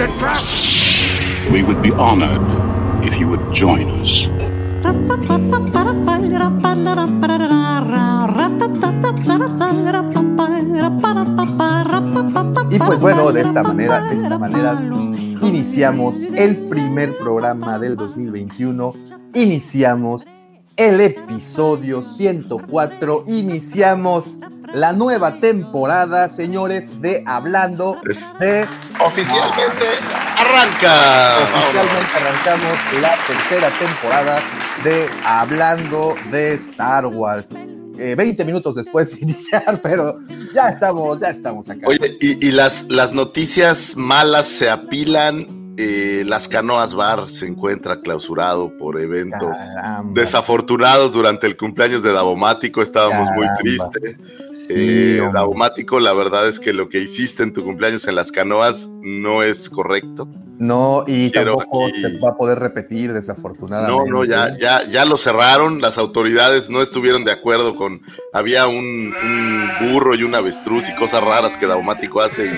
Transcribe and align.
It's 0.00 0.08
a 0.08 0.18
trap! 0.18 1.52
We 1.52 1.62
would 1.62 1.82
be 1.82 1.90
honored 1.92 2.40
if 3.04 3.20
you 3.20 3.28
would 3.28 3.52
join 3.52 3.90
us. 4.00 4.30
Y 12.70 12.78
pues 12.78 13.00
bueno, 13.00 13.30
de 13.32 13.42
esta 13.42 13.62
manera, 13.62 14.00
de 14.04 14.16
esta 14.16 14.38
manera 14.38 14.82
iniciamos 15.42 16.22
el 16.22 16.56
primer 16.70 17.18
programa 17.18 17.78
del 17.78 17.94
2021. 17.96 18.94
Iniciamos 19.34 20.26
el 20.76 21.00
episodio 21.00 22.02
104. 22.02 23.24
Iniciamos 23.26 24.38
la 24.74 24.92
nueva 24.92 25.40
temporada, 25.40 26.28
señores, 26.28 26.88
de 27.00 27.24
Hablando 27.26 27.96
de 28.38 28.66
Oficialmente 29.04 29.86
arranca. 30.36 31.38
Oficialmente 31.42 32.16
arrancamos 32.16 32.78
la 33.00 33.16
tercera 33.26 33.70
temporada 33.78 34.40
de 34.84 35.08
Hablando 35.24 36.14
de 36.30 36.54
Star 36.54 37.06
Wars. 37.06 37.48
Eh, 37.98 38.14
20 38.14 38.44
minutos 38.44 38.76
después 38.76 39.10
de 39.10 39.18
iniciar, 39.22 39.80
pero 39.82 40.18
ya 40.54 40.68
estamos, 40.68 41.20
ya 41.20 41.28
estamos 41.28 41.68
acá. 41.68 41.86
Oye, 41.86 42.16
y, 42.20 42.46
y 42.46 42.52
las, 42.52 42.86
las 42.88 43.12
noticias 43.12 43.94
malas 43.96 44.46
se 44.46 44.70
apilan. 44.70 45.59
Eh, 45.80 46.24
las 46.26 46.48
Canoas 46.48 46.94
Bar 46.94 47.28
se 47.28 47.46
encuentra 47.46 48.00
clausurado 48.00 48.76
por 48.76 49.00
eventos 49.00 49.48
Caramba. 49.74 50.12
desafortunados 50.20 51.12
durante 51.12 51.46
el 51.46 51.56
cumpleaños 51.56 52.02
de 52.02 52.12
Davomático. 52.12 52.82
Estábamos 52.82 53.30
muy 53.34 53.46
tristes. 53.60 54.16
Sí, 54.68 54.74
Eh. 55.18 55.30
Davomático, 55.32 55.98
la 55.98 56.12
verdad 56.12 56.48
es 56.48 56.60
que 56.60 56.72
lo 56.72 56.88
que 56.88 56.98
hiciste 57.00 57.42
en 57.42 57.52
tu 57.52 57.64
cumpleaños 57.64 58.06
en 58.06 58.14
las 58.14 58.30
canoas 58.30 58.88
no 59.02 59.42
es 59.42 59.68
correcto. 59.70 60.28
No, 60.58 61.04
y 61.06 61.30
Quiero 61.30 61.56
tampoco 61.56 61.86
aquí- 61.86 62.02
se 62.02 62.18
va 62.20 62.30
a 62.30 62.36
poder 62.36 62.58
repetir, 62.58 63.12
desafortunadamente. 63.14 64.10
No, 64.10 64.18
no, 64.18 64.24
ya, 64.26 64.56
ya, 64.58 64.84
ya 64.86 65.06
lo 65.06 65.16
cerraron. 65.16 65.80
Las 65.80 65.96
autoridades 65.96 66.68
no 66.68 66.82
estuvieron 66.82 67.24
de 67.24 67.32
acuerdo 67.32 67.74
con. 67.76 68.02
Había 68.34 68.66
un, 68.68 69.14
un 69.22 69.70
burro 69.90 70.14
y 70.14 70.22
un 70.22 70.34
avestruz 70.34 70.88
y 70.90 70.94
cosas 70.96 71.24
raras 71.24 71.56
que 71.56 71.66
Daumático 71.66 72.20
hace. 72.20 72.44
Y, 72.44 72.50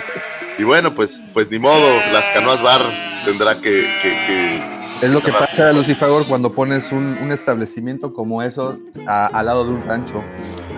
y 0.58 0.64
bueno, 0.64 0.94
pues, 0.94 1.20
pues 1.32 1.50
ni 1.50 1.58
modo. 1.58 1.88
Las 2.12 2.28
canoas 2.30 2.62
bar 2.62 2.82
tendrá 3.24 3.56
que. 3.56 3.86
que- 4.02 4.16
que 4.26 5.06
Es 5.06 5.10
lo 5.10 5.20
que 5.20 5.32
pasa, 5.32 5.72
Lucifagor, 5.72 6.26
cuando 6.26 6.52
pones 6.52 6.92
un, 6.92 7.18
un 7.22 7.32
establecimiento 7.32 8.12
como 8.14 8.42
eso 8.42 8.78
a- 9.06 9.26
al 9.26 9.46
lado 9.46 9.64
de 9.64 9.72
un 9.72 9.84
rancho. 9.86 10.22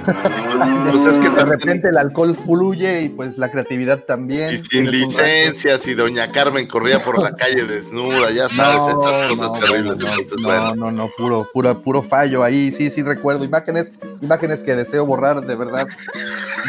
Pues 0.04 1.06
es 1.06 1.18
que 1.18 1.30
de 1.30 1.36
también- 1.36 1.60
repente 1.60 1.88
el 1.88 1.96
alcohol 1.96 2.36
fluye 2.36 3.02
y 3.02 3.08
pues 3.08 3.38
la 3.38 3.50
creatividad 3.50 4.00
también. 4.00 4.54
Y 4.54 4.58
sin 4.58 4.90
licencias, 4.90 5.86
y 5.88 5.94
doña 5.94 6.30
Carmen 6.30 6.66
corría 6.66 6.98
por 7.00 7.22
la 7.22 7.34
calle 7.34 7.64
desnuda, 7.64 8.30
ya 8.30 8.48
sabes, 8.50 8.80
estas 8.94 9.28
cosas 9.30 9.52
no, 9.52 9.58
terribles. 9.58 9.98
no, 9.98 10.08
Entonces, 10.10 10.36
no, 10.42 10.48
bueno. 10.48 10.74
no, 10.76 10.90
no, 10.90 11.10
puro, 11.16 11.48
puro, 11.52 11.80
puro 11.80 12.02
fallo 12.02 12.42
ahí. 12.42 12.70
Sí, 12.72 12.90
sí, 12.90 13.02
recuerdo 13.02 13.44
imágenes, 13.44 13.92
imágenes 14.20 14.62
que 14.62 14.74
deseo 14.76 15.06
borrar 15.06 15.40
de 15.46 15.54
verdad 15.54 15.86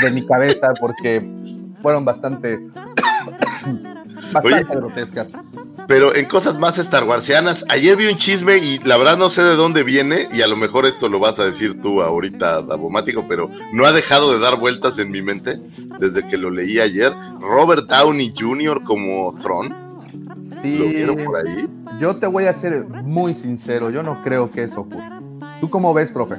de 0.02 0.12
mi 0.12 0.26
cabeza 0.26 0.70
porque 0.80 1.22
fueron 1.86 2.04
bastante, 2.04 2.58
bastante 4.34 4.76
grotescas. 4.76 5.28
Pero 5.88 6.16
en 6.16 6.26
cosas 6.26 6.58
más 6.58 6.80
Star 6.80 7.04
Warsianas, 7.04 7.64
ayer 7.70 7.96
vi 7.96 8.08
un 8.08 8.18
chisme 8.18 8.58
y 8.58 8.80
la 8.80 8.98
verdad 8.98 9.20
no 9.20 9.30
sé 9.30 9.44
de 9.44 9.56
dónde 9.56 9.84
viene, 9.84 10.28
y 10.34 10.42
a 10.42 10.48
lo 10.48 10.56
mejor 10.56 10.88
esto 10.88 11.10
lo 11.10 11.20
vas 11.20 11.40
a 11.40 11.46
decir 11.46 11.80
tú 11.80 12.02
ahorita, 12.02 12.64
Davomático, 12.64 13.28
pero 13.30 13.52
no 13.72 13.86
ha 13.86 13.92
dejado 13.92 14.34
de 14.34 14.40
dar 14.40 14.60
vueltas 14.60 14.98
en 14.98 15.12
mi 15.12 15.22
mente 15.22 15.62
desde 16.00 16.26
que 16.26 16.38
lo 16.38 16.50
leí 16.50 16.80
ayer. 16.80 17.14
Robert 17.40 17.88
Downey 17.88 18.34
Jr. 18.36 18.82
como 18.84 19.32
Thron, 19.40 19.70
¿lo 19.70 20.44
Sí, 20.44 20.80
vieron 20.80 21.18
por 21.18 21.38
ahí? 21.38 21.68
yo 22.00 22.16
te 22.16 22.26
voy 22.26 22.46
a 22.46 22.54
ser 22.56 22.84
muy 23.04 23.36
sincero, 23.36 23.92
yo 23.92 24.02
no 24.02 24.24
creo 24.24 24.50
que 24.50 24.64
eso 24.64 24.82
ocurra. 24.82 25.22
¿Tú 25.62 25.70
cómo 25.70 25.94
ves, 25.94 26.10
profe? 26.12 26.38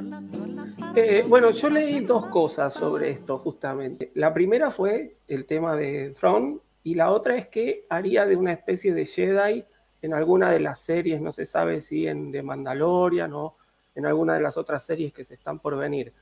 Eh, 0.99 1.27
bueno, 1.29 1.51
yo 1.51 1.69
leí 1.69 2.01
dos 2.01 2.25
cosas 2.29 2.73
sobre 2.73 3.11
esto 3.11 3.37
justamente. 3.41 4.13
La 4.15 4.33
primera 4.33 4.71
fue 4.71 5.19
el 5.29 5.45
tema 5.45 5.77
de 5.77 6.15
Throne 6.19 6.57
y 6.85 6.95
la 6.95 7.11
otra 7.11 7.37
es 7.37 7.49
que 7.49 7.85
haría 7.91 8.25
de 8.25 8.35
una 8.35 8.55
especie 8.55 8.95
de 8.95 9.05
Jedi 9.05 9.63
en 10.01 10.15
alguna 10.15 10.51
de 10.51 10.61
las 10.61 10.81
series, 10.81 11.21
no 11.21 11.33
se 11.33 11.45
sabe 11.45 11.83
si 11.83 12.07
en 12.07 12.33
The 12.33 12.43
Mandalorian 12.43 13.31
o 13.35 13.59
en 13.95 14.07
alguna 14.07 14.37
de 14.37 14.41
las 14.41 14.57
otras 14.57 14.87
series 14.87 15.13
que 15.13 15.23
se 15.23 15.35
están 15.35 15.59
por 15.59 15.77
venir. 15.77 16.15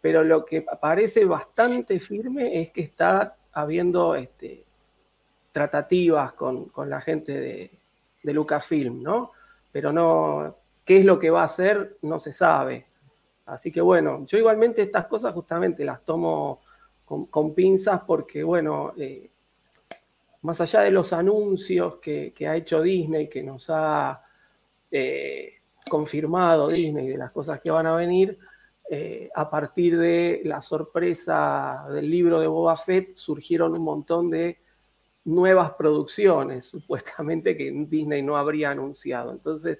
Pero 0.00 0.24
lo 0.24 0.46
que 0.46 0.62
parece 0.62 1.26
bastante 1.26 2.00
firme 2.00 2.58
es 2.58 2.70
que 2.70 2.80
está 2.80 3.36
habiendo 3.52 4.14
este, 4.14 4.64
tratativas 5.52 6.32
con, 6.32 6.70
con 6.70 6.88
la 6.88 7.02
gente 7.02 7.38
de, 7.38 7.70
de 8.22 8.32
Lucasfilm, 8.32 9.02
¿no? 9.02 9.32
Pero 9.70 9.92
no, 9.92 10.56
qué 10.86 11.00
es 11.00 11.04
lo 11.04 11.18
que 11.18 11.28
va 11.28 11.42
a 11.42 11.44
hacer 11.44 11.98
no 12.00 12.18
se 12.18 12.32
sabe. 12.32 12.86
Así 13.52 13.70
que 13.70 13.80
bueno, 13.80 14.24
yo 14.26 14.38
igualmente 14.38 14.82
estas 14.82 15.06
cosas 15.06 15.34
justamente 15.34 15.84
las 15.84 16.02
tomo 16.04 16.60
con, 17.04 17.54
pinzas 17.54 18.00
porque, 18.06 18.42
bueno, 18.42 18.94
eh, 18.96 19.30
más 20.42 20.60
allá 20.62 20.80
de 20.80 20.90
los 20.90 21.12
anuncios 21.12 21.96
que, 21.96 22.32
que 22.34 22.48
ha 22.48 22.56
hecho 22.56 22.80
Disney, 22.80 23.28
que 23.28 23.42
nos 23.42 23.66
ha 23.68 24.22
eh, 24.90 25.54
confirmado 25.88 26.68
Disney 26.68 27.08
de 27.08 27.18
las 27.18 27.30
cosas 27.30 27.60
que 27.60 27.70
van 27.70 27.86
a 27.86 27.94
venir, 27.94 28.38
eh, 28.90 29.28
a 29.34 29.48
partir 29.50 29.98
de 29.98 30.40
la 30.44 30.62
sorpresa 30.62 31.84
del 31.90 32.10
libro 32.10 32.40
de 32.40 32.46
Boba 32.46 32.76
Fett 32.76 33.14
surgieron 33.14 33.72
un 33.72 33.82
montón 33.82 34.30
de 34.30 34.58
nuevas 35.24 35.72
producciones, 35.72 36.66
supuestamente 36.68 37.56
que 37.56 37.70
Disney 37.88 38.22
no 38.22 38.36
habría 38.36 38.70
anunciado. 38.70 39.32
Entonces, 39.32 39.78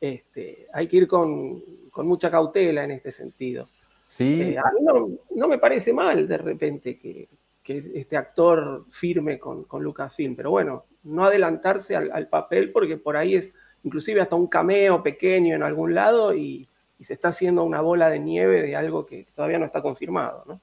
este, 0.00 0.68
hay 0.72 0.88
que 0.88 0.96
ir 0.96 1.08
con, 1.08 1.62
con 1.92 2.08
mucha 2.08 2.28
cautela 2.28 2.82
en 2.82 2.90
este 2.90 3.12
sentido. 3.12 3.68
Sí, 4.06 4.42
Eh, 4.42 4.58
a 4.58 4.72
mí 4.72 4.80
no, 4.82 5.08
no 5.36 5.46
me 5.46 5.58
parece 5.58 5.92
mal 5.92 6.26
de 6.26 6.38
repente 6.38 6.98
que, 6.98 7.28
que 7.62 7.92
este 7.94 8.16
actor 8.16 8.86
firme 8.90 9.38
con, 9.38 9.62
con 9.64 9.84
Lucasfilm, 9.84 10.34
pero 10.34 10.50
bueno, 10.50 10.86
no 11.04 11.24
adelantarse 11.24 11.94
al, 11.94 12.10
al 12.10 12.26
papel 12.26 12.72
porque 12.72 12.96
por 12.96 13.16
ahí 13.16 13.36
es 13.36 13.50
inclusive 13.84 14.20
hasta 14.20 14.36
un 14.36 14.48
cameo 14.48 15.02
pequeño 15.02 15.54
en 15.54 15.62
algún 15.62 15.94
lado 15.94 16.34
y, 16.34 16.66
y 16.98 17.04
se 17.04 17.14
está 17.14 17.28
haciendo 17.28 17.64
una 17.64 17.80
bola 17.80 18.10
de 18.10 18.18
nieve 18.18 18.62
de 18.62 18.76
algo 18.76 19.06
que 19.06 19.26
todavía 19.34 19.58
no 19.58 19.66
está 19.66 19.82
confirmado, 19.82 20.44
¿no? 20.46 20.60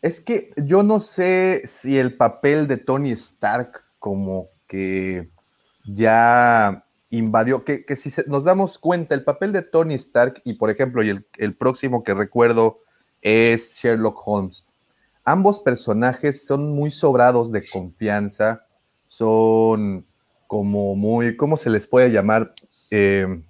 Es 0.00 0.20
que 0.20 0.50
yo 0.56 0.82
no 0.82 1.00
sé 1.00 1.62
si 1.66 1.96
el 1.96 2.16
papel 2.16 2.66
de 2.66 2.76
Tony 2.76 3.12
Stark 3.12 3.84
como 3.98 4.48
que 4.66 5.28
ya 5.84 6.84
invadió, 7.12 7.64
que, 7.64 7.84
que 7.84 7.94
si 7.96 8.10
se- 8.10 8.24
nos 8.26 8.44
damos 8.44 8.78
cuenta, 8.78 9.14
el 9.14 9.22
papel 9.24 9.52
de 9.52 9.62
Tony 9.62 9.94
Stark 9.94 10.40
y 10.44 10.54
por 10.54 10.70
ejemplo, 10.70 11.02
y 11.02 11.10
el, 11.10 11.26
el 11.38 11.54
próximo 11.54 12.02
que 12.02 12.14
recuerdo 12.14 12.80
es 13.20 13.76
Sherlock 13.76 14.20
Holmes. 14.26 14.64
Ambos 15.24 15.60
personajes 15.60 16.44
son 16.44 16.74
muy 16.74 16.90
sobrados 16.90 17.52
de 17.52 17.64
confianza, 17.68 18.66
son 19.06 20.04
como 20.46 20.96
muy, 20.96 21.36
¿cómo 21.36 21.56
se 21.56 21.70
les 21.70 21.86
puede 21.86 22.10
llamar? 22.10 22.54
Eh, 22.90 23.42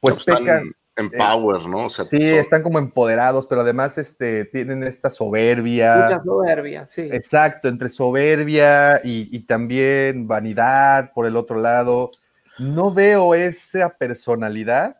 pues 0.00 0.18
Están 0.18 0.44
pecan, 0.44 0.72
en 0.96 1.10
power, 1.10 1.66
¿no? 1.66 1.86
O 1.86 1.90
sea, 1.90 2.04
Sí, 2.04 2.20
son- 2.20 2.38
están 2.38 2.62
como 2.62 2.78
empoderados, 2.78 3.46
pero 3.46 3.62
además 3.62 3.98
este, 3.98 4.44
tienen 4.44 4.82
esta 4.84 5.10
soberbia. 5.10 6.04
Mucha 6.10 6.22
soberbia, 6.22 6.88
sí. 6.92 7.02
Exacto, 7.12 7.68
entre 7.68 7.88
soberbia 7.88 9.00
y, 9.04 9.34
y 9.34 9.40
también 9.46 10.26
vanidad 10.28 11.12
por 11.14 11.26
el 11.26 11.36
otro 11.36 11.58
lado. 11.60 12.10
No 12.58 12.92
veo 12.92 13.34
esa 13.34 13.96
personalidad 13.96 14.96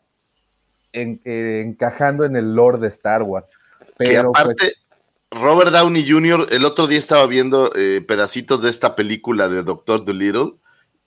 en- 0.91 1.21
eh, 1.25 1.63
encajando 1.65 2.25
en 2.25 2.35
el 2.35 2.53
lore 2.53 2.77
de 2.77 2.87
Star 2.87 3.23
Wars. 3.23 3.53
que 3.79 3.93
Pero 3.97 4.31
pues, 4.31 4.41
aparte, 4.43 4.73
Robert 5.31 5.71
Downey 5.71 6.07
Jr., 6.07 6.47
el 6.51 6.65
otro 6.65 6.87
día 6.87 6.99
estaba 6.99 7.25
viendo 7.27 7.71
eh, 7.75 8.01
pedacitos 8.07 8.61
de 8.61 8.69
esta 8.69 8.95
película 8.95 9.49
de 9.49 9.63
Doctor 9.63 10.05
Dolittle 10.05 10.53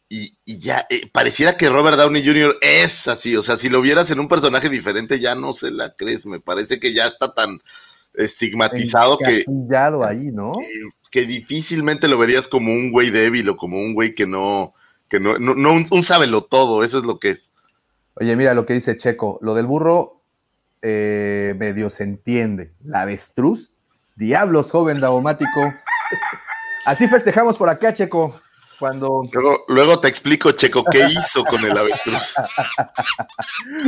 y, 0.08 0.36
y 0.44 0.58
ya 0.58 0.86
eh, 0.90 1.08
pareciera 1.12 1.56
que 1.56 1.68
Robert 1.68 1.96
Downey 1.96 2.24
Jr. 2.24 2.56
es 2.60 3.08
así, 3.08 3.36
o 3.36 3.42
sea, 3.42 3.56
si 3.56 3.68
lo 3.68 3.80
vieras 3.80 4.10
en 4.10 4.20
un 4.20 4.28
personaje 4.28 4.68
diferente 4.68 5.18
ya 5.18 5.34
no 5.34 5.52
se 5.52 5.70
la 5.70 5.94
crees, 5.94 6.26
me 6.26 6.40
parece 6.40 6.78
que 6.78 6.92
ya 6.92 7.06
está 7.06 7.34
tan 7.34 7.60
estigmatizado 8.14 9.18
que 9.18 9.44
ahí, 10.04 10.30
¿no? 10.32 10.52
eh, 10.60 10.90
que 11.10 11.26
difícilmente 11.26 12.08
lo 12.08 12.18
verías 12.18 12.48
como 12.48 12.72
un 12.72 12.90
güey 12.92 13.10
débil 13.10 13.48
o 13.48 13.56
como 13.56 13.78
un 13.78 13.94
güey 13.94 14.14
que 14.14 14.26
no, 14.26 14.74
que 15.08 15.20
no, 15.20 15.38
no, 15.38 15.54
no 15.54 15.72
un, 15.72 15.84
un 15.90 16.02
sábelo 16.02 16.42
todo, 16.42 16.82
eso 16.82 16.98
es 16.98 17.04
lo 17.04 17.18
que 17.18 17.30
es. 17.30 17.52
Oye, 18.14 18.34
mira 18.34 18.54
lo 18.54 18.64
que 18.64 18.74
dice 18.74 18.96
Checo. 18.96 19.38
Lo 19.42 19.54
del 19.54 19.66
burro 19.66 20.22
eh, 20.82 21.54
medio 21.58 21.90
se 21.90 22.04
entiende. 22.04 22.72
La 22.84 23.02
avestruz, 23.02 23.72
diablos, 24.14 24.70
joven 24.70 25.00
daumático. 25.00 25.72
Así 26.86 27.08
festejamos 27.08 27.56
por 27.56 27.68
acá, 27.68 27.92
Checo. 27.92 28.40
Cuando. 28.78 29.22
Luego, 29.32 29.64
luego 29.68 30.00
te 30.00 30.08
explico, 30.08 30.52
Checo, 30.52 30.84
qué 30.84 31.06
hizo 31.06 31.44
con 31.44 31.64
el 31.64 31.76
avestruz. 31.76 32.34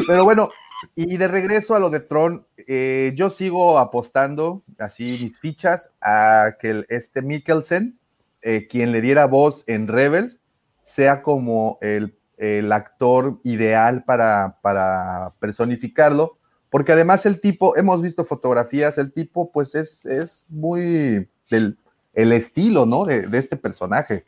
Pero 0.07 0.25
bueno, 0.25 0.51
y 0.95 1.17
de 1.17 1.29
regreso 1.29 1.75
a 1.75 1.79
lo 1.79 1.91
de 1.91 2.01
Tron, 2.01 2.47
eh, 2.57 3.13
yo 3.17 3.31
sigo 3.31 3.79
apostando, 3.79 4.63
así 4.79 5.19
mis 5.23 5.39
fichas, 5.39 5.93
a 6.01 6.53
que 6.61 6.85
este 6.89 7.23
Mikkelsen, 7.23 7.99
eh, 8.43 8.67
quien 8.69 8.93
le 8.93 9.01
diera 9.01 9.27
voz 9.27 9.65
en 9.67 9.89
Rebels, 9.89 10.41
sea 10.89 11.23
como 11.23 11.79
el, 11.83 12.17
el 12.39 12.73
actor 12.73 13.39
ideal 13.45 14.05
para, 14.05 14.59
para 14.63 15.35
personificarlo, 15.39 16.39
porque 16.71 16.93
además 16.93 17.27
el 17.27 17.41
tipo, 17.41 17.77
hemos 17.77 18.01
visto 18.01 18.25
fotografías, 18.25 18.97
el 18.99 19.13
tipo 19.13 19.53
pues 19.53 19.75
es, 19.75 20.07
es 20.07 20.47
muy 20.49 21.29
del 21.51 21.79
el 22.15 22.33
estilo, 22.33 22.85
¿no? 22.85 23.05
De, 23.05 23.29
de 23.29 23.39
este 23.39 23.57
personaje. 23.57 24.25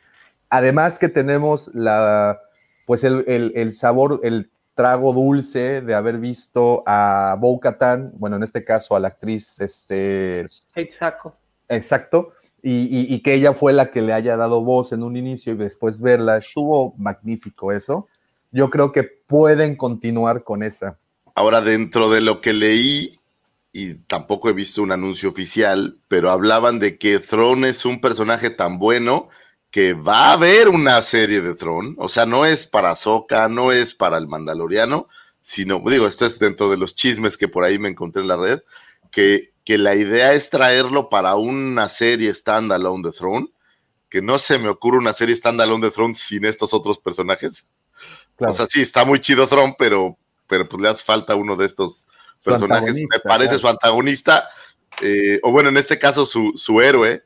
Además 0.49 0.97
que 0.97 1.09
tenemos 1.09 1.69
la, 1.73 2.39
pues 2.85 3.03
el, 3.03 3.25
el- 3.27 3.51
el 3.55 3.73
sabor, 3.73 4.19
el 4.23 4.49
trago 4.75 5.11
dulce 5.13 5.81
de 5.81 5.93
haber 5.93 6.17
visto 6.17 6.83
a 6.85 7.35
Bo 7.39 7.59
bueno, 8.13 8.37
en 8.37 8.43
este 8.43 8.63
caso 8.63 8.95
a 8.95 8.99
la 8.99 9.09
actriz, 9.09 9.59
este, 9.59 10.47
Exacto. 10.75 11.35
exacto, 11.67 12.31
y, 12.63 13.21
que 13.23 13.33
ella 13.33 13.53
fue 13.53 13.73
la 13.73 13.91
que 13.91 14.01
le 14.01 14.13
haya 14.13 14.37
dado 14.37 14.63
voz 14.63 14.91
en 14.91 15.03
un 15.03 15.17
inicio 15.17 15.53
y 15.53 15.57
después 15.57 15.99
verla, 15.99 16.37
estuvo 16.37 16.93
magnífico 16.97 17.71
eso. 17.71 18.07
Yo 18.51 18.69
creo 18.69 18.91
que 18.91 19.03
pueden 19.03 19.75
continuar 19.75 20.43
con 20.43 20.61
esa. 20.61 20.99
Ahora, 21.33 21.61
dentro 21.61 22.09
de 22.09 22.21
lo 22.21 22.41
que 22.41 22.53
leí, 22.53 23.19
y 23.71 23.95
tampoco 23.95 24.49
he 24.49 24.53
visto 24.53 24.83
un 24.83 24.91
anuncio 24.91 25.29
oficial, 25.29 25.97
pero 26.07 26.29
hablaban 26.29 26.79
de 26.79 26.97
que 26.97 27.19
Throne 27.19 27.69
es 27.69 27.85
un 27.85 28.01
personaje 28.01 28.49
tan 28.49 28.77
bueno 28.77 29.29
que 29.71 29.93
va 29.93 30.29
a 30.29 30.33
haber 30.33 30.67
una 30.67 31.01
serie 31.01 31.41
de 31.41 31.55
Throne. 31.55 31.95
O 31.97 32.09
sea, 32.09 32.25
no 32.25 32.45
es 32.45 32.67
para 32.67 32.95
Soka, 32.95 33.47
no 33.47 33.71
es 33.71 33.93
para 33.95 34.17
el 34.17 34.27
Mandaloriano, 34.27 35.07
sino, 35.41 35.81
digo, 35.87 36.07
esto 36.07 36.25
es 36.25 36.37
dentro 36.37 36.69
de 36.69 36.77
los 36.77 36.93
chismes 36.93 37.37
que 37.37 37.47
por 37.47 37.63
ahí 37.63 37.79
me 37.79 37.89
encontré 37.89 38.21
en 38.21 38.27
la 38.27 38.37
red, 38.37 38.59
que, 39.09 39.50
que 39.63 39.77
la 39.77 39.95
idea 39.95 40.33
es 40.33 40.49
traerlo 40.49 41.09
para 41.09 41.35
una 41.35 41.89
serie 41.89 42.33
standalone 42.33 43.07
de 43.07 43.11
Throne, 43.11 43.47
que 44.09 44.21
no 44.21 44.39
se 44.39 44.59
me 44.59 44.69
ocurre 44.69 44.97
una 44.97 45.13
serie 45.13 45.35
standalone 45.35 45.85
de 45.85 45.91
Throne 45.91 46.15
sin 46.15 46.45
estos 46.45 46.73
otros 46.73 46.99
personajes. 46.99 47.67
Claro. 48.35 48.53
O 48.53 48.55
sea, 48.55 48.65
sí, 48.65 48.81
está 48.81 49.05
muy 49.05 49.19
chido 49.19 49.47
Throne, 49.47 49.75
pero, 49.77 50.17
pero 50.47 50.67
pues 50.67 50.81
le 50.81 50.89
hace 50.89 51.03
falta 51.03 51.35
uno 51.35 51.55
de 51.55 51.67
estos 51.67 52.07
personajes. 52.43 52.93
Me 52.95 53.19
parece 53.23 53.51
claro. 53.51 53.59
su 53.59 53.67
antagonista, 53.67 54.49
eh, 55.01 55.39
o 55.43 55.51
bueno, 55.51 55.69
en 55.69 55.77
este 55.77 55.99
caso 55.99 56.25
su, 56.25 56.53
su 56.57 56.81
héroe, 56.81 57.23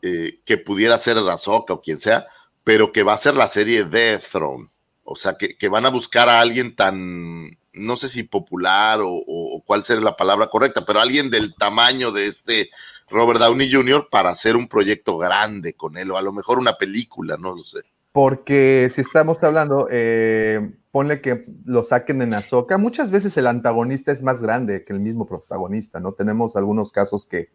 eh, 0.00 0.40
que 0.44 0.58
pudiera 0.58 0.98
ser 0.98 1.16
Razoka 1.18 1.74
o 1.74 1.82
quien 1.82 2.00
sea, 2.00 2.26
pero 2.64 2.92
que 2.92 3.02
va 3.02 3.12
a 3.12 3.18
ser 3.18 3.34
la 3.34 3.46
serie 3.46 3.84
de 3.84 4.18
Throne. 4.18 4.68
O 5.04 5.16
sea, 5.16 5.36
que, 5.36 5.56
que 5.56 5.68
van 5.68 5.84
a 5.84 5.90
buscar 5.90 6.28
a 6.28 6.40
alguien 6.40 6.74
tan, 6.74 7.58
no 7.74 7.96
sé 7.96 8.08
si 8.08 8.24
popular 8.24 9.00
o, 9.02 9.62
cuál 9.64 9.84
será 9.84 10.00
la 10.00 10.16
palabra 10.16 10.48
correcta, 10.48 10.84
pero 10.86 11.00
alguien 11.00 11.30
del 11.30 11.54
tamaño 11.54 12.12
de 12.12 12.26
este 12.26 12.70
Robert 13.08 13.40
Downey 13.40 13.72
Jr. 13.72 14.08
para 14.10 14.30
hacer 14.30 14.56
un 14.56 14.68
proyecto 14.68 15.18
grande 15.18 15.74
con 15.74 15.96
él, 15.96 16.10
o 16.10 16.16
a 16.16 16.22
lo 16.22 16.32
mejor 16.32 16.58
una 16.58 16.74
película, 16.74 17.36
no 17.38 17.54
lo 17.54 17.62
sé. 17.62 17.80
Porque 18.12 18.90
si 18.92 19.00
estamos 19.00 19.42
hablando, 19.42 19.88
eh, 19.90 20.74
ponle 20.90 21.20
que 21.22 21.46
lo 21.64 21.82
saquen 21.82 22.20
en 22.20 22.34
Azoka, 22.34 22.76
muchas 22.76 23.10
veces 23.10 23.36
el 23.38 23.46
antagonista 23.46 24.12
es 24.12 24.22
más 24.22 24.42
grande 24.42 24.84
que 24.84 24.92
el 24.92 25.00
mismo 25.00 25.26
protagonista, 25.26 25.98
¿no? 25.98 26.12
Tenemos 26.12 26.56
algunos 26.56 26.92
casos 26.92 27.26
que 27.26 27.48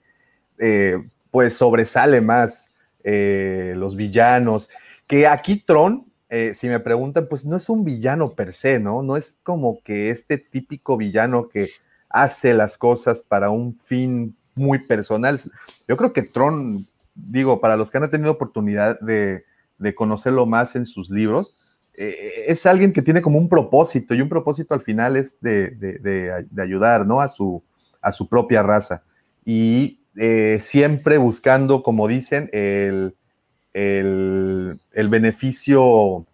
eh, 0.58 1.08
pues 1.30 1.54
sobresale 1.54 2.22
más 2.22 2.72
eh, 3.04 3.74
los 3.78 3.96
villanos, 3.96 4.70
que 5.06 5.28
aquí 5.28 5.64
Tron, 5.64 6.12
eh, 6.30 6.54
si 6.54 6.68
me 6.68 6.80
preguntan, 6.80 7.28
pues 7.30 7.46
no 7.46 7.56
es 7.58 7.70
un 7.70 7.84
villano 7.84 8.34
per 8.34 8.54
se, 8.54 8.80
¿no? 8.80 9.02
No 9.02 9.18
es 9.18 9.38
como 9.44 9.82
que 9.84 10.10
este 10.10 10.38
típico 10.38 10.98
villano 10.98 11.48
que 11.50 11.70
hace 12.10 12.54
las 12.54 12.78
cosas 12.78 13.22
para 13.22 13.50
un 13.50 13.76
fin 13.76 14.36
muy 14.56 14.80
personal. 14.80 15.40
Yo 15.88 15.98
creo 15.98 16.14
que 16.14 16.24
Tron, 16.24 16.86
digo, 17.16 17.62
para 17.62 17.78
los 17.78 17.92
que 17.92 17.98
han 17.98 18.10
tenido 18.10 18.32
oportunidad 18.32 19.00
de, 19.00 19.44
de 19.78 19.96
conocerlo 19.96 20.46
más 20.46 20.76
en 20.76 20.86
sus 20.86 21.10
libros, 21.10 21.56
eh, 21.94 22.46
es 22.48 22.66
alguien 22.66 22.94
que 22.94 23.02
tiene 23.02 23.22
como 23.22 23.38
un 23.40 23.50
propósito 23.50 24.14
y 24.14 24.22
un 24.22 24.30
propósito 24.30 24.74
al 24.74 24.82
final 24.82 25.16
es 25.16 25.40
de, 25.42 25.72
de- 25.72 26.62
ayudar, 26.62 27.06
¿no? 27.06 27.22
A 27.22 27.28
su, 27.28 27.64
a 28.02 28.12
su 28.12 28.28
propia 28.28 28.64
raza. 28.64 29.04
Y 29.46 30.02
eh, 30.16 30.60
siempre 30.62 31.18
buscando, 31.18 31.84
como 31.84 32.08
dicen, 32.08 32.50
el, 32.54 33.16
el, 33.74 34.80
beneficio 35.10 36.26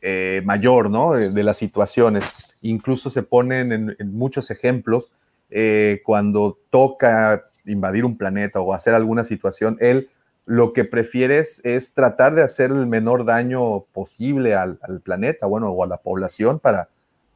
eh, 0.00 0.42
mayor, 0.44 0.90
¿no? 0.90 1.12
De, 1.12 1.42
las 1.42 1.56
situaciones. 1.56 2.24
Incluso 2.60 3.10
se 3.10 3.22
ponen 3.22 3.96
en, 3.98 4.14
muchos 4.14 4.50
ejemplos 4.50 5.10
eh, 5.50 6.00
cuando 6.04 6.58
toca 6.70 7.44
invadir 7.64 8.04
un 8.04 8.16
planeta 8.16 8.60
o 8.60 8.72
hacer 8.74 8.94
alguna 8.94 9.24
situación, 9.24 9.76
él 9.80 10.10
lo 10.44 10.72
que 10.72 10.84
prefiere 10.84 11.38
es, 11.38 11.60
es 11.64 11.94
tratar 11.94 12.34
de 12.34 12.42
hacer 12.42 12.70
el 12.70 12.86
menor 12.86 13.24
daño 13.24 13.84
posible 13.92 14.54
al, 14.54 14.78
al 14.82 15.00
planeta, 15.00 15.46
bueno, 15.46 15.70
o 15.70 15.84
a 15.84 15.86
la 15.86 15.98
población 15.98 16.58
para, 16.58 16.88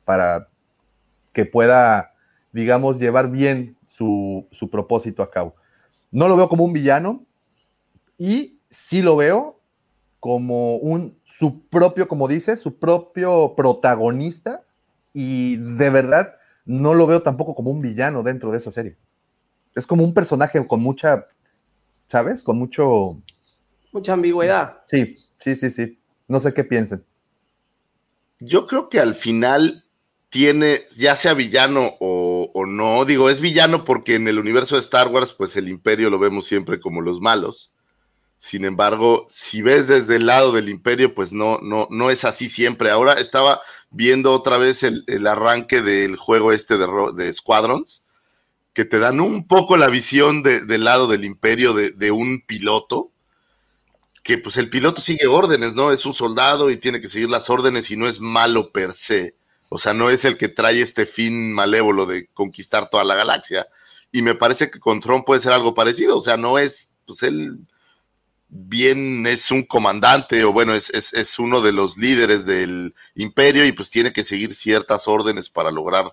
para 0.05 0.49
que 1.32 1.44
pueda, 1.44 2.14
digamos, 2.52 2.99
llevar 2.99 3.31
bien 3.31 3.76
su, 3.87 4.47
su 4.50 4.69
propósito 4.70 5.23
a 5.23 5.31
cabo. 5.31 5.55
No 6.11 6.29
lo 6.29 6.37
veo 6.37 6.49
como 6.49 6.64
un 6.64 6.73
villano 6.73 7.25
y 8.19 8.56
sí 8.76 9.00
lo 9.00 9.17
veo 9.17 9.58
como 10.20 10.76
un, 10.76 11.19
su 11.25 11.67
propio, 11.69 12.06
como 12.08 12.28
dice, 12.28 12.56
su 12.56 12.78
propio 12.78 13.55
protagonista 13.56 14.64
y 15.14 15.56
de 15.56 15.90
verdad 15.90 16.37
no 16.67 16.94
lo 16.94 17.06
veo 17.06 17.23
tampoco 17.23 17.55
como 17.55 17.70
un 17.70 17.81
villano 17.81 18.23
dentro 18.23 18.52
de 18.52 18.58
esa 18.58 18.70
serie. 18.70 18.96
Es 19.75 19.87
como 19.87 20.05
un 20.05 20.12
personaje 20.12 20.64
con 20.67 20.81
mucha, 20.81 21.26
¿sabes? 22.06 22.43
Con 22.43 22.58
mucho... 22.58 23.19
Mucha 23.93 24.12
ambigüedad. 24.12 24.82
Sí, 24.87 25.17
sí, 25.38 25.55
sí, 25.56 25.70
sí. 25.70 25.99
No 26.28 26.38
sé 26.38 26.52
qué 26.52 26.64
piensen. 26.64 27.02
Yo 28.40 28.66
creo 28.66 28.88
que 28.90 29.00
al 29.00 29.14
final 29.14 29.85
tiene, 30.28 30.80
ya 30.99 31.16
sea 31.16 31.33
villano 31.33 31.95
o, 32.00 32.50
o 32.52 32.66
no, 32.66 33.04
digo, 33.06 33.30
es 33.30 33.40
villano 33.40 33.85
porque 33.85 34.16
en 34.16 34.28
el 34.28 34.38
universo 34.38 34.75
de 34.75 34.83
Star 34.83 35.09
Wars, 35.09 35.33
pues 35.33 35.56
el 35.56 35.68
imperio 35.68 36.11
lo 36.11 36.18
vemos 36.18 36.47
siempre 36.47 36.78
como 36.78 37.00
los 37.00 37.21
malos. 37.21 37.73
Sin 38.38 38.64
embargo, 38.64 39.26
si 39.28 39.62
ves 39.62 39.88
desde 39.88 40.16
el 40.16 40.26
lado 40.26 40.52
del 40.52 40.69
imperio, 40.69 41.14
pues 41.14 41.33
no, 41.33 41.59
no, 41.62 41.88
no 41.90 42.11
es 42.11 42.25
así 42.25 42.49
siempre. 42.49 42.90
Ahora 42.90 43.14
estaba 43.14 43.61
viendo 43.90 44.33
otra 44.33 44.59
vez 44.59 44.83
el, 44.83 45.05
el 45.07 45.26
arranque 45.26 45.81
del 45.83 46.16
juego 46.16 46.52
este 46.52 46.76
de, 46.78 46.87
de 47.14 47.33
Squadrons, 47.33 48.05
que 48.75 48.85
te 48.85 48.99
dan 49.00 49.21
un 49.21 49.47
poco 49.49 49.76
la 49.76 49.88
visión 49.88 50.43
de- 50.43 50.61
del 50.66 50.85
lado 50.85 51.09
del 51.09 51.25
imperio 51.25 51.75
de, 51.75 51.90
de 51.93 52.11
un 52.12 52.43
piloto, 52.47 53.12
que 54.23 54.38
pues 54.38 54.57
el 54.57 54.71
piloto 54.71 55.00
sigue 55.00 55.26
órdenes, 55.26 55.75
¿no? 55.75 55.93
Es 55.93 56.05
un 56.05 56.14
soldado 56.14 56.71
y 56.71 56.78
tiene 56.78 57.00
que 57.00 57.09
seguir 57.09 57.31
las 57.31 57.49
órdenes 57.49 57.90
y 57.90 57.97
no 57.97 58.09
es 58.09 58.21
malo 58.21 58.73
per 58.73 58.93
se. 58.93 59.37
O 59.69 59.78
sea, 59.78 59.95
no 59.95 60.11
es 60.11 60.25
el 60.25 60.37
que 60.37 60.49
trae 60.49 60.81
este 60.81 61.07
fin 61.07 61.52
malévolo 61.52 62.07
de 62.07 62.28
conquistar 62.35 62.90
toda 62.90 63.05
la 63.05 63.14
galaxia. 63.14 63.66
Y 64.12 64.23
me 64.23 64.35
parece 64.35 64.71
que 64.71 64.81
con 64.81 65.00
Tron 65.00 65.25
puede 65.25 65.40
ser 65.40 65.52
algo 65.52 65.75
parecido. 65.75 66.19
O 66.19 66.23
sea, 66.23 66.37
no 66.37 66.59
es, 66.59 66.90
pues 67.07 67.23
él 67.23 67.59
bien 68.49 69.26
es 69.26 69.50
un 69.50 69.65
comandante 69.65 70.45
o 70.45 70.53
bueno, 70.53 70.75
es, 70.75 70.91
es, 70.91 71.38
uno 71.38 71.61
de 71.61 71.73
los 71.73 71.97
líderes 71.97 72.47
del 72.47 72.95
imperio 73.15 73.65
y 73.65 73.73
pues 73.73 73.91
tiene 73.91 74.12
que 74.12 74.25
seguir 74.25 74.55
ciertas 74.55 75.09
órdenes 75.09 75.49
para 75.49 75.71
lograr 75.71 76.12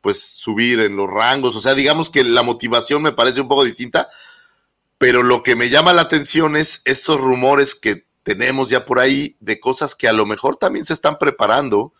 pues 0.00 0.22
subir 0.22 0.80
en 0.80 0.96
los 0.96 1.08
rangos. 1.08 1.56
O 1.56 1.60
sea, 1.60 1.74
digamos 1.74 2.10
que 2.10 2.24
la 2.24 2.42
motivación 2.42 3.02
me 3.02 3.12
parece 3.12 3.40
un 3.40 3.48
poco 3.48 3.64
distinta, 3.64 4.08
pero 4.98 5.22
lo 5.22 5.42
que 5.42 5.56
me 5.56 5.68
llama 5.68 5.92
la 5.92 6.02
atención 6.02 6.56
es 6.56 6.82
estos 6.84 7.20
rumores 7.20 7.74
que 7.74 8.06
tenemos 8.22 8.70
ya 8.70 8.86
por 8.86 8.98
ahí 8.98 9.36
de 9.40 9.60
cosas 9.60 9.94
que 9.94 10.08
a 10.08 10.12
lo 10.12 10.26
mejor 10.26 10.56
también 10.56 10.86
se 10.86 10.94
están 10.94 11.18
preparando 11.18 11.92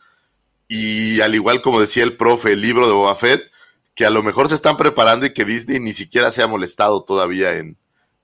y 0.68 1.20
al 1.20 1.34
igual 1.34 1.60
como 1.60 1.80
decía 1.80 2.04
el 2.04 2.16
profe, 2.16 2.52
el 2.52 2.62
libro 2.62 2.86
de 2.86 2.94
Boba 2.94 3.14
Fett, 3.14 3.50
que 3.94 4.06
a 4.06 4.10
lo 4.10 4.22
mejor 4.22 4.48
se 4.48 4.54
están 4.54 4.78
preparando 4.78 5.26
y 5.26 5.34
que 5.34 5.44
Disney 5.44 5.80
ni 5.80 5.92
siquiera 5.92 6.32
se 6.32 6.42
ha 6.42 6.46
molestado 6.46 7.04
todavía 7.04 7.54
en, 7.56 7.76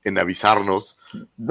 en 0.02 0.18
avisarnos 0.18 0.96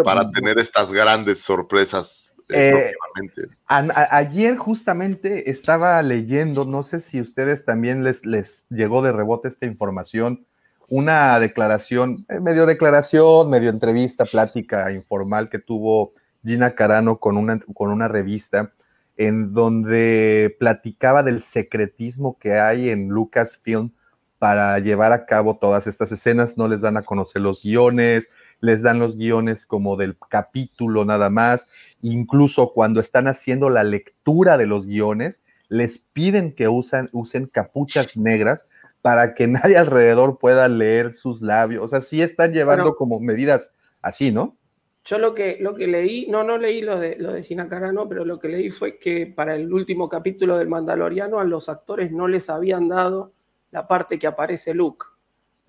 para 0.04 0.30
tener 0.32 0.58
estas 0.60 0.92
grandes 0.92 1.39
sorpresas 1.39 2.34
eh, 2.50 2.72
Eh, 2.74 2.92
próximamente. 3.16 3.56
A- 3.68 4.01
a- 4.01 4.18
ayer 4.18 4.58
justamente 4.58 5.51
estaba 5.51 6.01
leyendo, 6.01 6.66
no 6.66 6.82
sé 6.84 7.00
si 7.00 7.22
ustedes 7.22 7.63
también 7.66 8.04
les, 8.04 8.25
les 8.25 8.66
llegó 8.70 9.01
de 9.04 9.12
rebote 9.12 9.48
esta 9.48 9.66
información, 9.68 10.46
una 10.88 11.39
declaración, 11.39 12.25
eh, 12.30 12.39
medio 12.39 12.66
declaración, 12.66 13.50
medio 13.51 13.70
entrevista, 13.70 14.25
plática 14.25 14.92
informal 14.92 15.50
que 15.50 15.60
tuvo 15.60 16.13
Gina 16.44 16.74
Carano 16.74 17.20
con 17.20 17.38
una, 17.38 17.60
con 17.75 17.92
una 17.92 18.08
revista 18.08 18.72
en 19.18 19.54
donde 19.54 20.56
platicaba 20.60 21.22
del 21.22 21.44
secretismo 21.44 22.38
que 22.39 22.54
hay 22.60 22.89
en 22.89 23.10
Lucasfilm 23.10 23.92
para 24.39 24.80
llevar 24.80 25.12
a 25.12 25.25
cabo 25.25 25.58
todas 25.58 25.86
estas 25.86 26.12
escenas. 26.13 26.58
No 26.58 26.68
les 26.70 26.80
dan 26.82 26.96
a 26.98 27.04
conocer 27.04 27.42
los 27.42 27.62
guiones, 27.62 28.30
les 28.62 28.82
dan 28.82 29.00
los 29.00 29.18
guiones 29.18 29.66
como 29.66 29.96
del 29.96 30.18
capítulo 30.30 31.06
nada 31.06 31.30
más. 31.30 31.68
Incluso 32.01 32.74
cuando 32.74 33.00
están 33.00 33.28
haciendo 33.28 33.70
la 33.70 33.84
lectura 33.84 34.58
de 34.58 34.68
los 34.68 34.88
guiones, 34.88 35.42
les 35.70 36.00
piden 36.00 36.54
que 36.54 36.68
usan, 36.68 37.10
usen 37.13 37.46
capuchas 37.48 38.18
negras 38.18 38.66
para 39.01 39.34
que 39.34 39.48
nadie 39.48 39.78
alrededor 39.78 40.39
pueda 40.39 40.68
leer 40.68 41.13
sus 41.13 41.42
labios. 41.42 41.84
O 41.84 41.88
sea, 41.88 42.01
sí 42.01 42.22
están 42.22 42.54
llevando 42.54 42.96
como 42.96 43.20
medidas 43.20 43.72
así, 44.01 44.32
¿no? 44.32 44.58
Yo 45.06 45.18
lo 45.18 45.34
que, 45.34 45.58
lo 45.60 45.74
que 45.75 45.88
leí, 45.88 46.28
no, 46.28 46.44
no 46.44 46.58
leí 46.58 46.82
lo 46.82 47.00
de, 47.00 47.16
lo 47.16 47.34
de 47.34 47.44
Sinacarano, 47.44 48.08
pero 48.08 48.25
lo 48.25 48.38
que 48.39 48.50
leí 48.50 48.70
fue 48.70 49.00
que 49.00 49.25
para 49.25 49.56
el 49.56 49.74
último 49.74 50.10
capítulo 50.10 50.58
del 50.58 50.68
Mandaloriano 50.68 51.39
a 51.39 51.46
los 51.46 51.70
actores 51.70 52.12
no 52.12 52.28
les 52.28 52.50
habían 52.50 52.89
dado 52.89 53.32
la 53.72 53.88
parte 53.88 54.20
que 54.20 54.28
aparece 54.28 54.74
Luke. 54.74 55.06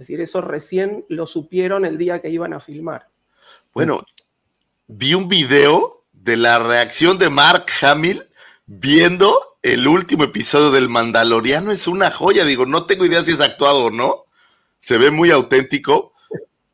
Es 0.00 0.06
decir, 0.06 0.22
eso 0.22 0.40
recién 0.40 1.04
lo 1.10 1.26
supieron 1.26 1.84
el 1.84 1.98
día 1.98 2.22
que 2.22 2.30
iban 2.30 2.54
a 2.54 2.60
filmar. 2.60 3.10
Bueno, 3.74 4.00
vi 4.86 5.12
un 5.12 5.28
video 5.28 6.06
de 6.14 6.38
la 6.38 6.58
reacción 6.58 7.18
de 7.18 7.28
Mark 7.28 7.66
Hamill 7.82 8.18
viendo 8.64 9.58
el 9.60 9.86
último 9.86 10.24
episodio 10.24 10.70
del 10.70 10.88
Mandaloriano. 10.88 11.70
Es 11.70 11.86
una 11.86 12.10
joya, 12.10 12.46
digo, 12.46 12.64
no 12.64 12.86
tengo 12.86 13.04
idea 13.04 13.22
si 13.22 13.32
es 13.32 13.42
actuado 13.42 13.84
o 13.84 13.90
no. 13.90 14.24
Se 14.78 14.96
ve 14.96 15.10
muy 15.10 15.30
auténtico, 15.32 16.14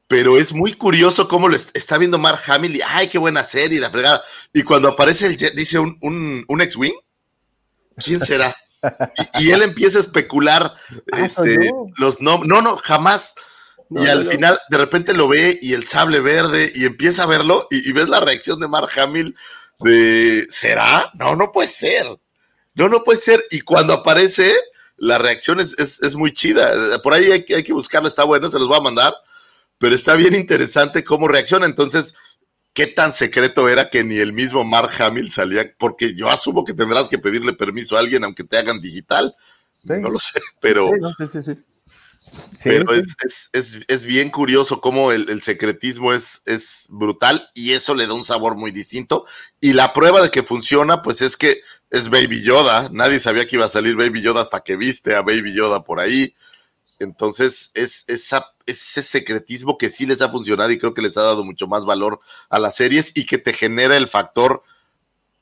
pero 0.06 0.38
es 0.38 0.52
muy 0.52 0.74
curioso 0.74 1.26
cómo 1.26 1.48
lo 1.48 1.56
está 1.56 1.98
viendo 1.98 2.20
Mark 2.20 2.42
Hamill 2.46 2.76
y 2.76 2.80
¡ay, 2.86 3.08
qué 3.08 3.18
buena 3.18 3.42
serie! 3.42 3.80
La 3.80 3.90
fregada. 3.90 4.22
Y 4.52 4.62
cuando 4.62 4.88
aparece 4.88 5.26
el 5.26 5.36
jet, 5.36 5.52
dice 5.52 5.80
un, 5.80 5.98
un, 6.00 6.44
un 6.46 6.60
X-Wing. 6.60 6.94
¿Quién 7.96 8.20
será? 8.20 8.54
Y, 9.40 9.50
él 9.50 9.62
empieza 9.62 9.98
a 9.98 10.02
especular 10.02 10.74
ah, 11.12 11.20
este, 11.20 11.70
los 11.96 12.20
nombres. 12.20 12.48
No, 12.48 12.62
no, 12.62 12.76
jamás. 12.76 13.34
y 13.90 14.06
al 14.06 14.26
final, 14.26 14.58
de 14.68 14.78
repente 14.78 15.12
lo 15.12 15.28
ve 15.28 15.58
y 15.62 15.72
el 15.72 15.84
sable 15.84 16.20
verde 16.20 16.72
y 16.74 16.84
empieza 16.84 17.24
a 17.24 17.26
verlo 17.26 17.66
y, 17.70 17.90
ves 17.92 18.08
la 18.08 18.20
reacción 18.20 18.60
de 18.60 18.68
Mark 18.68 18.90
Hamill 18.98 19.34
de 19.80 20.46
¿será? 20.50 21.10
No, 21.14 21.36
no 21.36 21.52
puede 21.52 21.68
ser. 21.68 22.06
No, 22.74 22.88
no 22.88 23.02
puede 23.04 23.18
ser. 23.18 23.44
Y 23.50 23.60
cuando 23.60 23.94
aparece, 23.94 24.54
la 24.96 25.18
reacción 25.18 25.60
es, 25.60 25.74
es, 25.78 26.14
muy 26.14 26.32
chida. 26.32 27.00
Por 27.02 27.14
ahí 27.14 27.30
hay, 27.32 27.44
hay 27.54 27.62
que 27.62 27.72
buscarlo, 27.72 28.08
está 28.08 28.24
bueno, 28.24 28.50
se 28.50 28.58
los 28.58 28.68
voy 28.68 28.78
a 28.78 28.82
mandar 28.82 29.14
pero 29.78 29.94
está 29.94 30.14
bien 30.14 30.34
interesante 30.34 31.04
cómo 31.04 31.28
reacciona. 31.28 31.66
Entonces, 31.66 32.14
¿qué 32.76 32.86
tan 32.86 33.10
secreto 33.10 33.70
era 33.70 33.88
que 33.88 34.04
ni 34.04 34.18
el 34.18 34.34
mismo 34.34 34.62
Mark 34.62 34.90
Hamill 35.02 35.30
salía? 35.30 35.64
Porque 35.78 36.14
yo 36.14 36.28
asumo 36.28 36.62
que 36.62 36.74
tendrás 36.74 37.08
que 37.08 37.18
pedirle 37.18 37.54
permiso 37.54 37.96
a 37.96 38.00
alguien 38.00 38.22
aunque 38.22 38.44
te 38.44 38.58
hagan 38.58 38.82
digital. 38.82 39.34
No 39.82 40.10
lo 40.10 40.18
sé, 40.18 40.40
pero... 40.60 40.90
Sí, 41.32 41.42
sí, 41.42 41.58
pero 42.62 42.92
es, 42.92 44.04
bien 44.04 44.30
curioso 44.30 44.80
cómo 44.80 45.10
el, 45.10 45.40
secretismo 45.40 46.12
es, 46.12 46.42
es 46.44 46.86
brutal 46.90 47.48
y 47.54 47.72
eso 47.72 47.94
le 47.94 48.06
da 48.06 48.12
un 48.12 48.24
sabor 48.24 48.56
muy 48.56 48.72
distinto. 48.72 49.24
Y 49.58 49.72
la 49.72 49.94
prueba 49.94 50.20
de 50.20 50.30
que 50.30 50.42
funciona, 50.42 51.02
pues 51.02 51.22
es 51.22 51.36
que 51.36 51.62
es 51.90 52.10
Baby 52.10 52.42
Yoda. 52.42 52.90
Nadie 52.92 53.20
sabía 53.20 53.46
que 53.46 53.56
iba 53.56 53.64
a 53.64 53.70
salir 53.70 53.96
Baby 53.96 54.20
Yoda 54.20 54.42
hasta 54.42 54.60
que 54.60 54.76
viste 54.76 55.14
a 55.14 55.22
Baby 55.22 55.54
Yoda 55.54 55.82
por 55.82 55.98
ahí. 55.98 56.34
Entonces, 56.98 57.70
es 57.72 58.04
esa, 58.06 58.52
ese 58.66 59.02
secretismo 59.02 59.78
que 59.78 59.90
sí 59.90 60.06
les 60.06 60.20
ha 60.22 60.28
funcionado 60.28 60.70
y 60.70 60.78
creo 60.78 60.92
que 60.92 61.02
les 61.02 61.16
ha 61.16 61.22
dado 61.22 61.44
mucho 61.44 61.66
más 61.66 61.84
valor 61.84 62.20
a 62.48 62.58
las 62.58 62.76
series 62.76 63.12
y 63.14 63.26
que 63.26 63.38
te 63.38 63.52
genera 63.52 63.96
el 63.96 64.08
factor 64.08 64.62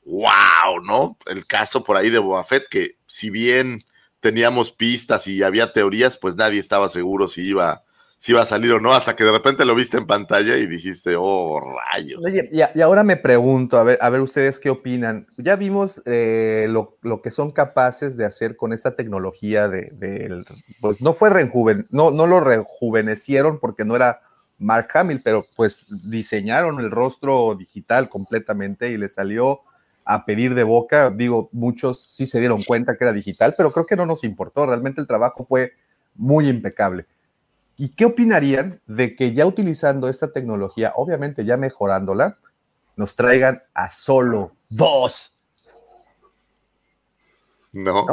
wow, 0.05 0.81
¿no? 0.83 1.17
El 1.25 1.45
caso 1.45 1.83
por 1.83 1.97
ahí 1.97 2.09
de 2.09 2.19
Boba 2.19 2.45
Fett, 2.45 2.69
que 2.69 2.97
si 3.07 3.29
bien 3.29 3.83
teníamos 4.19 4.71
pistas 4.71 5.27
y 5.27 5.43
había 5.43 5.73
teorías, 5.73 6.17
pues 6.17 6.35
nadie 6.35 6.59
estaba 6.59 6.89
seguro 6.89 7.27
si 7.27 7.41
iba 7.41 7.83
si 8.17 8.31
iba 8.31 8.41
a 8.41 8.45
salir 8.45 8.71
o 8.71 8.79
no, 8.79 8.93
hasta 8.93 9.15
que 9.15 9.23
de 9.23 9.31
repente 9.31 9.65
lo 9.65 9.75
viste 9.75 9.97
en 9.97 10.07
pantalla 10.07 10.57
y 10.57 10.65
dijiste, 10.65 11.15
oh, 11.17 11.59
rayos. 11.59 12.23
Oye, 12.23 12.49
y, 12.51 12.81
ahora 12.81 13.03
me 13.03 13.17
pregunto, 13.17 13.77
a 13.77 13.83
ver, 13.83 13.99
a 14.01 14.09
ver 14.09 14.21
ustedes 14.21 14.59
qué 14.59 14.69
opinan. 14.69 15.27
Ya 15.37 15.55
vimos 15.55 16.01
eh, 16.05 16.67
lo, 16.69 17.21
que 17.21 17.31
son 17.31 17.51
capaces 17.51 18.17
de 18.17 18.25
hacer 18.25 18.55
con 18.55 18.73
esta 18.73 18.95
tecnología 18.95 19.67
de, 19.67 20.43
pues 20.81 21.01
no 21.01 21.13
fue 21.13 21.29
rejuven, 21.29 21.87
no, 21.91 22.11
no 22.11 22.25
lo 22.25 22.39
rejuvenecieron 22.39 23.59
porque 23.59 23.85
no 23.85 23.95
era 23.95 24.21
Mark 24.57 24.87
Hamill, 24.93 25.21
pero 25.21 25.45
pues 25.55 25.85
diseñaron 25.89 26.79
el 26.79 26.91
rostro 26.91 27.55
digital 27.55 28.09
completamente 28.09 28.89
y 28.89 28.97
le 28.97 29.09
salió 29.09 29.61
a 30.05 30.25
pedir 30.25 30.55
de 30.55 30.63
boca. 30.63 31.09
Digo, 31.09 31.49
muchos 31.51 31.99
sí 31.99 32.25
se 32.25 32.39
dieron 32.39 32.63
cuenta 32.63 32.95
que 32.95 33.03
era 33.03 33.13
digital, 33.13 33.55
pero 33.57 33.71
creo 33.71 33.85
que 33.85 33.95
no 33.95 34.05
nos 34.05 34.23
importó. 34.23 34.65
Realmente 34.65 35.01
el 35.01 35.07
trabajo 35.07 35.45
fue 35.45 35.73
muy 36.15 36.47
impecable. 36.47 37.05
¿Y 37.77 37.89
qué 37.89 38.05
opinarían 38.05 38.81
de 38.85 39.15
que 39.15 39.33
ya 39.33 39.45
utilizando 39.45 40.07
esta 40.07 40.31
tecnología, 40.31 40.93
obviamente 40.95 41.43
ya 41.43 41.57
mejorándola, 41.57 42.37
nos 42.95 43.15
traigan 43.15 43.63
a 43.73 43.89
solo 43.89 44.53
dos? 44.69 45.33
No. 47.73 48.07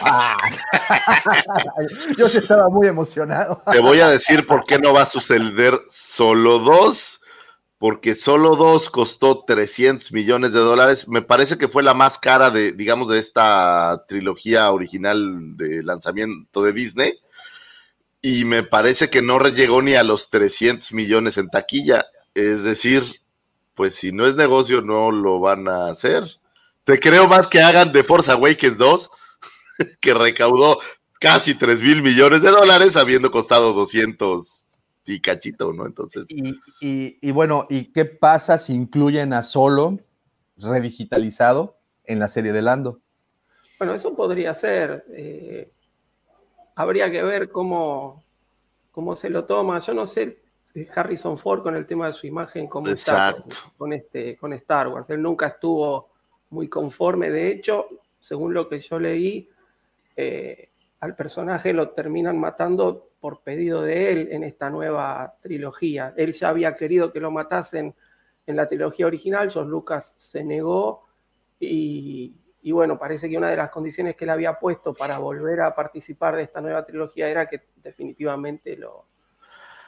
Ah. 0.00 0.38
Yo 2.16 2.26
estaba 2.26 2.68
muy 2.68 2.86
emocionado. 2.86 3.60
Te 3.72 3.80
voy 3.80 3.98
a 3.98 4.08
decir 4.08 4.46
por 4.46 4.64
qué 4.64 4.78
no 4.78 4.92
va 4.92 5.02
a 5.02 5.06
suceder 5.06 5.76
solo 5.90 6.60
dos, 6.60 7.20
porque 7.78 8.14
solo 8.14 8.54
dos 8.54 8.88
costó 8.88 9.42
300 9.44 10.12
millones 10.12 10.52
de 10.52 10.60
dólares. 10.60 11.08
Me 11.08 11.22
parece 11.22 11.58
que 11.58 11.66
fue 11.66 11.82
la 11.82 11.94
más 11.94 12.16
cara 12.16 12.50
de, 12.50 12.70
digamos, 12.70 13.08
de 13.08 13.18
esta 13.18 14.04
trilogía 14.06 14.70
original 14.70 15.56
de 15.56 15.82
lanzamiento 15.82 16.62
de 16.62 16.72
Disney 16.72 17.12
y 18.20 18.44
me 18.44 18.62
parece 18.62 19.10
que 19.10 19.22
no 19.22 19.38
llegó 19.40 19.82
ni 19.82 19.94
a 19.94 20.02
los 20.02 20.30
300 20.30 20.92
millones 20.92 21.38
en 21.38 21.48
taquilla. 21.48 22.06
Es 22.34 22.64
decir, 22.64 23.02
pues 23.74 23.94
si 23.94 24.12
no 24.12 24.26
es 24.26 24.34
negocio, 24.34 24.82
no 24.82 25.10
lo 25.10 25.40
van 25.40 25.68
a 25.68 25.86
hacer. 25.86 26.24
Te 26.84 26.98
creo 26.98 27.28
más 27.28 27.46
que 27.46 27.60
hagan 27.60 27.92
de 27.92 28.02
Force 28.02 28.30
Awakens 28.30 28.78
2, 28.78 29.10
que 30.00 30.14
recaudó 30.14 30.78
casi 31.20 31.54
3 31.54 31.82
mil 31.82 32.02
millones 32.02 32.42
de 32.42 32.50
dólares, 32.50 32.96
habiendo 32.96 33.30
costado 33.30 33.72
200 33.72 34.64
y 35.06 35.20
cachito, 35.20 35.72
¿no? 35.72 35.86
Entonces. 35.86 36.26
Y, 36.80 37.30
bueno, 37.30 37.66
¿y 37.70 37.92
qué 37.92 38.04
pasa 38.04 38.58
si 38.58 38.74
incluyen 38.74 39.32
a 39.32 39.42
Solo 39.42 39.98
redigitalizado 40.56 41.78
en 42.04 42.18
la 42.18 42.28
serie 42.28 42.52
de 42.52 42.62
Lando? 42.62 43.00
Bueno, 43.78 43.94
eso 43.94 44.14
podría 44.14 44.54
ser. 44.54 45.04
Eh, 45.10 45.70
habría 46.78 47.10
que 47.10 47.22
ver 47.24 47.50
cómo, 47.50 48.22
cómo 48.92 49.16
se 49.16 49.28
lo 49.28 49.44
toma. 49.44 49.80
Yo 49.80 49.94
no 49.94 50.06
sé 50.06 50.38
eh, 50.74 50.88
Harrison 50.94 51.36
Ford 51.36 51.62
con 51.62 51.74
el 51.74 51.86
tema 51.86 52.06
de 52.06 52.12
su 52.12 52.28
imagen 52.28 52.68
cómo 52.68 52.88
está 52.88 53.34
con, 53.76 53.92
este, 53.92 54.36
con 54.36 54.52
Star 54.52 54.86
Wars. 54.86 55.10
Él 55.10 55.20
nunca 55.20 55.48
estuvo 55.48 56.10
muy 56.50 56.68
conforme. 56.68 57.30
De 57.30 57.50
hecho, 57.50 57.88
según 58.20 58.54
lo 58.54 58.68
que 58.68 58.78
yo 58.78 59.00
leí, 59.00 59.50
eh, 60.16 60.70
al 61.00 61.16
personaje 61.16 61.72
lo 61.72 61.90
terminan 61.90 62.38
matando 62.38 63.10
por 63.20 63.40
pedido 63.40 63.82
de 63.82 64.12
él 64.12 64.28
en 64.30 64.44
esta 64.44 64.70
nueva 64.70 65.34
trilogía. 65.42 66.14
Él 66.16 66.32
ya 66.32 66.50
había 66.50 66.76
querido 66.76 67.12
que 67.12 67.18
lo 67.18 67.32
matasen 67.32 67.92
en 68.46 68.56
la 68.56 68.68
trilogía 68.68 69.06
original, 69.06 69.50
George 69.50 69.68
Lucas 69.68 70.14
se 70.16 70.44
negó 70.44 71.06
y, 71.58 72.34
y 72.62 72.72
bueno, 72.72 72.98
parece 72.98 73.28
que 73.28 73.38
una 73.38 73.50
de 73.50 73.56
las 73.56 73.70
condiciones 73.70 74.16
que 74.16 74.24
él 74.24 74.30
había 74.30 74.58
puesto 74.58 74.92
para 74.92 75.18
volver 75.18 75.60
a 75.60 75.74
participar 75.74 76.36
de 76.36 76.42
esta 76.42 76.60
nueva 76.60 76.84
trilogía 76.84 77.28
era 77.28 77.46
que 77.46 77.62
definitivamente 77.76 78.76
lo, 78.76 79.06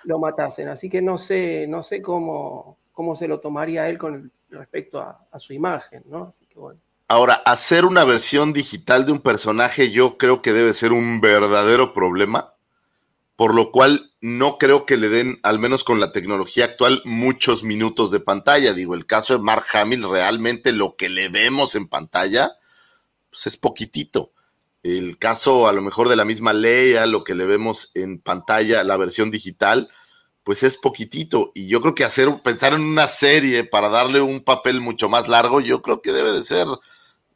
lo 0.04 0.18
matasen. 0.18 0.68
Así 0.68 0.88
que 0.88 1.02
no 1.02 1.18
sé, 1.18 1.66
no 1.66 1.82
sé 1.82 2.00
cómo, 2.00 2.78
cómo 2.92 3.16
se 3.16 3.28
lo 3.28 3.40
tomaría 3.40 3.88
él 3.88 3.98
con 3.98 4.32
respecto 4.50 5.00
a, 5.00 5.26
su 5.38 5.52
imagen, 5.52 6.02
¿no? 6.06 6.34
Ahora, 7.08 7.34
hacer 7.44 7.84
una 7.84 8.04
versión 8.04 8.52
digital 8.52 9.06
de 9.06 9.12
un 9.12 9.20
personaje 9.20 9.90
yo 9.90 10.16
creo 10.18 10.42
que 10.42 10.52
debe 10.52 10.74
ser 10.74 10.92
un 10.92 11.20
verdadero 11.20 11.92
problema, 11.94 12.54
por 13.36 13.54
lo 13.54 13.72
cual 13.72 14.12
no 14.20 14.58
creo 14.58 14.86
que 14.86 14.96
le 14.96 15.08
den, 15.08 15.38
al 15.42 15.58
menos 15.58 15.82
con 15.82 15.98
la 15.98 16.12
tecnología 16.12 16.66
actual, 16.66 17.00
muchos 17.04 17.64
minutos 17.64 18.10
de 18.10 18.20
pantalla. 18.20 18.74
Digo, 18.74 18.94
el 18.94 19.06
caso 19.06 19.36
de 19.36 19.42
Mark 19.42 19.64
Hamill, 19.72 20.08
realmente 20.08 20.72
lo 20.72 20.94
que 20.96 21.08
le 21.08 21.30
vemos 21.30 21.74
en 21.74 21.88
pantalla 21.88 22.52
pues 23.30 23.46
es 23.46 23.56
poquitito. 23.56 24.32
El 24.82 25.18
caso 25.18 25.68
a 25.68 25.72
lo 25.72 25.82
mejor 25.82 26.08
de 26.08 26.16
la 26.16 26.24
misma 26.24 26.52
ley, 26.52 26.94
a 26.94 27.06
lo 27.06 27.24
que 27.24 27.34
le 27.34 27.44
vemos 27.46 27.90
en 27.94 28.18
pantalla, 28.20 28.82
la 28.84 28.96
versión 28.96 29.30
digital, 29.30 29.90
pues 30.44 30.62
es 30.62 30.76
poquitito. 30.76 31.52
Y 31.54 31.68
yo 31.68 31.80
creo 31.80 31.94
que 31.94 32.04
hacer, 32.04 32.42
pensar 32.42 32.72
en 32.74 32.82
una 32.82 33.08
serie 33.08 33.64
para 33.64 33.88
darle 33.88 34.20
un 34.20 34.42
papel 34.42 34.80
mucho 34.80 35.08
más 35.08 35.28
largo, 35.28 35.60
yo 35.60 35.82
creo 35.82 36.00
que 36.02 36.12
debe 36.12 36.32
de 36.32 36.42
ser, 36.42 36.66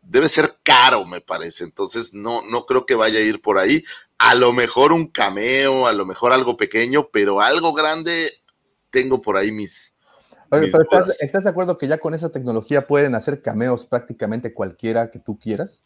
debe 0.03 0.29
ser 0.29 0.59
caro, 0.63 1.05
me 1.05 1.21
parece. 1.21 1.65
Entonces, 1.65 2.15
no, 2.15 2.43
no 2.43 2.67
creo 2.67 2.87
que 2.87 2.95
vaya 2.95 3.19
a 3.19 3.23
ir 3.23 3.41
por 3.43 3.59
ahí. 3.59 3.85
a 4.19 4.35
lo 4.35 4.53
mejor 4.53 4.93
un 4.93 5.09
cameo, 5.09 5.87
a 5.87 5.93
lo 5.93 6.07
mejor 6.07 6.33
algo 6.33 6.57
pequeño, 6.57 7.09
pero 7.13 7.41
algo 7.41 7.73
grande, 7.75 8.31
tengo 8.91 9.21
por 9.21 9.37
ahí 9.37 9.53
mis. 9.53 9.94
Oye, 10.51 10.63
mis 10.63 10.71
pero 10.73 10.85
¿estás, 10.85 11.05
dudas. 11.05 11.23
estás 11.23 11.45
de 11.45 11.51
acuerdo 11.51 11.79
que 11.79 11.89
ya 11.89 11.99
con 11.99 12.15
esa 12.15 12.31
tecnología 12.31 12.87
pueden 12.87 13.15
hacer 13.15 13.43
cameos 13.43 13.87
prácticamente 13.87 14.55
cualquiera 14.55 15.11
que 15.11 15.19
tú 15.19 15.39
quieras? 15.39 15.85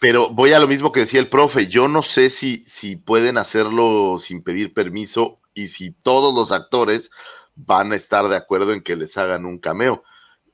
Pero 0.00 0.30
voy 0.30 0.52
a 0.52 0.60
lo 0.60 0.68
mismo 0.68 0.92
que 0.92 1.00
decía 1.00 1.20
el 1.20 1.28
profe, 1.28 1.66
yo 1.66 1.88
no 1.88 2.02
sé 2.02 2.30
si, 2.30 2.62
si 2.64 2.96
pueden 2.96 3.36
hacerlo 3.36 4.18
sin 4.20 4.42
pedir 4.42 4.72
permiso 4.72 5.40
y 5.54 5.68
si 5.68 5.90
todos 5.90 6.34
los 6.34 6.52
actores 6.52 7.10
van 7.56 7.92
a 7.92 7.96
estar 7.96 8.28
de 8.28 8.36
acuerdo 8.36 8.72
en 8.72 8.82
que 8.82 8.96
les 8.96 9.18
hagan 9.18 9.44
un 9.44 9.58
cameo. 9.58 10.04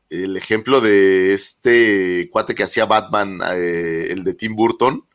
El 0.09 0.37
ejemplo 0.37 0.81
de 0.81 1.35
este 1.35 2.29
cuate 2.31 2.55
que 2.55 2.63
hacía 2.63 2.87
Batman, 2.87 3.41
eh, 3.53 4.09
el 4.11 4.25
de 4.25 4.35
Tim 4.35 4.57
Burton, 4.57 5.07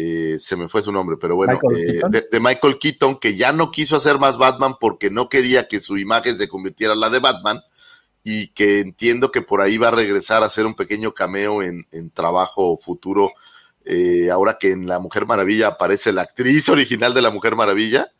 eh, 0.00 0.38
se 0.38 0.54
me 0.54 0.68
fue 0.68 0.80
su 0.80 0.92
nombre, 0.92 1.16
pero 1.20 1.34
bueno, 1.34 1.58
Michael 1.60 1.96
eh, 1.96 2.00
de, 2.08 2.28
de 2.30 2.38
Michael 2.38 2.78
Keaton, 2.78 3.18
que 3.18 3.34
ya 3.34 3.52
no 3.52 3.72
quiso 3.72 3.96
hacer 3.96 4.16
más 4.20 4.38
Batman 4.38 4.76
porque 4.78 5.10
no 5.10 5.28
quería 5.28 5.66
que 5.66 5.80
su 5.80 5.98
imagen 5.98 6.38
se 6.38 6.46
convirtiera 6.46 6.92
en 6.92 7.00
la 7.00 7.10
de 7.10 7.18
Batman 7.18 7.60
y 8.22 8.46
que 8.52 8.78
entiendo 8.78 9.32
que 9.32 9.42
por 9.42 9.60
ahí 9.60 9.76
va 9.76 9.88
a 9.88 9.90
regresar 9.90 10.44
a 10.44 10.46
hacer 10.46 10.66
un 10.66 10.76
pequeño 10.76 11.14
cameo 11.14 11.62
en, 11.62 11.84
en 11.90 12.10
trabajo 12.10 12.76
futuro. 12.76 13.32
eh, 13.84 14.30
ahora 14.30 14.56
que 14.56 14.70
en 14.70 14.86
La 14.86 15.00
Mujer 15.00 15.26
Maravilla 15.26 15.66
aparece 15.66 16.12
la 16.12 16.22
actriz 16.22 16.68
original 16.68 17.12
de 17.12 17.22
La 17.22 17.32
Mujer 17.32 17.56
Maravilla, 17.56 18.12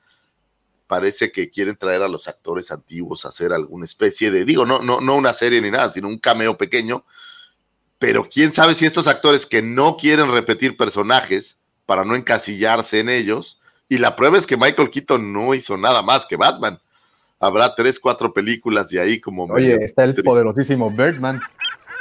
parece 0.89 1.31
que 1.31 1.49
quieren 1.49 1.77
traer 1.77 2.03
a 2.03 2.09
los 2.09 2.27
actores 2.27 2.73
antiguos 2.73 3.25
a 3.25 3.29
hacer 3.29 3.53
alguna 3.53 3.85
especie 3.85 4.33
de, 4.33 4.45
digo, 4.45 4.67
no, 4.67 4.81
no, 4.81 5.01
no 5.01 5.15
una 5.15 5.33
serie 5.33 5.61
ni 5.61 5.71
nada, 5.71 5.91
sino 5.91 6.09
un 6.09 6.19
cameo 6.19 6.59
pequeño. 6.59 7.05
Pero 8.01 8.29
quién 8.29 8.53
sabe 8.53 8.75
si 8.75 8.85
estos 8.85 9.07
actores 9.07 9.47
que 9.47 9.63
no 9.63 9.97
quieren 9.97 10.33
repetir 10.33 10.77
personajes 10.77 11.58
para 11.89 12.05
no 12.05 12.15
encasillarse 12.15 13.01
en 13.01 13.09
ellos, 13.09 13.59
y 13.89 13.97
la 13.97 14.15
prueba 14.15 14.37
es 14.37 14.47
que 14.47 14.59
Michael 14.59 14.91
Keaton 14.91 15.33
no 15.33 15.55
hizo 15.55 15.79
nada 15.79 16.03
más 16.03 16.27
que 16.27 16.37
Batman. 16.37 16.79
Habrá 17.41 17.75
tres, 17.75 17.99
cuatro 17.99 18.35
películas 18.35 18.91
de 18.91 19.01
ahí 19.01 19.19
como 19.19 19.45
Oye, 19.45 19.83
está 19.83 20.05
el 20.05 20.11
triste. 20.13 20.29
poderosísimo 20.29 20.91
Birdman. 20.91 21.41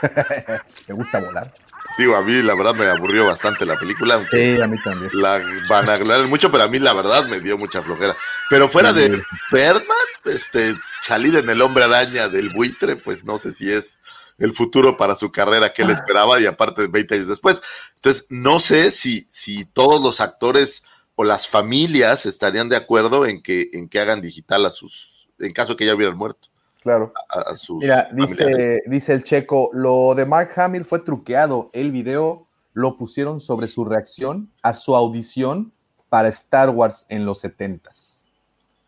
¿Te 0.85 0.91
gusta 0.93 1.21
volar? 1.21 1.53
Digo, 1.97 2.17
a 2.17 2.21
mí 2.21 2.33
la 2.43 2.53
verdad 2.55 2.73
me 2.75 2.85
aburrió 2.87 3.25
bastante 3.27 3.65
la 3.65 3.79
película, 3.79 4.15
aunque 4.15 4.55
Sí, 4.55 4.61
a 4.61 4.67
mí 4.67 4.75
también. 4.83 5.09
la 5.13 5.41
van 5.69 5.89
a 5.89 5.93
aclarar 5.93 6.27
mucho, 6.27 6.51
pero 6.51 6.65
a 6.65 6.67
mí 6.67 6.79
la 6.79 6.91
verdad 6.91 7.25
me 7.29 7.39
dio 7.39 7.57
mucha 7.57 7.81
flojera. 7.81 8.13
Pero 8.49 8.67
fuera 8.67 8.91
de. 8.91 9.23
Birdman, 9.53 10.07
este, 10.25 10.75
salir 11.01 11.37
en 11.37 11.49
el 11.49 11.61
hombre 11.61 11.85
araña 11.85 12.27
del 12.27 12.49
buitre, 12.49 12.97
pues 12.97 13.23
no 13.23 13.37
sé 13.37 13.53
si 13.53 13.71
es 13.71 13.99
el 14.37 14.53
futuro 14.53 14.97
para 14.97 15.15
su 15.15 15.31
carrera 15.31 15.73
que 15.73 15.81
él 15.81 15.89
esperaba 15.89 16.39
y 16.39 16.45
aparte 16.45 16.87
20 16.87 17.15
años 17.15 17.27
después. 17.27 17.61
Entonces, 17.95 18.25
no 18.29 18.59
sé 18.59 18.91
si, 18.91 19.25
si 19.29 19.65
todos 19.65 20.01
los 20.01 20.21
actores 20.21 20.83
o 21.15 21.23
las 21.23 21.47
familias 21.47 22.25
estarían 22.25 22.69
de 22.69 22.75
acuerdo 22.75 23.25
en 23.25 23.41
que, 23.41 23.69
en 23.73 23.89
que 23.89 23.99
hagan 23.99 24.21
digital 24.21 24.65
a 24.65 24.69
sus, 24.69 25.27
en 25.39 25.53
caso 25.53 25.75
que 25.75 25.85
ya 25.85 25.95
hubieran 25.95 26.17
muerto, 26.17 26.47
Claro. 26.83 27.11
a, 27.29 27.39
a 27.51 27.55
sus 27.55 27.79
Mira, 27.79 28.09
dice, 28.13 28.81
dice 28.85 29.13
el 29.13 29.23
checo, 29.23 29.69
lo 29.73 30.13
de 30.15 30.25
Mark 30.25 30.51
Hamill 30.55 30.85
fue 30.85 30.99
truqueado. 30.99 31.69
El 31.73 31.91
video 31.91 32.47
lo 32.73 32.95
pusieron 32.97 33.41
sobre 33.41 33.67
su 33.67 33.83
reacción 33.83 34.51
a 34.61 34.73
su 34.75 34.95
audición 34.95 35.73
para 36.09 36.27
Star 36.29 36.69
Wars 36.69 37.05
en 37.09 37.25
los 37.25 37.43
70s. 37.43 38.21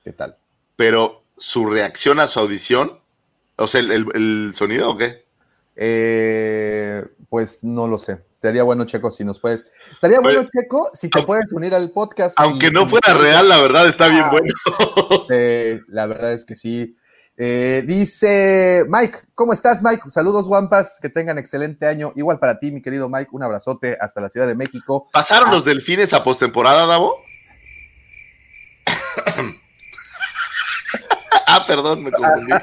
¿Qué 0.04 0.14
tal? 0.14 0.38
Pero 0.78 1.24
su 1.38 1.66
reacción 1.66 2.20
a 2.20 2.28
su 2.28 2.40
audición, 2.40 3.00
o 3.58 3.68
sea, 3.68 3.82
el, 3.82 3.92
el- 3.92 4.06
el 4.14 4.54
sonido 4.56 4.92
o 4.92 4.98
qué? 4.98 5.26
Eh, 5.82 7.06
pues 7.30 7.64
no 7.64 7.88
lo 7.88 8.00
sé. 8.00 8.22
Estaría 8.34 8.64
bueno, 8.64 8.86
Checo, 8.86 9.12
si 9.12 9.24
nos 9.24 9.40
puedes. 9.40 9.64
Estaría 9.94 10.20
bueno, 10.20 10.44
Checo, 10.44 10.92
si 10.94 11.10
te 11.10 11.24
puedes 11.24 11.50
unir 11.54 11.74
al 11.74 11.92
podcast. 11.92 12.34
Aunque 12.38 12.68
y- 12.68 12.72
no 12.72 12.86
fuera 12.86 13.14
real, 13.14 13.48
la 13.48 13.62
verdad 13.62 13.88
está 13.88 14.10
bien 14.10 14.24
Ah. 14.26 14.30
bueno. 14.32 14.54
Eh, 15.30 15.80
la 15.88 16.06
verdad 16.06 16.34
es 16.34 16.44
que 16.46 16.56
sí. 16.58 16.96
Eh, 17.38 17.84
dice 17.88 18.84
Mike, 18.90 19.20
¿cómo 19.36 19.54
estás, 19.54 19.82
Mike? 19.82 20.04
Saludos, 20.10 20.48
guampas, 20.50 20.98
que 21.02 21.08
tengan 21.08 21.38
excelente 21.38 21.88
año. 21.88 22.12
Igual 22.18 22.40
para 22.40 22.60
ti, 22.60 22.72
mi 22.72 22.82
querido 22.82 23.08
Mike, 23.08 23.30
un 23.32 23.44
abrazote 23.44 23.98
hasta 24.02 24.20
la 24.20 24.30
Ciudad 24.30 24.48
de 24.48 24.56
México. 24.56 25.08
¿Pasaron 25.14 25.50
los 25.52 25.64
delfines 25.64 26.12
a 26.14 26.22
postemporada, 26.26 26.86
Davo? 26.86 27.16
ah, 31.56 31.66
perdón, 31.68 32.04
me 32.04 32.12
confundí. 32.12 32.54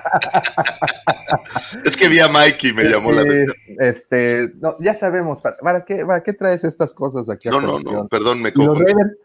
es 1.85 1.96
que 1.96 2.09
vi 2.09 2.20
a 2.20 2.29
Mike 2.29 2.68
y 2.68 2.72
me 2.72 2.85
llamó 2.85 3.12
la 3.12 3.22
atención. 3.22 3.55
este, 3.81 4.53
no, 4.57 4.77
ya 4.81 4.94
sabemos, 4.94 5.40
¿para, 5.40 5.57
para 5.59 5.85
qué, 5.85 6.05
¿para 6.07 6.22
qué 6.22 6.33
traes 6.33 6.64
estas 6.64 6.94
cosas 6.94 7.29
aquí? 7.29 7.49
a 7.49 7.51
No, 7.53 7.61
no, 7.61 7.79
no, 7.79 8.09
perdón, 8.09 8.40
me 8.42 8.51
¿Y 8.51 8.53
los 8.53 8.66
confundí. 8.68 8.92
Raiders? 8.92 9.16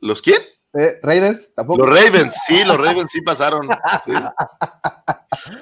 ¿Los 0.00 0.22
quién? 0.22 0.38
Eh, 0.76 0.98
¿Raiders? 1.02 1.50
¿Tampoco? 1.54 1.86
Los 1.86 1.88
Ravens, 1.88 2.34
sí, 2.46 2.64
los 2.64 2.76
Ravens 2.76 3.10
sí 3.12 3.20
pasaron. 3.20 3.68
sí. 4.04 4.12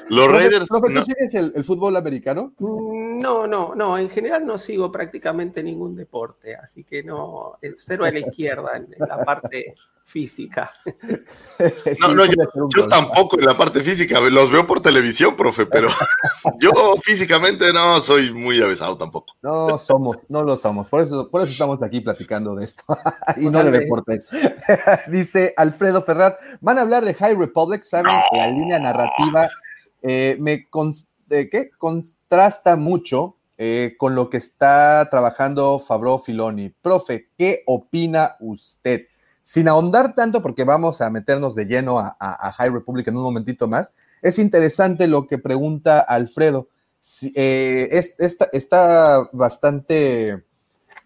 Los 0.09 0.31
Raiders. 0.31 0.69
profe, 0.69 0.87
¿tú 0.89 0.93
no. 0.95 1.05
sigues 1.05 1.35
el, 1.35 1.53
el 1.55 1.65
fútbol 1.65 1.97
americano? 1.97 2.53
Mm, 2.59 3.19
No, 3.19 3.47
no, 3.47 3.75
no. 3.75 3.99
En 3.99 4.09
general 4.09 4.47
no 4.47 4.57
sigo 4.57 4.91
prácticamente 4.91 5.63
ningún 5.63 5.97
deporte, 5.97 6.57
así 6.57 6.85
que 6.85 7.03
no, 7.03 7.59
el 7.61 7.77
cero 7.79 8.05
a 8.07 8.11
la 8.11 8.21
izquierda 8.21 8.77
en, 8.77 8.85
en 8.85 9.07
la 9.09 9.19
parte 9.25 9.75
física. 10.05 10.71
No, 12.01 12.15
no, 12.15 12.25
Yo 12.75 12.89
tampoco 12.89 13.39
en 13.39 13.47
la 13.47 13.57
parte 13.57 13.81
física, 13.81 14.19
los 14.19 14.51
veo 14.51 14.67
por 14.67 14.81
televisión, 14.81 15.37
profe, 15.37 15.67
pero 15.67 15.89
yo 16.61 16.73
físicamente 17.01 17.73
no 17.73 18.01
soy 18.01 18.33
muy 18.33 18.61
avesado 18.61 18.99
tampoco. 18.99 19.35
No 19.43 19.79
somos, 19.79 20.17
no 20.29 20.43
lo 20.43 20.57
somos. 20.57 20.89
Por 20.89 21.03
eso, 21.03 21.31
por 21.31 21.43
eso 21.43 21.53
estamos 21.53 21.81
aquí 21.83 22.01
platicando 22.01 22.57
de 22.57 22.65
esto 22.65 22.83
y 23.37 23.49
no 23.49 23.63
de 23.63 23.71
deportes. 23.71 24.27
Dice 25.09 25.55
Alfredo 25.57 26.03
Ferrat, 26.03 26.37
van 26.61 26.79
a 26.79 26.83
hablar 26.83 27.05
de 27.05 27.15
High 27.15 27.37
Republic, 27.37 27.85
saben 27.85 28.13
que 28.31 28.39
la 28.39 28.49
línea 28.49 28.81
narrativa 28.81 29.47
eh, 30.03 30.37
me 30.41 30.67
eh, 31.31 31.49
¿qué? 31.49 31.71
contrasta 31.79 32.75
mucho 32.77 33.37
eh, 33.57 33.95
con 33.97 34.17
lo 34.17 34.29
que 34.29 34.39
está 34.39 35.07
trabajando 35.11 35.79
Fabro 35.79 36.19
Filoni. 36.19 36.71
Profe, 36.71 37.29
¿qué 37.39 37.63
opina 37.67 38.37
usted? 38.41 39.07
Sin 39.43 39.69
ahondar 39.69 40.15
tanto, 40.15 40.41
porque 40.43 40.65
vamos 40.65 41.01
a 41.01 41.11
meternos 41.11 41.55
de 41.55 41.65
lleno 41.67 41.99
a, 41.99 42.53
High 42.53 42.71
Republic 42.71 43.09
en 43.09 43.17
un 43.17 43.23
momentito 43.23 43.67
más, 43.67 43.93
es 44.23 44.39
interesante 44.39 45.09
lo 45.09 45.27
que 45.27 45.39
pregunta 45.39 46.01
Alfredo. 46.01 46.69
Si- 47.01 47.33
eh, 47.35 47.89
es- 47.91 48.15
está, 48.53 49.29
bastante, 49.33 50.45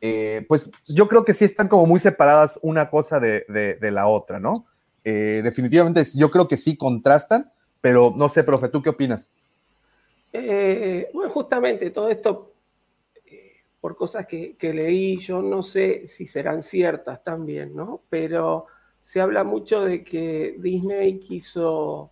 eh, 0.00 0.44
pues 0.48 0.70
yo 0.86 1.08
creo 1.08 1.24
que 1.24 1.32
sí 1.32 1.44
están 1.46 1.68
como 1.68 1.86
muy 1.86 1.98
separadas 1.98 2.58
una 2.62 2.90
cosa 2.90 3.18
de, 3.20 3.46
la 3.80 4.06
otra, 4.06 4.38
¿no? 4.38 4.66
Eh, 5.04 5.40
definitivamente 5.42 6.04
yo 6.14 6.30
creo 6.30 6.48
que 6.48 6.56
sí 6.58 6.76
contrastan, 6.76 7.50
pero 7.80 8.12
no 8.14 8.28
sé, 8.28 8.44
profe, 8.44 8.68
¿tú 8.68 8.82
qué 8.82 8.90
opinas? 8.90 9.30
Bueno, 11.14 11.30
justamente 11.30 11.90
todo 11.90 12.10
esto, 12.10 12.52
por 13.86 13.94
cosas 13.94 14.26
que, 14.26 14.56
que 14.56 14.74
leí, 14.74 15.16
yo 15.18 15.40
no 15.40 15.62
sé 15.62 16.08
si 16.08 16.26
serán 16.26 16.64
ciertas 16.64 17.22
también, 17.22 17.76
¿no? 17.76 18.02
Pero 18.10 18.66
se 19.00 19.20
habla 19.20 19.44
mucho 19.44 19.82
de 19.82 20.02
que 20.02 20.56
Disney 20.58 21.20
quiso 21.20 22.10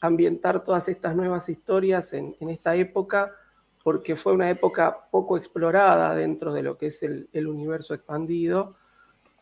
ambientar 0.00 0.64
todas 0.64 0.88
estas 0.88 1.14
nuevas 1.14 1.46
historias 1.50 2.14
en, 2.14 2.34
en 2.40 2.48
esta 2.48 2.74
época 2.74 3.32
porque 3.82 4.16
fue 4.16 4.32
una 4.32 4.48
época 4.48 4.96
poco 5.10 5.36
explorada 5.36 6.14
dentro 6.14 6.54
de 6.54 6.62
lo 6.62 6.78
que 6.78 6.86
es 6.86 7.02
el, 7.02 7.28
el 7.34 7.48
universo 7.48 7.92
expandido 7.92 8.76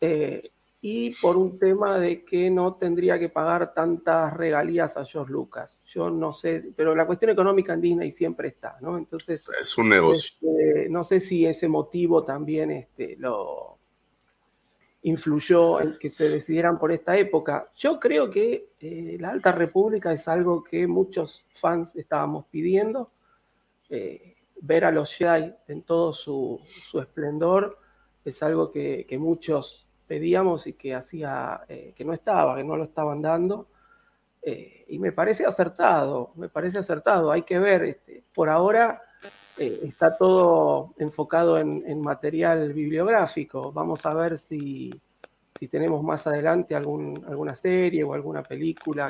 eh, 0.01 0.51
y 0.85 1.11
por 1.21 1.37
un 1.37 1.57
tema 1.57 1.97
de 1.97 2.25
que 2.25 2.49
no 2.49 2.75
tendría 2.75 3.17
que 3.17 3.29
pagar 3.29 3.73
tantas 3.73 4.33
regalías 4.33 4.97
a 4.97 5.05
George 5.05 5.31
Lucas. 5.31 5.79
Yo 5.85 6.09
no 6.09 6.33
sé, 6.33 6.73
pero 6.75 6.93
la 6.93 7.07
cuestión 7.07 7.31
económica 7.31 7.73
en 7.73 7.79
Disney 7.79 8.11
siempre 8.11 8.49
está, 8.49 8.75
¿no? 8.81 8.97
Entonces, 8.97 9.47
Es 9.61 9.77
un 9.77 9.87
negocio. 9.87 10.35
este, 10.41 10.89
no 10.89 11.05
sé 11.05 11.21
si 11.21 11.45
ese 11.45 11.69
motivo 11.69 12.25
también 12.25 12.69
este, 12.71 13.15
lo 13.17 13.77
influyó 15.03 15.79
en 15.79 15.97
que 15.97 16.09
se 16.09 16.27
decidieran 16.27 16.77
por 16.77 16.91
esta 16.91 17.15
época. 17.15 17.71
Yo 17.77 17.97
creo 17.97 18.29
que 18.29 18.71
eh, 18.81 19.15
la 19.21 19.29
Alta 19.29 19.53
República 19.53 20.11
es 20.11 20.27
algo 20.27 20.61
que 20.65 20.85
muchos 20.85 21.45
fans 21.53 21.95
estábamos 21.95 22.47
pidiendo. 22.47 23.09
Eh, 23.89 24.35
ver 24.59 24.83
a 24.83 24.91
los 24.91 25.13
Jedi 25.13 25.53
en 25.69 25.83
todo 25.83 26.11
su, 26.11 26.59
su 26.65 26.99
esplendor 26.99 27.79
es 28.25 28.43
algo 28.43 28.69
que, 28.69 29.05
que 29.07 29.17
muchos 29.17 29.82
pedíamos 30.07 30.67
y 30.67 30.73
que 30.73 30.95
hacía 30.95 31.61
eh, 31.67 31.93
que 31.95 32.05
no 32.05 32.13
estaba, 32.13 32.55
que 32.55 32.63
no 32.63 32.77
lo 32.77 32.83
estaban 32.83 33.21
dando. 33.21 33.67
Eh, 34.41 34.85
y 34.89 34.99
me 34.99 35.11
parece 35.11 35.45
acertado, 35.45 36.31
me 36.35 36.49
parece 36.49 36.79
acertado. 36.79 37.31
Hay 37.31 37.43
que 37.43 37.59
ver, 37.59 37.83
este, 37.83 38.23
por 38.33 38.49
ahora 38.49 39.01
eh, 39.57 39.81
está 39.83 40.17
todo 40.17 40.93
enfocado 40.97 41.57
en, 41.57 41.83
en 41.87 42.01
material 42.01 42.73
bibliográfico. 42.73 43.71
Vamos 43.71 44.05
a 44.05 44.13
ver 44.13 44.37
si, 44.37 44.91
si 45.59 45.67
tenemos 45.67 46.03
más 46.03 46.27
adelante 46.27 46.75
algún, 46.75 47.23
alguna 47.27 47.55
serie 47.55 48.03
o 48.03 48.13
alguna 48.13 48.43
película 48.43 49.09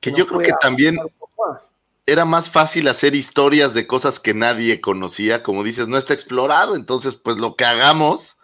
que, 0.00 0.12
yo 0.12 0.26
creo 0.26 0.40
que 0.40 0.52
también 0.60 0.94
más. 0.94 1.72
era 2.06 2.24
más 2.24 2.48
fácil 2.48 2.86
hacer 2.86 3.16
historias 3.16 3.74
de 3.74 3.86
cosas 3.86 4.20
que 4.20 4.34
nadie 4.34 4.80
conocía, 4.80 5.42
como 5.42 5.64
dices, 5.64 5.88
no 5.88 5.98
está 5.98 6.14
explorado, 6.14 6.76
entonces 6.76 7.16
pues 7.16 7.38
lo 7.38 7.56
que 7.56 7.64
hagamos 7.64 8.38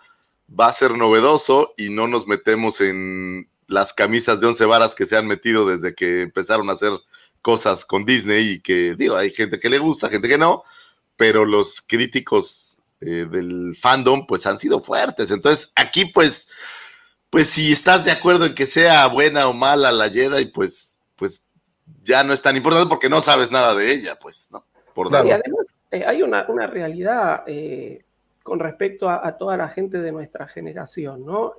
va 0.58 0.66
a 0.66 0.72
ser 0.72 0.96
novedoso 0.96 1.74
y 1.76 1.90
no 1.90 2.08
nos 2.08 2.26
metemos 2.26 2.80
en 2.80 3.48
las 3.66 3.92
camisas 3.92 4.40
de 4.40 4.46
once 4.46 4.64
varas 4.64 4.94
que 4.94 5.06
se 5.06 5.16
han 5.16 5.26
metido 5.26 5.66
desde 5.66 5.94
que 5.94 6.22
empezaron 6.22 6.68
a 6.68 6.74
hacer 6.74 6.92
cosas 7.40 7.84
con 7.84 8.04
Disney 8.04 8.52
y 8.52 8.60
que, 8.60 8.94
digo, 8.96 9.16
hay 9.16 9.30
gente 9.30 9.58
que 9.58 9.70
le 9.70 9.78
gusta, 9.78 10.08
gente 10.08 10.28
que 10.28 10.38
no, 10.38 10.62
pero 11.16 11.44
los 11.44 11.80
críticos 11.80 12.78
eh, 13.00 13.26
del 13.30 13.74
fandom 13.76 14.26
pues 14.26 14.46
han 14.46 14.58
sido 14.58 14.80
fuertes. 14.80 15.30
Entonces, 15.30 15.72
aquí 15.74 16.06
pues, 16.06 16.48
pues 17.30 17.48
si 17.50 17.72
estás 17.72 18.04
de 18.04 18.12
acuerdo 18.12 18.46
en 18.46 18.54
que 18.54 18.66
sea 18.66 19.06
buena 19.08 19.48
o 19.48 19.52
mala 19.52 19.90
la 19.90 20.08
Jedi, 20.08 20.46
pues, 20.46 20.96
pues 21.16 21.44
ya 22.04 22.22
no 22.24 22.32
es 22.32 22.42
tan 22.42 22.56
importante 22.56 22.88
porque 22.88 23.08
no 23.08 23.20
sabes 23.20 23.50
nada 23.50 23.74
de 23.74 23.92
ella, 23.92 24.18
pues, 24.20 24.48
¿no? 24.50 24.64
Por 24.94 25.10
y 25.10 25.30
además 25.30 25.66
eh, 25.90 26.04
hay 26.06 26.22
una, 26.22 26.44
realidad 26.66 27.42
eh, 27.46 28.04
con 28.42 28.58
respecto 28.58 29.08
a, 29.08 29.36
toda 29.36 29.56
la 29.56 29.68
gente 29.68 29.98
de 30.00 30.12
nuestra 30.12 30.46
generación, 30.48 31.24
¿no? 31.24 31.54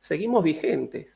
seguimos 0.00 0.42
vigentes. 0.44 1.08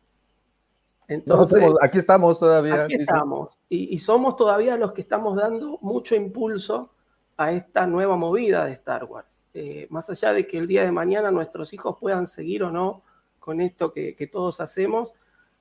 Entonces, 1.08 1.62
aquí 1.82 1.98
estamos 1.98 2.38
todavía. 2.38 2.84
Aquí 2.84 2.94
estamos. 2.94 3.58
Y, 3.68 3.98
somos 3.98 4.36
todavía 4.36 4.76
los 4.76 4.92
que 4.92 5.02
estamos 5.02 5.36
dando 5.36 5.78
mucho 5.82 6.14
impulso 6.14 6.90
a 7.36 7.52
esta 7.52 7.86
nueva 7.86 8.16
movida 8.16 8.64
de 8.64 8.72
Star 8.72 9.04
Wars. 9.04 9.28
Eh, 9.54 9.86
más 9.90 10.10
allá 10.10 10.32
de 10.32 10.46
que 10.46 10.58
el 10.58 10.66
día 10.66 10.82
de 10.82 10.92
mañana 10.92 11.30
nuestros 11.30 11.72
hijos 11.72 11.96
puedan 12.00 12.26
seguir 12.26 12.62
o 12.62 12.70
no 12.70 13.02
con 13.38 13.60
esto 13.60 13.92
que, 13.92 14.28
todos 14.30 14.60
hacemos, 14.60 15.12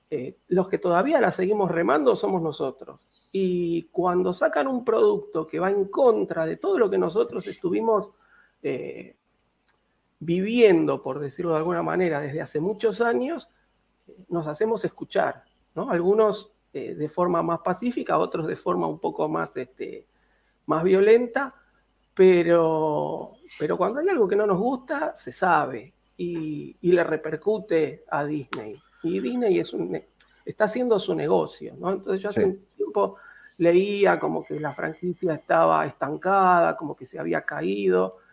eh, 0.10 0.38
los 0.48 0.68
que 0.68 0.80
todavía 0.80 1.22
la 1.22 1.32
seguimos 1.32 1.70
remando 1.70 2.16
somos 2.16 2.42
nosotros. 2.42 3.06
Y 3.32 3.84
cuando 3.92 4.34
sacan 4.34 4.68
un 4.68 4.84
producto 4.84 5.46
que 5.46 5.60
va 5.60 5.70
en 5.70 5.86
contra 5.86 6.46
de 6.46 6.58
todo 6.58 6.80
lo 6.80 6.90
que 6.90 6.98
nosotros 6.98 7.46
estuvimos 7.46 8.12
eh, 8.68 9.16
viviendo, 10.20 11.04
por 11.04 11.20
decirlo 11.20 11.52
de 11.52 11.58
alguna 11.58 11.84
manera, 11.84 12.20
desde 12.20 12.42
hace 12.42 12.60
muchos 12.60 13.00
años, 13.00 13.48
nos 14.28 14.48
hacemos 14.48 14.84
escuchar, 14.84 15.44
¿no? 15.76 15.92
Algunos 15.92 16.52
eh, 16.74 16.96
de 16.96 17.08
forma 17.08 17.44
más 17.44 17.60
pacífica, 17.60 18.18
otros 18.18 18.48
de 18.48 18.56
forma 18.56 18.88
un 18.88 18.98
poco 18.98 19.30
más, 19.30 19.56
este, 19.56 20.08
más 20.66 20.84
violenta, 20.84 21.54
pero, 22.16 23.34
pero 23.60 23.78
cuando 23.78 24.00
hay 24.00 24.10
algo 24.10 24.28
que 24.28 24.36
no 24.36 24.48
nos 24.48 24.58
gusta, 24.58 25.16
se 25.16 25.32
sabe 25.32 25.94
y, 26.18 26.76
le 26.82 27.04
repercute 27.04 28.04
a 28.10 28.26
Disney. 28.26 28.82
Y 29.04 29.20
Disney 29.20 29.60
es 29.60 29.74
un, 29.74 30.02
está 30.44 30.64
haciendo 30.64 30.98
su 30.98 31.14
negocio, 31.14 31.76
¿no? 31.78 31.92
Entonces 31.92 32.20
yo 32.20 32.30
hace 32.30 32.46
un 32.46 32.66
tiempo 32.76 33.18
leía 33.58 34.20
como 34.20 34.44
que 34.44 34.60
la 34.60 34.74
franquicia 34.74 35.36
estaba 35.36 35.86
estancada, 35.86 36.76
como 36.76 36.96
que 36.96 37.06
se 37.06 37.20
había 37.20 37.42
caído. 37.42 38.25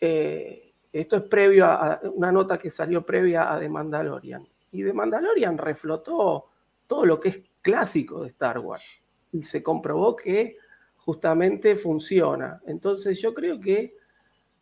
Eh, 0.00 0.72
esto 0.92 1.16
es 1.16 1.22
previo 1.22 1.66
a, 1.66 2.00
una 2.14 2.32
nota 2.32 2.58
que 2.58 2.70
salió 2.70 3.04
previa 3.04 3.52
a 3.52 3.58
The 3.58 3.68
Mandalorian. 3.68 4.46
Y 4.72 4.84
The 4.84 4.92
Mandalorian 4.92 5.58
reflotó 5.58 6.46
todo 6.86 7.06
lo 7.06 7.20
que 7.20 7.28
es 7.28 7.40
clásico 7.62 8.22
de 8.22 8.28
Star 8.30 8.58
Wars. 8.58 9.02
Y 9.32 9.42
se 9.42 9.62
comprobó 9.62 10.16
que 10.16 10.56
justamente 10.96 11.76
funciona. 11.76 12.60
Entonces 12.66 13.20
yo 13.20 13.34
creo 13.34 13.60
que 13.60 13.94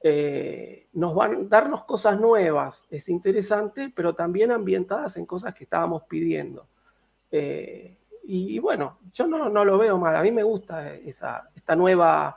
eh, 0.01 0.87
nos 0.93 1.15
van 1.15 1.35
a 1.35 1.39
darnos 1.49 1.85
cosas 1.85 2.21
nuevas, 2.21 2.85
es 2.89 3.09
interesante, 3.09 3.93
pero 3.95 4.15
también 4.15 4.53
ambientadas 4.53 5.17
en 5.17 5.27
cosas 5.27 5.55
que 5.55 5.65
estábamos 5.65 6.05
pidiendo. 6.05 6.69
Eh, 7.33 7.97
y, 8.31 8.59
bueno, 8.59 8.99
yo 9.13 9.27
no, 9.27 9.49
no, 9.49 9.65
lo 9.65 9.79
veo 9.79 9.97
mal, 9.97 10.15
a 10.15 10.23
mí 10.23 10.31
me 10.31 10.43
gusta 10.43 10.95
esa, 10.95 11.49
esta 11.57 11.75
nueva 11.75 12.37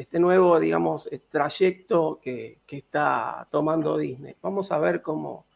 este 0.00 0.18
nuevo, 0.18 0.58
digamos, 0.58 1.08
eh, 1.10 1.20
trayecto 1.30 2.20
que, 2.22 2.58
está 2.68 3.46
tomando 3.50 3.98
Disney. 3.98 4.34
Vamos 4.42 4.72
a 4.72 4.78
ver 4.78 5.02
cómo, 5.02 5.46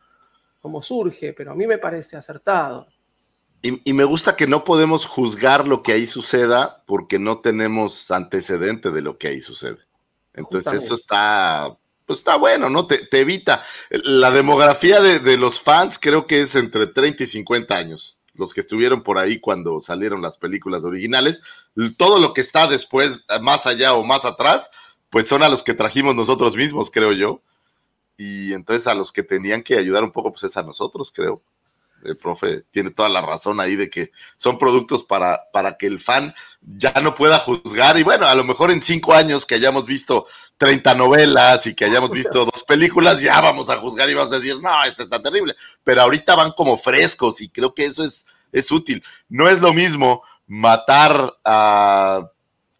cómo 0.60 0.82
surge, 0.82 1.32
pero 1.32 1.52
a 1.52 1.54
mí 1.54 1.66
me 1.66 1.78
parece 1.78 2.16
acertado. 2.16 2.86
Y, 3.62 3.92
me 3.94 4.04
gusta 4.04 4.36
que 4.36 4.46
no 4.46 4.62
podemos 4.62 5.06
juzgar 5.06 5.66
lo 5.66 5.82
que 5.82 5.92
ahí 5.92 6.06
suceda 6.06 6.82
porque 6.86 7.18
no 7.18 7.38
tenemos 7.38 8.10
antecedente 8.10 8.90
de 8.90 9.00
lo 9.00 9.16
que 9.16 9.28
ahí 9.28 9.40
sucede. 9.40 9.78
Entonces 10.34 10.84
eso 10.84 10.94
está, 10.94 11.74
pues 12.04 12.18
está 12.18 12.36
bueno, 12.36 12.68
¿no? 12.68 12.86
Te, 12.86 13.08
evita. 13.18 13.62
La 13.88 14.30
demografía 14.30 15.00
de, 15.00 15.18
de, 15.20 15.38
los 15.38 15.60
fans 15.60 15.98
creo 15.98 16.26
que 16.26 16.42
es 16.42 16.54
entre 16.56 16.86
30 16.86 17.22
y 17.22 17.26
50 17.26 17.74
años 17.74 18.18
los 18.34 18.52
que 18.52 18.60
estuvieron 18.60 19.02
por 19.02 19.18
ahí 19.18 19.38
cuando 19.38 19.80
salieron 19.82 20.22
las 20.22 20.38
películas 20.38 20.84
originales, 20.84 21.42
todo 21.96 22.18
lo 22.20 22.32
que 22.32 22.40
está 22.40 22.66
después, 22.66 23.24
más 23.40 23.66
allá 23.66 23.94
o 23.94 24.04
más 24.04 24.24
atrás, 24.24 24.70
pues 25.10 25.26
son 25.28 25.42
a 25.42 25.48
los 25.48 25.62
que 25.62 25.74
trajimos 25.74 26.14
nosotros 26.14 26.56
mismos, 26.56 26.90
creo 26.90 27.12
yo. 27.12 27.40
Y 28.16 28.52
entonces 28.52 28.86
a 28.86 28.94
los 28.94 29.12
que 29.12 29.22
tenían 29.22 29.62
que 29.62 29.76
ayudar 29.76 30.04
un 30.04 30.12
poco, 30.12 30.32
pues 30.32 30.44
es 30.44 30.56
a 30.56 30.62
nosotros, 30.62 31.12
creo 31.14 31.42
el 32.04 32.16
profe 32.16 32.62
tiene 32.70 32.90
toda 32.90 33.08
la 33.08 33.20
razón 33.20 33.60
ahí 33.60 33.76
de 33.76 33.90
que 33.90 34.12
son 34.36 34.58
productos 34.58 35.04
para, 35.04 35.40
para 35.52 35.76
que 35.76 35.86
el 35.86 35.98
fan 35.98 36.34
ya 36.60 36.92
no 37.02 37.14
pueda 37.14 37.38
juzgar. 37.38 37.98
Y 37.98 38.02
bueno, 38.02 38.26
a 38.26 38.34
lo 38.34 38.44
mejor 38.44 38.70
en 38.70 38.82
cinco 38.82 39.12
años 39.12 39.46
que 39.46 39.54
hayamos 39.54 39.86
visto 39.86 40.26
30 40.58 40.94
novelas 40.94 41.66
y 41.66 41.74
que 41.74 41.84
hayamos 41.84 42.10
visto 42.10 42.44
dos 42.44 42.62
películas, 42.64 43.20
ya 43.20 43.40
vamos 43.40 43.70
a 43.70 43.76
juzgar 43.76 44.08
y 44.08 44.14
vamos 44.14 44.32
a 44.32 44.36
decir, 44.36 44.60
no, 44.60 44.84
este 44.84 45.04
está 45.04 45.22
terrible. 45.22 45.56
Pero 45.82 46.02
ahorita 46.02 46.34
van 46.34 46.52
como 46.52 46.76
frescos 46.76 47.40
y 47.40 47.48
creo 47.48 47.74
que 47.74 47.86
eso 47.86 48.04
es, 48.04 48.26
es 48.52 48.70
útil. 48.70 49.02
No 49.28 49.48
es 49.48 49.60
lo 49.60 49.72
mismo 49.72 50.22
matar 50.46 51.34
a, 51.44 52.30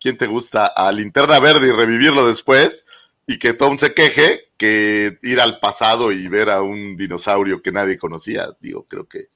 ¿quién 0.01 0.19
te 0.19 0.27
gusta? 0.27 0.67
A 0.67 0.93
Linterna 0.93 1.41
Verde 1.41 1.69
y 1.69 1.73
revivirlo 1.73 2.27
después 2.29 2.85
y 3.27 3.39
que 3.39 3.55
Tom 3.55 3.79
se 3.79 3.95
queje 3.95 4.41
que 4.57 5.19
ir 5.23 5.41
al 5.41 5.59
pasado 5.61 6.13
y 6.13 6.29
ver 6.29 6.51
a 6.51 6.63
un 6.63 6.97
dinosaurio 6.97 7.63
que 7.63 7.73
nadie 7.73 7.99
conocía. 7.99 8.49
Digo, 8.61 8.85
creo 8.87 9.07
que. 9.07 9.27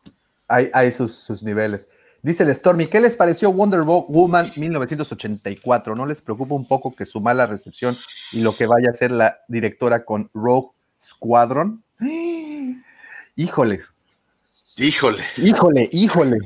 Hay, 0.49 0.71
hay 0.73 0.93
sus, 0.93 1.15
sus, 1.15 1.43
niveles. 1.43 1.89
Dice 2.23 2.43
el 2.43 2.55
Stormy, 2.55 2.87
¿qué 2.87 3.01
les 3.01 3.17
pareció 3.17 3.53
Wonder 3.53 3.83
Woman 3.83 4.51
1984? 4.57 5.95
¿No 5.95 6.07
les 6.07 6.21
preocupa 6.21 6.55
un 6.55 6.67
poco 6.67 6.95
que 6.95 7.07
su 7.07 7.21
mala 7.21 7.47
recepción 7.47 7.97
y 8.33 8.41
lo 8.41 8.57
que 8.57 8.67
vaya 8.67 8.89
a 8.89 8.93
hacer 8.93 9.11
la 9.11 9.39
directora 9.49 10.05
con 10.05 10.31
Rogue 10.35 10.71
Squadron? 11.01 11.85
Híjole. 13.37 13.83
Híjole. 14.77 15.25
Híjole, 15.37 15.89
híjole. 15.93 16.39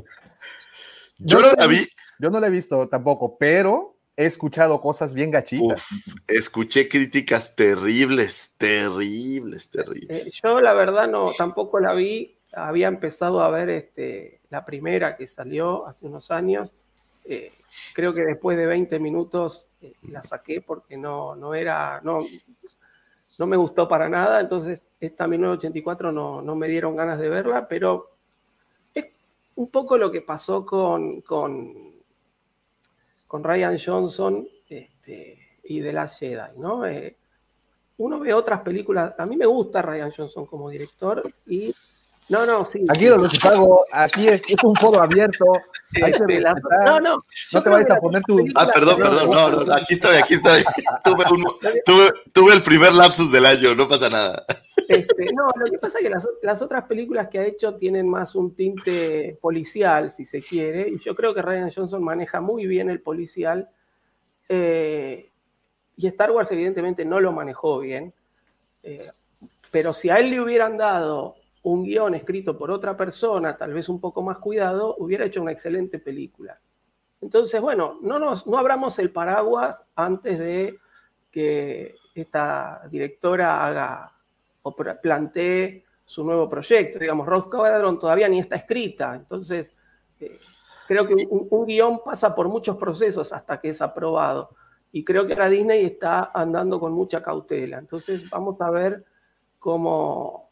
Yo, 1.17 1.39
no 1.39 1.53
la 1.53 1.67
vi. 1.67 1.87
Yo 2.19 2.29
no 2.29 2.39
la 2.39 2.47
he 2.47 2.51
visto 2.51 2.87
tampoco, 2.89 3.37
pero 3.37 3.92
he 4.15 4.25
escuchado 4.25 4.79
cosas 4.81 5.13
bien 5.13 5.31
gachitas. 5.31 5.87
escuché 6.27 6.87
críticas 6.87 7.55
terribles, 7.55 8.53
terribles, 8.57 9.69
terribles. 9.69 10.27
Eh, 10.27 10.31
yo 10.43 10.61
la 10.61 10.73
verdad 10.73 11.07
no, 11.07 11.31
tampoco 11.37 11.79
la 11.79 11.93
vi. 11.93 12.35
Había 12.55 12.87
empezado 12.87 13.41
a 13.41 13.49
ver 13.49 13.69
este, 13.69 14.39
la 14.49 14.63
primera 14.63 15.15
que 15.17 15.25
salió 15.25 15.87
hace 15.87 16.05
unos 16.05 16.29
años. 16.29 16.71
Eh, 17.25 17.51
creo 17.93 18.13
que 18.13 18.21
después 18.21 18.57
de 18.57 18.65
20 18.67 18.99
minutos 18.99 19.69
eh, 19.81 19.93
la 20.09 20.23
saqué 20.23 20.61
porque 20.61 20.97
no, 20.97 21.35
no 21.35 21.55
era, 21.55 21.99
no, 22.03 22.19
no 23.39 23.47
me 23.47 23.57
gustó 23.57 23.87
para 23.87 24.07
nada. 24.07 24.39
Entonces, 24.39 24.81
esta 24.99 25.27
1984 25.27 26.11
no, 26.11 26.41
no 26.41 26.55
me 26.55 26.67
dieron 26.67 26.95
ganas 26.95 27.19
de 27.19 27.29
verla, 27.29 27.67
pero 27.67 28.11
es 28.93 29.05
un 29.55 29.69
poco 29.69 29.97
lo 29.97 30.11
que 30.11 30.21
pasó 30.21 30.63
con, 30.63 31.21
con 31.21 31.92
con 33.33 33.43
Ryan 33.43 33.79
Johnson 33.83 34.47
este, 34.69 35.57
y 35.63 35.79
de 35.79 35.91
la 35.91 36.07
Jedi, 36.07 36.55
¿no? 36.55 36.85
Eh, 36.85 37.17
uno 37.97 38.19
ve 38.19 38.31
otras 38.31 38.61
películas, 38.61 39.15
a 39.17 39.25
mí 39.25 39.35
me 39.35 39.47
gusta 39.47 39.81
Ryan 39.81 40.11
Johnson 40.15 40.45
como 40.45 40.69
director 40.69 41.33
y 41.47 41.73
no, 42.29 42.45
no, 42.45 42.65
sí. 42.65 42.85
Aquí 42.89 43.07
lo 43.07 43.27
que 43.27 43.47
hago, 43.47 43.85
aquí 43.91 44.27
es, 44.27 44.43
es, 44.47 44.63
un 44.63 44.75
foro 44.75 45.01
abierto. 45.01 45.45
Este, 45.93 46.41
no, 46.85 46.99
no. 46.99 47.23
No 47.51 47.61
te 47.61 47.69
vayas 47.69 47.91
a 47.91 47.99
poner 47.99 48.23
tu. 48.23 48.45
Ah, 48.55 48.69
perdón, 48.73 48.97
perdón, 48.97 49.29
no, 49.31 49.65
no, 49.65 49.73
aquí 49.73 49.93
estoy, 49.95 50.17
aquí 50.17 50.35
estoy. 50.35 50.63
tuve, 51.03 51.23
tuve, 51.85 52.11
tuve, 52.33 52.53
el 52.53 52.63
primer 52.63 52.93
lapsus 52.93 53.31
del 53.31 53.45
año, 53.45 53.75
no 53.75 53.87
pasa 53.87 54.09
nada. 54.09 54.45
Este, 54.87 55.25
no, 55.33 55.47
lo 55.55 55.65
que 55.65 55.77
pasa 55.77 55.97
es 55.99 56.03
que 56.03 56.09
las, 56.09 56.27
las, 56.41 56.61
otras 56.61 56.85
películas 56.85 57.27
que 57.29 57.39
ha 57.39 57.45
hecho 57.45 57.75
tienen 57.75 58.07
más 58.07 58.35
un 58.35 58.55
tinte 58.55 59.37
policial, 59.41 60.11
si 60.11 60.25
se 60.25 60.41
quiere, 60.41 60.89
y 60.89 60.99
yo 60.99 61.15
creo 61.15 61.33
que 61.33 61.41
Ryan 61.41 61.71
Johnson 61.71 62.03
maneja 62.03 62.41
muy 62.41 62.65
bien 62.67 62.89
el 62.89 63.01
policial, 63.01 63.69
eh, 64.49 65.29
y 65.95 66.07
Star 66.07 66.31
Wars 66.31 66.51
evidentemente 66.51 67.05
no 67.05 67.19
lo 67.19 67.31
manejó 67.31 67.79
bien, 67.79 68.13
eh, 68.83 69.11
pero 69.71 69.93
si 69.93 70.09
a 70.09 70.17
él 70.17 70.31
le 70.31 70.41
hubieran 70.41 70.77
dado 70.77 71.35
un 71.63 71.83
guion 71.83 72.13
escrito 72.13 72.57
por 72.57 72.71
otra 72.71 72.95
persona, 72.95 73.57
tal 73.57 73.73
vez 73.73 73.89
un 73.89 73.99
poco 73.99 74.21
más 74.21 74.37
cuidado, 74.37 74.95
hubiera 74.99 75.25
hecho 75.25 75.41
una 75.41 75.51
excelente 75.51 75.99
película. 75.99 76.59
Entonces, 77.21 77.59
bueno, 77.61 77.99
no, 78.01 78.19
nos, 78.19 78.45
no 78.45 78.57
abramos 78.57 78.99
el 78.99 79.11
paraguas 79.11 79.83
antes 79.95 80.37
de 80.37 80.77
que 81.31 81.95
esta 82.13 82.83
directora 82.91 83.65
haga 83.65 84.11
o 84.61 84.75
plantee 84.75 85.85
su 86.05 86.23
nuevo 86.23 86.49
proyecto. 86.49 86.99
Digamos, 86.99 87.25
Rose 87.25 87.47
Squadron 87.47 87.97
todavía 87.97 88.27
ni 88.27 88.39
está 88.39 88.55
escrita, 88.55 89.15
entonces 89.15 89.73
eh, 90.19 90.37
creo 90.87 91.07
que 91.07 91.15
un, 91.29 91.65
guion 91.65 92.01
pasa 92.03 92.35
por 92.35 92.49
muchos 92.49 92.77
procesos 92.77 93.31
hasta 93.33 93.59
que 93.59 93.69
es 93.69 93.81
aprobado. 93.81 94.49
Y 94.91 95.03
creo 95.03 95.25
que 95.25 95.33
la 95.33 95.49
Disney 95.49 95.85
está 95.85 96.31
andando 96.33 96.79
con 96.79 96.93
mucha 96.93 97.23
cautela. 97.23 97.79
Entonces 97.79 98.29
vamos 98.29 98.61
a 98.61 98.69
ver 98.69 99.03
cómo, 99.57 100.51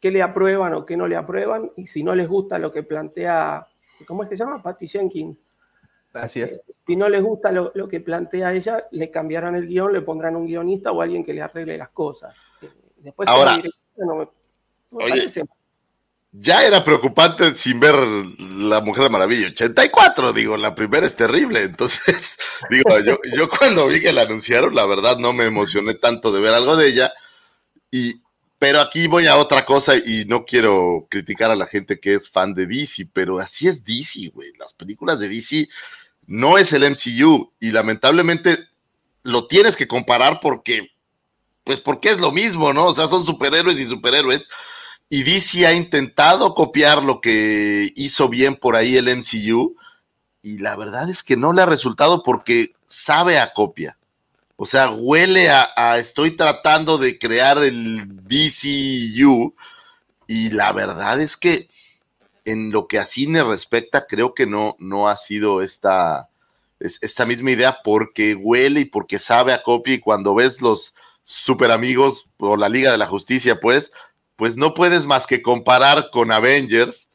qué 0.00 0.10
le 0.10 0.22
aprueban 0.22 0.72
o 0.74 0.86
qué 0.86 0.96
no 0.96 1.06
le 1.06 1.16
aprueban, 1.16 1.70
y 1.76 1.86
si 1.86 2.02
no 2.02 2.14
les 2.14 2.28
gusta 2.28 2.58
lo 2.58 2.72
que 2.72 2.82
plantea, 2.82 3.66
¿cómo 4.06 4.22
es 4.22 4.28
que 4.30 4.36
se 4.36 4.44
llama? 4.44 4.62
Patty 4.62 4.88
Jenkins. 4.88 5.36
Así 6.12 6.40
es. 6.40 6.60
Si 6.86 6.96
no 6.96 7.08
les 7.08 7.22
gusta 7.22 7.52
lo, 7.52 7.70
lo 7.74 7.86
que 7.88 8.00
plantea 8.00 8.52
ella, 8.52 8.84
le 8.90 9.10
cambiarán 9.10 9.54
el 9.54 9.66
guion, 9.68 9.92
le 9.92 10.02
pondrán 10.02 10.34
un 10.36 10.46
guionista 10.46 10.90
o 10.90 11.02
alguien 11.02 11.24
que 11.24 11.32
le 11.32 11.42
arregle 11.42 11.78
las 11.78 11.90
cosas. 11.90 12.34
Eh, 12.62 12.68
Después, 12.96 13.28
Ahora, 13.28 13.56
no 13.96 14.16
me- 14.16 14.28
no 14.90 14.98
me 14.98 15.04
oye, 15.04 15.30
Ya 16.32 16.64
era 16.64 16.84
preocupante 16.84 17.54
sin 17.54 17.80
ver 17.80 17.94
La 17.94 18.80
Mujer 18.80 19.10
Maravilla 19.10 19.48
84, 19.48 20.32
digo, 20.32 20.56
la 20.56 20.74
primera 20.74 21.06
es 21.06 21.14
terrible. 21.16 21.62
Entonces, 21.62 22.38
digo, 22.70 22.98
yo, 23.00 23.18
yo 23.36 23.48
cuando 23.48 23.86
vi 23.86 24.00
que 24.00 24.12
la 24.12 24.22
anunciaron, 24.22 24.74
la 24.74 24.86
verdad 24.86 25.18
no 25.18 25.32
me 25.32 25.44
emocioné 25.44 25.94
tanto 25.94 26.32
de 26.32 26.40
ver 26.40 26.54
algo 26.54 26.76
de 26.76 26.88
ella. 26.88 27.12
Y, 27.90 28.20
pero 28.60 28.82
aquí 28.82 29.06
voy 29.06 29.26
a 29.26 29.36
otra 29.36 29.64
cosa 29.64 29.96
y 29.96 30.26
no 30.26 30.44
quiero 30.44 31.06
criticar 31.08 31.50
a 31.50 31.56
la 31.56 31.66
gente 31.66 31.98
que 31.98 32.12
es 32.12 32.28
fan 32.28 32.52
de 32.52 32.66
DC, 32.66 33.08
pero 33.14 33.38
así 33.38 33.66
es 33.66 33.86
DC, 33.86 34.30
güey. 34.34 34.52
Las 34.58 34.74
películas 34.74 35.18
de 35.18 35.30
DC 35.30 35.66
no 36.26 36.58
es 36.58 36.74
el 36.74 36.82
MCU 36.82 37.50
y 37.58 37.72
lamentablemente 37.72 38.58
lo 39.22 39.46
tienes 39.46 39.78
que 39.78 39.88
comparar 39.88 40.40
porque, 40.42 40.90
pues 41.64 41.80
porque 41.80 42.10
es 42.10 42.20
lo 42.20 42.32
mismo, 42.32 42.74
¿no? 42.74 42.88
O 42.88 42.94
sea, 42.94 43.08
son 43.08 43.24
superhéroes 43.24 43.80
y 43.80 43.86
superhéroes. 43.86 44.50
Y 45.08 45.22
DC 45.22 45.66
ha 45.66 45.72
intentado 45.72 46.54
copiar 46.54 47.02
lo 47.02 47.22
que 47.22 47.90
hizo 47.96 48.28
bien 48.28 48.56
por 48.56 48.76
ahí 48.76 48.98
el 48.98 49.08
MCU 49.08 49.74
y 50.42 50.58
la 50.58 50.76
verdad 50.76 51.08
es 51.08 51.22
que 51.22 51.38
no 51.38 51.54
le 51.54 51.62
ha 51.62 51.66
resultado 51.66 52.22
porque 52.22 52.74
sabe 52.86 53.38
a 53.38 53.54
copia. 53.54 53.96
O 54.62 54.66
sea, 54.66 54.90
huele 54.90 55.48
a, 55.48 55.96
estoy 55.96 56.36
tratando 56.36 56.98
de 56.98 57.18
crear 57.18 57.56
el 57.64 58.06
DCU 58.28 59.54
y 60.26 60.50
la 60.50 60.72
verdad 60.74 61.18
es 61.18 61.38
que 61.38 61.70
en 62.44 62.70
lo 62.70 62.86
que 62.86 62.98
a 62.98 63.06
cine 63.06 63.42
respecta 63.42 64.06
creo 64.06 64.34
que 64.34 64.46
no, 64.46 64.76
no 64.78 65.08
ha 65.08 65.16
sido 65.16 65.62
esta, 65.62 66.28
es- 66.78 66.98
esta 67.00 67.24
misma 67.24 67.52
idea 67.52 67.78
porque 67.82 68.34
huele 68.34 68.80
y 68.80 68.84
porque 68.84 69.18
sabe 69.18 69.54
a 69.54 69.62
copia 69.62 69.94
y 69.94 70.00
cuando 70.00 70.34
ves 70.34 70.60
los 70.60 70.94
super 71.22 71.70
amigos 71.70 72.26
o 72.36 72.54
la 72.58 72.68
Liga 72.68 72.92
de 72.92 72.98
la 72.98 73.06
Justicia 73.06 73.58
pues 73.62 73.92
pues 74.36 74.58
no 74.58 74.74
puedes 74.74 75.06
más 75.06 75.26
que 75.26 75.40
comparar 75.40 76.10
con 76.12 76.32
Avengers 76.32 77.08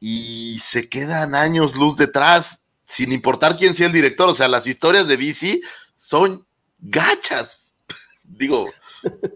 y 0.00 0.58
se 0.60 0.88
quedan 0.88 1.36
años 1.36 1.76
luz 1.76 1.96
detrás, 1.96 2.60
sin 2.84 3.12
importar 3.12 3.56
quién 3.56 3.74
sea 3.76 3.86
el 3.86 3.92
director. 3.92 4.28
O 4.28 4.34
sea, 4.34 4.48
las 4.48 4.66
historias 4.66 5.08
de 5.08 5.16
DC 5.16 5.60
son 5.96 6.46
gachas. 6.78 7.74
Digo, 8.22 8.70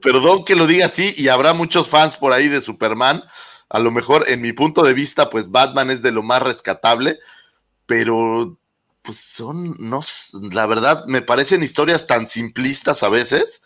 perdón 0.00 0.44
que 0.44 0.54
lo 0.54 0.66
diga 0.66 0.86
así, 0.86 1.14
y 1.16 1.28
habrá 1.28 1.54
muchos 1.54 1.88
fans 1.88 2.16
por 2.16 2.32
ahí 2.32 2.46
de 2.46 2.62
Superman. 2.62 3.22
A 3.68 3.78
lo 3.80 3.90
mejor, 3.90 4.24
en 4.28 4.40
mi 4.40 4.52
punto 4.52 4.82
de 4.82 4.94
vista, 4.94 5.30
pues 5.30 5.50
Batman 5.50 5.90
es 5.90 6.02
de 6.02 6.12
lo 6.12 6.22
más 6.22 6.42
rescatable, 6.42 7.18
pero 7.86 8.56
pues 9.02 9.16
son, 9.18 9.76
no, 9.78 10.00
la 10.52 10.66
verdad, 10.66 11.04
me 11.06 11.22
parecen 11.22 11.62
historias 11.62 12.06
tan 12.06 12.28
simplistas 12.28 13.02
a 13.02 13.08
veces 13.08 13.62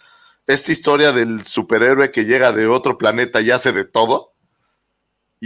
esta 0.46 0.72
historia 0.72 1.12
del 1.12 1.44
superhéroe 1.44 2.10
que 2.10 2.24
llega 2.24 2.52
de 2.52 2.66
otro 2.66 2.98
planeta 2.98 3.40
y 3.40 3.50
hace 3.50 3.72
de 3.72 3.84
todo. 3.84 4.33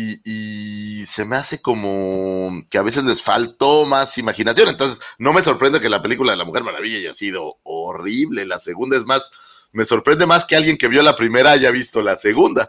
Y, 0.01 1.01
y 1.01 1.07
se 1.07 1.25
me 1.25 1.35
hace 1.37 1.61
como 1.61 2.63
que 2.71 2.79
a 2.79 2.83
veces 2.83 3.03
les 3.03 3.21
faltó 3.21 3.85
más 3.85 4.17
imaginación. 4.19 4.69
Entonces, 4.69 5.01
no 5.19 5.33
me 5.33 5.43
sorprende 5.43 5.81
que 5.81 5.89
la 5.89 6.01
película 6.03 6.31
de 6.33 6.39
la 6.39 6.45
Mujer 6.45 6.63
Maravilla 6.63 6.99
haya 6.99 7.13
sido 7.15 7.57
horrible. 7.65 8.47
La 8.47 8.61
segunda 8.61 8.97
es 8.97 9.05
más, 9.07 9.31
me 9.73 9.85
sorprende 9.85 10.25
más 10.27 10.45
que 10.45 10.55
alguien 10.55 10.79
que 10.79 10.87
vio 10.87 11.03
la 11.03 11.17
primera 11.17 11.51
haya 11.51 11.73
visto 11.73 12.01
la 12.01 12.17
segunda. 12.17 12.69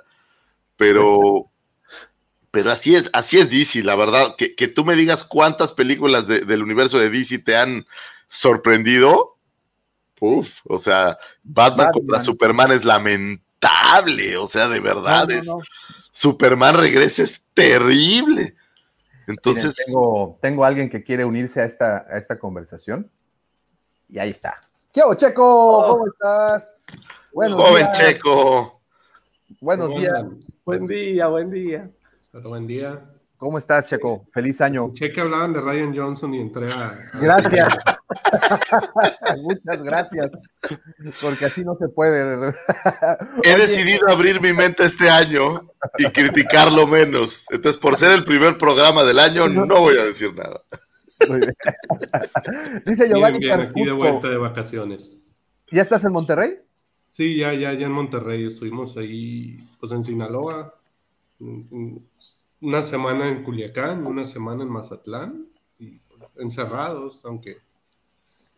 Pero, 0.76 1.52
pero 2.52 2.72
así 2.72 2.96
es, 2.96 3.12
así 3.14 3.38
es 3.38 3.52
DC, 3.52 3.84
la 3.84 3.96
verdad. 3.96 4.36
Que, 4.36 4.56
que 4.56 4.68
tú 4.68 4.84
me 4.84 4.96
digas 4.96 5.24
cuántas 5.24 5.72
películas 5.72 6.26
de- 6.26 6.42
del 6.42 6.64
universo 6.64 6.98
de 6.98 7.12
DC 7.12 7.38
te 7.40 7.56
han 7.56 7.86
sorprendido. 8.28 9.36
Uf, 10.20 10.62
o 10.66 10.80
sea, 10.80 11.18
Batman, 11.44 11.88
Batman. 11.88 11.92
contra 11.92 12.22
Superman 12.22 12.72
es 12.72 12.84
lamentable, 12.86 14.36
o 14.38 14.48
sea, 14.48 14.68
de 14.68 14.80
verdad 14.80 15.28
No, 15.28 15.36
no, 15.36 15.62
es. 15.62 15.70
Superman 16.12 16.76
regresa 16.76 17.24
es 17.24 17.46
terrible. 17.54 18.56
Entonces, 19.28 19.76
Miren, 19.78 19.86
tengo, 19.86 20.40
tengo 20.42 20.66
alguien 20.66 20.90
que 20.90 21.04
quiere 21.04 21.24
unirse 21.24 21.62
a 21.62 21.66
esta, 21.66 22.06
a 22.10 22.18
esta 22.18 22.40
conversación. 22.40 23.10
Y 24.10 24.18
ahí 24.18 24.32
está. 24.32 24.62
¿Qué 24.92 25.02
hago, 25.02 25.14
Checo? 25.14 25.86
¿Cómo 25.88 26.08
estás? 26.08 26.72
Buenos 27.32 27.58
joven 27.58 27.86
días. 27.86 27.98
Checo, 27.98 28.82
Buenos 29.62 29.90
¿Cómo 29.90 30.00
días. 30.00 30.26
Buen 30.66 30.88
día, 30.88 31.28
buen 31.28 31.52
día. 31.52 31.90
Pero 32.32 32.50
buen 32.50 32.66
día. 32.66 33.02
¿Cómo 33.40 33.58
estás, 33.58 33.88
Checo? 33.88 34.28
Feliz 34.34 34.60
año. 34.60 34.88
Escuché 34.88 35.14
que 35.14 35.22
hablaban 35.22 35.54
de 35.54 35.62
Ryan 35.62 35.96
Johnson 35.98 36.34
y 36.34 36.42
entré 36.42 36.68
a... 36.74 36.92
Gracias. 37.22 37.70
Muchas 39.42 39.82
gracias. 39.82 40.30
Porque 41.22 41.46
así 41.46 41.64
no 41.64 41.74
se 41.76 41.88
puede. 41.88 42.54
he 43.46 43.56
decidido 43.56 44.10
abrir 44.10 44.42
mi 44.42 44.52
mente 44.52 44.84
este 44.84 45.10
año 45.10 45.72
y 45.98 46.12
criticarlo 46.12 46.86
menos. 46.86 47.46
Entonces, 47.50 47.80
por 47.80 47.96
ser 47.96 48.12
el 48.12 48.26
primer 48.26 48.58
programa 48.58 49.06
del 49.06 49.20
año, 49.20 49.48
no 49.48 49.80
voy 49.80 49.96
a 49.96 50.04
decir 50.04 50.36
nada. 50.36 50.62
Muy 51.30 51.40
bien. 51.40 51.56
Dice 52.86 53.06
Bien, 53.06 53.16
Giovanni 53.16 53.40
bien, 53.40 53.62
aquí 53.62 53.86
de 53.86 53.94
vuelta 53.94 54.28
de 54.28 54.38
vacaciones. 54.38 55.18
¿Ya 55.72 55.82
estás 55.82 56.04
en 56.04 56.12
Monterrey? 56.12 56.58
Sí, 57.10 57.38
ya, 57.38 57.54
ya, 57.54 57.72
ya 57.72 57.86
en 57.86 57.94
Monterrey. 57.94 58.48
Estuvimos 58.48 58.98
ahí, 58.98 59.56
pues 59.80 59.94
en 59.94 60.04
Sinaloa. 60.04 60.76
Una 62.62 62.84
semana 62.84 63.30
en 63.30 63.44
Culiacán, 63.44 64.06
una 64.06 64.26
semana 64.26 64.64
en 64.64 64.70
Mazatlán. 64.70 65.46
Y 65.80 66.00
encerrados, 66.38 67.24
aunque 67.26 67.58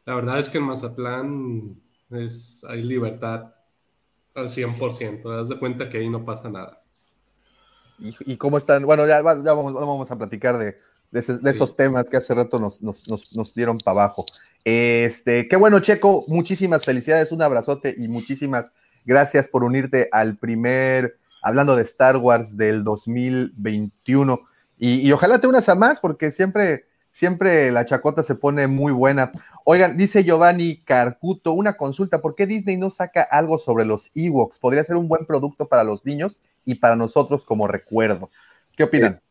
la 0.05 0.15
verdad 0.15 0.39
es 0.39 0.49
que 0.49 0.57
en 0.57 0.63
Mazatlán 0.65 1.75
es, 2.09 2.63
hay 2.67 2.81
libertad 2.83 3.53
al 4.33 4.49
100%. 4.49 5.21
Te 5.23 5.29
das 5.29 5.49
de 5.49 5.59
cuenta 5.59 5.89
que 5.89 5.99
ahí 5.99 6.09
no 6.09 6.25
pasa 6.25 6.49
nada. 6.49 6.81
¿Y, 7.99 8.15
y 8.33 8.37
cómo 8.37 8.57
están? 8.57 8.83
Bueno, 8.85 9.05
ya, 9.05 9.21
va- 9.21 9.35
ya 9.43 9.53
vamos, 9.53 9.73
vamos 9.73 10.09
a 10.09 10.17
platicar 10.17 10.57
de, 10.57 10.77
de 11.11 11.19
ese- 11.19 11.37
de 11.37 11.51
esos 11.51 11.75
temas 11.75 12.09
que 12.09 12.17
hace 12.17 12.33
rato 12.33 12.59
nos, 12.59 12.81
nos- 12.81 13.07
nos- 13.07 13.35
nos 13.35 13.53
dieron 13.53 13.77
para 13.77 14.03
abajo. 14.05 14.25
Este, 14.63 15.47
qué 15.47 15.55
bueno, 15.55 15.79
Checo. 15.79 16.25
Muchísimas 16.27 16.83
felicidades, 16.83 17.31
un 17.31 17.41
abrazote 17.43 17.93
y 17.95 18.07
muchísimas 18.07 18.71
gracias 19.05 19.47
por 19.47 19.63
unirte 19.63 20.09
al 20.11 20.37
primer, 20.37 21.19
hablando 21.41 21.75
de 21.75 21.84
Star 21.84 22.17
Wars 22.17 22.58
del 22.58 22.84
2021. 22.84 24.41
Y, 24.77 25.08
y 25.08 25.12
ojalá 25.12 25.39
te 25.39 25.47
unas 25.47 25.69
a 25.69 25.75
más, 25.75 25.99
porque 25.99 26.32
siempre, 26.32 26.86
siempre 27.12 27.71
la 27.71 27.86
chacota 27.86 28.23
se 28.23 28.36
pone 28.36 28.67
muy 28.67 28.91
buena. 28.91 29.32
Oigan, 29.65 29.97
dice 29.97 30.23
Giovanni 30.23 30.77
Carcuto, 30.77 31.54
una 31.54 31.77
consulta, 31.77 32.21
¿por 32.21 32.36
qué 32.36 32.47
Disney 32.47 32.77
no 32.77 32.89
saca 32.89 33.21
algo 33.21 33.60
sobre 33.60 33.86
los 33.86 34.12
Ewoks? 34.15 34.60
Podría 34.60 34.84
ser 34.84 34.95
un 34.95 35.08
buen 35.08 35.25
producto 35.25 35.67
para 35.67 35.84
los 35.84 36.06
niños 36.06 36.38
y 36.65 36.75
para 36.75 36.95
nosotros 36.95 37.45
como 37.45 37.67
recuerdo. 37.67 38.30
¿Qué 38.75 38.84
opinan? 38.84 39.21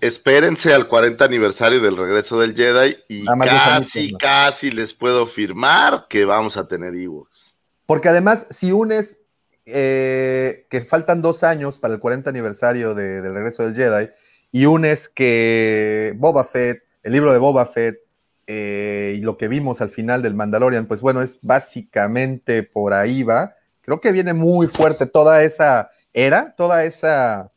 Espérense 0.00 0.74
al 0.74 0.88
40 0.88 1.24
aniversario 1.24 1.80
del 1.80 1.96
regreso 1.96 2.38
del 2.40 2.54
Jedi 2.54 2.96
y 3.08 3.24
casi, 3.24 4.12
casi 4.14 4.70
les 4.70 4.92
puedo 4.92 5.26
firmar 5.26 6.06
que 6.08 6.24
vamos 6.24 6.56
a 6.56 6.66
tener 6.66 6.94
Ewoks. 6.94 7.54
Porque 7.86 8.08
además, 8.08 8.46
si 8.50 8.72
unes 8.72 9.20
eh, 9.66 10.66
que 10.70 10.80
faltan 10.82 11.22
dos 11.22 11.42
años 11.42 11.78
para 11.78 11.94
el 11.94 12.00
40 12.00 12.30
aniversario 12.30 12.94
de- 12.94 13.20
del 13.22 13.34
regreso 13.34 13.62
del 13.64 13.74
Jedi, 13.74 14.10
y 14.52 14.66
unes 14.66 15.08
que 15.08 16.14
Boba 16.16 16.44
Fett, 16.44 16.82
el 17.02 17.12
libro 17.12 17.32
de 17.32 17.38
Boba 17.38 17.66
Fett, 17.66 17.98
eh, 18.46 19.14
y 19.16 19.20
lo 19.20 19.36
que 19.38 19.48
vimos 19.48 19.80
al 19.80 19.90
final 19.90 20.22
del 20.22 20.34
Mandalorian, 20.34 20.86
pues 20.86 21.00
bueno, 21.00 21.22
es 21.22 21.38
básicamente 21.42 22.62
por 22.62 22.92
ahí 22.92 23.22
va. 23.22 23.54
Creo 23.80 24.00
que 24.00 24.12
viene 24.12 24.34
muy 24.34 24.66
fuerte 24.66 25.06
toda 25.06 25.42
esa 25.42 25.90
era, 26.12 26.54
toda 26.56 26.84
esa, 26.84 27.50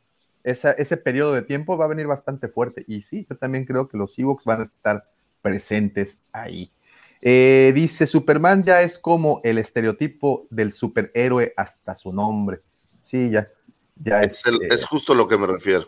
esa- 0.43 0.71
ese 0.71 0.97
periodo 0.97 1.33
de 1.33 1.41
tiempo 1.41 1.77
va 1.77 1.85
a 1.85 1.89
venir 1.89 2.07
bastante 2.07 2.47
fuerte. 2.47 2.83
Y 2.87 3.01
sí, 3.01 3.25
yo 3.29 3.35
también 3.37 3.65
creo 3.65 3.87
que 3.87 3.97
los 3.97 4.17
Ewoks 4.17 4.45
van 4.45 4.61
a 4.61 4.63
estar 4.63 5.05
presentes 5.41 6.19
ahí. 6.31 6.71
Eh, 7.21 7.71
dice, 7.73 8.05
Superman 8.07 8.63
ya 8.63 8.81
es 8.81 8.99
como 8.99 9.41
el 9.43 9.57
estereotipo 9.57 10.47
del 10.49 10.71
superhéroe 10.71 11.53
hasta 11.57 11.95
su 11.95 12.13
nombre. 12.13 12.59
Sí, 13.01 13.31
ya. 13.31 13.47
ya 13.95 14.21
Es, 14.21 14.45
el- 14.45 14.61
este, 14.61 14.75
es 14.75 14.85
justo 14.85 15.15
lo 15.15 15.27
que 15.27 15.37
me 15.37 15.47
refiero. 15.47 15.87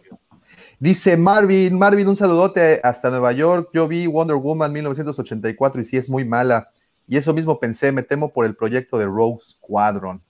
Dice 0.79 1.17
Marvin, 1.17 1.77
Marvin, 1.77 2.07
un 2.07 2.15
saludote 2.15 2.79
hasta 2.83 3.09
Nueva 3.09 3.31
York. 3.33 3.69
Yo 3.73 3.87
vi 3.87 4.07
Wonder 4.07 4.37
Woman 4.37 4.71
1984 4.71 5.81
y 5.81 5.83
sí 5.85 5.97
es 5.97 6.09
muy 6.09 6.23
mala. 6.25 6.69
Y 7.07 7.17
eso 7.17 7.33
mismo 7.33 7.59
pensé, 7.59 7.91
me 7.91 8.03
temo 8.03 8.31
por 8.31 8.45
el 8.45 8.55
proyecto 8.55 8.97
de 8.97 9.05
Rogue 9.05 9.39
Squadron. 9.41 10.21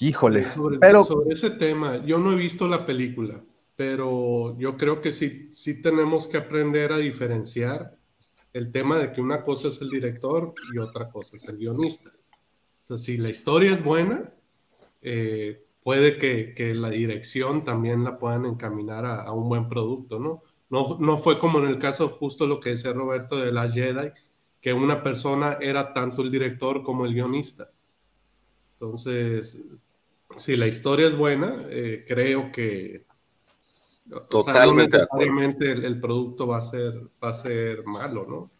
Híjole, 0.00 0.48
Sobre, 0.50 0.78
pero 0.78 1.04
sobre 1.04 1.34
ese 1.34 1.50
tema, 1.50 2.04
yo 2.04 2.18
no 2.18 2.32
he 2.32 2.36
visto 2.36 2.66
la 2.66 2.84
película, 2.84 3.40
pero 3.76 4.56
yo 4.58 4.76
creo 4.76 5.00
que 5.00 5.12
sí, 5.12 5.48
sí 5.52 5.80
tenemos 5.80 6.26
que 6.26 6.36
aprender 6.38 6.92
a 6.92 6.98
diferenciar 6.98 7.96
el 8.54 8.70
tema 8.70 8.98
de 8.98 9.12
que 9.12 9.20
una 9.20 9.42
cosa 9.42 9.68
es 9.68 9.80
el 9.82 9.90
director 9.90 10.54
y 10.72 10.78
otra 10.78 11.10
cosa 11.10 11.36
es 11.36 11.44
el 11.48 11.58
guionista. 11.58 12.10
O 12.10 12.86
sea, 12.86 12.98
si 12.98 13.18
la 13.18 13.28
historia 13.28 13.72
es 13.72 13.82
buena, 13.82 14.32
eh, 15.02 15.66
puede 15.82 16.18
que, 16.18 16.54
que, 16.54 16.72
la 16.72 16.88
dirección 16.90 17.64
también 17.64 18.04
la 18.04 18.18
puedan 18.18 18.46
encaminar 18.46 19.04
a, 19.04 19.22
a, 19.22 19.32
un 19.32 19.48
buen 19.48 19.68
producto, 19.68 20.20
¿no? 20.20 20.42
¿no? 20.70 20.96
No 21.00 21.18
fue 21.18 21.38
como 21.38 21.58
en 21.58 21.66
el 21.66 21.78
caso 21.78 22.08
justo 22.08 22.46
lo 22.46 22.60
que 22.60 22.70
decía 22.70 22.92
Roberto 22.92 23.36
de 23.36 23.52
la 23.52 23.70
Jedi, 23.70 24.10
que 24.60 24.72
una 24.72 25.02
persona 25.02 25.58
era 25.60 25.92
tanto 25.92 26.22
el 26.22 26.30
director 26.30 26.82
como 26.84 27.04
el 27.04 27.12
guionista. 27.12 27.70
Entonces, 28.74 29.66
si 30.36 30.56
la 30.56 30.68
historia 30.68 31.08
es 31.08 31.16
buena, 31.16 31.66
eh, 31.70 32.04
creo 32.06 32.52
que 32.52 33.04
totalmente 34.28 34.96
o 34.96 35.00
sea, 35.00 35.08
no 35.12 35.42
el, 35.42 35.84
el, 35.84 36.00
producto 36.00 36.46
va 36.46 36.58
a 36.58 36.60
ser 36.60 36.92
va 37.22 37.30
a 37.30 37.34
ser 37.34 37.84
malo, 37.84 38.26
¿no? 38.28 38.50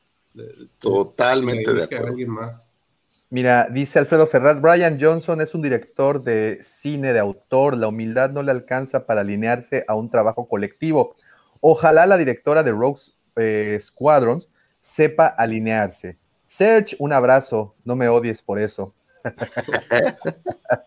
Totalmente 0.78 1.72
de 1.72 1.85
acuerdo. 1.85 2.07
Alguien 2.09 2.30
más. 2.30 2.70
Mira, 3.30 3.68
dice 3.70 3.98
Alfredo 3.98 4.26
Ferrat, 4.26 4.61
Brian 4.61 4.98
Johnson 5.00 5.40
es 5.40 5.54
un 5.54 5.62
director 5.62 6.22
de 6.22 6.61
cine 6.62 7.12
de 7.12 7.18
autor, 7.18 7.76
la 7.76 7.88
humildad 7.88 8.30
no 8.30 8.42
le 8.42 8.52
alcanza 8.52 9.07
para 9.07 9.22
alinearse 9.22 9.85
a 9.88 9.94
un 9.94 10.09
trabajo 10.09 10.46
colectivo. 10.48 11.16
Ojalá 11.61 12.07
la 12.07 12.16
directora 12.16 12.62
de 12.62 12.70
Rogue 12.70 13.00
eh, 13.37 13.78
Squadrons 13.80 14.50
sepa 14.78 15.26
alinearse. 15.26 16.16
Serge, 16.48 16.94
un 16.98 17.12
abrazo, 17.12 17.74
no 17.85 17.96
me 17.96 18.09
odies 18.09 18.40
por 18.40 18.61
eso. 18.61 18.94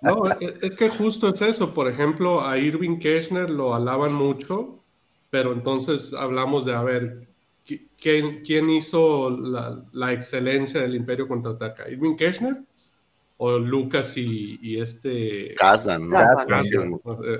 No, 0.01 0.25
es 0.39 0.75
que 0.75 0.89
justo 0.89 1.29
es 1.29 1.41
eso. 1.41 1.73
Por 1.73 1.89
ejemplo, 1.89 2.45
a 2.45 2.57
Irving 2.57 2.99
Kirchner 2.99 3.49
lo 3.49 3.73
alaban 3.73 4.13
mucho, 4.13 4.79
pero 5.29 5.53
entonces 5.53 6.13
hablamos 6.13 6.65
de, 6.65 6.73
a 6.73 6.83
ver, 6.83 7.27
¿quién, 7.97 8.43
quién 8.43 8.69
hizo 8.69 9.29
la, 9.29 9.83
la, 9.91 10.13
excelencia 10.13 10.81
del 10.81 10.95
Imperio 10.95 11.27
contraataca? 11.27 11.89
¿Irving 11.89 12.15
Kirchner? 12.15 12.57
¿O 13.37 13.57
Lucas 13.59 14.17
y, 14.17 14.57
y 14.61 14.79
este... 14.79 15.53
Kazan, 15.55 16.09
¿no? 16.09 16.17
Kazan, 16.47 16.99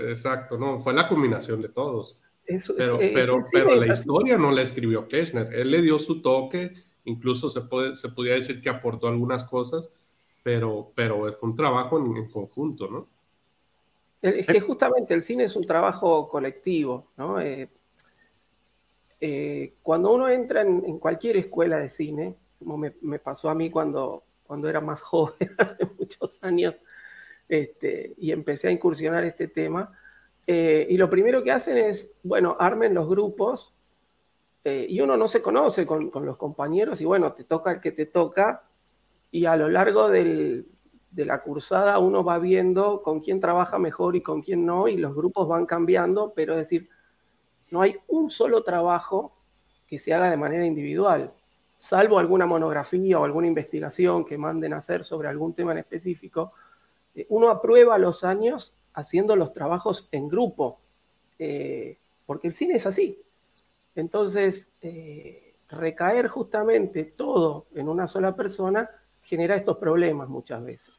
Exacto, 0.10 0.58
no, 0.58 0.80
fue 0.80 0.94
la 0.94 1.08
combinación 1.08 1.62
de 1.62 1.70
todos. 1.70 2.18
Eso, 2.46 2.74
pero 2.78 3.02
eh, 3.02 3.12
pero, 3.14 3.38
sí, 3.44 3.50
pero 3.52 3.76
la 3.76 3.94
historia 3.94 4.38
no 4.38 4.52
la 4.52 4.62
escribió 4.62 5.08
Kirchner. 5.08 5.54
Él 5.54 5.72
le 5.72 5.82
dio 5.82 6.00
su 6.00 6.22
toque, 6.22 6.74
incluso 7.06 7.50
se, 7.50 7.62
puede, 7.62 7.96
se 7.96 8.10
podría 8.10 8.36
decir 8.36 8.62
que 8.62 8.70
aportó 8.70 9.08
algunas 9.08 9.44
cosas, 9.44 9.96
pero, 10.48 10.94
pero 10.96 11.34
fue 11.34 11.50
un 11.50 11.58
trabajo 11.58 12.00
en, 12.00 12.26
conjunto, 12.32 12.88
¿no? 12.88 13.10
Es 14.22 14.48
que 14.48 14.62
justamente 14.62 15.14
el 15.14 15.22
cine 15.22 15.44
es 15.44 15.58
un 15.58 15.66
trabajo 15.66 16.30
colectivo, 16.30 17.08
¿no? 17.18 17.42
Eh, 17.42 17.68
eh, 19.20 19.74
cuando 19.84 20.14
uno 20.14 20.30
entra 20.30 20.62
en, 20.62 21.00
cualquier 21.00 21.36
escuela 21.36 21.80
de 21.80 21.90
cine, 21.90 22.34
como 22.60 22.78
me, 22.78 23.20
pasó 23.20 23.50
a 23.50 23.56
mí 23.56 23.70
cuando, 23.70 24.24
cuando 24.46 24.70
era 24.70 24.80
más 24.80 25.02
joven, 25.12 25.54
hace 25.58 25.86
muchos 26.00 26.42
años, 26.42 26.76
este, 27.50 28.14
y 28.18 28.32
empecé 28.32 28.70
a 28.70 28.72
incursionar 28.72 29.26
este 29.26 29.50
tema, 29.50 30.00
eh, 30.48 30.88
y 30.90 30.96
lo 30.96 31.10
primero 31.10 31.44
que 31.44 31.52
hacen 31.52 31.78
es, 31.78 32.10
bueno, 32.24 32.56
armen 32.58 32.94
los 32.94 33.10
grupos, 33.10 33.74
y 34.64 35.00
uno 35.00 35.16
no 35.16 35.30
se 35.30 35.42
conoce 35.42 35.86
con, 35.86 36.10
con, 36.10 36.26
los 36.26 36.36
compañeros, 36.36 37.00
y 37.00 37.06
bueno, 37.06 37.32
te 37.32 37.46
toca 37.46 37.72
el 37.72 37.80
que 37.80 37.94
te 37.94 38.06
toca, 38.06 38.66
y 39.32 39.46
a 39.46 39.56
lo 39.56 39.70
largo 39.70 40.10
del, 40.10 40.68
de 41.12 41.26
la 41.26 41.42
cursada 41.42 42.00
uno 42.00 42.24
va 42.24 42.38
viendo 42.40 43.02
con 43.02 43.22
quién 43.22 43.40
trabaja 43.40 43.80
mejor 43.80 44.16
y 44.16 44.22
con 44.22 44.42
quién 44.42 44.66
no, 44.66 44.88
y 44.88 44.98
los 44.98 45.16
grupos 45.16 45.48
van 45.48 45.66
cambiando, 45.66 46.34
pero 46.36 46.54
es 46.54 46.60
decir, 46.60 46.90
no 47.72 47.82
hay 47.82 47.96
un 48.08 48.30
solo 48.30 48.63
trabajo 48.63 49.34
que 49.88 50.00
se 50.00 50.13
haga 50.13 50.30
de 50.30 50.38
manera 50.38 50.66
individual, 50.66 51.32
salvo 51.78 52.20
alguna 52.20 52.46
monografía 52.46 53.20
o 53.20 53.24
alguna 53.24 53.48
investigación 53.48 54.26
que 54.26 54.38
manden 54.38 54.74
a 54.74 54.78
hacer 54.78 55.04
sobre 55.04 55.28
algún 55.28 55.54
tema 55.54 55.72
en 55.72 55.80
específico. 55.80 56.54
Eh, 57.16 57.26
uno 57.30 57.50
aprueba 57.50 57.98
los 57.98 58.24
años 58.24 58.74
haciendo 58.94 59.36
los 59.36 59.54
trabajos 59.54 60.08
en 60.12 60.28
grupo, 60.28 60.80
eh, 61.40 61.98
porque 62.26 62.48
el 62.48 62.54
cine 62.54 62.76
es 62.76 62.86
así. 62.86 63.22
Entonces, 63.96 64.70
eh, 64.82 65.56
recaer 65.70 66.28
justamente 66.28 67.04
todo 67.06 67.66
en 67.74 67.90
una 67.90 68.08
sola 68.08 68.36
persona 68.36 68.90
genera 69.28 69.56
estos 69.56 69.78
problemas 69.78 70.30
muchas 70.30 70.63
veces. 70.63 70.90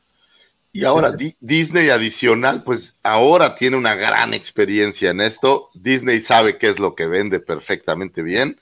Y 0.72 0.84
ahora 0.84 1.12
Disney 1.40 1.88
adicional, 1.88 2.62
pues 2.62 2.98
ahora 3.02 3.54
tiene 3.54 3.76
una 3.76 3.94
gran 3.94 4.34
experiencia 4.34 5.10
en 5.10 5.20
esto. 5.20 5.70
Disney 5.74 6.20
sabe 6.20 6.58
qué 6.58 6.68
es 6.68 6.78
lo 6.78 6.94
que 6.94 7.06
vende 7.06 7.40
perfectamente 7.40 8.22
bien 8.22 8.60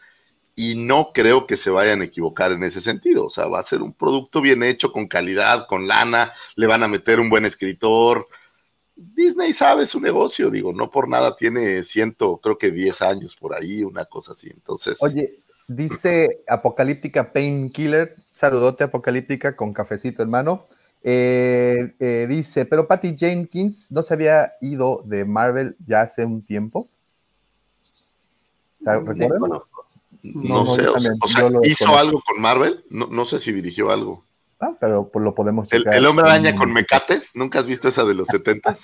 y 0.55 0.77
no 0.77 1.11
creo 1.13 1.47
que 1.47 1.57
se 1.57 1.69
vayan 1.69 2.01
a 2.01 2.05
equivocar 2.05 2.53
en 2.53 2.63
ese 2.63 2.81
sentido. 2.81 3.27
O 3.27 3.31
sea, 3.31 3.49
va 3.49 3.59
a 3.59 3.65
ser 3.65 3.83
un 3.83 3.93
producto 3.93 4.41
bien 4.41 4.63
hecho, 4.63 4.93
con 4.93 5.09
calidad, 5.09 5.67
con 5.67 5.89
lana, 5.89 6.33
le 6.55 6.67
van 6.67 6.85
a 6.85 6.89
meter 6.89 7.19
un 7.19 7.29
buen 7.29 7.45
escritor. 7.45 8.29
Disney 8.95 9.53
sabe 9.53 9.85
su 9.85 10.01
negocio, 10.01 10.49
digo, 10.49 10.73
no 10.73 10.91
por 10.91 11.09
nada 11.09 11.37
tiene 11.37 11.83
ciento, 11.83 12.39
creo 12.39 12.57
que 12.57 12.71
10 12.71 13.03
años 13.03 13.37
por 13.37 13.55
ahí, 13.55 13.83
una 13.83 14.07
cosa 14.07 14.33
así. 14.33 14.49
Entonces. 14.49 14.97
Oye, 15.03 15.41
dice 15.69 16.45
Apocalíptica 16.49 17.33
Painkiller, 17.33 18.17
saludote 18.37 18.85
Apocalíptica 18.85 19.57
con 19.57 19.73
cafecito 19.73 20.23
hermano. 20.23 20.67
Eh, 21.03 21.95
eh, 21.99 22.27
dice, 22.29 22.67
pero 22.67 22.87
Patty 22.87 23.17
Jenkins 23.17 23.91
no 23.91 24.03
se 24.03 24.15
había 24.15 24.53
ido 24.61 25.03
de 25.07 25.25
Marvel 25.25 25.77
ya 25.87 26.03
hace 26.03 26.25
un 26.25 26.45
tiempo. 26.45 26.89
¿Recuerdan? 28.81 29.29
No, 29.39 29.49
no, 30.23 30.65
no, 30.65 30.75
sé, 30.75 30.87
o, 30.89 31.01
sea, 31.01 31.13
o 31.21 31.29
sea 31.29 31.51
¿hizo 31.65 31.97
algo 31.97 32.21
con 32.27 32.41
Marvel? 32.41 32.85
No, 32.91 33.07
no 33.07 33.25
sé 33.25 33.39
si 33.39 33.53
dirigió 33.53 33.91
algo. 33.91 34.25
Ah, 34.59 34.73
pero 34.81 35.11
pues 35.11 35.23
lo 35.23 35.35
podemos 35.35 35.69
checar. 35.69 35.93
El, 35.93 36.01
el 36.01 36.07
hombre 36.07 36.25
araña 36.25 36.57
con 36.57 36.73
mecates, 36.73 37.33
¿nunca 37.35 37.59
has 37.59 37.67
visto 37.67 37.89
esa 37.89 38.05
de 38.05 38.15
los 38.15 38.27
setentas? 38.29 38.81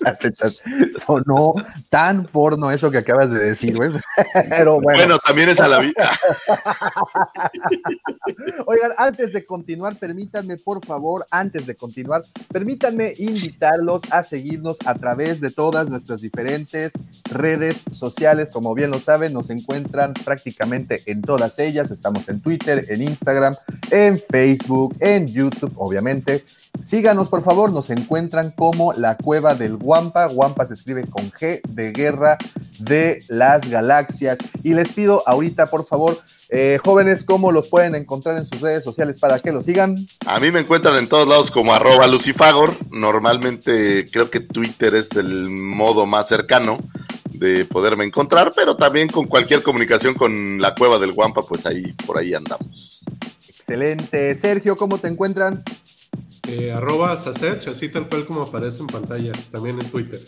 Sonó 0.98 1.52
tan 1.90 2.24
porno 2.24 2.70
eso 2.70 2.90
que 2.90 2.98
acabas 2.98 3.30
de 3.30 3.38
decir, 3.38 3.76
güey. 3.76 3.90
Pero 4.48 4.80
bueno. 4.80 4.98
Bueno, 4.98 5.18
también 5.18 5.50
es 5.50 5.60
a 5.60 5.68
la 5.68 5.80
vida. 5.80 6.10
Oigan, 8.66 8.92
antes 8.96 9.34
de 9.34 9.44
continuar, 9.44 9.98
permítanme, 9.98 10.56
por 10.56 10.84
favor, 10.86 11.26
antes 11.30 11.66
de 11.66 11.74
continuar, 11.74 12.22
permítanme 12.50 13.12
invitarlos 13.18 14.02
a 14.10 14.22
seguirnos 14.22 14.78
a 14.86 14.94
través 14.94 15.40
de 15.40 15.50
todas 15.50 15.88
nuestras 15.88 16.22
diferentes 16.22 16.92
redes 17.24 17.82
sociales. 17.92 18.50
Como 18.50 18.74
bien 18.74 18.90
lo 18.90 19.00
saben, 19.00 19.34
nos 19.34 19.50
encuentran 19.50 20.14
prácticamente 20.14 21.02
en 21.06 21.20
todas 21.20 21.58
ellas. 21.58 21.90
Estamos 21.90 22.26
en 22.28 22.40
Twitter, 22.40 22.86
en 22.88 23.02
Instagram, 23.02 23.54
en 23.90 24.18
Facebook 24.18 24.93
en 25.00 25.26
YouTube, 25.28 25.72
obviamente. 25.76 26.44
Síganos, 26.82 27.28
por 27.28 27.42
favor, 27.42 27.72
nos 27.72 27.90
encuentran 27.90 28.50
como 28.52 28.92
la 28.92 29.16
cueva 29.16 29.54
del 29.54 29.76
Guampa. 29.76 30.26
Guampa 30.26 30.66
se 30.66 30.74
escribe 30.74 31.06
con 31.06 31.30
G 31.30 31.60
de 31.68 31.92
guerra 31.92 32.38
de 32.78 33.22
las 33.28 33.68
galaxias. 33.68 34.36
Y 34.62 34.74
les 34.74 34.92
pido 34.92 35.22
ahorita, 35.26 35.66
por 35.66 35.86
favor, 35.86 36.20
eh, 36.50 36.78
jóvenes, 36.84 37.24
cómo 37.24 37.52
los 37.52 37.68
pueden 37.68 37.94
encontrar 37.94 38.36
en 38.36 38.44
sus 38.44 38.60
redes 38.60 38.84
sociales 38.84 39.18
para 39.18 39.40
que 39.40 39.52
los 39.52 39.64
sigan. 39.64 40.06
A 40.26 40.40
mí 40.40 40.50
me 40.50 40.60
encuentran 40.60 40.96
en 40.96 41.08
todos 41.08 41.28
lados 41.28 41.50
como 41.50 41.72
arroba 41.72 42.06
lucifagor. 42.06 42.76
Normalmente 42.90 44.08
creo 44.10 44.30
que 44.30 44.40
Twitter 44.40 44.94
es 44.94 45.10
el 45.12 45.50
modo 45.50 46.06
más 46.06 46.28
cercano 46.28 46.78
de 47.32 47.64
poderme 47.64 48.04
encontrar, 48.04 48.52
pero 48.54 48.76
también 48.76 49.08
con 49.08 49.26
cualquier 49.26 49.62
comunicación 49.62 50.14
con 50.14 50.60
la 50.60 50.74
cueva 50.74 50.98
del 50.98 51.12
Guampa, 51.12 51.42
pues 51.42 51.66
ahí, 51.66 51.92
por 52.06 52.18
ahí 52.18 52.32
andamos. 52.32 52.93
Excelente. 53.66 54.34
Sergio, 54.34 54.76
¿cómo 54.76 54.98
te 54.98 55.08
encuentran? 55.08 55.62
Eh, 56.46 56.70
arroba 56.70 57.16
Sacerch, 57.16 57.68
así 57.68 57.90
tal 57.90 58.10
cual 58.10 58.26
como 58.26 58.42
aparece 58.42 58.80
en 58.80 58.88
pantalla, 58.88 59.32
también 59.50 59.80
en 59.80 59.90
Twitter. 59.90 60.20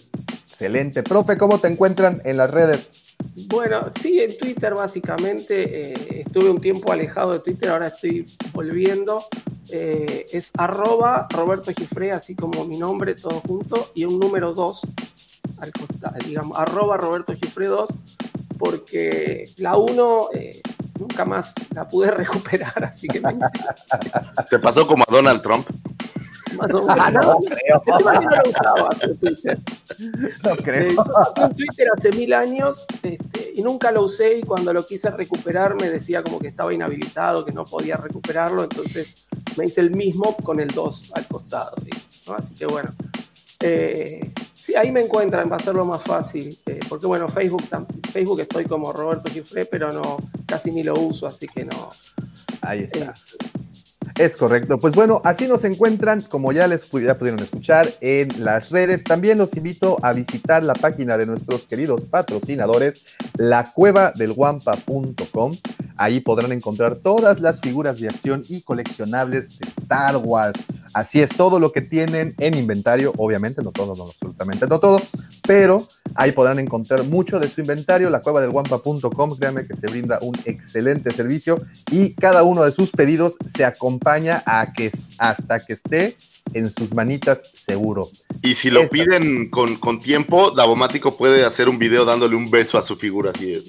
Excelente. 0.49 1.03
Profe, 1.03 1.37
¿cómo 1.37 1.59
te 1.59 1.69
encuentran 1.69 2.23
en 2.25 2.39
las 2.39 2.51
redes? 2.51 3.15
Bueno, 3.49 3.93
sí, 4.01 4.21
en 4.21 4.39
Twitter 4.39 4.73
básicamente. 4.73 5.91
Eh, 5.91 6.23
estuve 6.27 6.49
un 6.49 6.63
tiempo 6.63 6.91
alejado 6.91 7.33
de 7.33 7.41
Twitter, 7.41 7.69
ahora 7.69 7.89
estoy 7.89 8.27
volviendo. 8.55 9.23
Eh, 9.71 10.25
es 10.33 10.51
arroba 10.57 11.29
Roberto 11.29 11.73
Gifre, 11.77 12.13
así 12.13 12.35
como 12.35 12.65
mi 12.65 12.79
nombre, 12.79 13.17
todo 13.17 13.43
junto, 13.43 13.91
y 13.95 14.07
un 14.07 14.19
número 14.19 14.55
2 14.55 14.81
al 15.59 15.73
costado, 15.73 16.17
digamos, 16.25 16.59
arroba 16.59 16.97
Roberto 16.97 17.35
Gifre 17.35 17.67
2, 17.67 17.87
porque 18.59 19.45
la 19.59 19.77
1 19.77 20.29
eh, 20.33 20.63
nunca 20.99 21.25
más 21.25 21.53
la 21.75 21.87
pude 21.87 22.11
recuperar, 22.13 22.85
así 22.85 23.09
que 23.09 23.21
me... 23.21 23.33
¿Te 24.51 24.59
pasó 24.59 24.87
como 24.87 25.05
a 25.07 25.13
Donald 25.13 25.43
Trump? 25.43 25.69
Más 26.57 26.73
o 26.73 26.81
menos. 26.81 26.97
Ah, 26.99 27.11
no, 27.11 27.21
no 27.21 27.39
creo. 27.41 27.83
no 27.87 28.21
lo 28.21 28.51
usaba 28.51 28.89
Twitter. 29.21 29.59
No 30.45 30.57
creo. 30.57 30.91
Yo 30.93 31.51
Twitter 31.51 31.89
hace 31.97 32.11
mil 32.13 32.33
años 32.33 32.87
este, 33.03 33.53
y 33.55 33.63
nunca 33.63 33.91
lo 33.91 34.05
usé 34.05 34.39
y 34.39 34.43
cuando 34.43 34.73
lo 34.73 34.87
quise 34.87 35.11
recuperar 35.11 35.75
me 35.75 35.91
decía 35.91 36.23
como 36.23 36.39
que 36.39 36.49
estaba 36.49 36.73
inhabilitado, 36.73 37.45
que 37.45 37.53
no 37.53 37.65
podía 37.65 37.97
recuperarlo, 37.97 38.65
entonces 38.65 39.29
me 39.57 39.67
hice 39.67 39.81
el 39.81 39.91
mismo 39.91 40.37
con 40.37 40.61
el 40.61 40.69
2 40.69 41.13
al 41.15 41.27
costado. 41.27 41.77
¿no? 42.29 42.35
Así 42.35 42.55
que 42.55 42.67
bueno. 42.67 42.91
Eh, 43.61 44.33
sí, 44.67 44.75
ahí 44.75 44.91
me 44.91 45.03
encuentran, 45.03 45.51
va 45.51 45.57
a 45.57 45.61
ser 45.61 45.75
lo 45.75 45.85
más 45.85 46.03
fácil, 46.03 46.49
eh, 46.67 46.81
porque 46.89 47.07
bueno, 47.07 47.29
Facebook, 47.29 47.63
Facebook 48.13 48.41
estoy 48.41 48.65
como 48.65 48.93
Roberto 48.93 49.31
Gifré, 49.31 49.67
pero 49.67 49.93
no, 49.93 50.17
casi 50.45 50.73
ni 50.73 50.83
lo 50.83 50.99
uso, 50.99 51.27
así 51.27 51.47
que 51.47 51.65
no. 51.65 51.91
Ahí 52.61 52.89
está. 52.91 53.07
Eh, 53.07 53.13
Es 54.19 54.37
correcto. 54.37 54.79
Pues 54.79 54.95
bueno, 54.95 55.21
así 55.25 55.47
nos 55.47 55.63
encuentran, 55.65 56.23
como 56.23 56.51
ya 56.51 56.67
les 56.67 56.89
ya 56.91 57.19
pudieron 57.19 57.41
escuchar, 57.41 57.93
en 58.01 58.43
las 58.43 58.71
redes. 58.71 59.05
También 59.05 59.37
los 59.37 59.55
invito 59.57 59.99
a 60.03 60.15
visitar 60.15 60.63
la 60.63 60.73
página 60.75 61.19
de 61.19 61.27
nuestros 61.27 61.67
queridos 61.67 62.07
patrocinadores, 62.07 63.03
lacuevadelguampa.com. 63.37 65.53
Ahí 65.99 66.21
podrán 66.21 66.53
encontrar 66.53 66.97
todas 66.97 67.41
las 67.41 67.61
figuras 67.61 68.01
de 68.01 68.09
acción 68.09 68.43
y 68.49 68.63
coleccionables 68.63 69.59
de 69.59 69.67
Star 69.67 70.17
Wars. 70.17 70.59
Así 70.95 71.21
es, 71.21 71.31
todo 71.31 71.59
lo 71.59 71.73
que 71.73 71.81
tienen 71.81 72.35
en 72.39 72.57
inventario, 72.57 73.13
obviamente, 73.17 73.63
no 73.63 73.73
todo, 73.73 73.95
no 73.95 74.05
absolutamente 74.05 74.67
no 74.67 74.81
todo, 74.81 75.01
pero 75.47 75.87
ahí 76.15 76.33
podrán 76.33 76.59
encontrar 76.59 77.05
mucho 77.05 77.39
de 77.39 77.49
su 77.49 77.61
inventario. 77.61 78.11
La 78.11 78.21
cueva 78.21 78.41
del 78.41 78.51
guampa.com, 78.51 79.37
créanme 79.37 79.67
que 79.67 79.77
se 79.77 79.87
brinda 79.87 80.19
un 80.23 80.37
excelente 80.45 81.13
servicio 81.13 81.63
y 81.91 82.15
cada 82.15 82.43
uno 82.43 82.63
de 82.65 82.73
sus 82.73 82.91
pedidos 82.91 83.37
se 83.47 83.65
acompaña 83.65 84.43
a 84.47 84.73
que 84.73 84.91
hasta 85.19 85.59
que 85.61 85.75
esté 85.75 86.17
en 86.53 86.71
sus 86.71 86.95
manitas 86.95 87.43
seguro. 87.55 88.09
Y 88.43 88.55
si 88.55 88.71
lo 88.71 88.89
piden 88.89 89.51
con, 89.51 89.77
con 89.77 90.01
tiempo, 90.01 90.51
Davomático 90.51 91.17
puede 91.17 91.45
hacer 91.45 91.69
un 91.69 91.79
video 91.79 92.05
dándole 92.05 92.37
un 92.37 92.51
beso 92.51 92.79
a 92.79 92.83
su 92.83 92.97
figura 92.97 93.31
aquí. 93.31 93.63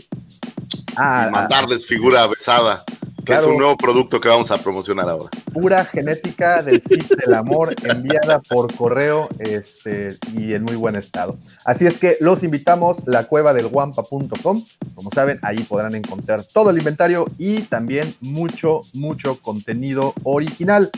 Ah, 0.95 1.27
y 1.27 1.31
mandarles 1.31 1.85
figura 1.85 2.25
besada 2.27 2.83
que 3.27 3.33
es 3.33 3.43
un 3.43 3.57
nuevo 3.57 3.75
producto 3.75 4.21
que 4.21 4.29
vamos 4.29 4.49
a 4.51 4.57
promocionar 4.57 5.09
ahora. 5.09 5.29
Pura 5.53 5.83
genética 5.83 6.61
del 6.61 6.81
sitio 6.81 7.15
del 7.17 7.33
amor 7.33 7.75
enviada 7.83 8.39
por 8.39 8.73
correo 8.73 9.27
este, 9.39 10.15
y 10.33 10.53
en 10.53 10.63
muy 10.63 10.75
buen 10.75 10.95
estado. 10.95 11.37
Así 11.65 11.85
es 11.85 11.99
que 11.99 12.17
los 12.21 12.43
invitamos 12.43 13.03
la 13.05 13.27
cueva 13.27 13.53
del 13.53 13.67
guampa.com. 13.67 14.63
Como 14.95 15.09
saben, 15.13 15.39
ahí 15.41 15.63
podrán 15.63 15.95
encontrar 15.95 16.43
todo 16.45 16.69
el 16.69 16.77
inventario 16.77 17.25
y 17.37 17.63
también 17.63 18.15
mucho, 18.21 18.81
mucho 18.93 19.41
contenido 19.41 20.13
original. 20.23 20.89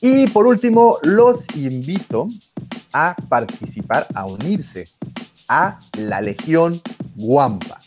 Y 0.00 0.26
por 0.28 0.46
último, 0.46 0.98
los 1.02 1.44
invito 1.54 2.28
a 2.92 3.14
participar, 3.28 4.06
a 4.14 4.24
unirse 4.24 4.84
a 5.48 5.78
la 5.98 6.22
Legión 6.22 6.80
Guampa. 7.14 7.78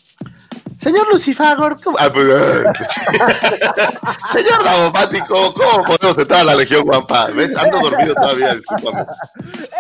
Señor 0.78 1.12
Lucifagor, 1.12 1.82
¿cómo? 1.84 1.98
Ah, 2.00 2.12
pues, 2.14 2.28
Señor 4.32 4.64
Davomático, 4.64 5.54
¿cómo 5.54 5.84
podemos 5.86 6.18
entrar 6.18 6.42
a 6.42 6.44
la 6.44 6.56
Legión 6.56 6.84
Guampa? 6.84 7.28
¿Ves? 7.32 7.58
Ando 7.58 7.80
dormido 7.80 8.14
todavía, 8.14 8.56
discúlpame. 8.56 9.06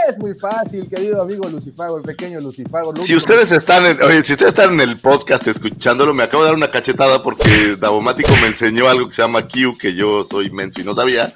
Es 0.09 0.17
muy 0.17 0.33
fácil, 0.35 0.89
querido 0.89 1.21
amigo 1.21 1.47
Lucifagor, 1.47 2.01
pequeño 2.01 2.41
Lucifagor. 2.41 2.97
Si 2.97 3.15
ustedes 3.15 3.51
están 3.51 3.85
en, 3.85 4.01
oye, 4.01 4.23
si 4.23 4.33
ustedes 4.33 4.53
están 4.53 4.73
en 4.73 4.81
el 4.81 4.97
podcast 4.97 5.45
escuchándolo, 5.47 6.13
me 6.13 6.23
acabo 6.23 6.43
de 6.43 6.49
dar 6.49 6.57
una 6.57 6.69
cachetada 6.69 7.21
porque 7.21 7.75
Davomático 7.79 8.31
me 8.41 8.47
enseñó 8.47 8.89
algo 8.89 9.07
que 9.07 9.13
se 9.13 9.21
llama 9.21 9.47
Q, 9.47 9.77
que 9.77 9.93
yo 9.93 10.23
soy 10.23 10.49
menso 10.49 10.81
y 10.81 10.83
no 10.83 10.95
sabía 10.95 11.31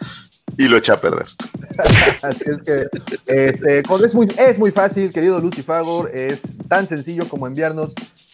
y 0.58 0.68
lo 0.68 0.78
eché 0.78 0.92
a 0.92 1.00
perder. 1.00 1.28
Así 2.22 2.42
es 2.46 2.58
que 2.64 2.88
este, 3.26 3.84
es, 4.06 4.14
muy, 4.14 4.28
es 4.38 4.60
muy 4.60 4.72
fácil, 4.72 5.12
querido 5.14 5.40
Lucifagor, 5.40 6.12
es 6.14 6.42
tan 6.68 6.88
sencillo 6.88 7.30
como 7.30 7.48
enviarnos 7.48 7.94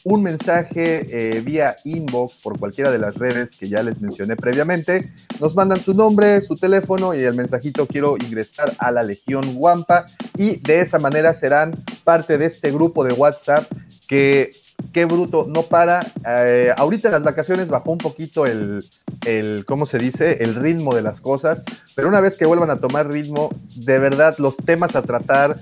un 0.09 0.23
mensaje 0.23 1.05
eh, 1.09 1.41
vía 1.41 1.75
inbox 1.83 2.41
por 2.41 2.57
cualquiera 2.57 2.89
de 2.91 2.97
las 2.97 3.15
redes 3.15 3.57
que 3.57 3.67
ya 3.67 3.83
les 3.83 3.99
mencioné 3.99 4.37
previamente. 4.37 5.11
Nos 5.41 5.53
mandan 5.53 5.81
su 5.81 5.93
nombre, 5.93 6.41
su 6.41 6.55
teléfono 6.55 7.13
y 7.13 7.19
el 7.19 7.35
mensajito 7.35 7.85
quiero 7.87 8.15
ingresar 8.15 8.73
a 8.79 8.89
la 8.91 9.03
Legión 9.03 9.55
Guampa 9.55 10.05
y 10.37 10.61
de 10.61 10.79
esa 10.79 10.97
manera 10.97 11.33
serán 11.33 11.83
parte 12.05 12.37
de 12.37 12.45
este 12.45 12.71
grupo 12.71 13.03
de 13.03 13.11
WhatsApp 13.11 13.69
que 14.07 14.51
qué 14.93 15.03
bruto, 15.03 15.45
no 15.49 15.63
para. 15.63 16.13
Eh, 16.25 16.71
ahorita 16.77 17.09
las 17.09 17.23
vacaciones 17.23 17.67
bajó 17.67 17.91
un 17.91 17.97
poquito 17.97 18.45
el, 18.45 18.81
el, 19.25 19.65
¿cómo 19.65 19.85
se 19.85 19.97
dice? 19.97 20.41
El 20.41 20.55
ritmo 20.55 20.95
de 20.95 21.01
las 21.01 21.19
cosas, 21.19 21.63
pero 21.95 22.07
una 22.07 22.21
vez 22.21 22.37
que 22.37 22.45
vuelvan 22.45 22.69
a 22.69 22.79
tomar 22.79 23.09
ritmo, 23.09 23.49
de 23.75 23.99
verdad 23.99 24.35
los 24.37 24.55
temas 24.55 24.95
a 24.95 25.01
tratar 25.01 25.59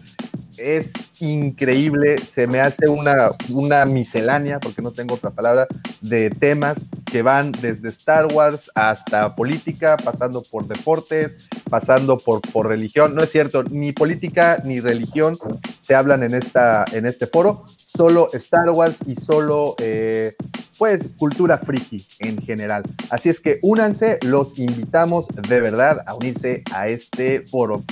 es 0.57 0.93
increíble, 1.19 2.17
se 2.19 2.47
me 2.47 2.59
hace 2.59 2.87
una, 2.87 3.31
una 3.49 3.85
miscelánea, 3.85 4.59
porque 4.59 4.81
no 4.81 4.91
tengo 4.91 5.15
otra 5.15 5.31
palabra, 5.31 5.67
de 6.01 6.29
temas 6.29 6.85
que 7.05 7.21
van 7.21 7.51
desde 7.51 7.89
Star 7.89 8.27
Wars 8.33 8.69
hasta 8.75 9.35
política, 9.35 9.97
pasando 9.97 10.41
por 10.51 10.67
deportes, 10.67 11.49
pasando 11.69 12.17
por, 12.17 12.41
por 12.41 12.67
religión. 12.67 13.15
No 13.15 13.23
es 13.23 13.31
cierto, 13.31 13.63
ni 13.63 13.91
política 13.91 14.61
ni 14.63 14.79
religión 14.79 15.33
se 15.79 15.95
hablan 15.95 16.23
en, 16.23 16.33
esta, 16.33 16.85
en 16.91 17.05
este 17.05 17.27
foro, 17.27 17.65
solo 17.77 18.29
Star 18.33 18.69
Wars 18.69 18.99
y 19.05 19.15
solo, 19.15 19.75
eh, 19.79 20.33
pues, 20.77 21.09
cultura 21.17 21.57
friki 21.57 22.05
en 22.19 22.41
general. 22.41 22.83
Así 23.09 23.29
es 23.29 23.39
que 23.39 23.59
únanse, 23.61 24.17
los 24.21 24.57
invitamos 24.59 25.27
de 25.27 25.61
verdad 25.61 26.03
a 26.05 26.15
unirse 26.15 26.63
a 26.73 26.87
este 26.87 27.41
foro. 27.41 27.83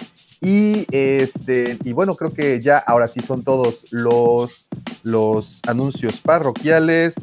Y 0.44 0.86
este, 0.92 1.80
y 1.86 1.94
bueno, 1.94 2.16
creo 2.16 2.34
que 2.34 2.60
ya 2.60 2.78
ahora 2.78 3.08
sí 3.08 3.22
son 3.22 3.44
todos 3.44 3.86
los, 3.92 4.68
los 5.02 5.62
anuncios 5.66 6.20
parroquiales. 6.20 7.14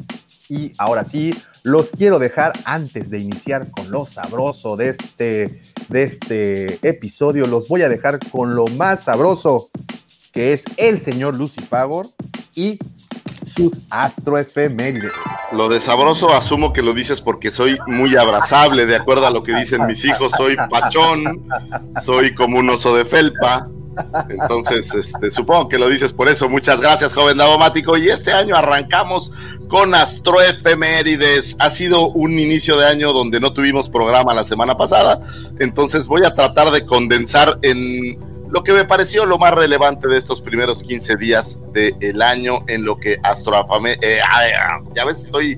Y 0.49 0.73
ahora 0.79 1.05
sí, 1.05 1.31
los 1.61 1.91
quiero 1.91 2.17
dejar 2.17 2.53
antes 2.65 3.11
de 3.11 3.19
iniciar 3.19 3.69
con 3.69 3.91
lo 3.91 4.07
sabroso 4.07 4.75
de 4.75 4.89
este, 4.89 5.61
de 5.87 6.03
este 6.03 6.87
episodio. 6.87 7.45
Los 7.45 7.67
voy 7.67 7.83
a 7.83 7.89
dejar 7.89 8.19
con 8.31 8.55
lo 8.55 8.65
más 8.65 9.03
sabroso, 9.03 9.69
que 10.33 10.53
es 10.53 10.63
el 10.77 10.99
señor 10.99 11.35
Lucifagor 11.35 12.07
y 12.55 12.79
sus 13.55 13.79
astroefemérides. 13.89 15.13
Lo 15.51 15.69
de 15.69 15.81
sabroso 15.81 16.33
asumo 16.33 16.73
que 16.73 16.81
lo 16.81 16.93
dices 16.93 17.21
porque 17.21 17.51
soy 17.51 17.77
muy 17.87 18.15
abrazable, 18.15 18.85
de 18.85 18.95
acuerdo 18.95 19.27
a 19.27 19.31
lo 19.31 19.43
que 19.43 19.53
dicen 19.53 19.85
mis 19.85 20.05
hijos, 20.05 20.31
soy 20.37 20.55
pachón, 20.69 21.47
soy 22.03 22.33
como 22.33 22.59
un 22.59 22.69
oso 22.69 22.95
de 22.95 23.05
felpa. 23.05 23.67
Entonces, 24.29 24.93
este, 24.93 25.31
supongo 25.31 25.67
que 25.67 25.77
lo 25.77 25.89
dices 25.89 26.13
por 26.13 26.29
eso. 26.29 26.47
Muchas 26.47 26.79
gracias, 26.79 27.13
joven 27.13 27.37
Davomático. 27.37 27.97
Y 27.97 28.07
este 28.07 28.31
año 28.31 28.55
arrancamos 28.55 29.31
con 29.67 29.93
Astroefemérides. 29.93 31.55
Ha 31.59 31.69
sido 31.69 32.09
un 32.09 32.39
inicio 32.39 32.77
de 32.77 32.87
año 32.87 33.11
donde 33.11 33.39
no 33.39 33.53
tuvimos 33.53 33.89
programa 33.89 34.33
la 34.33 34.45
semana 34.45 34.77
pasada. 34.77 35.21
Entonces 35.59 36.07
voy 36.07 36.23
a 36.25 36.33
tratar 36.33 36.71
de 36.71 36.85
condensar 36.85 37.59
en 37.63 38.30
lo 38.51 38.63
que 38.63 38.73
me 38.73 38.85
pareció 38.85 39.25
lo 39.25 39.37
más 39.37 39.53
relevante 39.53 40.07
de 40.07 40.17
estos 40.17 40.41
primeros 40.41 40.83
15 40.83 41.15
días 41.15 41.57
del 41.73 42.21
año 42.21 42.59
en 42.67 42.83
lo 42.83 42.97
que 42.97 43.17
Astroafame, 43.23 43.97
eh, 44.01 44.19
ya 44.93 45.05
ves, 45.05 45.21
estoy, 45.21 45.57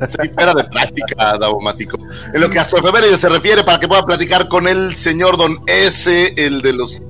estoy 0.00 0.28
fuera 0.30 0.54
de 0.54 0.64
práctica, 0.64 1.36
Davomático. 1.38 1.98
En 2.32 2.40
lo 2.40 2.48
que 2.48 2.58
Astroefemérides 2.58 3.20
se 3.20 3.28
refiere, 3.28 3.62
para 3.62 3.78
que 3.78 3.86
pueda 3.86 4.04
platicar 4.04 4.48
con 4.48 4.66
el 4.66 4.94
señor 4.94 5.36
Don 5.36 5.58
S, 5.66 6.32
el 6.36 6.62
de 6.62 6.72
los 6.72 7.02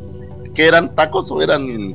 que 0.54 0.66
eran 0.66 0.94
tacos 0.96 1.30
o 1.30 1.40
eran 1.40 1.94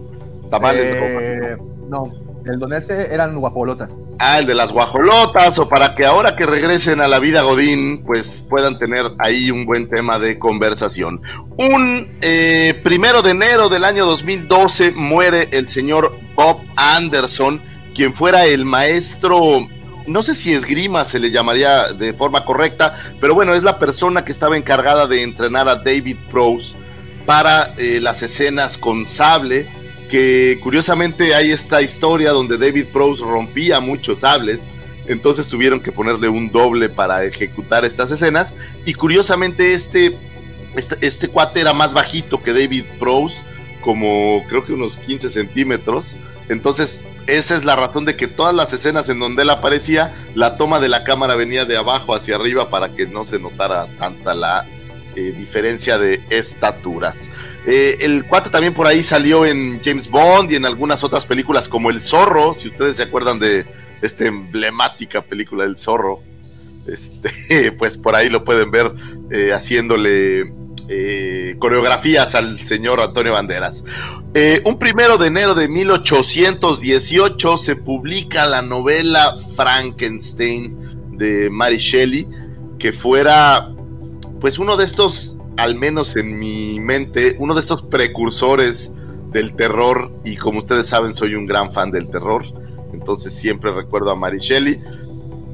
tamales. 0.49 0.95
Eh, 0.95 1.57
no, 1.89 2.11
el 2.51 2.59
donese 2.59 3.13
eran 3.13 3.35
guajolotas. 3.39 3.91
Ah, 4.19 4.39
el 4.39 4.45
de 4.45 4.55
las 4.55 4.73
guajolotas, 4.73 5.59
o 5.59 5.69
para 5.69 5.95
que 5.95 6.05
ahora 6.05 6.35
que 6.35 6.45
regresen 6.45 7.01
a 7.01 7.07
la 7.07 7.19
vida 7.19 7.43
Godín, 7.43 8.03
pues 8.05 8.43
puedan 8.49 8.79
tener 8.79 9.05
ahí 9.19 9.51
un 9.51 9.65
buen 9.65 9.89
tema 9.89 10.19
de 10.19 10.39
conversación. 10.39 11.21
Un 11.57 12.17
eh, 12.21 12.79
primero 12.83 13.21
de 13.21 13.31
enero 13.31 13.69
del 13.69 13.83
año 13.83 14.05
2012 14.05 14.93
muere 14.93 15.47
el 15.51 15.67
señor 15.67 16.13
Bob 16.35 16.59
Anderson, 16.75 17.61
quien 17.93 18.13
fuera 18.13 18.45
el 18.45 18.65
maestro 18.65 19.67
no 20.07 20.23
sé 20.23 20.33
si 20.33 20.53
esgrima 20.53 21.05
se 21.05 21.19
le 21.19 21.29
llamaría 21.29 21.93
de 21.93 22.13
forma 22.13 22.43
correcta, 22.43 22.95
pero 23.21 23.35
bueno, 23.35 23.53
es 23.53 23.61
la 23.61 23.77
persona 23.77 24.25
que 24.25 24.31
estaba 24.31 24.57
encargada 24.57 25.05
de 25.05 25.21
entrenar 25.21 25.69
a 25.69 25.75
David 25.75 26.17
Prowse 26.31 26.73
para 27.27 27.75
eh, 27.77 27.99
las 28.01 28.23
escenas 28.23 28.75
con 28.79 29.05
sable 29.05 29.67
que 30.09 30.59
curiosamente 30.61 31.35
hay 31.35 31.51
esta 31.51 31.81
historia 31.81 32.31
donde 32.31 32.57
David 32.57 32.87
Prowse 32.91 33.23
rompía 33.23 33.79
muchos 33.79 34.21
sables, 34.21 34.61
entonces 35.07 35.47
tuvieron 35.47 35.79
que 35.79 35.91
ponerle 35.91 36.27
un 36.29 36.51
doble 36.51 36.89
para 36.89 37.23
ejecutar 37.23 37.85
estas 37.85 38.11
escenas, 38.11 38.53
y 38.85 38.93
curiosamente 38.93 39.73
este, 39.73 40.17
este, 40.75 40.97
este 41.01 41.27
cuate 41.27 41.61
era 41.61 41.73
más 41.73 41.93
bajito 41.93 42.41
que 42.41 42.53
David 42.53 42.85
Prowse, 42.99 43.37
como 43.81 44.43
creo 44.49 44.65
que 44.65 44.73
unos 44.73 44.97
15 44.97 45.29
centímetros, 45.29 46.17
entonces 46.49 47.01
esa 47.27 47.55
es 47.55 47.63
la 47.63 47.75
razón 47.75 48.05
de 48.05 48.15
que 48.15 48.27
todas 48.27 48.55
las 48.55 48.73
escenas 48.73 49.07
en 49.09 49.19
donde 49.19 49.43
él 49.43 49.51
aparecía, 49.51 50.15
la 50.33 50.57
toma 50.57 50.79
de 50.79 50.89
la 50.89 51.03
cámara 51.03 51.35
venía 51.35 51.63
de 51.63 51.77
abajo 51.77 52.15
hacia 52.15 52.35
arriba 52.35 52.71
para 52.71 52.93
que 52.95 53.05
no 53.05 53.25
se 53.25 53.39
notara 53.39 53.87
tanta 53.97 54.33
la 54.33 54.65
eh, 55.19 55.33
diferencia 55.33 55.97
de 55.97 56.23
estaturas. 56.29 57.29
Eh, 57.65 57.97
el 57.99 58.23
cuate 58.23 58.49
también 58.49 58.73
por 58.73 58.87
ahí 58.87 59.03
salió 59.03 59.45
en 59.45 59.81
James 59.83 60.09
Bond 60.09 60.49
y 60.49 60.55
en 60.55 60.65
algunas 60.65 61.03
otras 61.03 61.25
películas 61.25 61.67
como 61.67 61.89
El 61.89 61.99
Zorro, 61.99 62.55
si 62.55 62.69
ustedes 62.69 62.95
se 62.95 63.03
acuerdan 63.03 63.37
de 63.37 63.65
esta 64.01 64.25
emblemática 64.27 65.21
película 65.21 65.65
del 65.65 65.77
Zorro, 65.77 66.21
este, 66.87 67.71
pues 67.77 67.97
por 67.97 68.15
ahí 68.15 68.29
lo 68.29 68.45
pueden 68.45 68.71
ver 68.71 68.93
eh, 69.29 69.51
haciéndole 69.53 70.53
coreografías 71.59 72.33
al 72.33 72.59
señor 72.59 72.99
Antonio 72.99 73.33
Banderas. 73.33 73.83
un 74.65 74.79
primero 74.79 75.19
de 75.19 75.27
enero 75.27 75.53
de 75.53 75.67
1818 75.67 77.57
se 77.59 77.75
publica 77.75 78.47
la 78.47 78.63
novela 78.63 79.35
Frankenstein 79.55 80.75
de 81.11 81.51
Mary 81.51 81.77
Shelley, 81.77 82.27
que 82.79 82.91
fuera 82.91 83.69
pues 84.39 84.59
uno 84.59 84.77
de 84.77 84.85
estos 84.85 85.37
al 85.59 85.75
menos 85.75 86.15
en 86.15 86.39
mi 86.39 86.79
mente, 86.79 87.35
uno 87.37 87.53
de 87.53 87.59
estos 87.59 87.83
precursores 87.83 88.91
del 89.31 89.53
terror, 89.55 90.09
y 90.23 90.37
como 90.37 90.59
ustedes 90.59 90.87
saben, 90.87 91.13
soy 91.13 91.35
un 91.35 91.45
gran 91.45 91.69
fan 91.69 91.91
del 91.91 92.09
terror, 92.09 92.45
entonces 92.93 93.33
siempre 93.33 93.71
recuerdo 93.73 94.09
a 94.09 94.15
Mary 94.15 94.39
Shelley, 94.39 94.79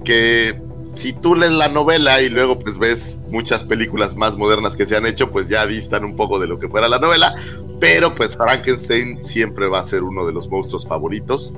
que 0.04 0.62
si 0.94 1.12
tú 1.14 1.36
lees 1.36 1.52
la 1.52 1.70
novela 1.70 2.22
y 2.22 2.30
luego 2.30 2.60
pues 2.60 2.78
ves 2.78 3.24
muchas 3.32 3.64
películas 3.64 4.16
más 4.16 4.38
modernas 4.38 4.76
que 4.76 4.86
se 4.86 4.96
han 4.96 5.08
hecho, 5.08 5.32
pues 5.32 5.50
ya 5.50 5.66
distan 5.66 6.06
un 6.06 6.16
poco 6.16 6.40
de 6.40 6.48
lo 6.48 6.60
que 6.60 6.70
fuera 6.70 6.88
la 6.88 7.00
novela, 7.00 7.34
pero 7.80 8.14
pues 8.14 8.38
Frankenstein 8.38 9.20
siempre 9.20 9.68
va 9.68 9.80
a 9.80 9.86
ser 9.86 10.04
uno 10.04 10.26
de 10.26 10.34
los 10.34 10.48
monstruos 10.50 10.88
favoritos 10.88 11.54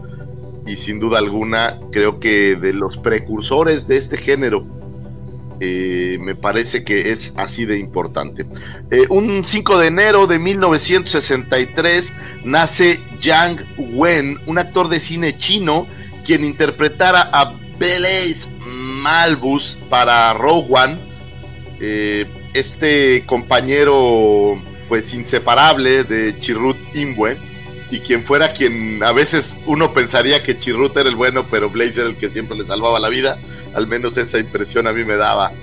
y 0.65 0.77
sin 0.77 0.99
duda 0.99 1.19
alguna 1.19 1.79
creo 1.91 2.19
que 2.19 2.55
de 2.55 2.73
los 2.73 2.97
precursores 2.97 3.87
de 3.87 3.97
este 3.97 4.17
género 4.17 4.63
eh, 5.59 6.17
me 6.21 6.35
parece 6.35 6.83
que 6.83 7.11
es 7.11 7.33
así 7.35 7.65
de 7.65 7.79
importante. 7.79 8.45
Eh, 8.91 9.05
un 9.09 9.43
5 9.43 9.79
de 9.79 9.87
enero 9.87 10.27
de 10.27 10.39
1963 10.39 12.13
nace 12.43 12.99
Yang 13.21 13.65
Wen, 13.77 14.37
un 14.45 14.59
actor 14.59 14.87
de 14.87 14.99
cine 14.99 15.35
chino, 15.35 15.87
quien 16.25 16.43
interpretara 16.43 17.29
a 17.33 17.53
Blaise 17.79 18.47
Malbus 18.65 19.79
para 19.89 20.31
One. 20.33 20.97
Eh, 21.79 22.25
este 22.53 23.23
compañero, 23.25 24.61
pues 24.87 25.13
inseparable 25.13 26.03
de 26.03 26.39
Chirrut 26.39 26.77
Imwe, 26.95 27.37
y 27.89 27.99
quien 27.99 28.23
fuera 28.23 28.53
quien 28.53 29.01
a 29.03 29.11
veces 29.11 29.57
uno 29.65 29.93
pensaría 29.93 30.43
que 30.43 30.57
Chirrut 30.57 30.95
era 30.97 31.09
el 31.09 31.15
bueno, 31.15 31.45
pero 31.49 31.69
Blaze 31.69 32.01
era 32.01 32.09
el 32.09 32.17
que 32.17 32.29
siempre 32.29 32.57
le 32.57 32.65
salvaba 32.65 32.99
la 32.99 33.09
vida 33.09 33.39
al 33.77 33.87
menos 33.87 34.17
esa 34.17 34.39
impresión 34.39 34.87
a 34.87 34.91
mí 34.91 35.05
me 35.05 35.15
daba. 35.15 35.53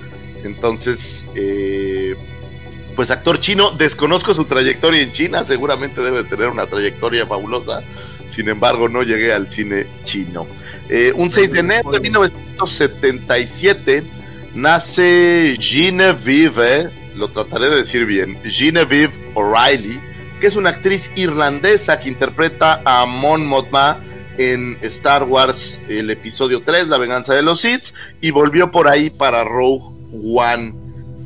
Entonces, 0.43 1.25
eh, 1.35 2.15
pues 2.95 3.11
actor 3.11 3.41
chino, 3.41 3.71
desconozco 3.71 4.33
su 4.33 4.45
trayectoria 4.45 5.01
en 5.01 5.11
China, 5.11 5.43
seguramente 5.43 6.01
debe 6.01 6.23
tener 6.23 6.47
una 6.47 6.65
trayectoria 6.65 7.27
fabulosa, 7.27 7.81
sin 8.25 8.47
embargo 8.47 8.87
no 8.87 9.03
llegué 9.03 9.33
al 9.33 9.49
cine 9.49 9.85
chino. 10.05 10.47
Eh, 10.87 11.11
un 11.15 11.29
6 11.29 11.51
de 11.51 11.59
enero 11.59 11.91
de 11.91 11.99
1977 11.99 14.03
nace 14.53 15.57
Genevieve, 15.59 16.89
lo 17.15 17.27
trataré 17.29 17.69
de 17.69 17.77
decir 17.77 18.05
bien, 18.05 18.39
Genevieve 18.45 19.13
O'Reilly, 19.33 19.99
que 20.39 20.47
es 20.47 20.55
una 20.55 20.69
actriz 20.69 21.11
irlandesa 21.15 21.99
que 21.99 22.07
interpreta 22.07 22.81
a 22.85 23.05
Mon 23.05 23.45
Mothma 23.45 23.99
en 24.37 24.77
Star 24.81 25.23
Wars 25.23 25.79
el 25.87 26.09
episodio 26.09 26.61
3, 26.63 26.87
La 26.87 26.97
venganza 26.97 27.33
de 27.33 27.41
los 27.41 27.61
Sith, 27.61 27.93
y 28.21 28.31
volvió 28.31 28.71
por 28.71 28.87
ahí 28.87 29.09
para 29.09 29.43
Rogue 29.43 29.85
One. 30.23 30.73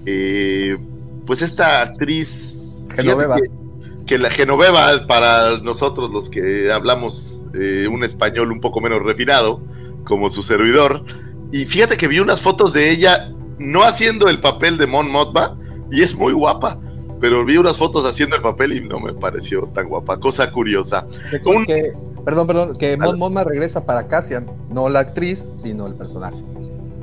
Eh, 0.06 0.78
pues 1.26 1.42
esta 1.42 1.82
actriz... 1.82 2.86
Genoveva. 2.96 3.38
Que, 4.06 4.18
la 4.18 4.30
Genoveva, 4.30 5.06
para 5.08 5.60
nosotros 5.60 6.10
los 6.10 6.30
que 6.30 6.72
hablamos 6.72 7.42
eh, 7.54 7.88
un 7.90 8.04
español 8.04 8.52
un 8.52 8.60
poco 8.60 8.82
menos 8.82 9.04
refinado, 9.04 9.62
como 10.06 10.30
su 10.30 10.42
servidor, 10.42 11.04
y 11.52 11.66
fíjate 11.66 11.98
que 11.98 12.08
vi 12.08 12.20
unas 12.20 12.42
fotos 12.42 12.74
de 12.74 12.90
ella 12.90 13.32
no 13.60 13.84
haciendo 13.84 14.28
el 14.30 14.40
papel 14.40 14.78
de 14.78 14.88
Mon 14.88 15.12
Mothma, 15.12 15.58
y 15.92 16.02
es 16.02 16.16
muy 16.16 16.34
guapa 16.34 16.80
pero 17.20 17.44
vi 17.46 17.58
unas 17.58 17.78
fotos 17.78 18.06
haciendo 18.06 18.36
el 18.36 18.42
papel 18.42 18.74
y 18.74 18.82
no 18.82 19.00
me 19.00 19.14
pareció 19.14 19.68
tan 19.74 19.88
guapa. 19.88 20.20
Cosa 20.20 20.52
curiosa. 20.52 21.06
Un, 21.46 21.66
que, 21.66 21.92
Perdón, 22.26 22.48
perdón, 22.48 22.78
que 22.78 22.98
Mon 22.98 23.18
Mothma 23.18 23.44
regresa 23.44 23.86
para 23.86 24.08
Cassian, 24.08 24.46
no 24.70 24.90
la 24.90 25.00
actriz, 25.00 25.40
sino 25.62 25.88
el 25.88 25.96
personaje. 25.96 26.38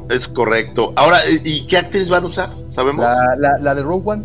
Es 0.08 0.28
correcto. 0.28 0.92
Ahora, 0.96 1.18
¿y 1.44 1.66
qué 1.66 1.78
actriz 1.78 2.08
van 2.08 2.24
a 2.24 2.26
usar? 2.26 2.50
¿Sabemos? 2.68 3.04
La, 3.38 3.74
de 3.74 3.82
Rogue 3.82 4.10
One. 4.10 4.22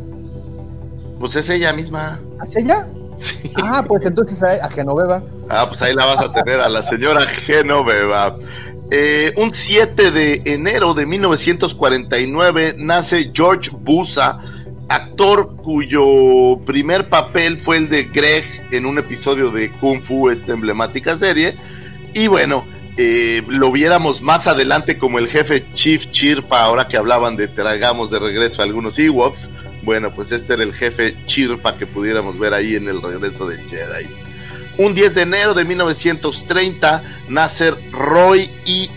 Pues 1.19 1.35
es 1.35 1.49
ella 1.49 1.73
misma. 1.73 2.19
¿Es 2.45 2.55
ella? 2.55 2.85
Sí. 3.15 3.51
Ah, 3.61 3.83
pues 3.87 4.05
entonces 4.05 4.41
a, 4.41 4.69
Genoveva. 4.69 5.23
Ah, 5.49 5.65
pues 5.67 5.81
ahí 5.81 5.93
la 5.93 6.05
vas 6.05 6.25
a 6.25 6.31
tener, 6.33 6.61
a 6.61 6.69
la 6.69 6.81
señora 6.81 7.21
Genoveva. 7.21 8.37
Eh, 8.91 9.33
un 9.37 9.53
7 9.53 10.11
de 10.11 10.41
enero 10.45 10.93
de 10.93 11.05
1949 11.05 12.75
nace 12.77 13.31
George 13.33 13.71
Busa, 13.73 14.39
actor 14.91 15.55
cuyo 15.57 16.59
primer 16.65 17.07
papel 17.07 17.57
fue 17.57 17.77
el 17.77 17.89
de 17.89 18.03
Greg 18.03 18.43
en 18.71 18.85
un 18.85 18.97
episodio 18.97 19.49
de 19.49 19.71
Kung 19.71 20.01
Fu, 20.01 20.29
esta 20.29 20.51
emblemática 20.51 21.17
serie. 21.17 21.55
Y 22.13 22.27
bueno, 22.27 22.65
eh, 22.97 23.41
lo 23.47 23.71
viéramos 23.71 24.21
más 24.21 24.47
adelante 24.47 24.97
como 24.97 25.17
el 25.17 25.29
jefe 25.29 25.65
Chief 25.73 26.11
Chirpa, 26.11 26.63
ahora 26.63 26.89
que 26.89 26.97
hablaban 26.97 27.37
de 27.37 27.47
tragamos 27.47 28.11
de 28.11 28.19
regreso 28.19 28.61
a 28.61 28.65
algunos 28.65 28.99
Ewoks. 28.99 29.49
Bueno, 29.83 30.11
pues 30.11 30.33
este 30.33 30.53
era 30.53 30.63
el 30.63 30.73
jefe 30.73 31.15
Chirpa 31.25 31.77
que 31.77 31.87
pudiéramos 31.87 32.37
ver 32.37 32.53
ahí 32.53 32.75
en 32.75 32.89
el 32.89 33.01
regreso 33.01 33.47
de 33.47 33.57
Jedi. 33.63 34.09
Un 34.77 34.93
10 34.93 35.15
de 35.15 35.21
enero 35.21 35.53
de 35.53 35.63
1930 35.63 37.03
nace 37.29 37.71
Roy 37.91 38.49
y 38.65 38.89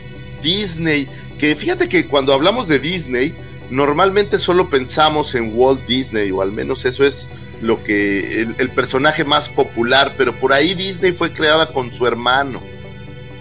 Disney. 0.43 1.09
Que 1.39 1.55
fíjate 1.55 1.89
que 1.89 2.09
cuando 2.09 2.35
hablamos 2.35 2.67
de 2.67 2.81
Disney, 2.81 3.35
normalmente 3.75 4.39
solo 4.39 4.71
pensamos 4.71 5.35
en 5.35 5.51
Walt 5.53 5.85
Disney, 5.87 6.31
o 6.31 6.41
al 6.43 6.53
menos 6.53 6.85
eso 6.85 7.05
es 7.05 7.29
lo 7.61 7.83
que 7.83 8.43
el, 8.43 8.71
personaje 8.71 9.25
más 9.25 9.49
popular, 9.49 10.15
pero 10.17 10.33
por 10.35 10.53
ahí 10.53 10.75
Disney 10.75 11.13
fue 11.13 11.33
creada 11.33 11.73
con 11.73 11.93
su 11.93 12.07
hermano. 12.07 12.63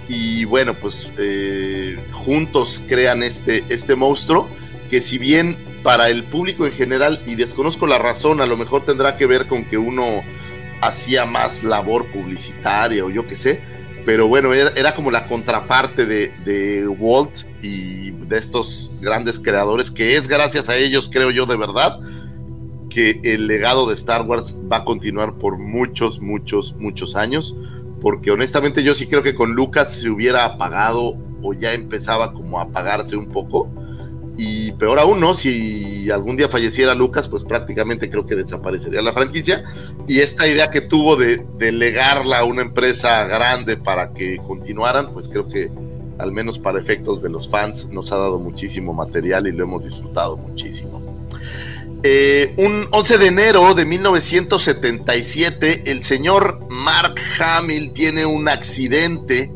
Y 0.09 0.45
bueno, 0.45 0.73
pues 0.73 1.07
eh, 1.17 1.97
juntos 2.11 2.81
crean 2.87 3.21
este, 3.21 3.63
este 3.69 3.95
monstruo, 3.95 4.49
que 4.89 5.01
si 5.01 5.17
bien 5.17 5.55
para 5.83 6.09
el 6.09 6.23
público 6.23 6.65
en 6.65 6.71
general, 6.71 7.21
y 7.27 7.35
desconozco 7.35 7.85
la 7.85 7.99
razón, 7.99 8.41
a 8.41 8.45
lo 8.45 8.57
mejor 8.57 8.85
tendrá 8.85 9.15
que 9.15 9.27
ver 9.27 9.47
con 9.47 9.65
que 9.65 9.77
uno 9.77 10.23
hacía 10.81 11.25
más 11.25 11.63
labor 11.63 12.07
publicitaria 12.07 13.05
o 13.05 13.09
yo 13.09 13.25
qué 13.25 13.37
sé, 13.37 13.61
pero 14.05 14.27
bueno, 14.27 14.53
era, 14.53 14.93
como 14.95 15.11
la 15.11 15.25
contraparte 15.25 16.05
de, 16.05 16.33
de 16.43 16.87
Walt 16.87 17.45
y 17.61 18.02
de 18.33 18.39
estos 18.39 18.89
grandes 19.01 19.39
creadores, 19.39 19.91
que 19.91 20.15
es 20.15 20.27
gracias 20.27 20.69
a 20.69 20.77
ellos, 20.77 21.09
creo 21.11 21.31
yo 21.31 21.45
de 21.45 21.55
verdad, 21.55 21.99
que 22.89 23.19
el 23.23 23.47
legado 23.47 23.87
de 23.87 23.95
Star 23.95 24.23
Wars 24.23 24.55
va 24.71 24.77
a 24.77 24.85
continuar 24.85 25.35
por 25.37 25.57
muchos, 25.57 26.19
muchos, 26.19 26.75
muchos 26.77 27.15
años, 27.15 27.55
porque 28.01 28.31
honestamente 28.31 28.83
yo 28.83 28.93
sí 28.93 29.07
creo 29.07 29.23
que 29.23 29.33
con 29.33 29.53
Lucas 29.53 29.93
se 29.93 30.09
hubiera 30.09 30.45
apagado 30.45 31.17
o 31.41 31.53
ya 31.53 31.73
empezaba 31.73 32.33
como 32.33 32.59
a 32.59 32.63
apagarse 32.63 33.15
un 33.15 33.27
poco. 33.27 33.69
Y 34.37 34.71
peor 34.73 34.97
aún, 34.97 35.19
¿no? 35.19 35.35
Si 35.35 36.09
algún 36.09 36.37
día 36.37 36.49
falleciera 36.49 36.95
Lucas, 36.95 37.27
pues 37.27 37.43
prácticamente 37.43 38.09
creo 38.09 38.25
que 38.25 38.35
desaparecería 38.35 39.01
la 39.01 39.13
franquicia. 39.13 39.63
Y 40.07 40.19
esta 40.19 40.47
idea 40.47 40.71
que 40.71 40.81
tuvo 40.81 41.15
de, 41.15 41.45
de 41.59 41.71
legarla 41.71 42.39
a 42.39 42.43
una 42.43 42.63
empresa 42.63 43.25
grande 43.25 43.77
para 43.77 44.11
que 44.11 44.37
continuaran, 44.37 45.13
pues 45.13 45.27
creo 45.27 45.47
que 45.47 45.69
al 46.17 46.31
menos 46.31 46.59
para 46.59 46.79
efectos 46.79 47.21
de 47.21 47.29
los 47.29 47.49
fans, 47.49 47.89
nos 47.89 48.11
ha 48.11 48.17
dado 48.17 48.39
muchísimo 48.39 48.93
material 48.93 49.47
y 49.47 49.51
lo 49.51 49.63
hemos 49.63 49.83
disfrutado 49.83 50.37
muchísimo. 50.37 51.01
Eh, 52.05 52.53
un 52.57 52.87
11 52.91 53.17
de 53.17 53.27
enero 53.27 53.73
de 53.73 53.85
1977, 53.85 55.89
el 55.89 56.03
señor 56.03 56.59
Mark 56.69 57.15
Hamill 57.39 57.93
tiene 57.93 58.25
un 58.25 58.49
accidente. 58.49 59.49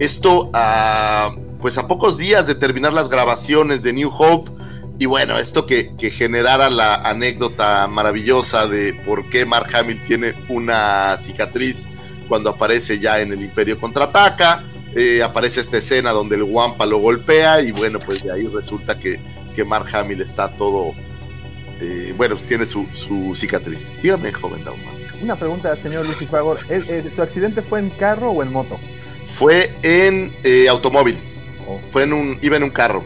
Esto 0.00 0.50
a, 0.52 1.32
pues 1.60 1.78
a 1.78 1.86
pocos 1.86 2.18
días 2.18 2.48
de 2.48 2.56
terminar 2.56 2.92
las 2.92 3.08
grabaciones 3.08 3.82
de 3.82 3.92
New 3.92 4.10
Hope. 4.12 4.50
Y 4.98 5.06
bueno, 5.06 5.38
esto 5.38 5.66
que, 5.66 5.94
que 5.96 6.10
generara 6.10 6.68
la 6.68 6.96
anécdota 6.96 7.86
maravillosa 7.86 8.66
de 8.66 8.94
por 9.06 9.28
qué 9.28 9.46
Mark 9.46 9.68
Hamill 9.74 10.02
tiene 10.04 10.34
una 10.48 11.16
cicatriz 11.18 11.86
cuando 12.28 12.50
aparece 12.50 12.98
ya 12.98 13.20
en 13.20 13.32
el 13.32 13.42
Imperio 13.42 13.78
Contraataca 13.78 14.64
eh, 14.94 15.22
aparece 15.22 15.60
esta 15.60 15.78
escena 15.78 16.10
donde 16.10 16.36
el 16.36 16.42
Wampa 16.42 16.86
lo 16.86 16.98
golpea 16.98 17.60
y 17.60 17.72
bueno, 17.72 17.98
pues 17.98 18.22
de 18.22 18.32
ahí 18.32 18.46
resulta 18.46 18.98
que, 18.98 19.18
que 19.54 19.64
Mark 19.64 19.86
Hamill 19.94 20.20
está 20.20 20.50
todo, 20.50 20.92
eh, 21.80 22.14
bueno, 22.16 22.36
pues 22.36 22.46
tiene 22.46 22.66
su, 22.66 22.86
cicatriz. 23.36 23.92
Dígame, 24.02 24.32
joven 24.32 24.64
daumático. 24.64 25.16
Una 25.20 25.36
pregunta, 25.36 25.74
señor 25.76 26.06
Luis 26.06 26.28
favor. 26.28 26.58
¿Tu 27.16 27.22
accidente 27.22 27.62
fue 27.62 27.80
en 27.80 27.90
carro 27.90 28.30
o 28.30 28.42
en 28.42 28.52
moto? 28.52 28.78
Fue 29.26 29.72
en 29.82 30.32
eh, 30.44 30.68
automóvil. 30.68 31.18
Oh. 31.66 31.80
Fue 31.90 32.04
en 32.04 32.12
un, 32.12 32.38
iba 32.42 32.56
en 32.56 32.62
un 32.62 32.70
carro 32.70 33.04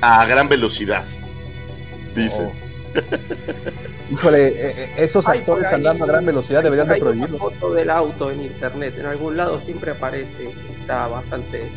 a 0.00 0.24
gran 0.26 0.48
velocidad. 0.48 1.04
Dice. 2.14 2.48
Oh. 2.48 2.52
Híjole, 4.10 4.48
eh, 4.48 4.54
eh, 4.76 4.94
esos 4.98 5.26
actores 5.26 5.66
andando 5.66 6.04
a 6.04 6.06
gran 6.06 6.26
velocidad 6.26 6.62
deberían 6.62 6.88
de 6.88 6.96
prohibirlo. 6.96 7.38
foto 7.38 7.72
del 7.72 7.90
auto 7.90 8.30
en 8.30 8.42
internet, 8.42 8.94
en 8.98 9.06
algún 9.06 9.36
lado 9.36 9.60
siempre 9.62 9.92
aparece, 9.92 10.50
está 10.84 11.08
bastante 11.08 11.70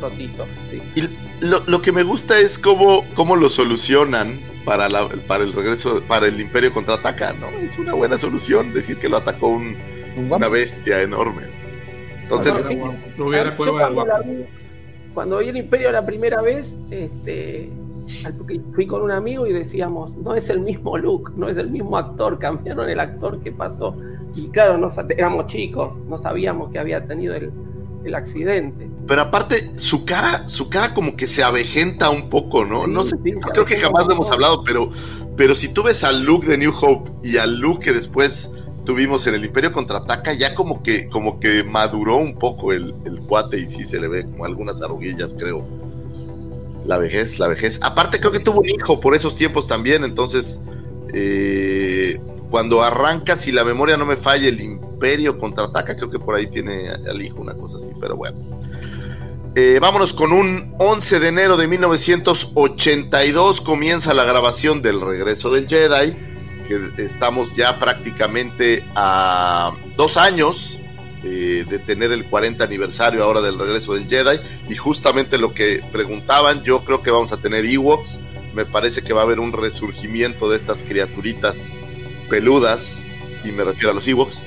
rotito. 0.00 0.46
Y 0.94 1.02
lo, 1.40 1.82
que 1.82 1.92
me 1.92 2.02
gusta 2.02 2.38
es 2.40 2.58
cómo, 2.58 3.04
cómo 3.14 3.36
lo 3.36 3.50
solucionan 3.50 4.40
para, 4.64 4.88
la, 4.88 5.08
para 5.28 5.44
el 5.44 5.52
regreso, 5.52 6.02
para 6.08 6.26
el 6.26 6.40
Imperio 6.40 6.72
contraataca, 6.72 7.34
¿no? 7.34 7.48
Es 7.50 7.78
una 7.78 7.92
buena 7.92 8.16
solución 8.16 8.72
decir 8.72 8.96
que 8.98 9.08
lo 9.08 9.18
atacó 9.18 9.48
un, 9.48 9.76
una 10.30 10.48
bestia 10.48 11.02
enorme. 11.02 11.42
Entonces, 12.22 12.54
no, 13.18 13.26
hubiera 13.26 13.54
cuando, 13.54 14.02
vi, 14.24 14.44
cuando 15.12 15.38
vi 15.38 15.48
el 15.48 15.58
Imperio 15.58 15.92
la 15.92 16.06
primera 16.06 16.40
vez, 16.40 16.72
este 16.90 17.68
fui 18.74 18.86
con 18.86 19.00
un 19.00 19.10
amigo 19.10 19.46
y 19.46 19.52
decíamos, 19.52 20.14
no 20.16 20.34
es 20.34 20.50
el 20.50 20.60
mismo 20.60 20.98
look, 20.98 21.32
no 21.36 21.48
es 21.48 21.56
el 21.56 21.70
mismo 21.70 21.96
actor, 21.96 22.38
cambiaron 22.38 22.88
el 22.88 23.00
actor, 23.00 23.40
¿qué 23.42 23.52
pasó? 23.52 23.94
Y 24.34 24.48
claro, 24.48 24.78
no, 24.78 24.88
éramos 25.10 25.46
chicos, 25.46 25.96
no 26.08 26.18
sabíamos 26.18 26.72
que 26.72 26.78
había 26.78 27.06
tenido 27.06 27.34
el, 27.34 27.52
el 28.04 28.14
accidente. 28.14 28.88
Pero 29.06 29.22
aparte, 29.22 29.76
su 29.76 30.04
cara, 30.04 30.48
su 30.48 30.68
cara 30.68 30.94
como 30.94 31.16
que 31.16 31.26
se 31.26 31.42
avejenta 31.42 32.10
un 32.10 32.30
poco, 32.30 32.64
¿no? 32.64 32.86
no 32.86 33.04
sé, 33.04 33.16
creo 33.52 33.64
que 33.64 33.76
jamás 33.76 34.06
lo 34.06 34.14
hemos 34.14 34.30
hablado, 34.30 34.62
pero, 34.64 34.90
pero 35.36 35.54
si 35.54 35.68
tú 35.68 35.82
ves 35.82 36.04
al 36.04 36.24
look 36.24 36.44
de 36.44 36.58
New 36.58 36.72
Hope 36.80 37.10
y 37.22 37.36
al 37.36 37.58
look 37.58 37.80
que 37.80 37.92
después 37.92 38.50
tuvimos 38.84 39.26
en 39.26 39.34
el 39.34 39.44
Imperio 39.44 39.72
Contraataca, 39.72 40.32
ya 40.32 40.54
como 40.54 40.82
que, 40.82 41.08
como 41.08 41.40
que 41.40 41.64
maduró 41.64 42.16
un 42.16 42.38
poco 42.38 42.72
el, 42.72 42.94
el 43.06 43.18
cuate 43.20 43.58
y 43.58 43.66
sí 43.66 43.84
se 43.84 43.98
le 43.98 44.08
ve 44.08 44.24
como 44.24 44.44
algunas 44.44 44.80
arruguillas, 44.82 45.34
creo. 45.38 45.66
La 46.84 46.98
vejez, 46.98 47.38
la 47.38 47.48
vejez. 47.48 47.78
Aparte 47.82 48.20
creo 48.20 48.30
que 48.30 48.40
tuvo 48.40 48.60
un 48.60 48.68
hijo 48.68 49.00
por 49.00 49.14
esos 49.14 49.36
tiempos 49.36 49.68
también, 49.68 50.04
entonces 50.04 50.60
eh, 51.14 52.20
cuando 52.50 52.82
arranca, 52.82 53.38
si 53.38 53.52
la 53.52 53.64
memoria 53.64 53.96
no 53.96 54.04
me 54.04 54.16
falla, 54.16 54.48
el 54.48 54.56
Imperio 54.94 55.36
contraataca, 55.36 55.96
creo 55.96 56.08
que 56.10 56.18
por 56.18 56.34
ahí 56.34 56.46
tiene 56.46 56.88
al 56.88 57.20
hijo 57.20 57.40
una 57.40 57.54
cosa 57.54 57.76
así, 57.76 57.90
pero 58.00 58.16
bueno. 58.16 58.38
Eh, 59.56 59.78
vámonos 59.80 60.12
con 60.12 60.32
un 60.32 60.74
11 60.78 61.20
de 61.20 61.28
enero 61.28 61.56
de 61.56 61.68
1982 61.68 63.60
comienza 63.60 64.12
la 64.12 64.24
grabación 64.24 64.82
del 64.82 65.00
regreso 65.00 65.50
del 65.50 65.68
Jedi, 65.68 66.16
que 66.66 66.90
estamos 66.98 67.54
ya 67.54 67.78
prácticamente 67.78 68.82
a 68.96 69.70
dos 69.96 70.16
años 70.16 70.78
eh, 71.22 71.64
de 71.68 71.78
tener 71.78 72.10
el 72.12 72.24
40 72.24 72.64
aniversario 72.64 73.22
ahora 73.22 73.40
del 73.42 73.58
regreso 73.58 73.94
del 73.94 74.08
Jedi. 74.08 74.40
Y 74.68 74.74
justamente 74.74 75.38
lo 75.38 75.54
que 75.54 75.84
preguntaban, 75.92 76.64
yo 76.64 76.84
creo 76.84 77.02
que 77.02 77.10
vamos 77.10 77.32
a 77.32 77.36
tener 77.36 77.64
Ewoks. 77.64 78.18
Me 78.54 78.64
parece 78.64 79.02
que 79.02 79.12
va 79.12 79.20
a 79.20 79.24
haber 79.24 79.38
un 79.38 79.52
resurgimiento 79.52 80.50
de 80.50 80.56
estas 80.56 80.82
criaturitas 80.82 81.68
peludas, 82.28 82.98
y 83.44 83.52
me 83.52 83.62
refiero 83.64 83.90
a 83.90 83.94
los 83.94 84.08
Ewoks, 84.08 84.42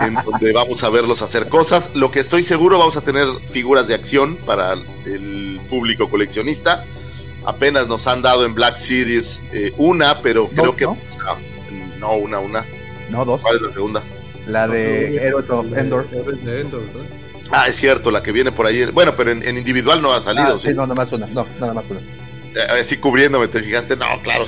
en 0.00 0.14
donde 0.14 0.52
vamos 0.52 0.82
a 0.84 0.90
verlos 0.90 1.22
hacer 1.22 1.48
cosas. 1.48 1.90
Lo 1.94 2.10
que 2.10 2.20
estoy 2.20 2.42
seguro, 2.42 2.78
vamos 2.78 2.96
a 2.96 3.00
tener 3.00 3.26
figuras 3.50 3.88
de 3.88 3.94
acción 3.94 4.36
para 4.36 4.74
el 5.06 5.60
público 5.68 6.08
coleccionista. 6.08 6.84
Apenas 7.44 7.88
nos 7.88 8.06
han 8.06 8.22
dado 8.22 8.44
en 8.44 8.54
Black 8.54 8.76
Series 8.76 9.42
eh, 9.52 9.72
una, 9.76 10.20
pero 10.22 10.48
creo 10.48 10.76
que. 10.76 10.86
No, 11.98 12.14
una, 12.14 12.38
una. 12.38 12.64
No, 13.10 13.24
dos. 13.24 13.40
¿Cuál 13.40 13.56
es 13.56 13.62
la 13.62 13.72
segunda? 13.72 14.02
La 14.46 14.66
de 14.66 15.16
Heroes 15.16 15.48
of 15.50 15.66
Endor. 15.76 16.06
Ah, 17.50 17.68
es 17.68 17.76
cierto, 17.76 18.10
la 18.10 18.22
que 18.22 18.32
viene 18.32 18.50
por 18.52 18.66
ahí. 18.66 18.84
Bueno, 18.86 19.14
pero 19.16 19.30
en, 19.30 19.58
individual 19.58 20.00
no 20.00 20.12
ha 20.12 20.22
salido. 20.22 20.54
Ah, 20.54 20.58
sí, 20.60 20.68
no, 20.68 20.82
nada 20.82 20.94
más 20.94 21.12
una. 21.12 21.26
No, 21.26 21.46
nada 21.60 21.74
más 21.74 21.84
una. 21.90 22.00
Eh, 22.54 22.80
así 22.80 22.96
cubriéndome, 22.96 23.48
¿te 23.48 23.62
fijaste? 23.62 23.96
No, 23.96 24.06
claro, 24.22 24.44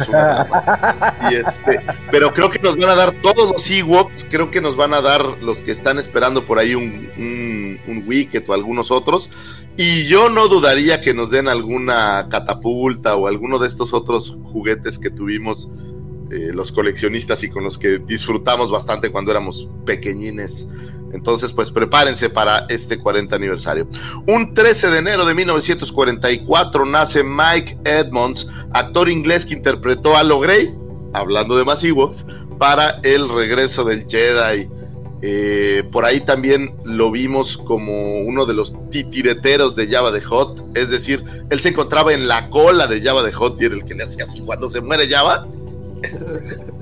es 1.31 1.49
este, 1.49 1.81
pero 2.11 2.33
creo 2.33 2.51
que 2.51 2.59
nos 2.59 2.77
van 2.77 2.91
a 2.91 2.95
dar 2.95 3.13
todos 3.23 3.51
los 3.51 3.71
Ewoks, 3.71 4.27
creo 4.31 4.51
que 4.51 4.61
nos 4.61 4.77
van 4.77 4.93
a 4.93 5.01
dar 5.01 5.25
los 5.41 5.63
que 5.63 5.71
están 5.71 5.99
esperando 5.99 6.45
por 6.45 6.59
ahí 6.59 6.75
un, 6.75 7.09
un, 7.17 7.81
un 7.87 8.05
Wicket 8.07 8.49
o 8.49 8.53
algunos 8.53 8.91
otros. 8.91 9.31
Y 9.77 10.05
yo 10.07 10.29
no 10.29 10.47
dudaría 10.47 11.01
que 11.01 11.15
nos 11.15 11.31
den 11.31 11.49
alguna 11.49 12.29
catapulta 12.31 13.17
o 13.17 13.27
alguno 13.27 13.59
de 13.59 13.67
estos 13.67 13.93
otros 13.93 14.37
juguetes 14.45 14.99
que 15.01 15.11
tuvimos 15.11 15.69
eh, 16.31 16.53
los 16.53 16.73
coleccionistas 16.73 17.43
y 17.43 17.49
con 17.49 17.65
los 17.65 17.77
que 17.77 17.99
disfrutamos 17.99 18.71
bastante 18.71 19.11
cuando 19.11 19.31
éramos 19.31 19.69
pequeñines. 19.85 20.69
Entonces, 21.15 21.53
pues 21.53 21.71
prepárense 21.71 22.29
para 22.29 22.67
este 22.69 22.99
40 22.99 23.37
aniversario. 23.37 23.87
Un 24.27 24.53
13 24.53 24.91
de 24.91 24.99
enero 24.99 25.25
de 25.25 25.35
1944 25.35 26.85
nace 26.85 27.23
Mike 27.23 27.79
Edmonds, 27.85 28.47
actor 28.73 29.09
inglés 29.09 29.47
que 29.47 29.55
interpretó 29.55 30.17
a 30.17 30.25
Lo 30.25 30.41
Grey, 30.41 30.77
hablando 31.13 31.57
de 31.57 31.65
más 31.65 31.83
Ewoks, 31.85 32.27
para 32.59 33.01
el 33.05 33.29
regreso 33.29 33.85
del 33.85 34.07
Jedi. 34.09 34.69
Eh, 35.23 35.85
por 35.91 36.05
ahí 36.05 36.21
también 36.21 36.75
lo 36.85 37.11
vimos 37.11 37.57
como 37.57 38.19
uno 38.19 38.45
de 38.45 38.53
los 38.53 38.75
titireteros 38.91 39.75
de 39.75 39.87
Java 39.87 40.11
de 40.11 40.21
Hot, 40.21 40.63
es 40.75 40.91
decir, 40.91 41.25
él 41.49 41.61
se 41.61 41.71
encontraba 41.71 42.13
en 42.13 42.29
la 42.29 42.51
cola 42.51 42.87
de 42.87 43.01
Java 43.01 43.23
de 43.23 43.33
Hot 43.33 43.57
y 43.63 43.65
era 43.65 43.75
el 43.75 43.85
que 43.87 43.95
le 43.95 44.05
hacía 44.05 44.25
así 44.25 44.41
cuando 44.43 44.69
se 44.69 44.83
muere 44.83 45.09
Java 45.09 45.47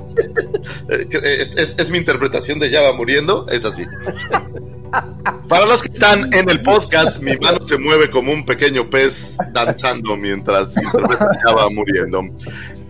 es, 0.89 1.91
mi 1.91 1.99
interpretación 1.99 2.59
de 2.59 2.71
Ya 2.71 2.83
va 2.83 2.93
muriendo, 2.95 3.47
es 3.49 3.65
así. 3.65 3.85
Para 5.49 5.67
los 5.67 5.83
que 5.83 5.91
están 5.91 6.33
en 6.35 6.51
el 6.51 6.63
podcast, 6.63 7.21
mi 7.21 7.37
mano 7.37 7.59
se 7.63 7.79
mueve 7.79 8.11
como 8.11 8.33
un 8.33 8.45
pequeño 8.45 8.91
pez 8.91 9.39
danzando 9.53 10.17
mientras 10.17 10.75
Ya 10.75 11.53
va 11.55 11.71
muriendo. 11.71 12.25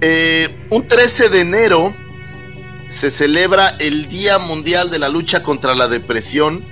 Eh, 0.01 0.49
un 0.71 0.87
13 0.87 1.29
de 1.29 1.41
enero 1.41 1.95
se 2.89 3.11
celebra 3.11 3.69
el 3.79 4.07
Día 4.07 4.39
Mundial 4.39 4.91
de 4.91 4.99
la 4.99 5.09
Lucha 5.09 5.43
contra 5.43 5.75
la 5.75 5.89
Depresión. 5.89 6.63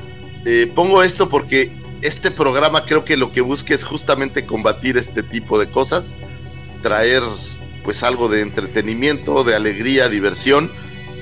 Eh, 0.44 0.70
pongo 0.74 1.02
esto 1.02 1.28
porque 1.28 1.70
este 2.02 2.30
programa 2.30 2.84
creo 2.84 3.04
que 3.04 3.16
lo 3.16 3.32
que 3.32 3.40
busca 3.40 3.74
es 3.74 3.84
justamente 3.84 4.46
combatir 4.46 4.96
este 4.96 5.22
tipo 5.22 5.58
de 5.58 5.70
cosas, 5.70 6.14
traer 6.82 7.22
pues 7.84 8.02
algo 8.02 8.28
de 8.28 8.40
entretenimiento, 8.40 9.44
de 9.44 9.54
alegría, 9.54 10.08
diversión 10.08 10.70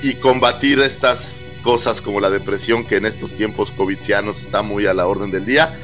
y 0.02 0.14
combatir 0.14 0.80
estas 0.80 1.42
cosas 1.62 2.00
como 2.00 2.20
la 2.20 2.30
depresión 2.30 2.84
que 2.84 2.96
en 2.96 3.06
estos 3.06 3.32
tiempos 3.32 3.72
covidianos 3.72 4.40
está 4.40 4.62
muy 4.62 4.86
a 4.86 4.94
la 4.94 5.06
orden 5.06 5.30
del 5.30 5.44
día. 5.44 5.74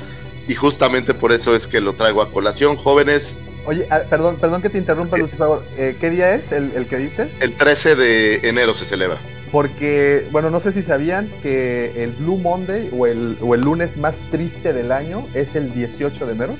Y 0.46 0.54
justamente 0.54 1.14
por 1.14 1.32
eso 1.32 1.54
es 1.54 1.66
que 1.66 1.80
lo 1.80 1.94
traigo 1.94 2.22
a 2.22 2.30
colación, 2.30 2.76
jóvenes. 2.76 3.38
Oye, 3.66 3.86
ah, 3.90 4.02
perdón, 4.08 4.36
perdón 4.36 4.60
que 4.60 4.68
te 4.68 4.78
interrumpa, 4.78 5.16
Lucifer. 5.16 5.46
Eh, 5.76 5.96
¿Qué 5.98 6.10
día 6.10 6.34
es 6.34 6.52
el, 6.52 6.72
el, 6.72 6.86
que 6.86 6.98
dices? 6.98 7.40
El 7.40 7.54
13 7.54 7.96
de 7.96 8.48
enero 8.48 8.74
se 8.74 8.84
celebra. 8.84 9.18
Porque, 9.50 10.28
bueno, 10.32 10.50
no 10.50 10.60
sé 10.60 10.72
si 10.72 10.82
sabían 10.82 11.30
que 11.42 12.02
el 12.02 12.10
Blue 12.10 12.36
Monday 12.36 12.90
o 12.92 13.06
el, 13.06 13.38
o 13.40 13.54
el 13.54 13.62
lunes 13.62 13.96
más 13.96 14.20
triste 14.30 14.72
del 14.72 14.92
año 14.92 15.26
es 15.32 15.54
el 15.54 15.72
18 15.72 16.26
de 16.26 16.32
enero 16.32 16.56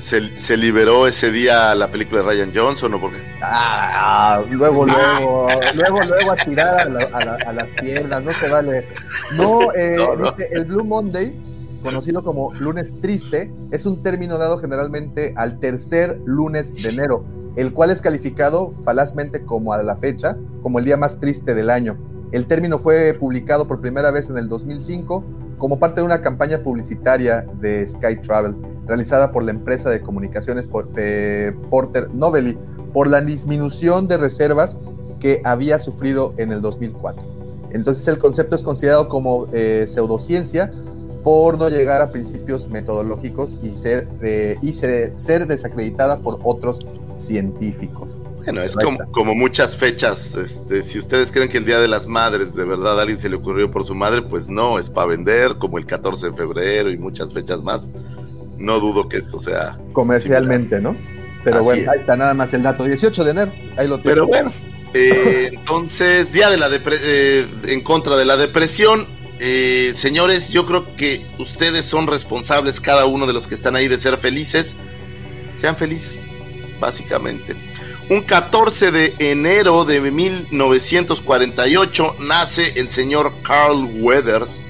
se, 0.00 0.56
liberó 0.56 1.06
ese 1.06 1.30
día 1.30 1.74
la 1.74 1.88
película 1.88 2.22
de 2.22 2.28
Ryan 2.28 2.52
Johnson 2.54 2.94
o 2.94 3.00
por 3.00 3.12
qué? 3.12 3.18
Ah, 3.42 4.42
luego, 4.50 4.86
luego, 4.86 5.46
luego, 5.74 6.02
luego 6.02 6.32
a 6.32 6.36
tirar 6.36 6.80
a, 6.80 6.84
la, 6.86 7.38
a, 7.46 7.52
las 7.52 7.66
piernas, 7.80 8.22
no 8.22 8.32
se 8.32 8.50
vale. 8.50 8.84
No, 9.36 9.72
eh, 9.76 9.96
el 10.52 10.64
Blue 10.64 10.84
Monday, 10.84 11.34
conocido 11.82 12.22
como 12.22 12.52
lunes 12.54 12.92
triste, 13.00 13.52
es 13.70 13.86
un 13.86 14.02
término 14.02 14.38
dado 14.38 14.58
generalmente 14.58 15.34
al 15.36 15.60
tercer 15.60 16.20
lunes 16.24 16.74
de 16.74 16.88
enero, 16.88 17.24
el 17.56 17.72
cual 17.72 17.90
es 17.90 18.00
calificado 18.00 18.74
falazmente 18.84 19.42
como 19.42 19.72
a 19.72 19.82
la 19.82 19.96
fecha, 19.96 20.36
como 20.62 20.78
el 20.78 20.84
día 20.84 20.96
más 20.96 21.20
triste 21.20 21.54
del 21.54 21.70
año. 21.70 21.96
El 22.32 22.46
término 22.46 22.78
fue 22.78 23.14
publicado 23.18 23.66
por 23.66 23.80
primera 23.80 24.10
vez 24.10 24.28
en 24.28 24.36
el 24.36 24.48
2005 24.48 25.24
como 25.58 25.78
parte 25.78 26.00
de 26.00 26.06
una 26.06 26.22
campaña 26.22 26.58
publicitaria 26.58 27.44
de 27.60 27.86
Sky 27.86 28.20
Travel 28.22 28.56
realizada 28.86 29.32
por 29.32 29.42
la 29.42 29.50
empresa 29.50 29.90
de 29.90 30.00
comunicaciones 30.00 30.68
Porter 30.68 32.14
Novelty 32.14 32.56
por 32.92 33.08
la 33.08 33.20
disminución 33.20 34.08
de 34.08 34.16
reservas 34.16 34.76
que 35.20 35.42
había 35.44 35.78
sufrido 35.78 36.32
en 36.38 36.52
el 36.52 36.62
2004. 36.62 37.22
Entonces 37.72 38.06
el 38.08 38.18
concepto 38.18 38.56
es 38.56 38.62
considerado 38.62 39.08
como 39.08 39.46
eh, 39.52 39.86
pseudociencia 39.88 40.72
por 41.22 41.58
no 41.58 41.68
llegar 41.68 42.00
a 42.00 42.10
principios 42.10 42.70
metodológicos 42.70 43.56
y 43.62 43.76
ser, 43.76 44.08
y 44.62 44.72
ser 44.72 45.46
desacreditada 45.46 46.18
por 46.18 46.38
otros 46.44 46.86
científicos. 47.18 48.16
Bueno, 48.44 48.62
es 48.62 48.76
como, 48.76 48.98
como, 49.12 49.34
muchas 49.34 49.76
fechas. 49.76 50.34
Este, 50.34 50.82
si 50.82 50.98
ustedes 50.98 51.32
creen 51.32 51.48
que 51.48 51.58
el 51.58 51.64
Día 51.64 51.78
de 51.80 51.88
las 51.88 52.06
Madres 52.06 52.54
de 52.54 52.64
verdad 52.64 52.98
a 52.98 53.02
alguien 53.02 53.18
se 53.18 53.28
le 53.28 53.36
ocurrió 53.36 53.70
por 53.70 53.84
su 53.84 53.94
madre, 53.94 54.22
pues 54.22 54.48
no, 54.48 54.78
es 54.78 54.88
para 54.88 55.08
vender, 55.08 55.56
como 55.58 55.78
el 55.78 55.86
14 55.86 56.30
de 56.30 56.32
febrero 56.32 56.90
y 56.90 56.96
muchas 56.96 57.32
fechas 57.34 57.62
más. 57.62 57.90
No 58.58 58.80
dudo 58.80 59.08
que 59.08 59.18
esto 59.18 59.38
sea. 59.38 59.78
Comercialmente, 59.92 60.80
¿no? 60.80 60.96
Pero 61.44 61.62
bueno, 61.62 61.90
ahí 61.92 62.00
está 62.00 62.16
nada 62.16 62.34
más 62.34 62.52
el 62.52 62.62
dato. 62.62 62.84
18 62.84 63.24
de 63.24 63.30
enero, 63.30 63.52
ahí 63.76 63.86
lo 63.86 63.96
tengo. 63.96 64.08
Pero 64.08 64.26
bueno, 64.26 64.52
eh, 64.94 65.50
entonces, 65.52 66.32
Día 66.32 66.50
de 66.50 66.58
la 66.58 66.68
eh, 66.72 67.46
en 67.66 67.80
contra 67.82 68.16
de 68.16 68.24
la 68.24 68.36
depresión. 68.36 69.06
Eh, 69.40 69.92
señores, 69.94 70.48
yo 70.48 70.66
creo 70.66 70.96
que 70.96 71.24
ustedes 71.38 71.86
son 71.86 72.08
responsables, 72.08 72.80
cada 72.80 73.06
uno 73.06 73.26
de 73.26 73.32
los 73.32 73.46
que 73.46 73.54
están 73.54 73.76
ahí, 73.76 73.86
de 73.86 73.98
ser 73.98 74.16
felices. 74.16 74.76
Sean 75.56 75.76
felices, 75.76 76.30
básicamente. 76.80 77.54
Un 78.10 78.22
14 78.22 78.90
de 78.90 79.14
enero 79.18 79.84
de 79.84 80.00
1948 80.00 82.16
nace 82.20 82.80
el 82.80 82.88
señor 82.88 83.34
Carl 83.42 83.84
Weathers, 84.00 84.64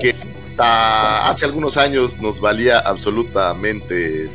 que 0.00 0.10
hasta 0.10 1.28
hace 1.28 1.44
algunos 1.44 1.76
años 1.76 2.18
nos 2.18 2.40
valía 2.40 2.78
absolutamente 2.78 4.30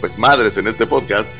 pues 0.00 0.18
madres 0.18 0.56
en 0.56 0.66
este 0.66 0.88
podcast. 0.88 1.32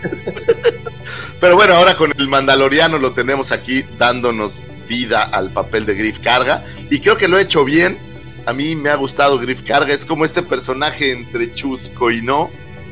Pero 1.40 1.56
bueno, 1.56 1.74
ahora 1.74 1.96
con 1.96 2.12
el 2.16 2.28
Mandaloriano 2.28 2.98
lo 2.98 3.12
tenemos 3.12 3.50
aquí 3.50 3.82
dándonos 3.98 4.62
vida 4.88 5.24
al 5.24 5.50
papel 5.50 5.86
de 5.86 5.96
Griff 5.96 6.20
Carga 6.20 6.62
y 6.88 7.00
creo 7.00 7.16
que 7.16 7.26
lo 7.26 7.36
he 7.36 7.42
hecho 7.42 7.64
bien. 7.64 7.98
A 8.46 8.52
mí 8.52 8.76
me 8.76 8.90
ha 8.90 8.94
gustado 8.94 9.40
Griff 9.40 9.62
Carga, 9.62 9.92
es 9.92 10.04
como 10.04 10.24
este 10.24 10.44
personaje 10.44 11.10
entre 11.10 11.52
chusco 11.52 12.12
y 12.12 12.22
no. 12.22 12.48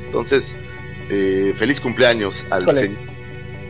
Entonces, 0.06 0.56
eh, 1.10 1.52
feliz 1.56 1.80
cumpleaños 1.80 2.44
al 2.50 2.62
Híjole. 2.62 2.80
señor. 2.80 2.98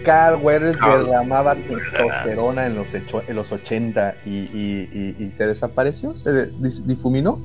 Carl 0.04 0.38
Weathers 0.42 0.76
Carl. 0.76 1.06
derramaba 1.06 1.54
testosterona 1.54 2.66
en 2.66 2.74
los, 2.74 2.92
hecho- 2.92 3.22
en 3.26 3.36
los 3.36 3.50
80 3.50 4.16
y, 4.26 4.30
y- 4.30 4.88
y- 4.92 5.24
y 5.24 5.32
se 5.32 5.46
desapareció, 5.46 6.14
se 6.14 6.30
de- 6.30 6.52
dis- 6.52 6.82
difuminó. 6.84 7.40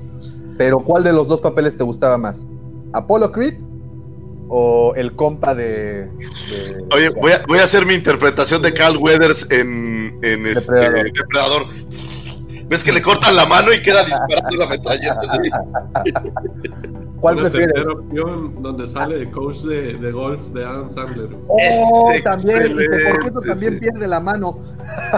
Pero 0.57 0.79
¿cuál 0.81 1.05
de 1.05 1.13
los 1.13 1.27
dos 1.29 1.39
papeles 1.39 1.77
te 1.77 1.85
gustaba 1.85 2.17
más? 2.17 2.41
¿Apollo 2.91 3.31
Creed 3.31 3.53
o 4.49 4.93
el 4.97 5.15
compa 5.15 5.55
de... 5.55 6.07
de- 6.07 6.09
Oye, 6.93 7.09
voy 7.11 7.31
a, 7.31 7.43
voy 7.47 7.59
a 7.59 7.63
hacer 7.63 7.85
mi 7.85 7.93
interpretación 7.93 8.61
de 8.61 8.73
Carl 8.73 8.97
Weathers 8.97 9.47
en, 9.51 10.19
en 10.21 10.45
este, 10.47 10.73
Depredador. 10.73 11.11
Depredador. 11.13 11.65
¿Ves 12.67 12.83
que 12.83 12.91
le 12.91 13.01
cortan 13.01 13.35
la 13.37 13.45
mano 13.45 13.71
y 13.71 13.81
queda 13.81 14.03
disparando 14.03 14.57
la 14.57 14.67
metralleta? 14.67 15.19
así? 15.21 15.49
¿Cuál 17.19 17.35
Una 17.39 17.49
prefieres? 17.49 17.73
tercera 17.73 17.93
opción 17.99 18.61
donde 18.61 18.87
sale 18.87 19.17
de 19.17 19.31
coach 19.31 19.57
de, 19.63 19.93
de 19.95 20.11
golf 20.11 20.41
de 20.53 20.63
Adam 20.65 20.91
Sandler. 20.91 21.29
Oh, 21.47 22.11
Es 22.13 22.23
también, 22.23 22.75
por 22.75 23.21
cierto 23.21 23.41
también 23.41 23.73
sí. 23.73 23.79
pierde 23.79 24.07
la 24.07 24.19
mano. 24.19 24.57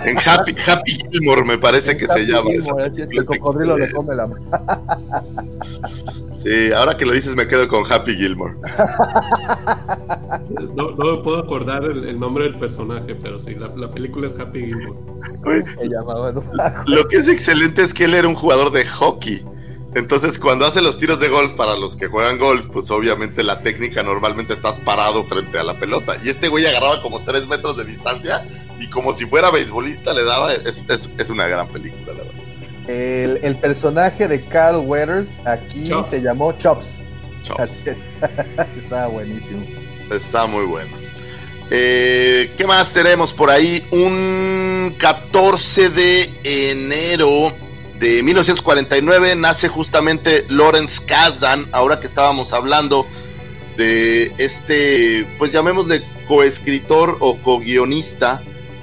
En 0.04 0.18
Happy, 0.18 0.54
Happy 0.68 0.98
Gilmore 1.12 1.44
me 1.46 1.58
parece 1.58 1.96
que 1.96 2.06
se 2.08 2.12
Happy 2.14 2.26
llama. 2.26 2.50
Gilmore, 2.52 2.88
esa 2.88 3.04
es 3.04 3.10
el 3.12 3.26
cocodrilo 3.26 3.78
le 3.78 3.92
come 3.92 4.16
la 4.16 4.28
mano. 4.28 4.46
Sí, 6.34 6.72
ahora 6.74 6.98
que 6.98 7.06
lo 7.06 7.14
dices 7.14 7.36
me 7.36 7.48
quedo 7.48 7.68
con 7.68 7.92
Happy 7.92 8.16
Gilmore. 8.16 8.54
No, 10.76 10.92
no 10.92 11.12
me 11.12 11.18
puedo 11.24 11.40
acordar 11.40 11.84
el, 11.84 12.06
el 12.08 12.20
nombre 12.20 12.46
del 12.46 12.56
personaje, 12.56 13.16
pero 13.16 13.38
sí, 13.38 13.54
la, 13.56 13.68
la 13.76 13.92
película 13.92 14.28
es 14.28 14.40
Happy 14.40 14.66
Gilmore. 14.66 15.00
Se 15.80 15.88
llamaba, 15.90 16.32
¿no? 16.32 16.44
Lo 16.88 17.08
que 17.08 17.18
es 17.18 17.28
excelente 17.30 17.82
es 17.82 17.94
que 17.94 18.06
él 18.06 18.16
era 18.16 18.28
un 18.28 18.36
jugador 18.36 18.72
de 18.72 18.86
hockey. 18.86 19.46
Entonces, 19.94 20.40
cuando 20.40 20.66
hace 20.66 20.82
los 20.82 20.98
tiros 20.98 21.20
de 21.20 21.28
golf, 21.28 21.54
para 21.54 21.76
los 21.76 21.96
que 21.98 22.08
juegan 22.08 22.38
golf, 22.38 22.68
pues 22.72 22.90
obviamente 22.92 23.44
la 23.44 23.62
técnica 23.62 24.04
normalmente 24.04 24.54
estás 24.54 24.80
parado 24.80 25.24
frente 25.26 25.58
a 25.60 25.64
la 25.64 25.78
pelota. 25.78 26.16
Y 26.24 26.30
este 26.30 26.48
güey 26.48 26.66
agarraba 26.66 27.02
como 27.02 27.24
tres 27.26 27.46
metros 27.48 27.76
de 27.78 27.84
distancia 27.84 28.48
y 28.80 28.88
como 28.90 29.14
si 29.14 29.26
fuera 29.26 29.52
beisbolista 29.52 30.14
le 30.14 30.24
daba. 30.24 30.54
Es, 30.54 30.84
es- 30.88 31.10
es 31.18 31.30
una 31.30 31.48
gran 31.48 31.68
película, 31.68 32.14
la 32.14 32.24
verdad. 32.24 32.32
El, 32.88 33.40
el 33.44 33.56
personaje 33.58 34.28
de 34.28 34.44
Carl 34.46 34.78
Weathers 34.78 35.30
aquí 35.46 35.90
Chops. 35.90 36.10
se 36.10 36.22
llamó 36.22 36.54
Chops. 36.54 36.88
Es. 37.60 37.84
Estaba 38.78 39.08
buenísimo. 39.08 39.66
Está 40.10 40.46
muy 40.48 40.66
bueno. 40.66 40.96
Eh, 41.70 42.52
¿Qué 42.58 42.66
más 42.66 42.92
tenemos 42.94 43.34
por 43.34 43.50
ahí? 43.50 43.86
Un 43.92 44.96
14 44.98 45.90
de 45.90 46.30
enero 46.44 47.52
de 48.02 48.24
1949 48.24 49.36
nace 49.36 49.68
justamente 49.68 50.44
Lawrence 50.50 51.06
Kasdan, 51.06 51.70
ahora 51.72 52.00
que 52.00 52.08
estábamos 52.08 52.52
hablando 52.52 53.06
de 53.78 54.34
este, 54.40 55.28
pues 55.38 55.52
llamémosle 55.52 56.04
coescritor 56.28 57.18
o 57.20 57.38
co-guionista 57.38 58.42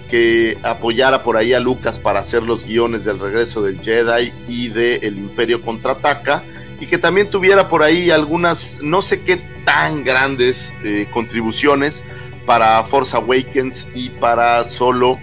que 0.09 0.57
apoyara 0.63 1.25
por 1.25 1.37
ahí 1.37 1.53
a 1.53 1.59
Lucas 1.59 1.99
para 1.99 2.21
hacer 2.21 2.45
los 2.45 2.65
guiones 2.65 3.05
del 3.05 3.19
regreso 3.19 3.61
del 3.61 3.81
Jedi 3.81 4.33
y 4.47 4.69
de 4.69 4.97
El 4.99 5.19
Imperio 5.19 5.63
contraataca 5.63 6.45
y 6.81 6.87
que 6.87 6.97
también 6.97 7.29
tuviera 7.29 7.69
por 7.69 7.83
ahí 7.83 8.13
algunas, 8.13 8.79
no 8.81 9.03
sé 9.03 9.23
qué 9.23 9.39
tan 9.65 10.05
grandes 10.05 10.73
eh, 10.85 11.09
contribuciones 11.11 12.05
para 12.47 12.85
Force 12.85 13.17
Awakens 13.17 13.89
y 13.95 14.11
para 14.11 14.67
solo 14.69 15.19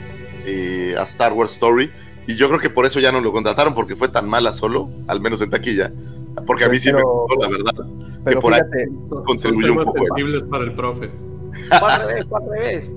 eh, 0.45 0.95
a 0.99 1.03
Star 1.03 1.31
Wars 1.31 1.53
Story. 1.53 1.89
Y 2.27 2.35
yo 2.35 2.47
creo 2.47 2.59
que 2.59 2.69
por 2.69 2.85
eso 2.85 2.99
ya 2.99 3.11
no 3.11 3.21
lo 3.21 3.31
contrataron, 3.31 3.73
porque 3.73 3.95
fue 3.95 4.09
tan 4.09 4.27
mala 4.27 4.51
solo, 4.51 4.89
al 5.07 5.19
menos 5.21 5.41
en 5.41 5.49
taquilla. 5.51 5.91
Porque 6.45 6.65
a 6.65 6.69
mí 6.69 6.75
sí 6.75 6.91
me 6.91 7.01
gustó, 7.01 7.35
la 7.39 7.49
verdad. 7.49 7.85
Pero 8.23 8.41
por 8.41 8.53
ahí- 8.53 8.61
fíjate, 8.61 8.89
Son, 9.09 9.23
Contribuyó 9.23 9.71
un 9.73 9.83
poco, 9.83 10.03
para 10.49 10.63
el 10.63 10.73
profe. 10.73 11.11
Fue 11.79 11.91
al 11.91 12.01
revés, 12.07 12.27
fue 12.27 12.39
al 12.41 12.49
revés. 12.49 12.91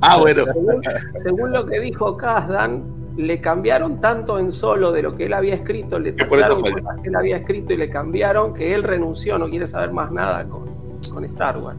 Ah, 0.00 0.18
bueno. 0.20 0.44
Según, 0.44 0.82
según 1.22 1.52
lo 1.52 1.66
que 1.66 1.80
dijo 1.80 2.16
Kazdan, 2.16 2.82
le 3.16 3.40
cambiaron 3.40 4.00
tanto 4.00 4.38
en 4.38 4.50
solo 4.52 4.90
de 4.92 5.02
lo 5.02 5.16
que 5.16 5.26
él 5.26 5.32
había 5.32 5.54
escrito, 5.54 5.98
le 5.98 6.14
Que 6.14 6.24
por 6.24 6.38
tacharon 6.38 6.62
cosas 6.62 6.82
que 7.02 7.08
él 7.08 7.16
había 7.16 7.36
escrito 7.36 7.72
y 7.72 7.76
le 7.76 7.88
cambiaron, 7.88 8.54
que 8.54 8.74
él 8.74 8.82
renunció, 8.82 9.38
no 9.38 9.48
quiere 9.48 9.66
saber 9.66 9.92
más 9.92 10.10
nada 10.10 10.44
con, 10.44 10.64
con 11.12 11.24
Star 11.24 11.58
Wars. 11.58 11.78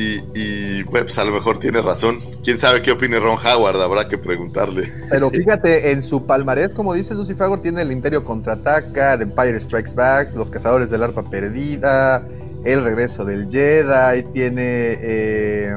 Y, 0.00 0.24
y 0.34 0.84
pues 0.84 1.18
a 1.18 1.24
lo 1.24 1.32
mejor 1.32 1.58
tiene 1.58 1.82
razón. 1.82 2.20
Quién 2.42 2.56
sabe 2.56 2.80
qué 2.80 2.92
opine 2.92 3.20
Ron 3.20 3.36
Howard, 3.36 3.78
habrá 3.82 4.08
que 4.08 4.16
preguntarle. 4.16 4.88
pero 5.10 5.28
fíjate, 5.28 5.90
en 5.90 6.02
su 6.02 6.24
palmarés, 6.24 6.72
como 6.72 6.94
dice 6.94 7.14
Lucy 7.14 7.34
Fagor, 7.34 7.60
tiene 7.60 7.82
el 7.82 7.92
Imperio 7.92 8.24
Contraataca, 8.24 9.18
The 9.18 9.24
Empire 9.24 9.60
Strikes 9.60 9.92
Back, 9.94 10.34
Los 10.34 10.50
Cazadores 10.50 10.88
del 10.88 11.02
Arpa 11.02 11.28
Perdida, 11.28 12.22
El 12.64 12.82
Regreso 12.82 13.26
del 13.26 13.50
Jedi, 13.50 14.22
tiene... 14.32 14.96
eh, 15.02 15.74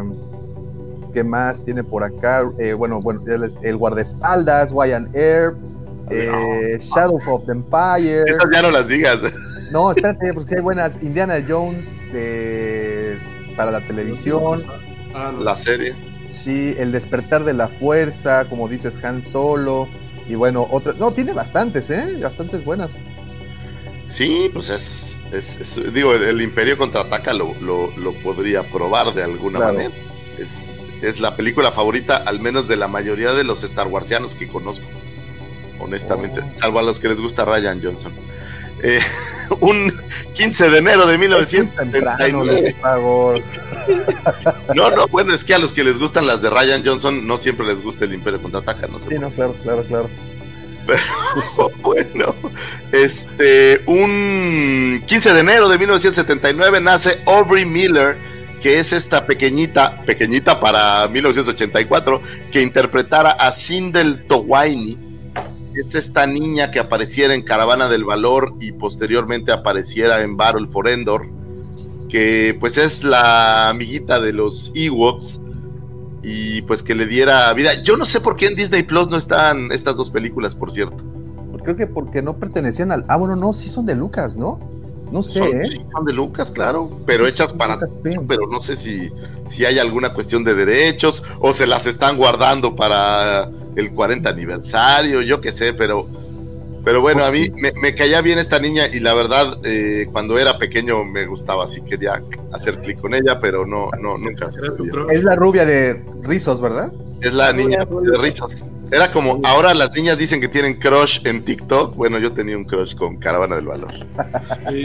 ¿Qué 1.13 1.24
más 1.24 1.61
tiene 1.61 1.84
por 1.84 2.03
acá? 2.03 2.43
Eh, 2.59 2.74
bueno, 2.74 3.01
bueno, 3.01 3.21
El 3.61 3.78
Guardaespaldas, 3.78 4.71
Wyan 4.71 5.09
Air, 5.13 5.51
eh, 6.09 6.78
Shadow 6.80 7.19
of 7.28 7.45
the 7.45 7.51
Empire. 7.51 8.24
Estas 8.26 8.49
ya 8.51 8.61
no 8.61 8.71
las 8.71 8.88
digas. 8.88 9.19
No, 9.71 9.91
espérate, 9.91 10.34
porque 10.34 10.49
sí 10.49 10.55
hay 10.57 10.61
buenas. 10.61 10.93
Indiana 11.01 11.43
Jones 11.47 11.88
eh, 12.13 12.92
para 13.55 13.71
la 13.71 13.81
televisión. 13.85 14.63
Ah, 15.15 15.31
no. 15.33 15.41
La 15.43 15.55
serie. 15.55 15.93
Sí, 16.29 16.75
El 16.77 16.91
Despertar 16.91 17.43
de 17.43 17.53
la 17.53 17.67
Fuerza, 17.67 18.45
como 18.49 18.67
dices, 18.67 19.03
Han 19.03 19.21
Solo. 19.21 19.87
Y 20.27 20.35
bueno, 20.35 20.67
otras. 20.71 20.97
No, 20.97 21.11
tiene 21.11 21.33
bastantes, 21.33 21.89
¿eh? 21.89 22.17
Bastantes 22.21 22.63
buenas. 22.65 22.89
Sí, 24.09 24.49
pues 24.53 24.69
es, 24.69 25.17
es- 25.31 25.55
es- 25.59 25.93
digo, 25.93 26.13
el, 26.13 26.23
el 26.23 26.41
Imperio 26.41 26.77
contraataca 26.77 27.33
lo, 27.33 27.53
lo, 27.61 27.95
lo 27.97 28.13
podría 28.21 28.63
probar 28.63 29.13
de 29.13 29.23
alguna 29.23 29.59
Claro. 29.59 29.73
manera. 29.73 29.93
Es, 30.37 30.71
es 31.01 31.19
la 31.19 31.35
película 31.35 31.71
favorita, 31.71 32.17
al 32.17 32.39
menos 32.39 32.67
de 32.67 32.75
la 32.77 32.87
mayoría 32.87 33.33
de 33.33 33.43
los 33.43 33.63
Star 33.63 33.87
Warsianos 33.87 34.35
que 34.35 34.47
conozco, 34.47 34.85
honestamente, 35.79 36.41
Oh. 36.43 36.51
salvo 36.59 36.79
a 36.79 36.83
los 36.83 36.99
que 36.99 37.09
les 37.09 37.19
gusta 37.19 37.43
Ryan 37.45 37.81
Johnson. 37.83 38.13
Eh, 38.83 38.99
un 39.61 39.93
15 40.33 40.69
de 40.69 40.77
enero 40.77 41.05
de 41.05 41.17
Temprano, 41.17 41.39
Lucy 41.39 41.57
1979. 41.57 42.75
Fagor. 42.81 43.41
No, 44.75 44.91
no, 44.91 45.07
bueno, 45.07 45.33
es 45.33 45.43
que 45.43 45.53
a 45.53 45.59
los 45.59 45.73
que 45.73 45.83
les 45.83 45.97
gustan 45.97 46.25
las 46.27 46.41
de 46.41 46.49
Ryan 46.49 46.83
Johnson 46.85 47.25
no 47.27 47.37
siempre 47.37 47.65
les 47.65 47.81
gusta 47.81 48.05
el 48.05 48.13
Imperio 48.13 48.41
contraataca, 48.41 48.87
no 48.87 48.99
sé 48.99 49.09
Sí, 49.09 49.19
no, 49.19 49.29
claro, 49.29 49.55
claro, 49.61 49.83
claro. 49.85 50.09
Bueno, 51.81 52.35
este, 52.91 53.83
un 53.87 55.03
15 55.05 55.33
de 55.33 55.39
enero 55.39 55.69
de 55.69 55.77
1979 55.77 56.81
nace 56.81 57.21
Aubrey 57.25 57.65
Miller, 57.65 58.17
que 58.61 58.79
es 58.79 58.93
esta 58.93 59.25
pequeñita, 59.25 60.01
pequeñita 60.05 60.59
para 60.59 61.07
1984, 61.07 62.21
que 62.51 62.61
interpretara 62.61 63.31
a 63.31 63.51
Sindel 63.51 64.23
Towaini. 64.25 65.12
Es 65.76 65.95
esta 65.95 66.28
niña 66.28 66.71
que 66.71 66.80
apareciera 66.80 67.34
en 67.34 67.41
Caravana 67.41 67.89
del 67.89 68.03
Valor 68.03 68.53
y 68.59 68.71
posteriormente 68.74 69.51
apareciera 69.51 70.21
en 70.21 70.38
Battle 70.38 70.67
for 70.67 70.88
Endor, 70.88 71.28
que 72.09 72.55
pues 72.59 72.78
es 72.78 73.03
la 73.03 73.69
amiguita 73.69 74.21
de 74.21 74.34
los 74.34 74.71
Ewoks 74.76 75.39
y 76.24 76.61
pues 76.63 76.84
que 76.84 76.95
le 76.95 77.05
diera 77.05 77.51
vida. 77.53 77.82
Yo 77.84 77.97
no 77.97 78.05
sé 78.05 78.21
por 78.21 78.36
qué 78.36 78.47
en 78.47 78.55
Disney 78.55 78.84
Plus 78.84 79.09
no 79.09 79.17
están 79.17 79.71
estas 79.71 79.95
dos 79.95 80.09
películas, 80.09 80.55
por 80.55 80.71
cierto. 80.71 81.03
Creo 81.63 81.78
que 81.78 81.88
porque 81.88 82.21
no 82.21 82.38
pertenecían 82.38 82.91
al. 82.91 83.05
Ah, 83.07 83.15
bueno, 83.15 83.36
no, 83.36 83.53
sí 83.53 83.69
son 83.69 83.86
de 83.86 83.95
Lucas, 83.95 84.36
¿no? 84.36 84.59
No 85.11 85.24
sé, 85.24 85.39
son, 85.39 85.61
¿eh? 85.61 85.65
sí, 85.65 85.78
son 85.91 86.05
de 86.05 86.13
Lucas, 86.13 86.49
claro, 86.49 86.89
pero 87.05 87.28
hechas 87.28 87.53
para 87.53 87.78
pero 88.28 88.47
no 88.51 88.61
sé 88.61 88.76
si, 88.76 89.11
si 89.45 89.63
hay 89.63 89.78
alguna 89.78 90.11
cuestión 90.13 90.43
de 90.43 90.55
derechos 90.55 91.24
o 91.39 91.53
se 91.53 91.67
las 91.67 91.86
están 91.86 92.17
guardando 92.17 92.76
para 92.76 93.47
el 93.76 93.93
40 93.93 94.30
aniversario, 94.30 95.21
yo 95.21 95.41
qué 95.41 95.51
sé, 95.51 95.74
pero 95.74 96.09
pero 96.84 96.99
bueno, 97.01 97.24
a 97.24 97.32
mí 97.32 97.47
me, 97.61 97.71
me 97.82 97.95
caía 97.95 98.21
bien 98.21 98.39
esta 98.39 98.59
niña 98.59 98.88
y 98.91 98.99
la 98.99 99.13
verdad 99.13 99.57
eh, 99.63 100.05
cuando 100.11 100.38
era 100.38 100.57
pequeño 100.57 101.05
me 101.05 101.26
gustaba, 101.26 101.65
sí 101.67 101.82
quería 101.82 102.21
hacer 102.51 102.78
clic 102.82 102.99
con 102.99 103.13
ella, 103.13 103.39
pero 103.39 103.65
no, 103.65 103.89
no 104.01 104.17
nunca 104.17 104.49
se 104.51 104.57
crush. 104.59 105.15
Es 105.15 105.24
la 105.24 105.36
rubia 105.36 105.65
de 105.65 106.03
Rizos, 106.24 106.59
¿verdad? 106.59 106.91
Es 107.21 107.34
la 107.34 107.53
niña 107.53 107.86
de 107.86 108.17
risas. 108.17 108.69
Era 108.91 109.09
como, 109.09 109.39
ahora 109.45 109.74
las 109.74 109.91
niñas 109.95 110.17
dicen 110.17 110.41
que 110.41 110.49
tienen 110.49 110.74
crush 110.78 111.19
en 111.26 111.43
TikTok. 111.45 111.95
Bueno, 111.95 112.19
yo 112.19 112.34
tenía 112.34 112.57
un 112.57 112.65
crush 112.65 112.95
con 112.95 113.17
Caravana 113.17 113.55
del 113.55 113.65
Valor. 113.65 113.91
Y 114.67 114.84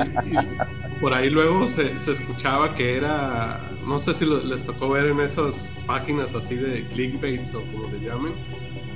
por 1.00 1.14
ahí 1.14 1.30
luego 1.30 1.66
se, 1.66 1.98
se 1.98 2.12
escuchaba 2.12 2.74
que 2.74 2.96
era, 2.96 3.76
no 3.80 3.98
sé 3.98 4.14
si 4.14 4.24
lo- 4.24 4.42
les 4.42 4.64
tocó 4.64 4.88
ver 4.90 5.06
en 5.06 5.20
esas 5.20 5.76
páginas 5.86 6.34
así 6.34 6.56
de 6.56 6.88
clickbaits 6.88 7.54
o 7.54 7.68
como 7.68 7.88
le 7.90 8.00
llamen, 8.00 8.40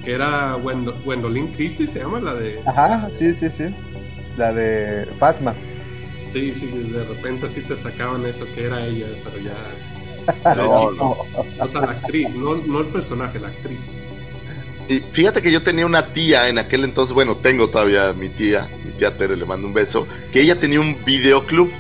que 0.04 0.12
era 0.12 0.56
Gwendo- 0.56 1.00
Gwendolyn 1.04 1.52
Christie, 1.52 1.86
se 1.86 2.00
llama 2.00 2.20
la 2.20 2.34
de... 2.34 2.60
Ajá, 2.66 3.10
sí, 3.18 3.34
sí, 3.34 3.50
sí. 3.50 3.64
La 4.36 4.52
de 4.52 5.06
Fasma. 5.18 5.56
Sí, 6.28 6.54
sí, 6.54 6.66
de 6.68 7.04
repente 7.04 7.46
así 7.46 7.62
te 7.62 7.76
sacaban 7.76 8.24
eso 8.26 8.50
que 8.54 8.64
era 8.64 8.86
ella, 8.86 9.06
pero 9.24 9.38
ya... 9.38 9.80
No, 10.54 10.72
chico. 10.74 11.28
O 11.58 11.68
sea, 11.68 11.82
la 11.82 11.92
actriz, 11.92 12.34
no, 12.34 12.56
no 12.56 12.80
el 12.80 12.88
personaje, 12.88 13.38
la 13.40 13.48
actriz. 13.48 14.00
Y 14.88 15.00
fíjate 15.00 15.42
que 15.42 15.52
yo 15.52 15.62
tenía 15.62 15.86
una 15.86 16.12
tía 16.12 16.48
en 16.48 16.58
aquel 16.58 16.84
entonces, 16.84 17.14
bueno, 17.14 17.36
tengo 17.36 17.70
todavía 17.70 18.12
mi 18.12 18.28
tía, 18.28 18.68
mi 18.84 18.92
tía 18.92 19.16
Tere, 19.16 19.36
le 19.36 19.46
mando 19.46 19.66
un 19.66 19.74
beso, 19.74 20.06
que 20.32 20.40
ella 20.40 20.58
tenía 20.60 20.80
un 20.80 21.04
videoclub. 21.04 21.70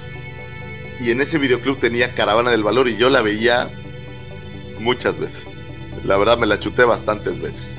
y 1.00 1.10
en 1.10 1.20
ese 1.20 1.38
videoclub 1.38 1.78
tenía 1.80 2.14
Caravana 2.14 2.50
del 2.50 2.62
Valor 2.64 2.88
y 2.88 2.96
yo 2.96 3.10
la 3.10 3.22
veía 3.22 3.70
muchas 4.78 5.18
veces. 5.18 5.48
La 6.04 6.16
verdad 6.16 6.38
me 6.38 6.46
la 6.46 6.58
chuté 6.58 6.84
bastantes 6.84 7.40
veces. 7.40 7.76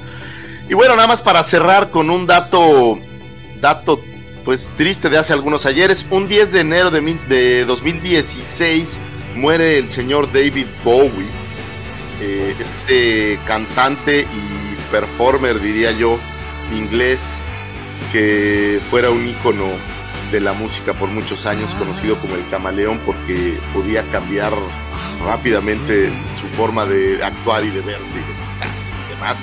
Y 0.69 0.73
bueno, 0.73 0.95
nada 0.95 1.07
más 1.07 1.21
para 1.21 1.43
cerrar 1.43 1.91
con 1.91 2.09
un 2.09 2.25
dato, 2.25 2.97
dato 3.59 4.01
pues 4.43 4.69
triste 4.77 5.09
de 5.09 5.17
hace 5.17 5.33
algunos 5.33 5.65
ayeres. 5.65 6.05
Un 6.09 6.27
10 6.27 6.51
de 6.51 6.61
enero 6.61 6.91
de, 6.91 7.01
de 7.27 7.65
2016 7.65 8.97
muere 9.35 9.77
el 9.77 9.89
señor 9.89 10.31
David 10.31 10.67
Bowie, 10.83 11.29
eh, 12.21 12.55
este 12.59 13.39
cantante 13.45 14.21
y 14.21 14.91
performer, 14.91 15.59
diría 15.59 15.91
yo, 15.91 16.19
inglés, 16.71 17.21
que 18.11 18.79
fuera 18.89 19.09
un 19.09 19.27
ícono 19.27 19.65
de 20.31 20.39
la 20.39 20.53
música 20.53 20.93
por 20.93 21.09
muchos 21.09 21.45
años, 21.45 21.73
conocido 21.75 22.19
como 22.19 22.35
el 22.35 22.47
camaleón, 22.49 22.99
porque 23.05 23.59
podía 23.73 24.07
cambiar 24.09 24.53
rápidamente 25.25 26.11
su 26.39 26.47
forma 26.55 26.85
de 26.85 27.23
actuar 27.23 27.63
y 27.65 27.69
de 27.69 27.81
verse 27.81 28.19
y 28.19 29.13
demás. 29.13 29.39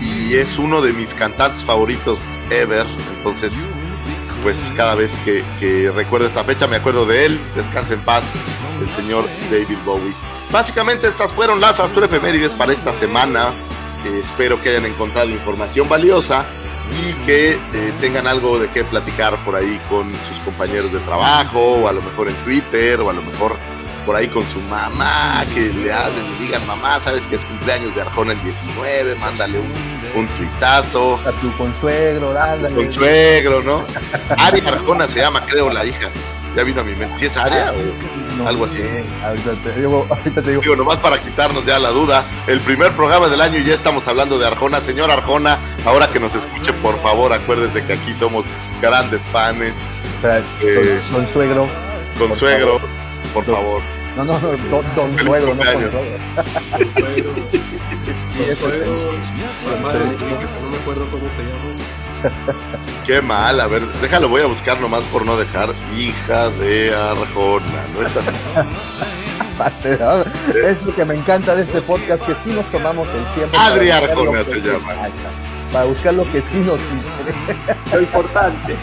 Y 0.00 0.34
es 0.34 0.58
uno 0.58 0.80
de 0.80 0.92
mis 0.92 1.14
cantantes 1.14 1.62
favoritos 1.62 2.20
ever, 2.50 2.86
entonces 3.16 3.52
pues 4.42 4.72
cada 4.74 4.94
vez 4.94 5.18
que, 5.20 5.92
recuerdo 5.94 6.26
esta 6.26 6.44
fecha 6.44 6.66
me 6.66 6.76
acuerdo 6.76 7.04
de 7.04 7.26
él, 7.26 7.40
descansa 7.54 7.94
en 7.94 8.04
paz, 8.04 8.24
el 8.80 8.88
señor 8.88 9.26
David 9.50 9.78
Bowie. 9.84 10.14
Básicamente 10.50 11.06
estas 11.08 11.32
fueron 11.34 11.60
las 11.60 11.78
astroefemérides 11.78 12.54
para 12.54 12.72
esta 12.72 12.92
semana. 12.92 13.52
Eh, 14.06 14.18
espero 14.20 14.60
que 14.60 14.70
hayan 14.70 14.86
encontrado 14.86 15.30
información 15.30 15.88
valiosa 15.88 16.46
y 16.90 17.12
que 17.26 17.52
eh, 17.52 17.92
tengan 18.00 18.26
algo 18.26 18.58
de 18.58 18.68
qué 18.70 18.82
platicar 18.82 19.36
por 19.44 19.54
ahí 19.54 19.80
con 19.88 20.10
sus 20.28 20.38
compañeros 20.44 20.92
de 20.92 20.98
trabajo, 21.00 21.60
o 21.60 21.88
a 21.88 21.92
lo 21.92 22.02
mejor 22.02 22.28
en 22.28 22.34
Twitter, 22.44 23.00
o 23.00 23.10
a 23.10 23.12
lo 23.12 23.22
mejor 23.22 23.56
por 24.04 24.16
ahí 24.16 24.28
con 24.28 24.48
su 24.48 24.60
mamá, 24.62 25.44
que 25.54 25.72
le 25.72 25.92
hablen 25.92 26.24
y 26.38 26.44
digan, 26.44 26.66
mamá, 26.66 27.00
sabes 27.00 27.26
que 27.26 27.36
es 27.36 27.44
cumpleaños 27.44 27.94
de 27.94 28.02
Arjona 28.02 28.32
el 28.32 28.42
19, 28.42 29.14
mándale 29.16 29.58
un, 29.58 29.72
un 30.14 30.26
tuitazo. 30.36 31.16
A 31.26 31.32
tu 31.32 31.56
consuegro, 31.56 32.32
dale. 32.32 32.70
Consuegro, 32.70 33.62
¿no? 33.62 33.84
Aria 34.36 34.68
Arjona 34.68 35.08
se 35.08 35.20
llama, 35.20 35.44
creo, 35.46 35.70
la 35.70 35.84
hija. 35.84 36.10
Ya 36.56 36.64
vino 36.64 36.80
a 36.80 36.84
mi 36.84 36.94
mente. 36.94 37.16
¿Si 37.16 37.26
es 37.26 37.36
Aria 37.36 37.72
o 38.42 38.48
algo 38.48 38.64
así? 38.64 38.82
Ahorita 39.24 39.52
te 39.62 39.72
digo, 39.72 40.06
ahorita 40.10 40.42
te 40.42 40.50
digo. 40.50 40.62
Digo, 40.62 40.76
nomás 40.76 40.96
para 40.98 41.18
quitarnos 41.18 41.64
ya 41.64 41.78
la 41.78 41.90
duda. 41.90 42.26
El 42.48 42.60
primer 42.60 42.92
programa 42.96 43.28
del 43.28 43.40
año 43.40 43.58
y 43.58 43.64
ya 43.64 43.74
estamos 43.74 44.08
hablando 44.08 44.36
de 44.36 44.46
Arjona. 44.46 44.80
Señor 44.80 45.10
Arjona, 45.12 45.58
ahora 45.84 46.08
que 46.08 46.18
nos 46.18 46.34
escuche, 46.34 46.72
por 46.74 47.00
favor, 47.02 47.32
acuérdese 47.32 47.84
que 47.84 47.92
aquí 47.92 48.12
somos 48.16 48.46
grandes 48.82 49.22
fans. 49.28 50.00
Eh, 50.60 51.00
consuegro. 51.12 51.68
Consuegro, 52.18 52.80
por 53.32 53.44
favor. 53.44 53.82
No, 54.16 54.24
no, 54.24 54.38
no, 54.40 54.48
don, 54.56 54.84
don 54.96 55.18
suegro, 55.24 55.54
no. 55.54 55.62
Sí, 58.40 58.46
me 60.70 60.76
acuerdo 60.78 61.06
cómo 61.10 61.28
se 61.30 61.42
llama. 61.42 61.70
Qué 63.06 63.20
mal, 63.22 63.60
a 63.60 63.66
ver, 63.66 63.82
déjalo, 64.00 64.28
voy 64.28 64.42
a 64.42 64.46
buscar 64.46 64.80
nomás 64.80 65.06
por 65.06 65.24
no 65.24 65.36
dejar. 65.36 65.74
Hija 65.96 66.50
de 66.50 66.94
Arjona, 66.94 67.86
no 67.94 68.02
está. 68.02 68.20
es 70.66 70.82
lo 70.84 70.94
que 70.94 71.04
me 71.04 71.14
encanta 71.14 71.54
de 71.54 71.62
este 71.62 71.82
podcast, 71.82 72.24
que 72.24 72.34
sí 72.34 72.50
nos 72.50 72.64
tomamos 72.70 73.08
el 73.08 73.24
tiempo. 73.34 73.58
Adri 73.58 73.90
Arjona 73.90 74.44
se 74.44 74.60
llama. 74.60 75.08
Para 75.72 75.84
buscar 75.84 76.14
lo 76.14 76.30
que 76.32 76.42
sí 76.42 76.58
nos 76.58 76.80
interesa. 76.80 77.76
Lo 77.92 78.00
importante. 78.00 78.76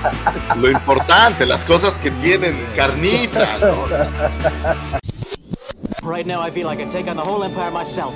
Lo 0.56 0.72
importante, 0.72 1.46
las 1.46 1.66
cosas 1.66 1.98
que 1.98 2.12
tienen 2.12 2.66
carnita, 2.76 3.58
¿no? 3.58 3.88
Right 6.04 6.26
now, 6.26 6.42
I 6.42 6.52
feel 6.52 6.70
I 6.70 6.76
can 6.76 6.90
take 6.90 7.10
on 7.10 7.18
the 7.18 7.24
whole 7.24 7.44
empire 7.44 7.72
myself. 7.72 8.14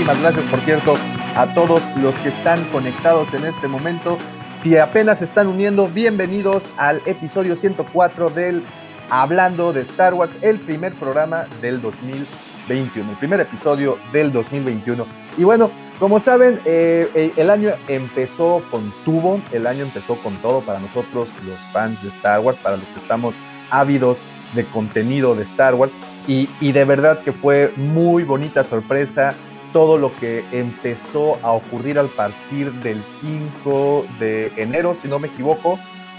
Muchísimas 0.00 0.22
gracias, 0.22 0.50
por 0.50 0.60
cierto, 0.60 0.94
a 1.36 1.46
todos 1.52 1.82
los 1.96 2.14
que 2.20 2.30
están 2.30 2.64
conectados 2.72 3.34
en 3.34 3.44
este 3.44 3.68
momento. 3.68 4.16
Si 4.56 4.78
apenas 4.78 5.20
están 5.20 5.46
uniendo, 5.46 5.88
bienvenidos 5.88 6.62
al 6.78 7.02
episodio 7.04 7.54
104 7.54 8.30
del 8.30 8.64
Hablando 9.10 9.74
de 9.74 9.82
Star 9.82 10.14
Wars, 10.14 10.38
el 10.40 10.58
primer 10.60 10.94
programa 10.94 11.48
del 11.60 11.82
2021, 11.82 13.10
el 13.10 13.18
primer 13.18 13.40
episodio 13.40 13.98
del 14.10 14.32
2021. 14.32 15.04
Y 15.36 15.44
bueno, 15.44 15.70
como 15.98 16.18
saben, 16.18 16.60
eh, 16.64 17.06
eh, 17.14 17.32
el 17.36 17.50
año 17.50 17.68
empezó 17.86 18.62
con 18.70 18.94
tubo, 19.04 19.42
el 19.52 19.66
año 19.66 19.82
empezó 19.82 20.14
con 20.22 20.34
todo 20.36 20.62
para 20.62 20.78
nosotros, 20.78 21.28
los 21.46 21.58
fans 21.74 22.02
de 22.02 22.08
Star 22.08 22.40
Wars, 22.40 22.58
para 22.58 22.78
los 22.78 22.86
que 22.86 23.00
estamos 23.00 23.34
ávidos 23.68 24.16
de 24.54 24.64
contenido 24.64 25.34
de 25.34 25.42
Star 25.42 25.74
Wars. 25.74 25.92
Y, 26.26 26.48
y 26.58 26.72
de 26.72 26.86
verdad 26.86 27.20
que 27.22 27.32
fue 27.32 27.74
muy 27.76 28.24
bonita 28.24 28.64
sorpresa 28.64 29.34
todo 29.72 29.98
lo 29.98 30.16
que 30.18 30.44
empezó 30.52 31.38
a 31.42 31.52
ocurrir 31.52 31.98
al 31.98 32.08
partir 32.08 32.72
del 32.74 33.02
5 33.02 34.06
de 34.18 34.52
enero, 34.56 34.94
si 34.94 35.08
no 35.08 35.18
me 35.18 35.28
equivoco, 35.28 35.78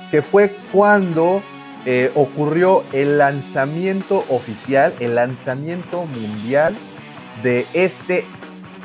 que 0.09 0.21
fue 0.21 0.55
cuando 0.71 1.41
eh, 1.85 2.11
ocurrió 2.15 2.83
el 2.91 3.17
lanzamiento 3.17 4.23
oficial, 4.29 4.93
el 4.99 5.15
lanzamiento 5.15 6.05
mundial 6.05 6.75
de 7.43 7.65
este 7.73 8.25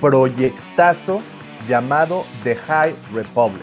proyectazo 0.01 1.21
llamado 1.69 2.25
The 2.43 2.57
High 2.57 2.95
Republic. 3.13 3.63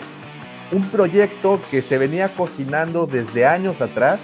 Un 0.72 0.84
proyecto 0.90 1.60
que 1.70 1.82
se 1.82 1.98
venía 1.98 2.30
cocinando 2.30 3.06
desde 3.06 3.46
años 3.46 3.82
atrás. 3.82 4.20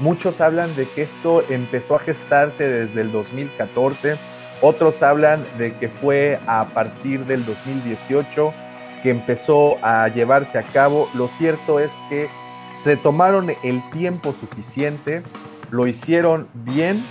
Muchos 0.00 0.40
hablan 0.40 0.74
de 0.76 0.86
que 0.86 1.02
esto 1.02 1.44
empezó 1.48 1.96
a 1.96 2.00
gestarse 2.00 2.68
desde 2.68 3.00
el 3.00 3.12
2014 3.12 4.16
otros 4.64 5.02
hablan 5.02 5.46
de 5.58 5.76
que 5.76 5.90
fue 5.90 6.40
a 6.46 6.68
partir 6.72 7.26
del 7.26 7.44
2018 7.44 8.54
que 9.02 9.10
empezó 9.10 9.76
a 9.82 10.08
llevarse 10.08 10.56
a 10.56 10.62
cabo. 10.62 11.06
Lo 11.14 11.28
cierto 11.28 11.78
es 11.78 11.92
que 12.08 12.30
se 12.70 12.96
tomaron 12.96 13.52
el 13.62 13.82
tiempo 13.90 14.32
suficiente, 14.32 15.22
lo 15.70 15.86
hicieron 15.86 16.48
bien 16.54 17.04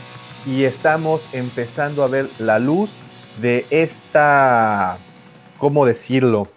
y 0.47 0.63
estamos 0.63 1.31
empezando 1.31 2.03
a 2.03 2.07
ver 2.07 2.27
la 2.39 2.57
luz 2.57 2.89
de 3.39 3.67
esta, 3.69 4.97
¿cómo 5.59 5.85
decirlo? 5.85 6.47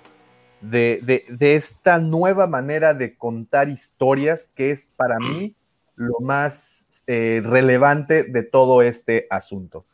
De, 0.62 1.24
de, 1.28 1.56
esta 1.56 1.98
nueva 1.98 2.46
manera 2.46 2.94
de 2.94 3.14
contar 3.14 3.68
historias 3.68 4.50
que 4.54 4.70
es 4.70 4.88
para 4.96 5.18
mí 5.18 5.54
lo 5.94 6.18
más 6.20 6.88
eh, 7.06 7.42
relevante 7.44 8.24
de 8.24 8.42
todo 8.42 8.80
este 8.80 9.26
asunto. 9.28 9.84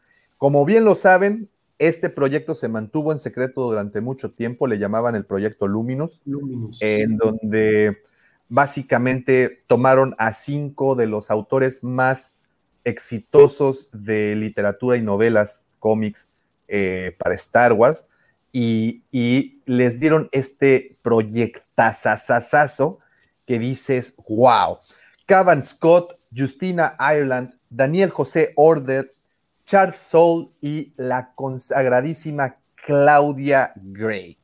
Como 0.43 0.65
bien 0.65 0.85
lo 0.85 0.97
saben, 0.97 1.49
este 1.79 2.11
proyecto 2.11 2.57
se 2.57 2.69
mantuvo 2.69 3.13
en 3.13 3.21
secreto 3.21 3.61
durante 3.63 4.01
mucho 4.01 4.33
tiempo, 4.33 4.67
le 4.67 4.81
llamaban 4.81 5.15
el 5.15 5.25
proyecto 5.25 5.69
Luminous, 5.69 6.21
Luminous. 6.25 6.83
en 6.83 7.17
donde 7.17 7.99
básicamente 8.49 9.63
tomaron 9.69 10.17
a 10.19 10.33
cinco 10.33 10.97
de 10.97 11.07
los 11.07 11.31
autores 11.31 11.85
más 11.85 12.35
exitosos 12.83 13.89
de 13.93 14.35
literatura 14.35 14.97
y 14.97 15.03
novelas, 15.03 15.65
cómics 15.79 16.29
eh, 16.67 17.15
para 17.21 17.37
Star 17.37 17.73
Wars, 17.73 18.05
y, 18.51 19.05
y, 19.13 19.63
les 19.65 20.01
dieron 20.01 20.29
este 20.33 20.97
proyectazazazazo 21.03 22.99
que 23.47 23.61
dices, 23.61 24.17
wow. 24.29 24.79
Cavan 25.25 25.63
Scott, 25.63 26.19
Justina 26.37 26.97
Ireland, 26.99 27.55
Daniel 27.71 28.11
José 28.11 28.53
Order, 28.57 29.15
Charles 29.73 29.97
Soule 29.97 30.51
y 30.61 30.93
la 30.99 31.33
consagradísima 31.35 32.57
Claudia 32.75 33.73
Gray 33.77 34.37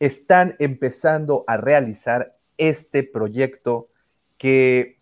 están 0.00 0.54
empezando 0.58 1.44
a 1.46 1.56
realizar 1.56 2.36
este 2.58 3.02
proyecto 3.02 3.88
que 4.36 5.00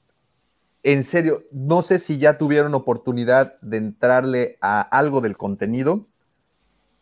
en 0.85 1.03
serio, 1.03 1.43
no 1.51 1.83
sé 1.83 1.99
si 1.99 2.19
ya 2.19 2.39
tuvieron 2.39 2.73
oportunidad 2.77 3.61
de 3.63 3.79
entrarle 3.79 4.59
a 4.61 4.81
algo 4.81 5.21
del 5.21 5.37
contenido. 5.37 6.07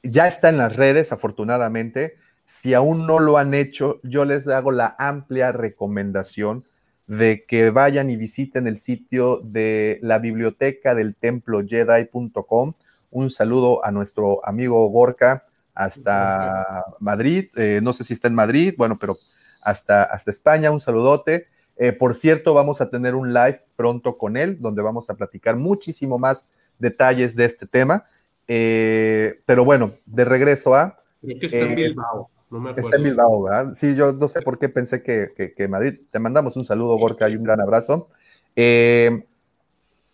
Ya 0.03 0.27
está 0.27 0.49
en 0.49 0.57
las 0.57 0.75
redes, 0.75 1.13
afortunadamente. 1.13 2.17
Si 2.47 2.73
aún 2.73 3.07
no 3.07 3.19
lo 3.19 3.37
han 3.37 3.53
hecho, 3.53 4.01
yo 4.03 4.25
les 4.25 4.49
hago 4.49 4.73
la 4.73 4.97
amplia 4.99 5.53
recomendación 5.53 6.65
de 7.07 7.45
que 7.47 7.71
vayan 7.71 8.11
y 8.11 8.17
visiten 8.17 8.67
el 8.67 8.77
sitio 8.77 9.41
de 9.43 9.99
la 10.03 10.19
biblioteca 10.19 10.95
del 10.95 11.15
templo 11.15 11.63
jedi.com. 11.67 12.75
Un 13.11 13.31
saludo 13.31 13.85
a 13.85 13.91
nuestro 13.91 14.47
amigo 14.47 14.87
Gorka 14.89 15.47
hasta 15.75 16.85
Madrid. 17.01 17.51
Eh, 17.57 17.81
no 17.83 17.93
sé 17.93 18.05
si 18.05 18.15
está 18.15 18.29
en 18.29 18.35
Madrid, 18.35 18.75
bueno, 18.77 18.99
pero 18.99 19.19
hasta, 19.61 20.03
hasta 20.05 20.31
España. 20.31 20.71
Un 20.71 20.81
saludote. 20.81 21.49
Eh, 21.77 21.93
por 21.93 22.15
cierto, 22.15 22.55
vamos 22.55 22.81
a 22.81 22.91
tener 22.91 23.15
un 23.15 23.33
live 23.33 23.63
pronto 23.77 24.19
con 24.19 24.37
él, 24.37 24.59
donde 24.61 24.83
vamos 24.83 25.11
a 25.11 25.15
platicar 25.15 25.57
muchísimo 25.57 26.19
más 26.19 26.47
detalles 26.79 27.35
de 27.35 27.45
este 27.45 27.67
tema. 27.67 28.07
Eh, 28.49 29.41
pero 29.47 29.65
bueno, 29.65 29.93
de 30.07 30.25
regreso 30.25 30.75
a... 30.75 30.99
Creo 31.21 31.39
que 31.39 31.47
está 31.47 31.59
en 31.59 31.75
Bilbao. 31.75 32.31
No 32.53 32.61
me 32.61 32.71
acuerdo. 32.71 32.89
Está 32.89 32.97
en 32.99 33.03
Bilbao, 33.05 33.43
¿verdad? 33.43 33.73
Sí, 33.75 33.95
yo 33.95 34.13
no 34.13 34.29
sé 34.29 34.43
por 34.43 34.59
qué 34.59 34.69
pensé 34.69 35.03
que, 35.03 35.33
que- 35.37 35.55
que 35.55 35.69
Madrid. 35.69 36.01
Te 36.11 36.19
mandamos 36.19 36.57
un 36.57 36.65
saludo, 36.65 36.97
Gorka, 36.99 37.29
y 37.29 37.37
un 37.37 37.43
gran 37.45 37.61
abrazo. 37.61 38.09
Eh, 38.55 39.25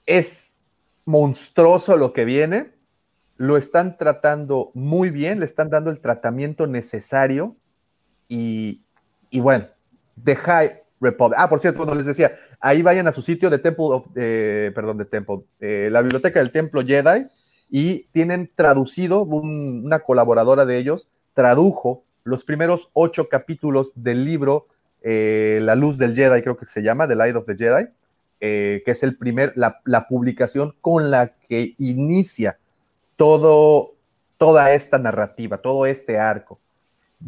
es 0.06 0.52
monstruoso 1.04 1.96
lo 1.96 2.12
que 2.12 2.24
viene. 2.24 2.72
Lo 3.36 3.56
están 3.56 3.96
tratando 3.98 4.70
muy 4.74 5.10
bien, 5.10 5.40
le 5.40 5.44
están 5.46 5.70
dando 5.70 5.90
el 5.90 6.00
tratamiento 6.00 6.66
necesario. 6.66 7.56
Y, 8.28 8.82
y 9.30 9.40
bueno, 9.40 9.66
The 10.22 10.36
High 10.36 10.82
Republic. 11.00 11.38
Ah, 11.40 11.48
por 11.48 11.60
cierto, 11.60 11.78
cuando 11.78 11.94
les 11.94 12.06
decía, 12.06 12.32
ahí 12.60 12.82
vayan 12.82 13.06
a 13.06 13.12
su 13.12 13.22
sitio 13.22 13.50
de 13.50 13.58
Temple 13.58 13.84
of, 13.90 14.06
eh, 14.16 14.72
perdón, 14.74 14.98
de 14.98 15.04
Temple, 15.04 15.42
eh, 15.60 15.88
la 15.92 16.02
biblioteca 16.02 16.40
del 16.40 16.50
Templo 16.50 16.82
Jedi, 16.84 17.28
y 17.70 18.04
tienen 18.12 18.50
traducido, 18.54 19.22
un- 19.22 19.82
una 19.84 20.00
colaboradora 20.00 20.64
de 20.66 20.78
ellos 20.78 21.08
tradujo 21.34 22.04
los 22.28 22.44
primeros 22.44 22.90
ocho 22.92 23.28
capítulos 23.28 23.92
del 23.94 24.24
libro 24.24 24.66
eh, 25.00 25.60
La 25.62 25.74
Luz 25.74 25.96
del 25.96 26.14
Jedi, 26.14 26.42
creo 26.42 26.56
que 26.56 26.66
se 26.66 26.82
llama, 26.82 27.08
The 27.08 27.16
Light 27.16 27.36
of 27.36 27.46
the 27.46 27.56
Jedi, 27.56 27.88
eh, 28.40 28.82
que 28.84 28.90
es 28.90 29.02
el 29.02 29.16
primer, 29.16 29.52
la, 29.56 29.80
publicación 30.08 30.74
con 30.80 31.10
la 31.10 31.34
que 31.48 31.74
inicia 31.78 32.58
todo, 33.16 33.94
toda 34.36 34.72
esta 34.72 34.98
narrativa, 34.98 35.58
todo 35.58 35.86
este 35.86 36.18
arco. 36.18 36.60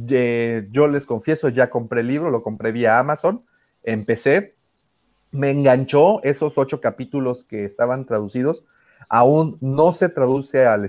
Eh, 0.09 0.69
yo 0.71 0.87
les 0.87 1.07
confieso, 1.07 1.49
ya 1.49 1.71
compré 1.71 2.03
el 2.03 2.09
libro, 2.09 2.31
lo 2.31 2.43
compré 2.43 2.71
vía 2.71 2.99
Amazon, 2.99 3.43
empecé, 3.83 4.55
me 5.31 5.51
enganchó 5.51 6.23
esos 6.25 6.59
ocho 6.59 6.81
capítulos 6.81 7.45
que 7.45 7.65
estaban 7.65 8.05
traducidos, 8.05 8.65
aún 9.09 9.57
no 9.63 9.95
se 9.95 10.11
traduce 10.11 10.67
al- 10.67 10.89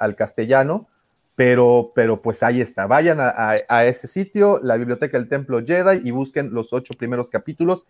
al 0.00 0.16
castellano, 0.16 0.88
pero, 1.34 1.92
pero 1.94 2.20
pues 2.20 2.42
ahí 2.42 2.60
está. 2.60 2.86
Vayan 2.86 3.18
a, 3.20 3.84
ese 3.84 4.06
sitio, 4.06 4.60
la 4.62 4.76
Biblioteca 4.76 5.18
del 5.18 5.28
Templo 5.28 5.64
Jedi, 5.64 6.06
y 6.06 6.10
busquen 6.10 6.52
los 6.52 6.72
ocho 6.72 6.94
primeros 6.94 7.30
capítulos 7.30 7.84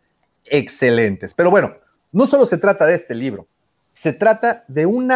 excelentes. 0.45 1.35
Pero 1.35 1.51
bueno, 1.51 1.77
no 2.13 2.27
solo 2.27 2.47
se 2.47 2.59
trata 2.59 2.87
de 2.87 2.95
este 2.95 3.15
libro, 3.15 3.47
se 3.95 4.13
trata 4.13 4.65
de 4.69 4.87
un 4.87 5.13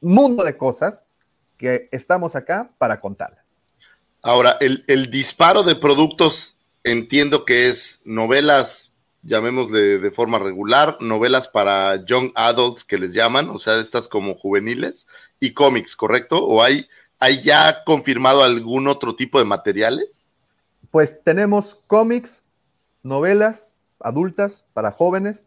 mundo 0.00 0.44
de 0.44 0.56
cosas 0.56 1.04
que 1.56 1.88
estamos 1.92 2.36
acá 2.36 2.70
para 2.78 3.00
contarlas. 3.00 3.46
Ahora, 4.22 4.56
el, 4.60 4.84
el 4.88 5.10
disparo 5.10 5.62
de 5.62 5.76
productos 5.76 6.58
entiendo 6.84 7.44
que 7.44 7.68
es 7.68 8.00
novelas, 8.04 8.92
llamémosle 9.22 9.98
de 9.98 10.10
forma 10.10 10.38
regular, 10.38 10.96
novelas 11.00 11.48
para 11.48 12.04
young 12.04 12.30
adults 12.34 12.84
que 12.84 12.98
les 12.98 13.12
llaman, 13.12 13.50
o 13.50 13.58
sea, 13.58 13.80
estas 13.80 14.08
como 14.08 14.34
juveniles, 14.34 15.06
y 15.40 15.54
cómics, 15.54 15.96
¿correcto? 15.96 16.44
¿O 16.44 16.62
hay, 16.62 16.88
hay 17.18 17.42
ya 17.42 17.84
confirmado 17.84 18.42
algún 18.42 18.88
otro 18.88 19.16
tipo 19.16 19.38
de 19.38 19.44
materiales? 19.44 20.24
Pues 20.90 21.22
tenemos 21.22 21.78
cómics, 21.86 22.42
novelas 23.02 23.74
adultas 24.00 24.64
para 24.72 24.90
jóvenes 24.90 25.42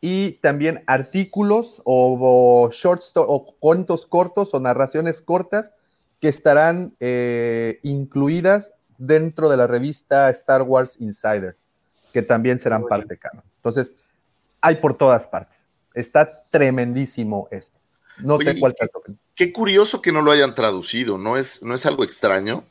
y 0.00 0.32
también 0.40 0.82
artículos 0.86 1.82
o, 1.84 2.16
o 2.66 2.70
short 2.70 3.02
o 3.16 3.54
cuentos 3.58 4.06
cortos 4.06 4.54
o 4.54 4.60
narraciones 4.60 5.20
cortas 5.20 5.72
que 6.20 6.28
estarán 6.28 6.94
eh, 7.00 7.80
incluidas 7.82 8.72
dentro 8.98 9.48
de 9.48 9.56
la 9.56 9.66
revista 9.66 10.30
Star 10.30 10.62
Wars 10.62 10.96
Insider, 11.00 11.56
que 12.12 12.22
también 12.22 12.58
serán 12.58 12.86
parte 12.86 13.18
canon. 13.18 13.44
Entonces, 13.56 13.94
hay 14.60 14.76
por 14.76 14.96
todas 14.96 15.26
partes. 15.26 15.66
Está 15.94 16.44
tremendísimo 16.50 17.48
esto. 17.50 17.80
No 18.18 18.34
Oye, 18.34 18.52
sé 18.52 18.60
cuál 18.60 18.74
sea 18.78 18.88
tu 18.88 18.98
opinión. 18.98 19.20
Qué 19.40 19.54
curioso 19.54 20.02
que 20.02 20.12
no 20.12 20.20
lo 20.20 20.32
hayan 20.32 20.54
traducido, 20.54 21.16
¿no 21.16 21.38
es, 21.38 21.62
no 21.62 21.74
es 21.74 21.86
algo 21.86 22.04
extraño? 22.04 22.62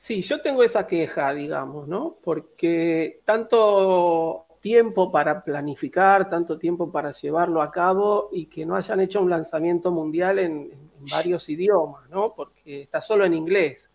Sí, 0.00 0.22
yo 0.22 0.40
tengo 0.40 0.62
esa 0.62 0.86
queja, 0.86 1.34
digamos, 1.34 1.86
¿no? 1.88 2.16
Porque 2.24 3.20
tanto 3.26 4.46
tiempo 4.62 5.12
para 5.12 5.44
planificar, 5.44 6.30
tanto 6.30 6.56
tiempo 6.56 6.90
para 6.90 7.12
llevarlo 7.12 7.60
a 7.60 7.70
cabo 7.70 8.30
y 8.32 8.46
que 8.46 8.64
no 8.64 8.76
hayan 8.76 9.00
hecho 9.00 9.20
un 9.20 9.28
lanzamiento 9.28 9.90
mundial 9.90 10.38
en, 10.38 10.72
varios 11.12 11.50
idiomas, 11.50 12.08
¿no? 12.08 12.32
Porque 12.34 12.84
está 12.84 13.02
solo 13.02 13.26
en 13.26 13.34
inglés. 13.34 13.90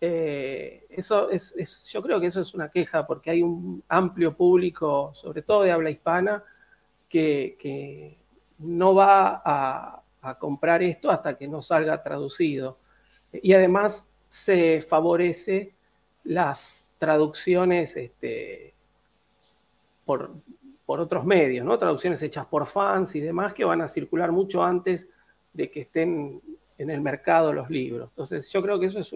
Eh, 0.00 0.86
eso 0.88 1.30
es, 1.30 1.84
yo 1.88 2.00
creo 2.00 2.20
que 2.20 2.28
eso 2.28 2.42
es 2.42 2.54
una 2.54 2.68
queja 2.68 3.04
porque 3.04 3.30
hay 3.30 3.42
un 3.42 3.82
amplio 3.88 4.36
público, 4.36 5.10
sobre 5.14 5.42
todo 5.42 5.64
de 5.64 5.72
habla 5.72 5.90
hispana, 5.90 6.44
que 7.08 8.16
no 8.60 8.94
va 8.94 9.42
a, 9.44 10.02
comprar 10.34 10.82
esto 10.82 11.10
hasta 11.10 11.36
que 11.36 11.48
no 11.48 11.62
salga 11.62 12.02
traducido. 12.02 12.78
Y 13.32 13.52
además 13.52 14.06
se 14.28 14.80
favorece 14.82 15.74
las 16.24 16.92
traducciones 16.98 17.96
este, 17.96 18.74
por, 20.04 20.32
por 20.84 21.00
otros 21.00 21.24
medios, 21.24 21.64
¿no? 21.64 21.78
Traducciones 21.78 22.22
hechas 22.22 22.46
por 22.46 22.66
fans 22.66 23.14
y 23.14 23.20
demás 23.20 23.54
que 23.54 23.64
van 23.64 23.80
a 23.80 23.88
circular 23.88 24.32
mucho 24.32 24.62
antes 24.64 25.06
de 25.52 25.70
que 25.70 25.82
estén 25.82 26.40
en 26.78 26.90
el 26.90 27.00
mercado 27.00 27.52
los 27.52 27.68
libros. 27.68 28.08
Entonces, 28.10 28.48
yo 28.48 28.62
creo 28.62 28.78
que 28.78 28.86
eso 28.86 29.00
es 29.00 29.14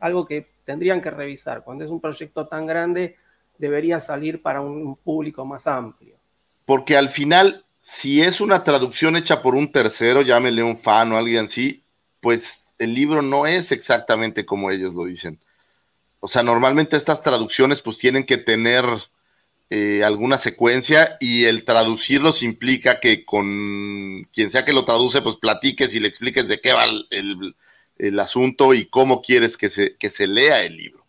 algo 0.00 0.26
que 0.26 0.48
tendrían 0.64 1.00
que 1.00 1.10
revisar. 1.10 1.62
Cuando 1.62 1.84
es 1.84 1.90
un 1.90 2.00
proyecto 2.00 2.46
tan 2.46 2.66
grande, 2.66 3.16
debería 3.56 4.00
salir 4.00 4.42
para 4.42 4.60
un 4.60 4.96
público 4.96 5.44
más 5.44 5.66
amplio. 5.66 6.16
Porque 6.64 6.96
al 6.96 7.08
final, 7.08 7.64
si 7.82 8.22
es 8.22 8.40
una 8.42 8.64
traducción 8.64 9.16
hecha 9.16 9.42
por 9.42 9.56
un 9.56 9.72
tercero, 9.72 10.22
llámele 10.22 10.64
un 10.64 10.78
fan 10.78 11.12
o 11.12 11.18
alguien 11.18 11.46
así, 11.46 11.84
pues 12.20 12.66
el 12.78 12.94
libro 12.94 13.22
no 13.22 13.46
es 13.46 13.72
exactamente 13.72 14.46
como 14.46 14.70
ellos 14.72 14.94
lo 14.94 15.06
dicen. 15.06 15.40
O 16.20 16.28
sea, 16.28 16.42
normalmente 16.42 16.96
estas 16.96 17.22
traducciones 17.22 17.82
pues 17.82 17.98
tienen 17.98 18.24
que 18.26 18.38
tener 18.38 18.84
eh, 19.70 20.04
alguna 20.04 20.38
secuencia 20.38 21.16
y 21.20 21.44
el 21.44 21.64
traducirlos 21.64 22.42
implica 22.42 23.00
que 23.00 23.24
con 23.24 24.28
quien 24.32 24.50
sea 24.50 24.64
que 24.64 24.72
lo 24.74 24.84
traduce, 24.84 25.22
pues 25.22 25.36
platiques 25.36 25.94
y 25.94 26.00
le 26.00 26.08
expliques 26.08 26.48
de 26.48 26.60
qué 26.60 26.72
va 26.74 26.84
el, 26.84 27.06
el- 27.10 28.20
asunto 28.20 28.74
y 28.74 28.86
cómo 28.86 29.22
quieres 29.22 29.56
que 29.56 29.70
se, 29.70 29.96
que 29.96 30.10
se 30.10 30.26
lea 30.26 30.62
el 30.64 30.76
libro. 30.76 31.06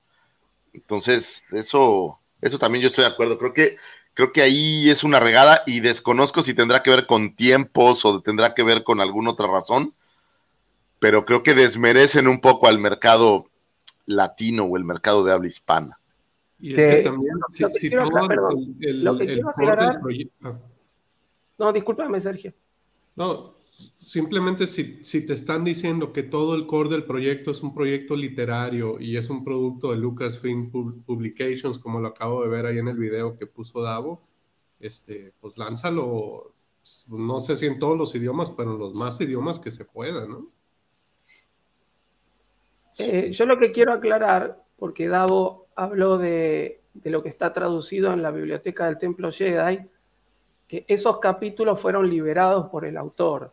Entonces, 0.74 1.54
eso, 1.54 2.20
eso 2.42 2.60
también 2.60 2.82
yo 2.82 2.88
estoy 2.90 3.04
de 3.06 3.12
acuerdo. 3.12 3.38
Creo 3.38 3.54
que, 3.54 3.78
creo 4.14 4.32
que 4.32 4.41
ahí 4.41 4.89
es 4.89 5.03
una 5.03 5.20
regada 5.20 5.61
y 5.66 5.80
desconozco 5.80 6.43
si 6.43 6.53
tendrá 6.53 6.84
que 6.84 6.89
ver 6.91 7.05
con 7.07 7.36
tiempos 7.36 8.05
o 8.05 8.22
tendrá 8.22 8.53
que 8.53 8.64
ver 8.64 8.84
con 8.84 9.01
alguna 9.01 9.32
otra 9.32 9.47
razón, 9.47 9.93
pero 10.99 11.26
creo 11.26 11.43
que 11.43 11.53
desmerecen 11.53 12.28
un 12.28 12.39
poco 12.39 12.68
al 12.68 12.80
mercado 12.80 13.45
latino 14.05 14.64
o 14.64 14.78
el 14.78 14.84
mercado 14.84 15.24
de 15.24 15.32
habla 15.34 15.47
hispana. 15.47 15.99
Y 16.59 16.72
es 16.72 16.76
Que- 16.76 17.01
también, 17.03 17.34
si, 17.51 17.66
si 17.80 17.89
todo 17.89 18.03
el, 18.32 18.76
el- 18.82 19.22
el 19.22 19.43
proyecto-. 19.99 20.59
No, 21.57 21.74
discúlpame, 21.74 22.22
Sergio. 22.22 22.53
No, 23.16 23.55
simplemente 23.74 24.68
si, 24.68 25.26
te 25.26 25.34
están 25.34 25.64
diciendo 25.64 26.14
que 26.14 26.24
todo 26.24 26.56
el 26.56 26.68
core 26.68 26.90
del 26.90 27.06
proyecto 27.06 27.52
es 27.52 27.64
un 27.64 27.74
proyecto 27.74 28.16
literario 28.16 29.00
y 29.00 29.18
es 29.18 29.30
un 29.30 29.44
producto 29.44 29.92
de 29.92 29.98
Lucasfilm 29.98 30.70
Pub- 30.72 31.04
Publications, 31.06 31.80
como 31.80 32.00
lo 32.00 32.10
acabo 32.10 32.44
de 32.44 32.50
ver 32.50 32.66
ahí 32.66 32.78
en 32.78 32.88
el 32.88 32.98
video 32.98 33.38
que 33.38 33.48
puso 33.48 33.82
Davo, 33.82 34.22
este, 34.80 35.34
pues 35.40 35.58
lánzalo, 35.58 36.54
no 37.08 37.42
sé 37.42 37.56
si 37.56 37.66
en 37.66 37.80
todos 37.80 37.98
los 37.98 38.14
idiomas, 38.14 38.52
pero 38.52 38.74
en 38.74 38.80
los 38.80 38.94
más 38.94 39.20
idiomas 39.22 39.60
que 39.60 39.72
se 39.72 39.86
pueda, 39.86 40.28
¿no? 40.28 40.48
Eh, 43.00 43.32
yo 43.32 43.46
lo 43.48 43.58
que 43.58 43.72
quiero 43.72 43.94
aclarar, 43.94 44.64
porque 44.78 45.08
Davo 45.08 45.68
habló 45.76 46.20
de 46.20 46.82
lo 47.06 47.24
que 47.24 47.30
está 47.30 47.52
traducido 47.52 48.14
en 48.14 48.22
la 48.22 48.30
biblioteca 48.30 48.86
del 48.86 49.00
Templo 49.00 49.32
Jedi, 49.32 49.80
que 50.68 50.86
esos 50.88 51.20
capítulos 51.20 51.80
fueron 51.80 52.08
liberados 52.08 52.70
por 52.70 52.86
el 52.86 52.98
autor. 52.98 53.52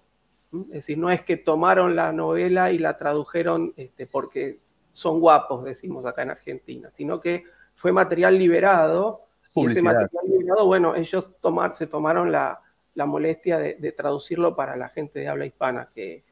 Es 0.53 0.68
decir, 0.68 0.98
no 0.98 1.11
es 1.11 1.22
que 1.22 1.36
tomaron 1.36 1.94
la 1.94 2.12
novela 2.12 2.72
y 2.72 2.78
la 2.78 2.98
tradujeron 2.98 3.72
este, 3.76 4.07
porque 4.07 4.59
son 4.92 5.20
guapos, 5.20 5.64
decimos 5.64 6.05
acá 6.07 6.22
en 6.22 6.30
Argentina, 6.30 6.90
sino 6.92 7.20
que 7.20 7.44
fue 7.76 7.92
material 7.92 8.38
liberado. 8.38 9.22
Y 9.55 9.66
ese 9.66 9.82
material 9.82 10.24
liberado, 10.28 10.66
bueno, 10.66 10.94
ellos 10.94 11.26
tomar, 11.40 11.74
se 11.76 11.86
tomaron 11.86 12.30
la, 12.30 12.61
la 12.94 13.07
molestia 13.07 13.59
de, 13.59 13.74
de 13.74 13.92
traducirlo 13.92 14.55
para 14.55 14.76
la 14.76 14.88
gente 14.88 15.20
de 15.20 15.28
habla 15.28 15.46
hispana, 15.46 15.88
que 15.94 16.24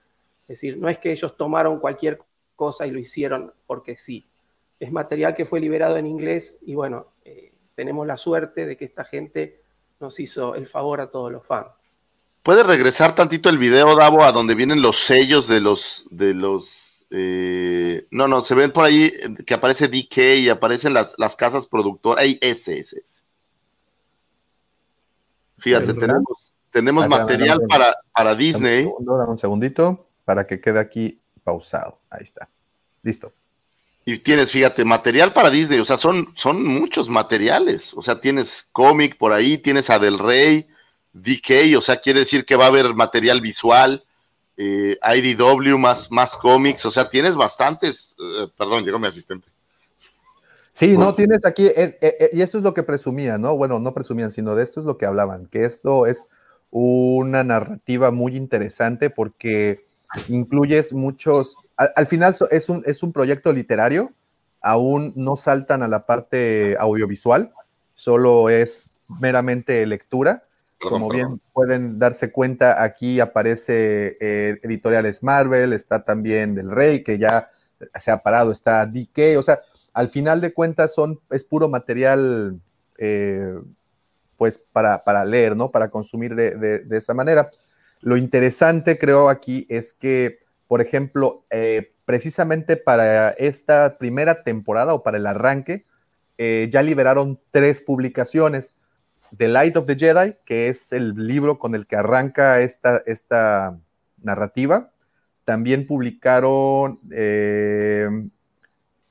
es 0.49 0.57
decir, 0.57 0.79
no 0.79 0.89
es 0.89 0.99
que 0.99 1.13
ellos 1.13 1.37
tomaron 1.37 1.79
cualquier 1.79 2.21
cosa 2.57 2.87
y 2.87 2.91
lo 2.91 2.99
hicieron 2.99 3.53
porque 3.67 3.97
sí. 3.97 4.27
Es 4.81 4.91
material 4.91 5.35
que 5.35 5.45
fue 5.45 5.61
liberado 5.61 5.97
en 5.97 6.07
inglés 6.07 6.57
y 6.63 6.75
bueno, 6.75 7.09
eh, 7.25 7.53
tenemos 7.75 8.07
la 8.07 8.17
suerte 8.17 8.65
de 8.65 8.77
que 8.77 8.85
esta 8.85 9.05
gente 9.05 9.61
nos 10.01 10.19
hizo 10.19 10.55
el 10.55 10.67
favor 10.67 11.01
a 11.01 11.11
todos 11.11 11.31
los 11.31 11.45
fans. 11.47 11.69
¿Puedes 12.43 12.67
regresar 12.67 13.15
tantito 13.15 13.49
el 13.49 13.59
video, 13.59 13.97
Davo, 13.97 14.23
a 14.25 14.33
donde 14.33 14.55
vienen 14.55 14.83
los 14.83 14.97
sellos 14.97 15.49
de 15.49 15.61
los, 15.61 16.07
de 16.11 16.35
los, 16.35 17.07
eh, 17.11 18.07
no, 18.11 18.29
no, 18.29 18.43
se 18.43 18.55
ven 18.55 18.73
por 18.73 18.85
ahí 18.85 19.05
eh, 19.05 19.45
que 19.45 19.55
aparece 19.55 19.89
DK 19.89 20.39
y 20.39 20.49
aparecen 20.49 20.95
las, 20.95 21.15
las 21.19 21.37
casas 21.37 21.67
productoras, 21.67 22.23
ahí, 22.23 22.39
ese, 22.41 22.79
ese, 22.79 23.03
ese. 23.05 23.23
Fíjate, 25.59 25.93
tenemos, 25.93 26.55
tenemos 26.71 27.09
material 27.09 27.61
para, 27.69 27.95
para 28.13 28.31
Dame 28.31 28.33
un 28.33 28.39
Disney. 28.39 28.85
segundo, 28.85 29.19
dame 29.19 29.31
un 29.33 29.39
segundito 29.39 30.07
para 30.25 30.47
que 30.47 30.61
quede 30.61 30.79
aquí 30.79 31.21
pausado. 31.43 31.99
Ahí 32.11 32.23
está. 32.23 32.49
Listo. 33.03 33.33
Y 34.05 34.19
tienes, 34.19 34.51
fíjate, 34.51 34.85
material 34.85 35.33
para 35.33 35.51
Disney, 35.51 35.81
o 35.81 35.85
sea, 35.85 35.99
son, 35.99 36.29
son 36.35 36.65
muchos 36.65 37.11
materiales. 37.11 37.93
O 37.95 38.03
sea, 38.03 38.21
tienes 38.21 38.67
cómic 38.73 39.19
por 39.19 39.33
ahí, 39.33 39.59
tienes 39.59 39.91
a 39.91 39.99
Del 39.99 40.19
Rey, 40.19 40.67
DK, 41.23 41.77
o 41.77 41.81
sea, 41.81 41.97
quiere 42.01 42.21
decir 42.21 42.45
que 42.45 42.57
va 42.57 42.65
a 42.65 42.69
haber 42.69 42.95
material 42.95 43.41
visual, 43.41 44.05
eh, 44.57 44.97
IDW 45.03 45.79
más, 45.79 46.11
más 46.11 46.37
cómics, 46.37 46.85
o 46.87 46.91
sea, 46.91 47.09
tienes 47.09 47.37
bastantes. 47.37 48.17
eh, 48.19 48.49
perdón, 48.57 48.85
llegó 48.85 48.99
mi 48.99 49.07
asistente. 49.07 49.49
Sí, 50.73 50.95
Bueno. 50.95 51.07
no, 51.11 51.15
tienes 51.15 51.45
aquí, 51.45 51.67
es- 51.67 51.95
eh, 52.01 52.17
eh, 52.21 52.31
y 52.33 52.41
esto 52.43 52.59
es 52.59 52.65
lo 52.65 52.75
que 52.75 52.83
presumían, 52.83 53.41
¿no? 53.41 53.57
Bueno, 53.57 53.81
no 53.81 53.95
presumían, 53.95 54.31
sino 54.31 54.55
de 54.55 54.63
esto 54.65 54.81
es 54.81 54.87
lo 54.87 54.97
que 54.97 55.07
hablaban, 55.07 55.47
que 55.47 55.65
esto 55.65 56.07
es 56.07 56.27
una 56.71 57.43
narrativa 57.45 58.11
muy 58.11 58.37
interesante 58.37 59.11
porque 59.11 59.87
incluyes 60.29 60.93
muchos, 60.93 61.57
al, 61.77 61.93
al 61.97 62.07
final 62.07 62.37
es 62.51 62.69
un, 62.69 62.83
es 62.87 63.03
un 63.03 63.13
proyecto 63.13 63.53
literario, 63.53 64.13
aún 64.61 65.13
no 65.17 65.37
saltan 65.37 65.83
a 65.83 65.89
la 65.89 66.05
parte 66.07 66.77
audiovisual, 66.79 67.53
solo 67.95 68.49
es 68.51 68.91
meramente 69.21 69.85
lectura. 69.87 70.45
Perdón, 70.79 71.01
Como 71.01 71.09
perdón. 71.09 71.29
bien 71.29 71.41
pueden 71.53 71.99
darse 71.99 72.31
cuenta, 72.31 72.83
aquí 72.83 73.21
aparece 73.21 74.17
eh, 74.21 74.59
editoriales 74.63 75.23
Marvel, 75.23 75.73
está 75.73 76.05
también 76.05 76.55
Del 76.55 76.71
Rey, 76.71 77.03
que 77.03 77.19
ya 77.19 77.49
se 77.99 78.11
ha 78.11 78.19
parado, 78.23 78.53
está 78.53 78.87
DK, 78.87 79.39
o 79.39 79.43
sea, 79.43 79.59
al 79.93 80.09
final 80.09 80.41
de 80.41 80.53
cuentas 80.53 80.95
son, 80.95 81.21
es 81.31 81.45
puro 81.45 81.69
material, 81.69 82.61
eh, 82.99 83.55
pues, 84.37 84.59
para, 84.73 85.03
para 85.05 85.25
leer, 85.25 85.57
¿no? 85.57 85.71
Para 85.73 85.91
consumir 85.91 86.35
de, 86.37 86.53
de- 86.53 86.81
de 86.81 86.97
esa 86.97 87.15
manera. 87.15 87.51
Lo 88.01 88.17
interesante, 88.17 88.99
creo, 88.99 89.29
aquí 89.29 89.67
es 89.69 89.93
que, 89.93 90.39
por 90.69 90.81
ejemplo, 90.81 91.45
eh, 91.51 91.93
precisamente 92.05 92.77
para 92.77 93.31
esta 93.31 93.99
primera 93.99 94.45
temporada 94.45 94.95
o 94.95 95.03
para 95.03 95.17
el 95.19 95.27
arranque, 95.27 95.85
eh, 96.39 96.69
ya 96.73 96.83
liberaron 96.83 97.41
tres 97.51 97.81
publicaciones. 97.81 98.73
The 99.37 99.49
Light 99.49 99.77
of 99.77 99.87
the 99.87 99.97
Jedi, 99.97 100.37
que 100.45 100.69
es 100.69 100.93
el 100.93 101.15
libro 101.15 101.59
con 101.59 101.75
el 101.75 101.87
que 101.87 101.97
arranca 101.97 102.61
esta, 102.61 103.03
esta 103.07 103.79
narrativa. 104.23 104.91
También 105.45 105.87
publicaron 105.87 107.01
eh, 107.11 108.09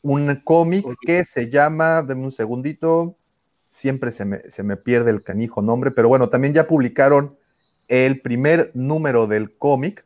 un 0.01 0.35
cómic 0.43 0.85
que 1.01 1.25
se 1.25 1.49
llama, 1.49 2.03
denme 2.03 2.23
un 2.23 2.31
segundito, 2.31 3.17
siempre 3.67 4.11
se 4.11 4.25
me, 4.25 4.49
se 4.49 4.63
me 4.63 4.77
pierde 4.77 5.11
el 5.11 5.23
canijo 5.23 5.61
nombre, 5.61 5.91
pero 5.91 6.07
bueno, 6.07 6.29
también 6.29 6.53
ya 6.53 6.67
publicaron 6.67 7.37
el 7.87 8.21
primer 8.21 8.71
número 8.73 9.27
del 9.27 9.57
cómic, 9.57 10.05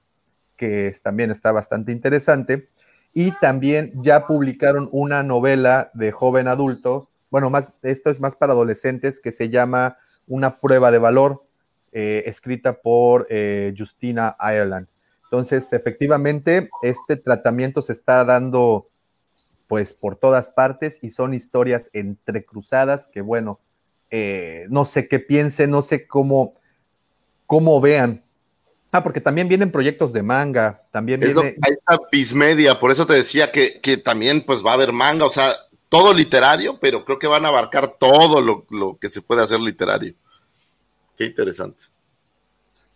que 0.56 0.94
también 1.04 1.32
está 1.32 1.52
bastante 1.52 1.92
interesante, 1.92 2.70
y 3.14 3.32
también 3.40 3.92
ya 3.96 4.26
publicaron 4.28 4.88
una 4.92 5.24
novela 5.24 5.92
de 5.94 6.12
joven 6.12 6.48
adultos, 6.48 7.11
bueno, 7.32 7.50
más, 7.50 7.74
esto 7.82 8.12
es 8.12 8.20
más 8.20 8.36
para 8.36 8.54
adolescentes, 8.54 9.20
que 9.20 9.32
se 9.32 9.50
llama 9.50 9.98
Una 10.28 10.60
prueba 10.60 10.92
de 10.92 11.00
valor, 11.00 11.44
eh, 11.94 12.24
escrita 12.28 12.82
por 12.82 13.26
eh, 13.30 13.74
Justina 13.76 14.36
Ireland. 14.40 14.88
Entonces, 15.24 15.72
efectivamente, 15.74 16.70
este 16.84 17.16
tratamiento 17.16 17.82
se 17.82 17.94
está 17.94 18.24
dando 18.26 18.90
pues 19.68 19.94
por 19.94 20.18
todas 20.18 20.52
partes 20.52 21.00
y 21.02 21.12
son 21.12 21.34
historias 21.34 21.90
entrecruzadas 21.94 23.08
que 23.08 23.22
bueno, 23.22 23.62
eh, 24.10 24.66
no 24.70 24.84
sé 24.84 25.08
qué 25.08 25.20
piensen, 25.20 25.72
no 25.72 25.82
sé 25.82 26.06
cómo, 26.06 26.56
cómo 27.48 27.80
vean. 27.80 28.24
Ah, 28.92 29.02
porque 29.02 29.22
también 29.22 29.48
vienen 29.48 29.72
proyectos 29.72 30.12
de 30.12 30.22
manga, 30.22 30.84
también 30.92 31.24
Es 31.24 31.34
lo- 31.34 31.44
viene... 31.44 31.58
ahí 31.62 31.72
está 31.72 31.98
Bismedia, 32.12 32.78
por 32.82 32.92
eso 32.92 33.06
te 33.06 33.14
decía 33.14 33.54
que, 33.54 33.80
que 33.80 33.96
también 33.96 34.44
pues 34.46 34.66
va 34.66 34.72
a 34.72 34.74
haber 34.74 34.92
manga, 34.92 35.24
o 35.26 35.30
sea, 35.30 35.50
todo 35.92 36.14
literario, 36.14 36.80
pero 36.80 37.04
creo 37.04 37.20
que 37.20 37.28
van 37.28 37.44
a 37.44 37.50
abarcar 37.50 37.98
todo 38.00 38.40
lo, 38.40 38.66
lo 38.70 38.98
que 38.98 39.10
se 39.10 39.22
puede 39.22 39.44
hacer 39.44 39.60
literario. 39.60 40.16
Qué 41.18 41.26
interesante. 41.26 41.84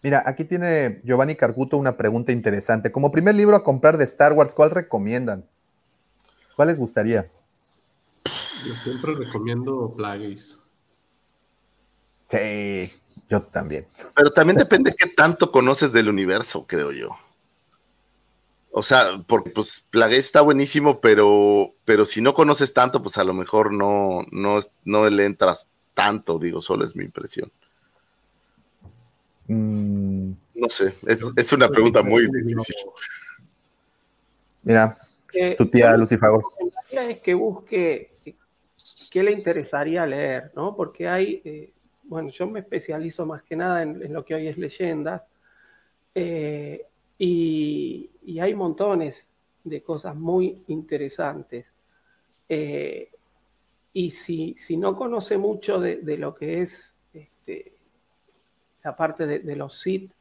Mira, 0.01 0.23
aquí 0.25 0.45
tiene 0.45 1.01
Giovanni 1.03 1.35
Carguto 1.35 1.75
una 1.75 1.97
pregunta 1.97 2.31
interesante. 2.31 2.93
Como 2.93 3.11
primer 3.11 3.35
libro 3.35 3.57
a 3.57 3.65
comprar 3.65 3.97
de 3.97 4.05
Star 4.05 4.31
Wars, 4.31 4.55
¿cuál 4.55 4.71
recomiendan? 4.71 5.45
¿Cuál 6.55 6.69
les 6.69 6.79
gustaría? 6.79 7.29
Yo 8.65 8.73
siempre 8.75 9.13
recomiendo 9.13 9.93
Plagueis. 9.97 10.63
Sí, 12.29 12.93
yo 13.29 13.41
también. 13.41 13.87
Pero 14.15 14.29
también 14.29 14.55
depende 14.55 14.95
qué 14.97 15.09
tanto 15.09 15.51
conoces 15.51 15.91
del 15.91 16.07
universo, 16.07 16.65
creo 16.65 16.93
yo. 16.93 17.09
O 18.77 18.83
sea, 18.83 19.23
porque 19.25 19.51
pues 19.51 19.87
Plague 19.89 20.17
está 20.17 20.41
buenísimo, 20.41 20.99
pero, 20.99 21.73
pero 21.85 22.05
si 22.05 22.21
no 22.21 22.33
conoces 22.33 22.73
tanto, 22.73 23.01
pues 23.01 23.17
a 23.17 23.23
lo 23.23 23.33
mejor 23.33 23.71
no, 23.71 24.25
no, 24.31 24.59
no 24.83 25.09
le 25.09 25.23
entras 25.23 25.69
tanto, 25.93 26.37
digo, 26.39 26.61
solo 26.61 26.83
es 26.83 26.93
mi 26.93 27.05
impresión. 27.05 27.49
Mm, 29.47 30.31
No 30.55 30.69
sé, 30.69 30.93
es, 31.07 31.23
es 31.37 31.53
una 31.53 31.69
pregunta 31.69 32.03
muy 32.03 32.27
difícil. 32.29 32.75
mira, 34.63 34.97
Eh, 35.33 35.55
tu 35.57 35.65
tía 35.67 35.91
yo- 35.91 35.97
Lucifer. 35.97 36.29
Lo 36.29 36.39
que 36.39 36.45
recomendaría 36.65 37.11
es 37.11 37.19
que 37.21 37.33
busque 37.33 38.11
qué 39.09 39.23
le 39.23 39.31
interesaría 39.31 40.05
leer, 40.05 40.51
¿no? 40.53 40.75
Porque 40.75 41.07
hay, 41.07 41.41
eh, 41.45 41.71
bueno, 42.03 42.29
yo 42.29 42.45
me 42.47 42.59
especializo 42.59 43.25
más 43.25 43.41
que 43.43 43.55
nada 43.55 43.83
en, 43.83 44.01
en 44.03 44.11
lo 44.13 44.25
que 44.25 44.35
hoy 44.35 44.47
es 44.47 44.57
leyendas, 44.57 45.23
eh, 46.13 46.85
y, 47.17 48.09
hay 48.39 48.53
montones 48.53 49.25
de 49.63 49.81
cosas 49.81 50.15
muy 50.15 50.63
interesantes. 50.67 51.65
Eh, 52.49 53.09
y 53.93 54.11
si, 54.11 54.55
si 54.57 54.77
no 54.77 54.95
conoce 54.95 55.37
mucho 55.37 55.79
de, 55.79 55.97
de 55.97 56.17
lo 56.17 56.35
que 56.35 56.61
es 56.61 56.95
este, 57.13 57.73
la 58.83 58.95
parte 58.95 59.25
de, 59.25 59.55
los 59.55 59.79
Sith, 59.79 60.11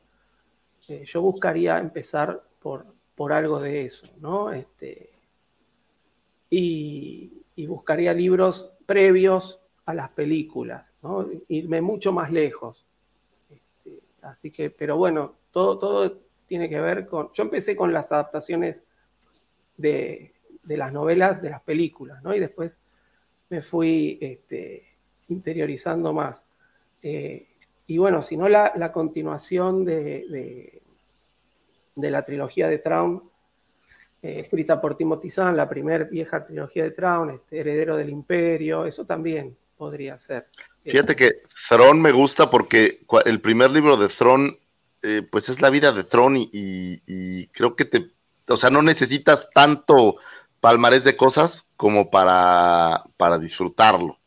eh, 0.88 1.04
yo 1.04 1.22
buscaría 1.22 1.78
empezar 1.78 2.42
por, 2.60 2.86
por 3.14 3.32
algo 3.32 3.60
de 3.60 3.84
eso, 3.84 4.06
¿no? 4.20 4.52
Este, 4.52 5.10
y, 6.50 7.42
y 7.56 7.66
buscaría 7.66 8.12
libros 8.12 8.70
previos 8.86 9.60
a 9.86 9.94
las 9.94 10.10
películas, 10.10 10.86
¿no? 11.02 11.28
Irme 11.48 11.80
mucho 11.80 12.12
más 12.12 12.30
lejos. 12.30 12.86
Este, 13.50 14.00
así 14.22 14.50
que, 14.50 14.70
pero 14.70 14.96
bueno, 14.96 15.34
todo, 15.50 15.78
todo 15.78 16.18
tiene 16.46 16.68
que 16.68 16.80
ver 16.80 17.06
con. 17.06 17.30
Yo 17.32 17.42
empecé 17.42 17.76
con 17.76 17.92
las 17.92 18.10
adaptaciones 18.12 18.82
de, 19.76 20.34
de 20.62 20.76
las 20.76 20.92
novelas 20.92 21.40
de 21.42 21.50
las 21.50 21.62
películas, 21.62 22.22
¿no? 22.22 22.34
Y 22.34 22.40
después 22.40 22.78
me 23.50 23.62
fui 23.62 24.18
este, 24.20 24.96
interiorizando 25.28 26.12
más. 26.12 26.42
Eh, 27.02 27.48
y 27.86 27.98
bueno, 27.98 28.22
si 28.22 28.36
no, 28.36 28.48
la, 28.48 28.72
la 28.76 28.92
continuación 28.92 29.84
de, 29.84 30.80
de, 31.94 32.10
la 32.10 32.24
trilogía 32.24 32.68
de 32.68 32.78
Traum, 32.78 33.28
eh, 34.22 34.40
escrita 34.40 34.80
por 34.80 34.96
Timothy 34.96 35.30
Zahn, 35.30 35.56
la 35.56 35.68
primera 35.68 36.04
vieja 36.04 36.46
trilogía 36.46 36.84
de 36.84 36.92
Traum, 36.92 37.30
este, 37.30 37.60
Heredero 37.60 37.96
del 37.96 38.08
Imperio, 38.08 38.86
eso 38.86 39.04
también 39.04 39.54
podría 39.76 40.18
ser. 40.18 40.44
Fíjate 40.82 41.14
que 41.14 41.42
Throne 41.68 42.00
me 42.00 42.12
gusta 42.12 42.50
porque 42.50 43.00
el 43.26 43.40
primer 43.40 43.70
libro 43.70 43.96
de 43.98 44.08
Throne, 44.08 44.58
eh, 45.04 45.22
pues 45.30 45.48
es 45.48 45.60
la 45.62 45.70
vida 45.70 45.92
de 45.92 46.04
y- 46.52 47.02
y 47.06 47.46
creo 47.48 47.76
que 47.76 47.84
te, 47.84 48.10
o 48.48 48.56
sea, 48.56 48.70
no 48.70 48.82
necesitas 48.82 49.48
tanto 49.50 50.16
palmarés 50.60 51.04
de 51.04 51.16
cosas 51.16 51.66
como 51.76 52.10
para, 52.10 53.04
para 53.16 53.38
disfrutarlo. 53.38 54.18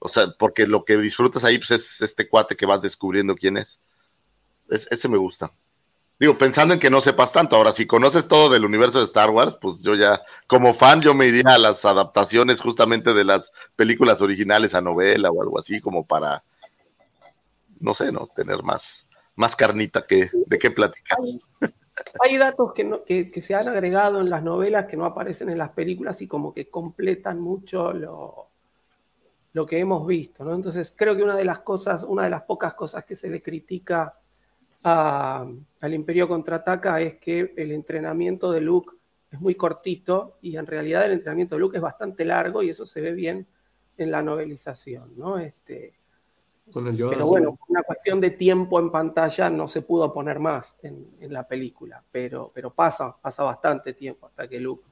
O 0.00 0.08
sea, 0.08 0.28
porque 0.38 0.66
lo 0.66 0.84
que 0.84 0.96
disfrutas 0.98 1.44
ahí 1.44 1.58
pues 1.58 1.70
es 1.72 2.02
este 2.02 2.28
cuate 2.28 2.56
que 2.56 2.66
vas 2.66 2.82
descubriendo 2.82 3.36
quién 3.36 3.56
es. 3.58 3.80
Es- 4.70 4.88
ese 4.90 5.08
me 5.08 5.18
gusta. 5.18 5.52
Digo, 6.20 6.38
pensando 6.38 6.74
en 6.74 6.80
que 6.80 6.90
no 6.90 7.00
sepas 7.02 7.32
tanto. 7.32 7.56
Ahora, 7.56 7.72
si 7.72 7.86
conoces 7.86 8.28
todo 8.28 8.50
del 8.50 8.64
universo 8.66 8.98
de 9.00 9.06
Star 9.06 9.30
Wars, 9.30 9.56
pues 9.60 9.82
yo 9.82 9.94
ya, 9.96 10.20
como 10.46 10.74
fan, 10.74 11.02
yo 11.02 11.14
me 11.14 11.26
iría 11.26 11.54
a 11.54 11.58
las 11.58 11.84
adaptaciones 11.84 12.60
justamente 12.60 13.14
de 13.14 13.24
las 13.24 13.52
películas 13.76 14.22
originales 14.22 14.74
a 14.74 14.80
novela 14.82 15.30
o 15.30 15.42
algo 15.42 15.58
así, 15.58 15.80
como 15.80 16.06
para, 16.06 16.44
no 17.80 17.94
sé, 17.94 18.12
¿no? 18.12 18.26
Tener 18.34 18.62
más, 18.62 19.06
más 19.40 19.56
carnita 19.56 20.04
que, 20.06 20.28
de 20.46 20.58
qué 20.58 20.70
platicar. 20.70 21.18
Hay 22.22 22.36
datos 22.36 22.72
que, 22.74 22.84
no- 22.84 23.02
que- 23.04 23.30
que 23.30 23.40
se 23.42 23.54
han 23.54 23.68
agregado 23.68 24.20
en 24.20 24.28
las 24.30 24.42
novelas 24.42 24.86
que 24.86 24.96
no 24.96 25.04
aparecen 25.06 25.48
en 25.50 25.58
las 25.58 25.70
películas 25.70 26.20
y 26.22 26.28
como 26.28 26.52
que 26.54 26.68
completan 26.68 27.40
mucho 27.40 27.92
lo, 27.92 28.48
lo 29.54 29.66
que 29.66 29.78
hemos 29.78 30.06
visto, 30.06 30.44
¿no? 30.44 30.54
Entonces 30.54 30.92
creo 30.94 31.16
que 31.16 31.22
una 31.22 31.36
de 31.36 31.44
las 31.44 31.60
cosas, 31.60 32.04
una 32.04 32.24
de 32.24 32.30
las 32.30 32.42
pocas 32.42 32.74
cosas 32.74 33.04
que 33.04 33.16
se 33.16 33.28
le 33.30 33.42
critica 33.42 34.14
a- 34.84 35.46
al 35.80 35.94
Imperio 35.94 36.28
Contraataca 36.28 37.00
es 37.00 37.16
que 37.16 37.54
el 37.56 37.72
entrenamiento 37.72 38.52
de 38.52 38.60
Luke 38.60 38.94
es 39.32 39.40
muy 39.40 39.54
cortito 39.54 40.36
y 40.42 40.56
en 40.56 40.66
realidad 40.66 41.04
el 41.06 41.12
entrenamiento 41.12 41.54
de 41.54 41.60
Luke 41.60 41.76
es 41.78 41.82
bastante 41.82 42.24
largo 42.24 42.62
y 42.62 42.70
eso 42.70 42.84
se 42.84 43.00
ve 43.00 43.12
bien 43.12 43.46
en 43.96 44.10
la 44.10 44.22
novelización, 44.22 45.12
¿no? 45.16 45.38
Este, 45.38 45.94
Con 46.72 46.86
el 46.86 46.96
Yoda 46.96 47.12
Pero 47.12 47.26
bueno, 47.26 47.56
por 47.56 47.70
una 47.70 47.82
cuestión 47.82 48.20
de 48.20 48.30
tiempo 48.30 48.78
en 48.78 48.90
pantalla 48.90 49.50
no 49.50 49.66
se 49.68 49.82
pudo 49.82 50.12
poner 50.12 50.38
más 50.38 50.76
en, 50.82 51.06
en 51.20 51.32
la 51.32 51.46
película, 51.46 52.02
pero, 52.12 52.50
pero 52.54 52.70
pasa, 52.70 53.16
pasa 53.20 53.42
bastante 53.42 53.92
tiempo 53.94 54.26
hasta 54.26 54.46
que 54.48 54.60
Luke 54.60 54.84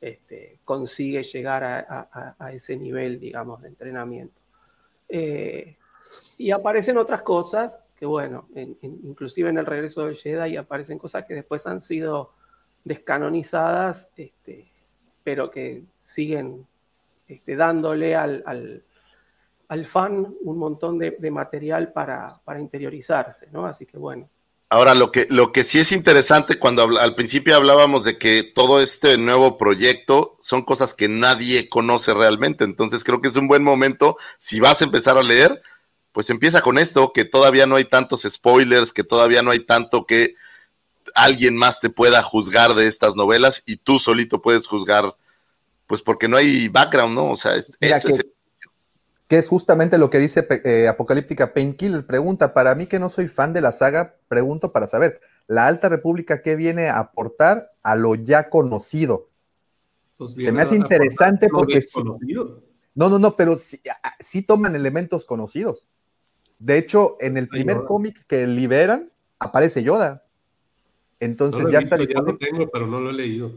este, 0.00 0.58
consigue 0.64 1.22
llegar 1.22 1.62
a, 1.64 1.78
a- 2.12 2.34
a 2.38 2.52
ese 2.52 2.76
nivel, 2.76 3.20
digamos, 3.20 3.62
de 3.62 3.68
entrenamiento. 3.68 4.40
Eh, 5.08 5.76
y 6.38 6.50
aparecen 6.50 6.98
otras 6.98 7.22
cosas 7.22 7.76
que, 7.96 8.04
bueno, 8.06 8.48
en- 8.54 8.76
en- 8.82 8.98
inclusive 9.04 9.48
en 9.50 9.58
el 9.58 9.66
regreso 9.66 10.04
del 10.06 10.16
Jedi 10.16 10.56
aparecen 10.56 10.98
cosas 10.98 11.24
que 11.24 11.34
después 11.34 11.66
han 11.66 11.80
sido 11.80 12.32
descanonizadas, 12.84 14.10
este, 14.16 14.66
pero 15.22 15.50
que 15.50 15.84
siguen 16.04 16.66
este, 17.28 17.54
dándole 17.56 18.16
al, 18.16 18.42
al- 18.46 18.82
al 19.72 19.86
fan 19.86 20.34
un 20.42 20.58
montón 20.58 20.98
de, 20.98 21.16
de 21.18 21.30
material 21.30 21.92
para, 21.94 22.38
para 22.44 22.60
interiorizarse, 22.60 23.46
¿no? 23.52 23.64
Así 23.64 23.86
que 23.86 23.96
bueno. 23.96 24.28
Ahora, 24.68 24.94
lo 24.94 25.10
que, 25.10 25.26
lo 25.30 25.50
que 25.50 25.64
sí 25.64 25.78
es 25.80 25.92
interesante, 25.92 26.58
cuando 26.58 26.82
habla- 26.82 27.00
al 27.02 27.14
principio 27.14 27.56
hablábamos 27.56 28.04
de 28.04 28.18
que 28.18 28.42
todo 28.42 28.80
este 28.82 29.16
nuevo 29.16 29.56
proyecto 29.56 30.36
son 30.40 30.62
cosas 30.62 30.92
que 30.92 31.08
nadie 31.08 31.70
conoce 31.70 32.12
realmente, 32.12 32.64
entonces 32.64 33.02
creo 33.02 33.22
que 33.22 33.28
es 33.28 33.36
un 33.36 33.48
buen 33.48 33.62
momento, 33.64 34.16
si 34.38 34.60
vas 34.60 34.82
a 34.82 34.84
empezar 34.84 35.16
a 35.16 35.22
leer, 35.22 35.62
pues 36.12 36.28
empieza 36.28 36.60
con 36.60 36.76
esto, 36.76 37.12
que 37.14 37.24
todavía 37.24 37.66
no 37.66 37.76
hay 37.76 37.84
tantos 37.86 38.22
spoilers, 38.28 38.92
que 38.92 39.04
todavía 39.04 39.42
no 39.42 39.52
hay 39.52 39.60
tanto 39.60 40.04
que 40.04 40.34
alguien 41.14 41.56
más 41.56 41.80
te 41.80 41.88
pueda 41.88 42.22
juzgar 42.22 42.74
de 42.74 42.88
estas 42.88 43.16
novelas 43.16 43.62
y 43.64 43.76
tú 43.76 43.98
solito 43.98 44.42
puedes 44.42 44.66
juzgar, 44.66 45.16
pues 45.86 46.02
porque 46.02 46.28
no 46.28 46.36
hay 46.36 46.68
background, 46.68 47.14
¿no? 47.14 47.30
O 47.30 47.36
sea, 47.36 47.54
es- 47.56 47.72
esto 47.80 48.08
que- 48.08 48.14
es- 48.14 48.26
que 49.32 49.38
es 49.38 49.48
justamente 49.48 49.96
lo 49.96 50.10
que 50.10 50.18
dice 50.18 50.46
eh, 50.62 50.88
Apocalíptica 50.88 51.54
Painkiller. 51.54 52.04
Pregunta, 52.04 52.52
para 52.52 52.74
mí 52.74 52.84
que 52.84 52.98
no 52.98 53.08
soy 53.08 53.28
fan 53.28 53.54
de 53.54 53.62
la 53.62 53.72
saga, 53.72 54.16
pregunto 54.28 54.72
para 54.72 54.86
saber, 54.86 55.22
¿la 55.46 55.66
Alta 55.68 55.88
República 55.88 56.42
qué 56.42 56.54
viene 56.54 56.90
a 56.90 56.98
aportar 56.98 57.72
a 57.82 57.96
lo 57.96 58.14
ya 58.14 58.50
conocido? 58.50 59.30
Pues 60.18 60.34
Se 60.36 60.52
me 60.52 60.60
hace 60.60 60.76
interesante 60.76 61.48
porque 61.48 61.76
desconocido. 61.76 62.62
No, 62.94 63.08
no, 63.08 63.18
no, 63.18 63.34
pero 63.34 63.56
sí, 63.56 64.42
toman 64.42 64.76
elementos 64.76 65.24
conocidos. 65.24 65.86
De 66.58 66.76
hecho, 66.76 67.16
en 67.18 67.38
el 67.38 67.48
primer 67.48 67.84
cómic 67.84 68.26
que 68.26 68.46
liberan, 68.46 69.12
aparece 69.38 69.82
Yoda. 69.82 70.26
Entonces 71.20 71.62
No 71.62 71.70
ya 71.70 71.78
está 71.78 71.96
ya 71.96 72.20
lo 72.20 72.36
tengo, 72.36 72.68
pero 72.70 72.86
no 72.86 73.00
lo 73.00 73.08
he 73.08 73.14
leído. 73.14 73.50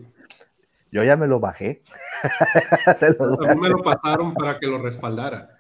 Yo 0.89 1.03
ya 1.03 1.18
me 1.18 1.27
lo 1.27 1.41
bajé. 1.41 1.84
Se 2.95 3.07
a 3.07 3.56
mí 3.56 3.61
me 3.61 3.68
lo 3.68 3.84
pasaron 3.84 4.34
para 4.35 4.57
que 4.57 4.68
lo 4.68 4.77
respaldara. 4.77 5.55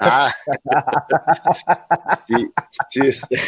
Ah. 0.00 0.32
sí, 2.26 2.50
sí. 2.90 3.00
este. 3.00 3.38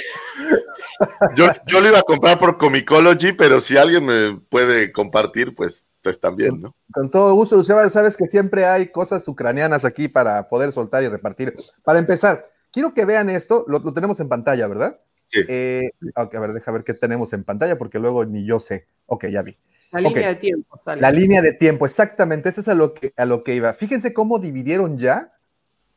Yo, 1.35 1.47
yo 1.67 1.81
lo 1.81 1.89
iba 1.89 1.99
a 1.99 2.03
comprar 2.03 2.39
por 2.39 2.59
Comicology, 2.59 3.33
pero 3.33 3.61
si 3.61 3.77
alguien 3.77 4.05
me 4.07 4.41
puede 4.49 4.93
compartir, 4.93 5.55
pues, 5.55 5.87
pues 6.03 6.21
también, 6.21 6.61
¿no? 6.61 6.75
Con 6.93 7.11
todo 7.11 7.35
gusto, 7.35 7.57
Luciano, 7.57 7.89
sabes 7.91 8.17
que 8.17 8.27
siempre 8.27 8.67
hay 8.67 8.89
cosas 8.89 9.27
ucranianas 9.29 9.85
aquí 9.85 10.09
para 10.09 10.49
poder 10.49 10.73
soltar 10.73 11.03
y 11.03 11.09
repartir. 11.09 11.55
Para 11.83 11.99
empezar, 11.99 12.51
quiero 12.73 12.95
que 12.95 13.05
vean 13.05 13.31
esto, 13.31 13.65
lo, 13.69 13.79
lo 13.79 13.93
tenemos 13.93 14.21
en 14.21 14.29
pantalla, 14.29 14.67
¿verdad? 14.67 15.01
Sí. 15.27 15.41
Eh, 15.49 15.91
a 16.15 16.25
ver, 16.27 16.53
deja 16.53 16.73
ver 16.73 16.85
qué 16.85 16.95
tenemos 16.95 17.33
en 17.33 17.45
pantalla, 17.45 17.77
porque 17.77 17.99
luego 17.99 18.25
ni 18.25 18.47
yo 18.47 18.61
sé. 18.61 18.87
Ok, 19.07 19.27
ya 19.27 19.43
vi. 19.43 19.57
La 19.91 20.01
línea 20.01 20.29
de 20.29 20.35
tiempo 20.37 20.79
sale. 20.85 21.01
La 21.01 21.11
línea 21.11 21.43
de 21.43 21.53
tiempo, 21.53 21.87
exactamente, 21.87 22.49
eso 22.51 22.61
es 22.61 22.69
a 22.69 22.75
lo 22.75 22.95
que, 22.95 23.13
a 23.17 23.25
lo 23.25 23.43
que 23.43 23.55
iba. 23.55 23.73
Fíjense 23.73 24.13
cómo 24.13 24.39
dividieron 24.39 24.99
ya 24.99 25.33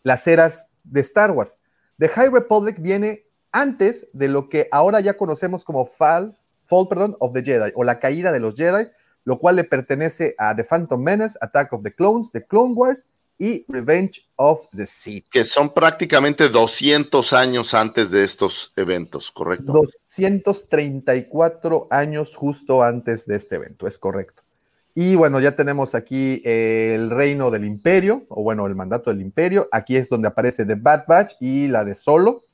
las 0.04 0.28
eras 0.28 0.68
de 0.84 1.02
Star 1.02 1.32
Wars. 1.32 1.58
The 1.98 2.10
High 2.10 2.30
Republic 2.30 2.78
viene 2.80 3.26
antes 3.52 4.08
de 4.14 4.28
lo 4.28 4.50
que 4.50 4.68
ahora 4.72 5.00
ya 5.02 5.18
conocemos 5.18 5.64
como 5.64 5.86
Fall, 5.86 6.36
Fall 6.66 6.88
perdón, 6.88 7.16
of 7.20 7.34
the 7.34 7.44
Jedi, 7.44 7.72
o 7.76 7.84
la 7.84 8.00
caída 8.00 8.32
de 8.32 8.40
los 8.40 8.56
Jedi, 8.56 8.88
lo 9.24 9.38
cual 9.40 9.58
le 9.58 9.64
pertenece 9.64 10.34
a 10.38 10.56
The 10.56 10.64
Phantom 10.64 11.02
Menace, 11.02 11.38
Attack 11.42 11.74
of 11.74 11.84
the 11.84 11.94
Clones, 11.94 12.32
The 12.32 12.46
Clone 12.46 12.74
Wars 12.74 13.06
y 13.38 13.66
Revenge 13.68 14.28
of 14.36 14.68
the 14.76 14.86
Sith. 14.86 15.28
Que 15.30 15.44
son 15.44 15.74
prácticamente 15.74 16.50
200 16.50 17.34
años 17.34 17.74
antes 17.74 18.12
de 18.12 18.24
estos 18.24 18.72
eventos, 18.76 19.32
¿correcto? 19.32 19.74
234 19.74 21.88
años 21.90 22.36
justo 22.36 22.84
antes 22.84 23.26
de 23.26 23.36
este 23.36 23.56
evento, 23.56 23.88
es 23.88 23.98
correcto. 23.98 24.44
Y 24.94 25.16
bueno, 25.16 25.40
ya 25.40 25.56
tenemos 25.56 25.96
aquí 25.96 26.42
el 26.44 27.10
reino 27.10 27.50
del 27.50 27.64
imperio, 27.64 28.26
o 28.28 28.44
bueno, 28.44 28.68
el 28.68 28.76
mandato 28.76 29.10
del 29.10 29.22
imperio. 29.22 29.70
Aquí 29.72 29.96
es 29.96 30.10
donde 30.10 30.28
aparece 30.28 30.66
The 30.66 30.76
Bad 30.76 31.06
Batch 31.08 31.34
y 31.40 31.68
la 31.68 31.86
de 31.86 31.96
Solo. 31.96 32.46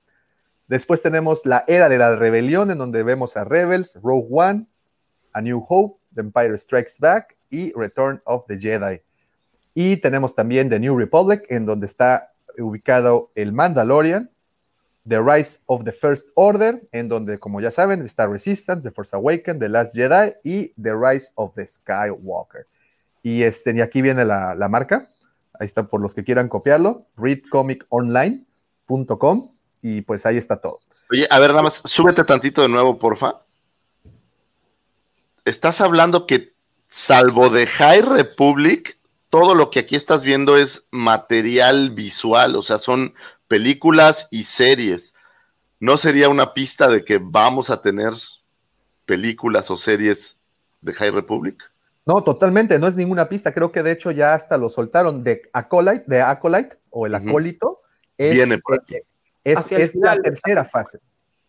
Después 0.68 1.02
tenemos 1.02 1.46
la 1.46 1.64
era 1.68 1.90
de 1.90 1.98
la 1.98 2.16
rebelión, 2.16 2.70
en 2.70 2.78
donde 2.78 3.02
vemos 3.02 3.38
a 3.38 3.44
Rebels, 3.44 3.98
Rogue 4.04 4.28
One, 4.30 4.68
A 5.34 5.42
New 5.42 5.66
Hope, 5.68 6.00
The 6.14 6.22
Empire 6.22 6.58
Strikes 6.58 6.94
Back 7.00 7.38
y 7.50 7.74
Return 7.74 8.22
of 8.26 8.46
the 8.48 8.60
Jedi. 8.60 9.02
Y 9.74 9.98
tenemos 9.98 10.36
también 10.36 10.70
The 10.70 10.80
New 10.80 10.98
Republic, 10.98 11.46
en 11.50 11.66
donde 11.66 11.88
está 11.88 12.34
ubicado 12.60 13.32
el 13.36 13.54
Mandalorian, 13.54 14.30
The 15.08 15.22
Rise 15.22 15.60
of 15.68 15.86
the 15.86 15.92
First 15.92 16.28
Order, 16.36 16.88
en 16.92 17.08
donde, 17.08 17.40
como 17.40 17.62
ya 17.62 17.72
saben, 17.72 18.06
está 18.06 18.28
Resistance, 18.28 18.88
The 18.88 18.94
Force 18.94 19.16
Awakens, 19.16 19.60
The 19.60 19.70
Last 19.70 19.96
Jedi 19.96 20.34
y 20.44 20.74
The 20.82 20.94
Rise 20.94 21.32
of 21.36 21.56
the 21.56 21.66
Skywalker. 21.66 22.68
Y, 23.24 23.44
este, 23.44 23.74
y 23.76 23.82
aquí 23.82 24.02
viene 24.02 24.26
la, 24.26 24.56
la 24.56 24.68
marca, 24.68 25.10
ahí 25.60 25.66
está 25.66 25.88
por 25.88 26.02
los 26.02 26.14
que 26.14 26.24
quieran 26.24 26.50
copiarlo, 26.50 27.08
readcomiconline.com 27.18 29.52
y 29.82 30.02
pues 30.02 30.26
ahí 30.26 30.38
está 30.38 30.58
todo. 30.58 30.80
Oye, 31.10 31.26
a 31.30 31.40
ver, 31.40 31.52
nada 31.52 31.64
más, 31.64 31.82
súbete 31.86 32.24
tantito 32.24 32.62
de 32.62 32.70
nuevo, 32.70 33.00
porfa. 33.00 33.42
Estás 35.46 35.82
hablando 35.82 36.28
que, 36.28 36.54
salvo 36.88 37.50
de 37.50 37.66
High 37.66 38.02
Republic, 38.02 39.00
todo 39.30 39.56
lo 39.56 39.70
que 39.70 39.80
aquí 39.80 39.96
estás 39.96 40.24
viendo 40.24 40.58
es 40.58 40.86
material 40.92 41.92
visual, 41.92 42.56
o 42.56 42.64
sea, 42.64 42.78
son 42.78 43.14
películas 43.48 44.28
y 44.32 44.44
series. 44.44 45.14
¿No 45.80 45.98
sería 45.98 46.30
una 46.30 46.54
pista 46.54 46.88
de 46.88 47.04
que 47.04 47.20
vamos 47.22 47.70
a 47.70 47.82
tener 47.82 48.14
películas 49.06 49.70
o 49.72 49.78
series 49.78 50.38
de 50.82 50.94
High 50.94 51.12
Republic? 51.12 51.72
No, 52.06 52.24
totalmente, 52.24 52.80
no 52.80 52.88
es 52.88 52.96
ninguna 52.96 53.28
pista. 53.28 53.54
Creo 53.54 53.72
que 53.72 53.84
de 53.84 53.92
hecho 53.92 54.12
ya 54.12 54.34
hasta 54.34 54.58
lo 54.58 54.70
soltaron 54.70 55.24
de 55.24 55.42
Acolyte, 55.54 56.06
de 56.08 56.22
Acolyte 56.22 56.78
o 56.90 57.06
el 57.06 57.16
acólito. 57.16 57.82
Es, 58.18 58.36
Viene 58.36 58.58
por 58.60 58.80
aquí. 58.80 58.96
es, 59.44 59.94
la 59.96 60.16
tercera 60.22 60.64
fase. 60.64 61.00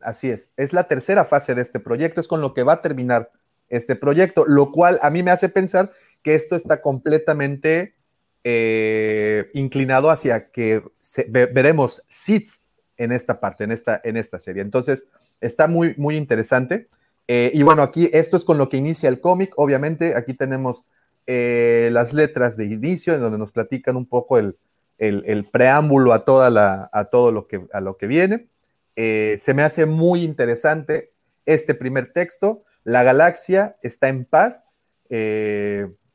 Así 0.00 0.30
es, 0.30 0.50
es 0.56 0.72
la 0.72 0.84
tercera 0.84 1.24
fase 1.24 1.54
de 1.54 1.62
este 1.62 1.80
proyecto, 1.80 2.20
es 2.20 2.28
con 2.28 2.40
lo 2.40 2.54
que 2.54 2.62
va 2.62 2.74
a 2.74 2.82
terminar 2.82 3.30
este 3.68 3.96
proyecto, 3.96 4.44
lo 4.46 4.70
cual 4.70 4.98
a 5.02 5.10
mí 5.10 5.22
me 5.22 5.30
hace 5.30 5.48
pensar 5.48 5.92
que 6.22 6.34
esto 6.34 6.56
está 6.56 6.82
completamente 6.82 7.94
eh, 8.44 9.50
inclinado 9.54 10.10
hacia 10.10 10.50
que 10.50 10.82
se- 11.00 11.26
ve- 11.28 11.46
veremos 11.46 12.02
Sith 12.08 12.48
en 12.96 13.12
esta 13.12 13.40
parte, 13.40 13.64
en 13.64 13.72
esta, 13.72 14.00
en 14.04 14.16
esta 14.16 14.38
serie. 14.38 14.62
Entonces, 14.62 15.06
está 15.40 15.66
muy, 15.68 15.94
muy 15.96 16.16
interesante. 16.16 16.88
Eh, 17.28 17.50
y 17.54 17.62
bueno, 17.62 17.82
aquí 17.82 18.08
esto 18.12 18.36
es 18.36 18.44
con 18.44 18.58
lo 18.58 18.68
que 18.68 18.76
inicia 18.78 19.08
el 19.08 19.20
cómic. 19.20 19.52
Obviamente, 19.56 20.14
aquí 20.16 20.34
tenemos 20.34 20.84
eh, 21.26 21.90
las 21.92 22.14
letras 22.14 22.56
de 22.56 22.64
inicio, 22.66 23.14
en 23.14 23.20
donde 23.20 23.38
nos 23.38 23.52
platican 23.52 23.96
un 23.96 24.06
poco 24.06 24.38
el, 24.38 24.56
el- 24.98 25.44
preámbulo 25.44 26.12
a, 26.12 26.24
toda 26.24 26.48
la, 26.50 26.88
a 26.92 27.04
todo 27.04 27.30
lo 27.32 27.46
que, 27.46 27.66
a 27.72 27.80
lo 27.80 27.96
que 27.98 28.06
viene. 28.06 28.48
Eh, 28.96 29.36
se 29.38 29.54
me 29.54 29.62
hace 29.62 29.86
muy 29.86 30.22
interesante 30.24 31.12
este 31.46 31.74
primer 31.74 32.12
texto. 32.12 32.64
La 32.82 33.02
galaxia 33.02 33.76
está 33.82 34.08
en 34.08 34.24
paz, 34.24 34.64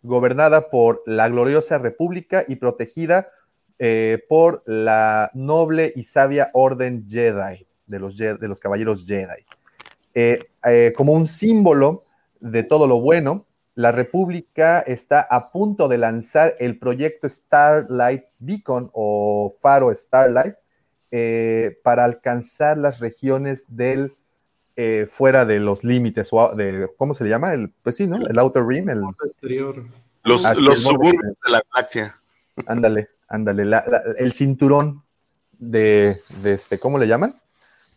gobernada 0.03 0.69
por 0.69 1.01
la 1.05 1.29
gloriosa 1.29 1.77
república 1.77 2.43
y 2.47 2.57
protegida 2.57 3.29
eh, 3.79 4.23
por 4.29 4.61
la 4.65 5.31
noble 5.33 5.91
y 5.95 6.03
sabia 6.03 6.51
orden 6.53 7.07
Jedi, 7.09 7.65
de 7.87 7.99
los, 7.99 8.17
de 8.17 8.47
los 8.47 8.59
caballeros 8.59 9.05
Jedi. 9.05 9.45
Eh, 10.13 10.39
eh, 10.65 10.93
como 10.95 11.13
un 11.13 11.25
símbolo 11.25 12.05
de 12.39 12.63
todo 12.63 12.85
lo 12.85 12.99
bueno, 12.99 13.45
la 13.75 13.91
República 13.91 14.81
está 14.81 15.21
a 15.21 15.51
punto 15.51 15.87
de 15.87 15.97
lanzar 15.97 16.53
el 16.59 16.77
proyecto 16.77 17.27
Starlight 17.27 18.25
Beacon 18.37 18.91
o 18.93 19.55
Faro 19.59 19.91
Starlight 19.97 20.55
para 21.83 22.05
alcanzar 22.05 22.77
las 22.77 22.99
regiones 22.99 23.65
del 23.67 24.15
eh, 24.75 25.05
fuera 25.09 25.45
de 25.45 25.59
los 25.59 25.83
límites 25.83 26.29
o 26.31 26.55
de 26.55 26.89
cómo 26.97 27.13
se 27.13 27.23
le 27.23 27.29
llama 27.29 27.53
el 27.53 27.69
pues 27.83 27.95
sí 27.97 28.07
no 28.07 28.17
el 28.27 28.39
outer 28.39 28.65
rim 28.65 28.89
el 28.89 29.01
Exterior. 29.25 29.83
Los, 30.23 30.45
Así 30.45 30.61
los 30.63 30.81
suburbios 30.81 31.21
de 31.45 31.51
la 31.51 31.61
galaxia. 31.71 32.19
ándale 32.67 33.09
ándale 33.27 33.65
la- 33.65 33.83
la- 33.87 34.03
el 34.17 34.33
cinturón 34.33 35.03
de, 35.59 36.21
de 36.41 36.53
este 36.53 36.79
cómo 36.79 36.97
le 36.97 37.07
llaman 37.07 37.39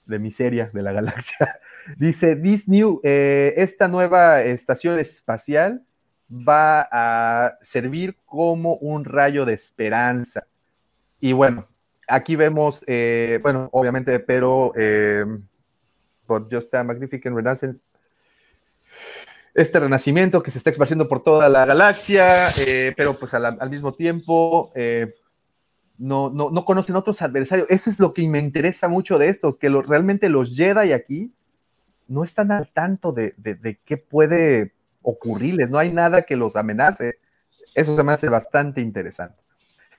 de 0.06 0.18
miseria 0.18 0.70
de 0.72 0.82
la 0.82 0.92
galaxia. 0.92 1.58
Dice 1.96 2.36
this 2.36 2.68
new 2.68 3.00
eh, 3.04 3.54
esta 3.56 3.88
nueva 3.88 4.42
estación 4.42 4.98
espacial 4.98 5.82
va 6.30 6.88
a 6.90 7.56
servir 7.62 8.16
como 8.24 8.74
un 8.76 9.04
rayo 9.04 9.44
de 9.46 9.54
esperanza 9.54 10.46
y 11.20 11.32
bueno 11.32 11.66
aquí 12.08 12.36
vemos, 12.36 12.84
eh, 12.86 13.40
bueno, 13.42 13.68
obviamente, 13.72 14.20
pero 14.20 14.72
eh, 16.26 16.40
but 16.40 16.52
just 16.52 16.74
a 16.74 16.84
magnificent 16.84 17.34
renaissance. 17.34 17.80
Este 19.54 19.80
renacimiento 19.80 20.42
que 20.42 20.50
se 20.50 20.58
está 20.58 20.70
esparciendo 20.70 21.08
por 21.08 21.22
toda 21.22 21.48
la 21.48 21.64
galaxia, 21.64 22.50
eh, 22.58 22.92
pero 22.96 23.14
pues 23.14 23.32
al, 23.32 23.46
al 23.46 23.70
mismo 23.70 23.92
tiempo 23.92 24.70
eh, 24.74 25.14
no, 25.96 26.28
no, 26.28 26.50
no, 26.50 26.64
conocen 26.66 26.94
otros 26.96 27.22
adversarios. 27.22 27.66
Eso 27.70 27.88
es 27.88 27.98
lo 27.98 28.12
que 28.12 28.28
me 28.28 28.38
interesa 28.38 28.88
mucho 28.88 29.18
de 29.18 29.28
estos, 29.28 29.58
que 29.58 29.70
lo, 29.70 29.80
realmente 29.80 30.28
los 30.28 30.54
Jedi 30.54 30.92
aquí 30.92 31.32
no 32.06 32.22
están 32.22 32.52
al 32.52 32.68
tanto 32.68 33.12
de, 33.12 33.34
de, 33.38 33.54
de, 33.54 33.78
qué 33.84 33.96
puede 33.96 34.74
ocurrirles, 35.00 35.70
no 35.70 35.78
hay 35.78 35.92
nada 35.92 36.22
que 36.22 36.36
los 36.36 36.54
amenace. 36.56 37.18
Eso 37.74 37.96
se 37.96 38.02
me 38.02 38.12
hace 38.12 38.28
bastante 38.28 38.80
interesante. 38.80 39.45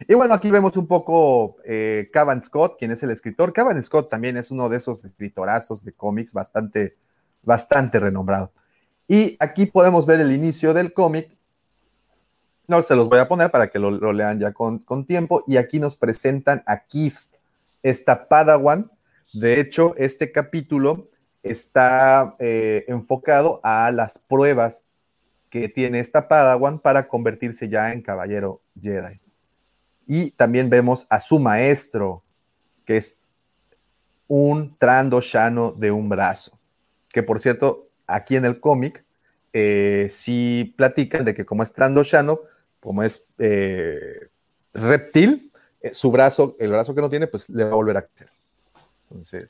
Y 0.05 0.13
bueno, 0.13 0.33
aquí 0.33 0.51
vemos 0.51 0.77
un 0.77 0.85
poco 0.85 1.57
eh, 1.65 2.09
Cavan 2.13 2.41
Scott, 2.41 2.77
quien 2.77 2.91
es 2.91 3.01
el 3.01 3.09
escritor. 3.09 3.51
Cavan 3.51 3.81
Scott 3.81 4.09
también 4.09 4.37
es 4.37 4.51
uno 4.51 4.69
de 4.69 4.77
esos 4.77 5.03
escritorazos 5.05 5.83
de 5.83 5.93
cómics 5.93 6.33
bastante, 6.33 6.97
bastante 7.41 7.99
renombrado. 7.99 8.51
Y 9.07 9.37
aquí 9.39 9.65
podemos 9.65 10.05
ver 10.05 10.19
el 10.19 10.31
inicio 10.31 10.73
del 10.73 10.93
cómic. 10.93 11.35
No 12.67 12.83
se 12.83 12.95
los 12.95 13.09
voy 13.09 13.19
a 13.19 13.27
poner 13.27 13.49
para 13.49 13.69
que 13.69 13.79
lo, 13.79 14.13
lean 14.13 14.39
ya 14.39 14.53
con, 14.53 14.79
con, 14.79 15.05
tiempo. 15.05 15.43
Y 15.47 15.57
aquí 15.57 15.79
nos 15.79 15.95
presentan 15.95 16.61
a 16.67 16.85
Keith, 16.85 17.17
esta 17.81 18.27
Padawan. 18.27 18.91
De 19.33 19.59
hecho, 19.59 19.95
este 19.97 20.31
capítulo 20.31 21.09
está 21.41 22.35
eh, 22.39 22.85
enfocado 22.87 23.61
a 23.63 23.89
las 23.91 24.19
pruebas 24.19 24.83
que 25.49 25.69
tiene 25.69 26.01
esta 26.01 26.27
Padawan 26.27 26.79
para 26.79 27.07
convertirse 27.07 27.69
ya 27.69 27.93
en 27.93 28.01
caballero 28.01 28.61
Jedi. 28.79 29.21
Y 30.07 30.31
también 30.31 30.69
vemos 30.69 31.05
a 31.09 31.19
su 31.19 31.38
maestro, 31.38 32.23
que 32.85 32.97
es 32.97 33.17
un 34.27 34.77
Trando 34.77 35.21
Shano 35.21 35.73
de 35.73 35.91
un 35.91 36.07
brazo. 36.07 36.57
Que 37.09 37.23
por 37.23 37.41
cierto, 37.41 37.89
aquí 38.07 38.38
en 38.38 38.45
el 38.45 38.59
cómic, 38.59 39.03
eh, 39.51 40.07
sí 40.09 40.73
platican 40.77 41.25
de 41.25 41.35
que 41.35 41.45
como 41.45 41.61
es 41.61 41.73
Trando 41.73 42.03
Shano, 42.03 42.39
como 42.79 43.03
es 43.03 43.23
eh, 43.38 44.29
reptil, 44.73 45.51
eh, 45.81 45.93
su 45.93 46.09
brazo, 46.09 46.55
el 46.59 46.71
brazo 46.71 46.95
que 46.95 47.01
no 47.01 47.09
tiene, 47.09 47.27
pues 47.27 47.49
le 47.49 47.65
va 47.65 47.71
a 47.71 47.75
volver 47.75 47.97
a 47.97 48.03
crecer. 48.03 48.29
Entonces, 49.09 49.49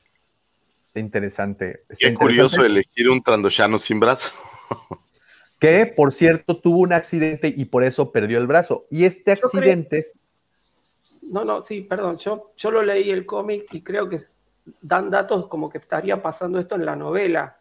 está 0.88 0.99
interesante. 0.99 1.84
Está 1.89 1.95
Qué 1.99 2.07
interesante. 2.07 2.15
curioso 2.15 2.65
elegir 2.65 3.09
un 3.09 3.21
Trandoshano 3.21 3.77
sin 3.77 3.99
brazo. 3.99 4.31
que, 5.59 5.85
por 5.85 6.13
cierto, 6.13 6.59
tuvo 6.59 6.79
un 6.79 6.93
accidente 6.93 7.53
y 7.55 7.65
por 7.65 7.84
eso 7.84 8.11
perdió 8.11 8.39
el 8.39 8.47
brazo. 8.47 8.85
Y 8.89 9.05
este 9.05 9.34
accidente... 9.34 10.03
No, 11.22 11.44
no, 11.44 11.64
sí, 11.64 11.81
perdón, 11.81 12.18
yo, 12.18 12.53
yo 12.56 12.72
lo 12.72 12.81
leí 12.81 13.11
el 13.11 13.26
cómic 13.26 13.73
y 13.73 13.81
creo 13.81 14.10
que 14.10 14.22
dan 14.81 15.10
datos 15.10 15.48
como 15.48 15.69
que 15.69 15.77
estaría 15.77 16.22
pasando 16.22 16.60
esto 16.60 16.76
en 16.76 16.85
la 16.85 16.95
novela. 16.95 17.57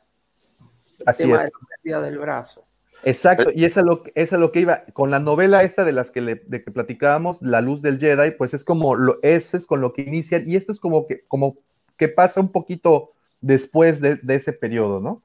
El 0.99 1.05
Así 1.07 1.23
tema 1.25 1.37
es. 1.37 1.45
de 1.45 1.51
la 1.51 1.69
pérdida 1.69 2.01
del 2.03 2.19
brazo. 2.19 2.65
Exacto, 3.05 3.51
y 3.55 3.65
esa 3.65 3.81
es 3.81 3.87
lo, 3.87 4.03
esa 4.15 4.37
es 4.37 4.41
lo 4.41 4.51
que 4.53 4.61
iba, 4.61 4.85
con 4.93 5.11
la 5.11 5.21
novela 5.21 5.63
esta 5.63 5.85
de 5.85 5.93
las 5.93 6.11
que, 6.11 6.23
le, 6.23 6.37
de 6.47 6.65
que 6.65 6.71
platicábamos, 6.71 7.43
La 7.43 7.61
Luz 7.61 7.83
del 7.83 7.99
Jedi, 7.99 8.31
pues 8.33 8.55
es 8.55 8.65
como, 8.65 8.95
lo, 8.95 9.19
ese 9.23 9.59
es 9.59 9.67
con 9.67 9.81
lo 9.81 9.93
que 9.93 10.03
inician, 10.03 10.45
y 10.47 10.57
esto 10.57 10.73
es 10.73 10.81
como 10.81 11.07
que, 11.07 11.25
como 11.29 11.59
que 11.99 12.09
pasa 12.09 12.41
un 12.41 12.51
poquito 12.51 13.13
después 13.41 14.01
de, 14.01 14.17
de 14.17 14.35
ese 14.35 14.53
periodo, 14.53 15.01
¿no? 15.01 15.23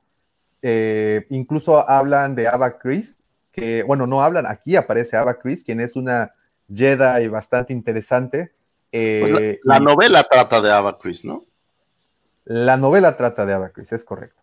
Eh, 0.62 1.26
incluso 1.30 1.90
hablan 1.90 2.36
de 2.36 2.48
Ava 2.48 2.78
Chris, 2.78 3.16
que, 3.52 3.84
bueno, 3.84 4.06
no 4.06 4.22
hablan, 4.22 4.46
aquí 4.46 4.76
aparece 4.76 5.18
Ava 5.18 5.40
Chris, 5.40 5.64
quien 5.64 5.80
es 5.80 5.96
una 5.96 6.34
Jedi 6.74 7.28
bastante 7.28 7.74
interesante. 7.74 8.54
Eh, 8.92 9.20
Pues 9.22 9.60
la, 9.64 9.76
la 9.76 9.80
novela 9.80 10.24
trata 10.30 10.62
de 10.62 10.72
Ava 10.72 11.00
Chris, 11.00 11.24
¿no? 11.26 11.44
La 12.46 12.78
novela 12.78 13.16
trata 13.18 13.46
de 13.46 13.54
Ava 13.54 13.70
Chris, 13.70 13.92
es 13.92 14.04
correcto. 14.04 14.42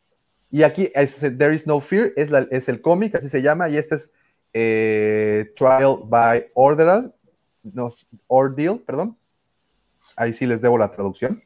Y 0.50 0.62
aquí 0.62 0.90
es, 0.94 1.18
There 1.18 1.54
is 1.54 1.66
no 1.66 1.80
fear, 1.80 2.12
es, 2.16 2.30
la, 2.30 2.46
es 2.50 2.68
el 2.68 2.80
cómic, 2.80 3.14
así 3.14 3.28
se 3.28 3.42
llama, 3.42 3.68
y 3.68 3.76
este 3.76 3.96
es 3.96 4.12
eh, 4.54 5.52
Trial 5.54 5.98
by 6.04 6.50
Ordeal, 6.54 7.14
no, 7.62 7.92
Ordeal, 8.28 8.78
perdón. 8.78 9.16
Ahí 10.16 10.32
sí 10.32 10.46
les 10.46 10.62
debo 10.62 10.78
la 10.78 10.90
traducción. 10.90 11.42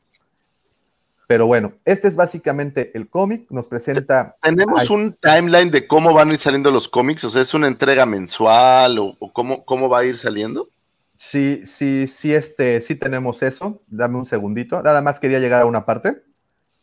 Pero 1.26 1.46
bueno, 1.46 1.72
este 1.84 2.08
es 2.08 2.14
básicamente 2.14 2.92
el 2.94 3.08
cómic, 3.08 3.50
nos 3.50 3.66
presenta... 3.66 4.36
¿Tenemos 4.42 4.90
un 4.90 5.14
timeline 5.14 5.70
de 5.70 5.86
cómo 5.86 6.12
van 6.12 6.28
a 6.28 6.32
ir 6.32 6.38
saliendo 6.38 6.70
los 6.70 6.88
cómics? 6.88 7.24
O 7.24 7.30
sea, 7.30 7.42
¿es 7.42 7.54
una 7.54 7.68
entrega 7.68 8.04
mensual 8.06 8.98
o, 8.98 9.16
o 9.18 9.32
cómo, 9.32 9.64
cómo 9.64 9.88
va 9.88 10.00
a 10.00 10.04
ir 10.04 10.16
saliendo? 10.16 10.68
Sí, 11.24 11.62
sí, 11.66 12.08
sí, 12.08 12.34
este, 12.34 12.82
sí 12.82 12.96
tenemos 12.96 13.42
eso. 13.44 13.80
Dame 13.86 14.18
un 14.18 14.26
segundito. 14.26 14.82
Nada 14.82 15.00
más 15.00 15.20
quería 15.20 15.38
llegar 15.38 15.62
a 15.62 15.66
una 15.66 15.86
parte. 15.86 16.20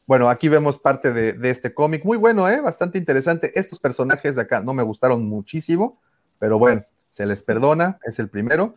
Bueno, 0.08 0.30
aquí 0.30 0.48
vemos 0.48 0.80
parte 0.80 1.12
de, 1.12 1.34
de 1.34 1.50
este 1.50 1.74
cómic. 1.74 2.06
Muy 2.06 2.18
bueno, 2.18 2.48
¿eh? 2.50 2.62
Bastante 2.62 2.98
interesante. 2.98 3.52
Estos 3.60 3.80
personajes 3.80 4.38
de 4.38 4.42
acá 4.42 4.62
no 4.62 4.74
me 4.74 4.82
gustaron 4.82 5.28
muchísimo, 5.28 6.00
pero 6.40 6.58
bueno, 6.58 6.84
se 7.12 7.26
les 7.26 7.44
perdona. 7.44 8.00
Es 8.04 8.18
el 8.18 8.30
primero. 8.30 8.76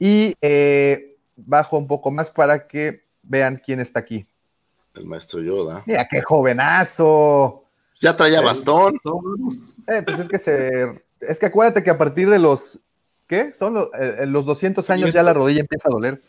Y 0.00 0.34
eh, 0.42 1.16
bajo 1.36 1.78
un 1.78 1.86
poco 1.86 2.10
más 2.10 2.28
para 2.28 2.66
que 2.66 3.04
vean 3.22 3.62
quién 3.64 3.78
está 3.78 4.00
aquí. 4.00 4.26
El 4.96 5.06
maestro 5.06 5.40
Yoda. 5.40 5.84
Mira, 5.86 6.08
qué 6.10 6.22
jovenazo. 6.22 7.64
Ya 8.00 8.16
traía 8.16 8.40
bastón. 8.40 8.98
Eh, 9.86 10.02
pues 10.04 10.18
es 10.18 10.28
que 10.28 10.40
se. 10.40 11.02
Es 11.20 11.38
que 11.38 11.46
acuérdate 11.46 11.84
que 11.84 11.90
a 11.90 11.98
partir 11.98 12.28
de 12.28 12.40
los. 12.40 12.80
¿Qué? 13.28 13.52
Son 13.52 13.74
los, 13.74 13.88
eh, 14.00 14.24
los 14.26 14.46
200 14.46 14.88
años 14.90 15.12
ya 15.12 15.22
la 15.22 15.34
rodilla 15.34 15.60
empieza 15.60 15.88
a 15.88 15.92
doler. 15.92 16.22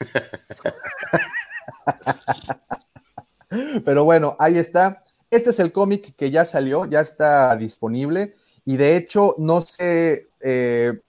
Pero 3.84 4.04
bueno, 4.04 4.36
ahí 4.38 4.58
está. 4.58 5.04
Este 5.30 5.50
es 5.50 5.58
el 5.60 5.72
cómic 5.72 6.14
que 6.16 6.30
ya 6.30 6.44
salió, 6.44 6.84
ya 6.84 7.00
está 7.00 7.56
disponible. 7.56 8.34
Y 8.64 8.76
de 8.76 8.96
hecho, 8.96 9.34
no 9.38 9.62
sé, 9.62 10.28
eh, 10.40 11.00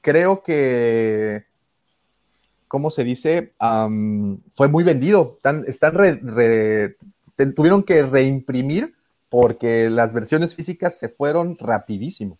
creo 0.00 0.42
que, 0.42 1.44
¿cómo 2.68 2.90
se 2.90 3.04
dice? 3.04 3.54
Um, 3.60 4.40
fue 4.54 4.68
muy 4.68 4.84
vendido. 4.84 5.34
Están, 5.36 5.64
están 5.66 5.94
re, 5.94 6.20
re, 6.22 6.96
tuvieron 7.54 7.84
que 7.84 8.02
reimprimir 8.02 8.94
porque 9.28 9.88
las 9.88 10.12
versiones 10.12 10.54
físicas 10.54 10.98
se 10.98 11.08
fueron 11.08 11.56
rapidísimo. 11.58 12.38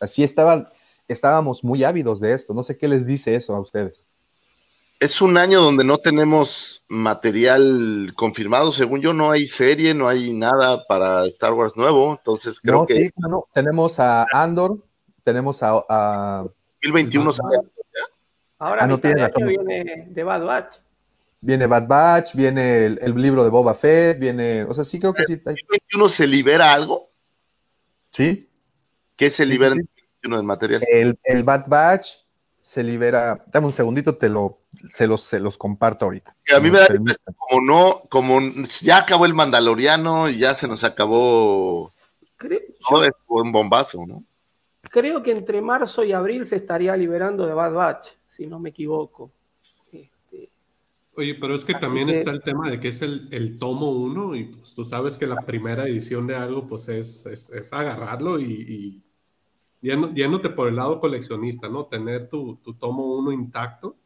Así 0.00 0.24
estaban, 0.24 0.68
estábamos 1.12 1.64
muy 1.64 1.84
ávidos 1.84 2.20
de 2.20 2.34
esto. 2.34 2.54
No 2.54 2.62
sé 2.62 2.78
qué 2.78 2.88
les 2.88 3.06
dice 3.06 3.34
eso 3.34 3.54
a 3.54 3.60
ustedes 3.60 4.06
es 5.00 5.22
un 5.22 5.38
año 5.38 5.62
donde 5.62 5.82
no 5.82 5.96
tenemos 5.96 6.84
material 6.88 8.12
confirmado. 8.14 8.70
Según 8.70 9.00
yo, 9.00 9.14
no 9.14 9.30
hay 9.30 9.46
serie, 9.46 9.94
no 9.94 10.06
hay 10.06 10.34
nada 10.34 10.84
para 10.86 11.24
Star 11.26 11.54
Wars 11.54 11.74
nuevo. 11.74 12.12
Entonces 12.12 12.60
creo 12.60 12.80
no, 12.80 12.86
que. 12.86 12.96
Sí, 12.96 13.10
no, 13.16 13.48
tenemos 13.52 13.98
a 13.98 14.26
Andor, 14.30 14.84
tenemos 15.24 15.62
a. 15.62 15.82
a 15.88 16.44
2021 16.82 17.32
sale. 17.32 17.56
Ahora 18.58 18.84
Ah, 18.84 18.86
no 18.86 19.00
tiene 19.00 19.22
razón. 19.22 19.46
viene 19.46 20.06
de 20.10 20.22
Bad 20.22 20.44
Batch. 20.44 20.76
Viene 21.40 21.66
Bad 21.66 21.88
Batch, 21.88 22.34
viene 22.34 22.84
el, 22.84 22.98
el, 23.00 23.14
libro 23.14 23.42
de 23.42 23.48
Boba 23.48 23.72
Fett, 23.72 24.18
viene. 24.18 24.64
O 24.64 24.74
sea, 24.74 24.84
sí 24.84 25.00
creo 25.00 25.14
que 25.14 25.24
sí. 25.24 25.32
¿En 25.32 25.44
2021 25.44 26.08
se 26.10 26.26
libera 26.26 26.74
algo? 26.74 27.08
Sí. 28.10 28.50
¿Qué 29.16 29.30
se 29.30 29.46
libera 29.46 29.72
sí, 29.72 29.80
sí, 29.80 29.88
sí. 29.96 29.99
En 30.22 30.30
2021 30.30 30.36
del 30.36 30.46
material? 30.46 30.82
El, 30.88 31.18
el 31.24 31.44
Bad 31.44 31.68
Batch 31.68 32.08
se 32.60 32.82
libera. 32.82 33.44
Dame 33.46 33.66
un 33.66 33.72
segundito, 33.72 34.16
te 34.16 34.28
lo, 34.28 34.60
se 34.92 35.06
los, 35.06 35.22
se 35.22 35.40
los 35.40 35.56
comparto 35.56 36.04
ahorita. 36.04 36.36
Que 36.44 36.54
a 36.54 36.60
mí 36.60 36.70
me 36.70 36.78
da 36.78 36.86
como 37.36 37.62
no, 37.62 38.02
como 38.08 38.38
ya 38.82 38.98
acabó 38.98 39.26
el 39.26 39.34
Mandaloriano 39.34 40.28
y 40.28 40.38
ya 40.38 40.54
se 40.54 40.68
nos 40.68 40.84
acabó 40.84 41.92
creo, 42.36 42.60
es 43.02 43.10
un 43.28 43.52
bombazo, 43.52 44.04
¿no? 44.06 44.24
Creo 44.82 45.22
que 45.22 45.30
entre 45.30 45.60
marzo 45.60 46.04
y 46.04 46.12
abril 46.12 46.44
se 46.46 46.56
estaría 46.56 46.96
liberando 46.96 47.46
de 47.46 47.54
Bad 47.54 47.72
Batch, 47.72 48.08
si 48.26 48.46
no 48.46 48.58
me 48.58 48.70
equivoco. 48.70 49.30
Este, 49.92 50.50
Oye, 51.14 51.36
pero 51.36 51.54
es 51.54 51.64
que 51.64 51.74
también 51.74 52.08
que... 52.08 52.18
está 52.18 52.30
el 52.32 52.42
tema 52.42 52.70
de 52.70 52.80
que 52.80 52.88
es 52.88 53.02
el, 53.02 53.28
el 53.30 53.58
tomo 53.58 53.90
uno 53.90 54.34
y 54.34 54.44
pues 54.44 54.74
tú 54.74 54.84
sabes 54.84 55.16
que 55.16 55.26
la 55.26 55.42
primera 55.42 55.86
edición 55.86 56.26
de 56.26 56.34
algo 56.34 56.66
pues 56.66 56.88
es, 56.88 57.26
es, 57.26 57.50
es 57.50 57.72
agarrarlo 57.72 58.40
y, 58.40 58.44
y 58.44 59.02
yéndote 59.80 60.50
por 60.50 60.68
el 60.68 60.76
lado 60.76 61.00
coleccionista, 61.00 61.68
¿no? 61.68 61.86
Tener 61.86 62.28
tu, 62.28 62.56
tu 62.56 62.74
tomo 62.74 63.14
uno 63.14 63.32
intacto 63.32 63.96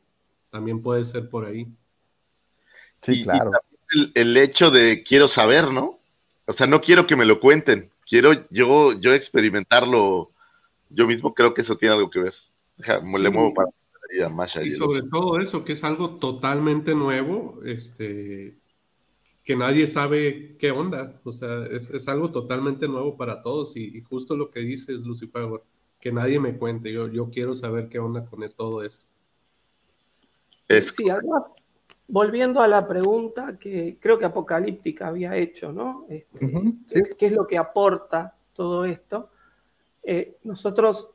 también 0.50 0.82
puede 0.82 1.04
ser 1.04 1.28
por 1.28 1.46
ahí. 1.46 1.66
Sí, 3.02 3.20
y, 3.20 3.24
claro. 3.24 3.50
Y 3.90 4.00
el, 4.00 4.12
el, 4.14 4.36
hecho 4.36 4.70
de 4.70 5.02
quiero 5.02 5.28
saber, 5.28 5.72
¿no? 5.72 5.98
O 6.46 6.52
sea, 6.52 6.66
no 6.66 6.80
quiero 6.80 7.06
que 7.06 7.16
me 7.16 7.24
lo 7.24 7.40
cuenten, 7.40 7.90
quiero 8.08 8.32
yo, 8.50 8.92
yo 9.00 9.12
experimentarlo 9.12 10.30
yo 10.90 11.06
mismo, 11.06 11.34
creo 11.34 11.54
que 11.54 11.62
eso 11.62 11.76
tiene 11.76 11.94
algo 11.94 12.10
que 12.10 12.20
ver. 12.20 12.34
Deja, 12.76 13.00
sí. 13.00 13.22
Le 13.22 13.30
muevo 13.30 13.52
para 13.52 13.68
y 14.62 14.70
sobre 14.70 15.02
todo 15.02 15.40
eso, 15.40 15.64
que 15.64 15.72
es 15.72 15.82
algo 15.82 16.16
totalmente 16.16 16.94
nuevo, 16.94 17.60
este, 17.64 18.56
que 19.44 19.56
nadie 19.56 19.86
sabe 19.86 20.56
qué 20.58 20.70
onda, 20.70 21.20
o 21.22 21.32
sea, 21.32 21.66
es, 21.66 21.90
es 21.90 22.08
algo 22.08 22.30
totalmente 22.30 22.88
nuevo 22.88 23.16
para 23.16 23.42
todos 23.42 23.76
y, 23.76 23.96
y, 23.96 24.00
justo 24.00 24.36
lo 24.36 24.50
que 24.50 24.60
dices, 24.60 25.02
Lucifer, 25.02 25.46
que 26.00 26.10
nadie 26.10 26.40
me 26.40 26.56
cuente, 26.56 26.90
yo, 26.90 27.08
yo 27.08 27.30
quiero 27.30 27.54
saber 27.54 27.88
qué 27.88 27.98
onda 27.98 28.24
con 28.24 28.40
todo 28.56 28.82
esto. 28.82 29.06
Es... 30.66 30.94
Sí, 30.96 31.10
además, 31.10 31.42
volviendo 32.08 32.60
a 32.60 32.68
la 32.68 32.88
pregunta 32.88 33.58
que 33.58 33.98
creo 34.00 34.18
que 34.18 34.24
Apocalíptica 34.24 35.08
había 35.08 35.36
hecho, 35.36 35.72
¿no? 35.72 36.06
Este, 36.08 37.14
¿Qué 37.18 37.26
es 37.26 37.32
lo 37.32 37.46
que 37.46 37.58
aporta 37.58 38.34
todo 38.54 38.86
esto? 38.86 39.30
Eh, 40.02 40.38
nosotros, 40.44 41.10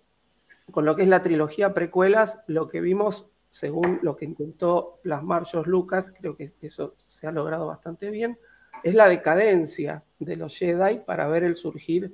con 0.71 0.85
lo 0.85 0.95
que 0.95 1.03
es 1.03 1.09
la 1.09 1.23
trilogía 1.23 1.73
precuelas, 1.73 2.39
lo 2.45 2.67
que 2.67 2.79
vimos, 2.79 3.27
según 3.49 3.99
lo 4.01 4.15
que 4.15 4.25
intentó 4.25 4.99
plasmar 5.01 5.45
George 5.45 5.69
Lucas, 5.69 6.13
creo 6.17 6.35
que 6.35 6.51
eso 6.61 6.93
se 7.07 7.27
ha 7.27 7.31
logrado 7.31 7.67
bastante 7.67 8.09
bien, 8.09 8.37
es 8.83 8.95
la 8.95 9.07
decadencia 9.07 10.03
de 10.19 10.35
los 10.35 10.57
Jedi 10.57 10.99
para 10.99 11.27
ver 11.27 11.43
el 11.43 11.55
surgir 11.55 12.13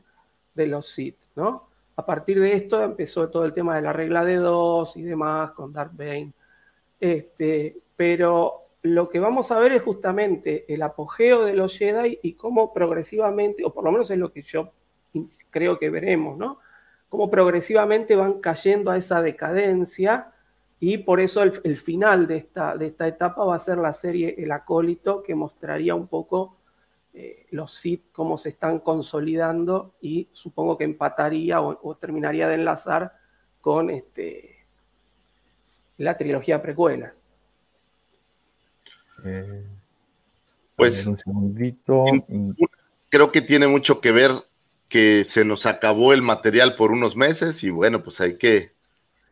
de 0.54 0.68
los 0.68 0.88
Sith, 0.88 1.18
¿no? 1.36 1.70
A 1.98 2.06
partir 2.06 2.40
de 2.40 2.54
esto 2.54 2.84
empezó 2.84 3.30
todo 3.30 3.46
el 3.46 3.54
tema 3.54 3.76
de 3.76 3.82
la 3.82 3.94
regla 3.94 4.26
de 4.26 4.36
dos 4.36 4.98
y 4.98 5.04
demás 5.04 5.52
con 5.52 5.72
Darth 5.72 5.96
Bane. 5.96 6.34
Este, 7.00 7.78
pero 7.96 8.66
lo 8.82 9.10
que 9.10 9.20
vamos 9.20 9.52
a 9.52 9.60
ver 9.60 9.74
es 9.74 9.82
justamente 9.82 10.66
el 10.74 10.82
apogeo 10.82 11.46
de 11.46 11.54
los 11.54 11.78
Jedi 11.78 12.20
y 12.22 12.34
cómo 12.34 12.74
progresivamente, 12.74 13.64
o 13.64 13.74
por 13.74 13.84
lo 13.84 13.92
menos 13.92 14.12
es 14.12 14.18
lo 14.18 14.32
que 14.32 14.42
yo 14.42 14.72
creo 15.50 15.80
que 15.80 15.90
veremos, 15.90 16.38
¿no? 16.38 16.60
Cómo 17.10 17.30
progresivamente 17.30 18.16
van 18.16 18.42
cayendo 18.42 18.92
a 18.92 18.98
esa 18.98 19.22
decadencia 19.22 20.34
y 20.80 20.98
por 20.98 21.20
eso 21.20 21.42
el, 21.42 21.78
final 21.78 22.28
de 22.28 22.38
esta, 22.38 22.76
de 22.76 22.88
esta 22.88 23.08
etapa 23.08 23.44
va 23.46 23.56
a 23.56 23.60
ser 23.60 23.78
la 23.78 23.94
serie 23.94 24.36
El 24.38 24.52
Acólito, 24.52 25.24
que 25.24 25.34
mostraría 25.34 25.96
un 25.96 26.08
poco 26.08 26.58
eh, 27.14 27.46
los 27.52 27.74
Sith 27.74 28.12
cómo 28.12 28.38
se 28.38 28.50
están 28.50 28.80
consolidando 28.80 29.96
y 30.02 30.28
supongo 30.34 30.78
que 30.78 30.84
empataría 30.84 31.62
o, 31.62 31.96
terminaría 31.96 32.50
de 32.50 32.56
enlazar 32.56 33.14
con 33.62 33.90
este, 33.90 34.66
la 35.98 36.18
trilogía 36.18 36.62
precuela. 36.62 37.14
Eh, 39.24 39.64
pues 40.76 41.10
creo 43.10 43.32
que 43.32 43.42
tiene 43.42 43.68
mucho 43.68 44.02
que 44.02 44.12
ver 44.12 44.32
que 44.90 45.24
se 45.24 45.46
nos 45.46 45.66
acabó 45.66 46.12
el 46.12 46.22
material 46.22 46.76
por 46.76 46.92
unos 46.92 47.16
meses 47.16 47.64
y 47.64 47.70
bueno, 47.70 48.04
pues 48.04 48.20
hay 48.20 48.38
que... 48.38 48.74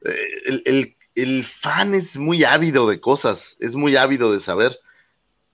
Eh, 0.06 0.61
el, 0.65 0.95
fan 1.44 1.94
es 1.94 2.18
muy 2.18 2.44
ávido 2.44 2.88
de 2.88 2.99
cosas, 2.99 3.57
es 3.60 3.76
muy 3.76 3.95
ávido 3.95 4.34
de 4.34 4.40
saber 4.40 4.80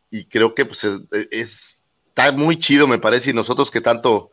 y 0.10 0.26
creo 0.26 0.56
que 0.56 0.65
pues 0.65 0.88
es 1.31 1.84
está 2.19 2.34
muy 2.34 2.60
chido, 2.60 2.86
me 2.86 2.99
parece, 2.99 3.30
y 3.30 3.34
nosotros 3.34 3.72
que 3.72 3.80
tanto, 3.80 4.30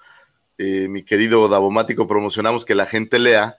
eh, 0.59 0.89
mi 0.89 1.05
querido 1.05 1.49
Davomático, 1.49 2.09
promocionamos 2.09 2.65
que 2.65 2.75
la 2.75 2.87
gente 2.87 3.21
lea, 3.21 3.57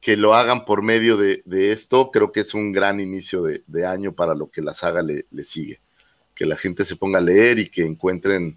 que 0.00 0.16
lo 0.16 0.34
hagan 0.34 0.64
por 0.64 0.82
medio 0.82 1.18
de, 1.18 1.42
esto, 1.72 2.10
creo 2.10 2.32
que 2.32 2.40
es 2.40 2.54
un 2.54 2.72
gran 2.72 2.98
inicio 2.98 3.42
de, 3.42 3.86
año 3.86 4.12
para 4.12 4.34
lo 4.34 4.50
que 4.50 4.62
la 4.62 4.72
saga 4.72 5.02
le, 5.02 5.26
sigue. 5.44 5.80
Que 6.34 6.46
la 6.46 6.56
gente 6.56 6.86
se 6.86 6.96
ponga 6.96 7.18
a 7.18 7.22
leer 7.22 7.58
y 7.58 7.68
que 7.68 7.84
encuentren, 7.84 8.56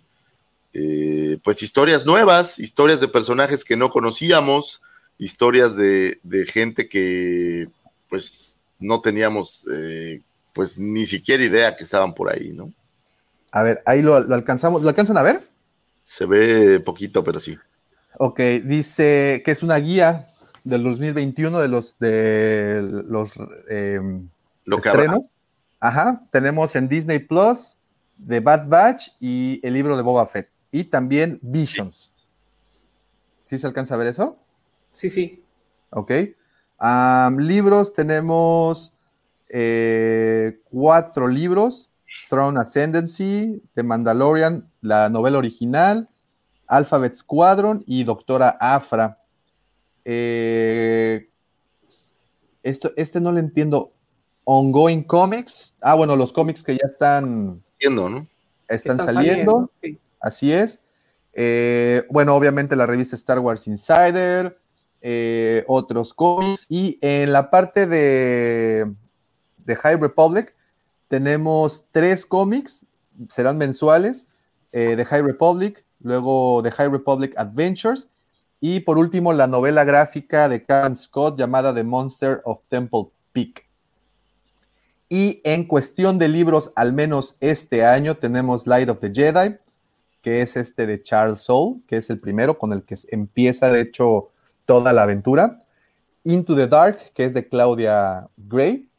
eh, 0.73 1.40
pues, 1.44 1.61
historias 1.61 2.06
nuevas, 2.06 2.57
historias 2.57 3.02
de 3.02 3.10
personajes 3.10 3.65
que 3.65 3.76
no 3.76 3.90
conocíamos, 3.90 4.82
historias 5.18 5.76
de, 5.76 6.19
gente 6.48 6.88
que, 6.88 7.68
pues, 8.12 8.62
no 8.78 9.02
teníamos, 9.02 9.66
eh, 9.74 10.22
pues, 10.54 10.78
ni 10.78 11.06
siquiera 11.06 11.42
idea 11.42 11.76
que 11.76 11.86
estaban 11.86 12.14
por 12.14 12.30
ahí, 12.30 12.52
¿no? 12.54 12.72
A 13.52 13.64
ver, 13.64 13.82
ahí 13.86 14.02
lo, 14.02 14.16
alcanzamos. 14.16 14.82
¿Lo 14.82 14.90
alcanzan 14.90 15.18
a 15.18 15.24
ver? 15.24 15.48
Se 16.04 16.26
ve 16.26 16.80
poquito, 16.82 17.24
pero 17.24 17.40
sí. 17.40 17.58
Ok, 18.18 18.40
dice 18.66 19.42
que 19.44 19.52
es 19.52 19.64
una 19.64 19.78
guía 19.78 20.28
del 20.64 20.84
2021 20.84 21.60
de 21.60 21.68
los 21.68 21.98
de 22.00 22.82
los 23.08 23.34
em, 23.70 24.30
lo 24.66 24.78
estrenos. 24.78 25.30
Ajá, 25.80 26.22
tenemos 26.32 26.76
en 26.76 26.88
Disney 26.88 27.20
Plus 27.20 27.78
The 28.28 28.40
Bad 28.40 28.68
Batch 28.68 29.10
y 29.20 29.60
el 29.64 29.74
libro 29.74 29.98
de 29.98 30.04
Boba 30.04 30.26
Fett. 30.26 30.50
Y 30.72 30.86
también 30.86 31.40
Visions. 31.42 32.12
¿Sí 33.44 33.58
se 33.58 33.68
alcanza 33.68 33.96
a 33.96 33.98
ver 33.98 34.08
eso? 34.08 34.38
Sí, 34.94 35.10
sí. 35.10 35.44
Ok. 35.90 36.12
Libros, 37.38 37.94
tenemos 37.94 38.91
eh, 39.49 40.60
cuatro 40.66 41.28
libros. 41.28 41.90
Throne 42.30 42.60
Ascendancy, 42.60 43.62
The 43.74 43.84
Mandalorian, 43.84 44.70
la 44.82 45.10
novela 45.10 45.38
original, 45.38 46.10
Alphabet 46.68 47.16
Squadron 47.16 47.84
y 47.88 48.03
Doctora 48.03 48.58
Afra. 48.60 49.20
Eh, 50.03 51.30
esto, 52.64 52.91
este 52.95 53.20
no 53.20 53.32
lo 53.32 53.40
entiendo. 53.40 53.94
Ongoing 54.44 55.03
Comics. 55.03 55.76
Ah, 55.82 55.95
bueno, 55.95 56.16
los 56.16 56.34
cómics 56.34 56.64
que 56.64 56.74
ya 56.74 56.86
están. 56.86 57.64
¿no? 57.90 58.28
Están, 58.68 58.98
saliendo. 58.98 59.72
Así 60.20 60.52
es. 60.52 60.80
Eh, 61.34 62.03
bueno, 62.10 62.36
obviamente 62.36 62.76
la 62.76 62.86
revista 62.86 63.16
Star 63.16 63.40
Wars 63.40 63.68
Insider, 63.68 64.60
eh, 65.02 65.64
otros 65.68 66.14
cómics. 66.14 66.65
Y 66.69 66.98
en 67.02 67.32
la 67.34 67.49
parte 67.49 67.88
de, 67.88 68.94
de 69.57 69.76
High 69.76 69.98
Republic, 69.98 70.56
tenemos 71.07 71.86
tres 71.91 72.26
cómics, 72.26 72.86
serán 73.30 73.57
mensuales, 73.57 74.26
eh, 74.72 74.95
de 74.95 75.03
High 75.03 75.23
Republic, 75.23 75.84
luego 75.99 76.61
de 76.61 76.72
High 76.72 76.90
Republic 76.90 77.34
Adventures, 77.38 78.07
y 78.61 78.82
por 78.82 78.98
último 78.98 79.34
la 79.34 79.48
novela 79.48 79.84
gráfica 79.84 80.48
de 80.48 80.64
Karen 80.64 80.95
Scott 80.95 81.38
llamada 81.38 81.73
The 81.73 81.84
Monster 81.84 82.41
of 82.45 82.60
Temple 82.69 83.07
Peak. 83.34 83.65
Y 85.10 85.41
en 85.44 85.65
cuestión 85.65 86.18
de 86.18 86.30
libros, 86.30 86.72
al 86.76 86.94
menos 86.94 87.36
este 87.41 87.84
año, 87.84 88.15
tenemos 88.15 88.65
Light 88.65 88.88
of 88.88 88.99
the 89.02 89.11
Jedi, 89.14 89.57
que 90.22 90.41
es 90.41 90.56
este 90.56 90.86
de 90.86 91.03
Charles 91.03 91.41
Soule, 91.41 91.82
que 91.86 91.98
es 91.98 92.10
el 92.10 92.19
primero 92.19 92.57
con 92.57 92.72
el 92.72 92.84
que 92.84 92.95
empieza, 93.10 93.72
de 93.72 93.82
hecho, 93.82 94.30
toda 94.72 94.93
la 94.93 95.03
aventura. 95.03 95.60
Into 96.23 96.56
the 96.56 96.65
Dark, 96.65 97.11
que 97.14 97.26
es 97.26 97.34
de 97.34 97.45
Claudia 97.45 98.30
Gray. 98.38 98.89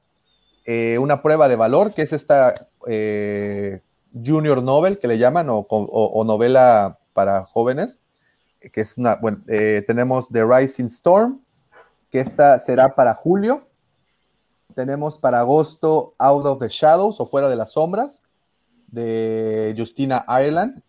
Eh, 0.67 0.99
una 0.99 1.23
prueba 1.23 1.49
de 1.49 1.57
valor, 1.57 1.95
que 1.95 2.03
es 2.03 2.13
esta 2.13 2.69
eh, 2.87 3.81
junior 4.13 4.63
novel 4.63 4.99
que 4.99 5.09
le 5.09 5.17
llaman, 5.17 5.47
o, 5.49 6.25
novela 6.27 6.99
para 7.15 7.47
jóvenes, 7.47 7.99
que 8.61 8.83
es 8.83 8.99
una, 8.99 9.15
bueno, 9.15 9.39
eh, 9.49 9.83
tenemos 9.87 10.29
The 10.29 10.45
Rising 10.45 10.89
Storm, 10.89 11.41
que 12.11 12.21
esta 12.21 12.59
será 12.59 12.95
para 12.95 13.15
julio. 13.15 13.67
Tenemos 14.75 15.17
para 15.17 15.41
agosto 15.41 16.15
Out 16.19 16.45
of 16.45 16.59
the 16.59 16.69
Shadows 16.69 17.19
o 17.19 17.25
Fuera 17.25 17.49
de 17.49 17.57
las 17.57 17.73
Sombras, 17.73 18.21
de 18.89 19.75
Justina 19.75 20.27
Ireland. 20.29 20.83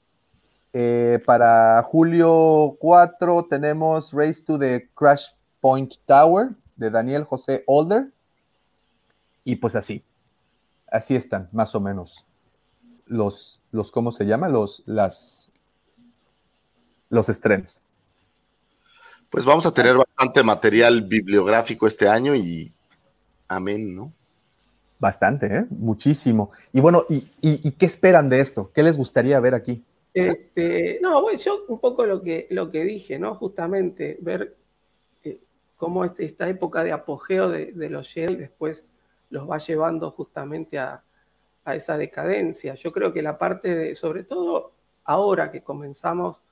Para 1.26 1.84
julio 1.84 2.76
4 2.80 3.48
tenemos 3.50 4.12
Race 4.12 4.42
to 4.44 4.58
the 4.58 4.90
Crash 4.96 5.28
Point 5.62 5.94
Tower, 6.06 6.50
de 6.76 6.90
Daniel 6.90 7.24
José 7.24 7.64
Older. 7.68 8.12
Y 9.44 9.58
pues 9.58 9.76
así, 9.76 10.04
así 10.92 11.16
están, 11.16 11.50
más 11.52 11.76
o 11.76 11.80
menos. 11.80 12.26
Los, 13.06 13.62
los 13.72 13.92
¿cómo 13.92 14.12
se 14.12 14.26
llama? 14.26 14.50
Los, 14.50 14.84
las, 14.86 15.50
los 17.10 17.30
estrenos. 17.30 17.80
Pues 19.30 19.46
vamos 19.46 19.66
a 19.66 19.74
tener 19.74 19.98
bastante 19.98 20.44
material 20.44 21.02
bibliográfico 21.02 21.88
este 21.88 22.08
año 22.08 22.36
y 22.36 22.72
amén, 23.48 23.96
¿no? 23.96 24.14
Bastante, 25.00 25.48
¿eh? 25.48 25.66
Muchísimo. 25.70 26.52
Y 26.72 26.80
bueno, 26.80 27.04
¿y, 27.10 27.72
qué 27.72 27.86
esperan 27.86 28.30
de 28.30 28.40
esto? 28.40 28.72
¿Qué 28.74 28.84
les 28.84 28.98
gustaría 28.98 29.40
ver 29.40 29.54
aquí? 29.54 29.84
Este, 30.14 31.00
no, 31.02 31.22
bueno, 31.22 31.40
yo 31.40 31.66
un 31.68 31.80
poco 31.80 32.06
lo 32.06 32.22
que, 32.22 32.48
lo 32.52 32.70
que 32.70 32.84
dije, 32.84 33.18
¿no? 33.18 33.36
Justamente 33.36 34.18
ver 34.22 34.56
eh, 35.24 35.40
cómo 35.76 36.06
este, 36.06 36.26
esta 36.26 36.48
época 36.48 36.84
de 36.84 36.92
apogeo 36.92 37.50
de, 37.50 37.72
de 37.72 37.90
los 37.90 38.12
Jedi 38.12 38.36
después 38.36 38.84
los 39.34 39.50
va 39.50 39.58
llevando 39.58 40.12
justamente 40.12 40.78
a, 40.78 41.04
esa 41.66 41.98
decadencia. 41.98 42.76
Yo 42.76 42.92
creo 42.92 43.14
que 43.14 43.22
la 43.22 43.38
parte 43.38 43.74
de, 43.74 43.96
sobre 43.96 44.26
todo 44.26 44.74
ahora 45.06 45.50
que 45.50 45.64
comenzamos 45.64 46.44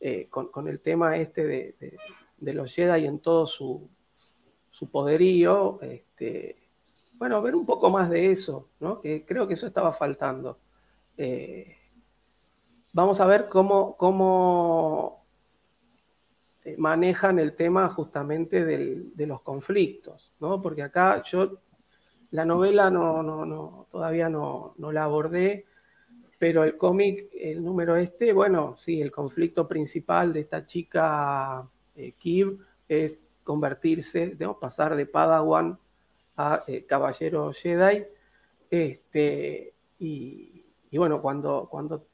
eh, 0.00 0.26
con, 0.30 0.68
el 0.68 0.80
tema 0.80 1.18
este 1.18 1.44
de, 1.46 1.96
los 2.54 2.74
Jedi 2.74 3.04
en 3.04 3.18
todo 3.18 3.46
su, 3.46 3.88
poderío, 4.90 5.78
este, 5.82 6.56
bueno, 7.12 7.40
ver 7.42 7.54
un 7.54 7.66
poco 7.66 7.90
más 7.90 8.08
de 8.10 8.32
eso, 8.32 8.68
¿no? 8.80 9.00
que 9.00 9.24
creo 9.24 9.46
que 9.46 9.54
eso 9.54 9.66
estaba 9.66 9.92
faltando. 9.92 10.58
Eh, 11.18 11.76
vamos 12.94 13.20
a 13.20 13.26
ver 13.26 13.48
cómo, 13.48 15.22
eh, 16.64 16.76
manejan 16.78 17.38
el 17.38 17.54
tema 17.54 17.90
justamente 17.90 18.64
de 18.64 19.26
los 19.26 19.42
conflictos, 19.42 20.32
¿no? 20.40 20.62
porque 20.62 20.82
acá 20.82 21.22
yo 21.24 21.58
la 22.30 22.44
novela 22.44 22.90
no, 22.90 23.22
no, 23.22 23.44
no, 23.44 23.86
todavía 23.90 24.28
no, 24.28 24.74
la 24.78 25.04
abordé, 25.04 25.66
pero 26.38 26.64
el 26.64 26.76
cómic, 26.76 27.28
el 27.32 27.62
número 27.62 27.96
este, 27.96 28.32
bueno, 28.32 28.76
sí, 28.76 29.00
el 29.00 29.12
conflicto 29.12 29.68
principal 29.68 30.32
de 30.32 30.40
esta 30.40 30.64
chica 30.64 31.64
eh, 31.94 32.12
Kib 32.12 32.58
es 32.88 33.22
convertirse, 33.44 34.30
debemos 34.30 34.56
pasar 34.56 34.96
de 34.96 35.06
Padawan 35.06 35.78
a 36.36 36.60
eh, 36.66 36.84
Caballero 36.86 37.52
Jedi. 37.52 38.04
Este, 38.68 39.74
y, 40.00 40.64
y 40.90 40.98
bueno, 40.98 41.22
cuando, 41.22 41.68
cuando 41.70 42.04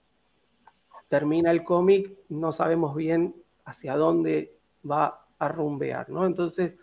termina 1.10 1.50
el 1.50 1.64
cómic 1.64 2.16
no 2.28 2.52
sabemos 2.52 2.94
bien 2.94 3.34
hacia 3.64 3.96
dónde 3.96 4.56
va 4.88 5.26
a 5.40 5.48
rumbear, 5.48 6.08
¿no? 6.08 6.24
Entonces, 6.24 6.78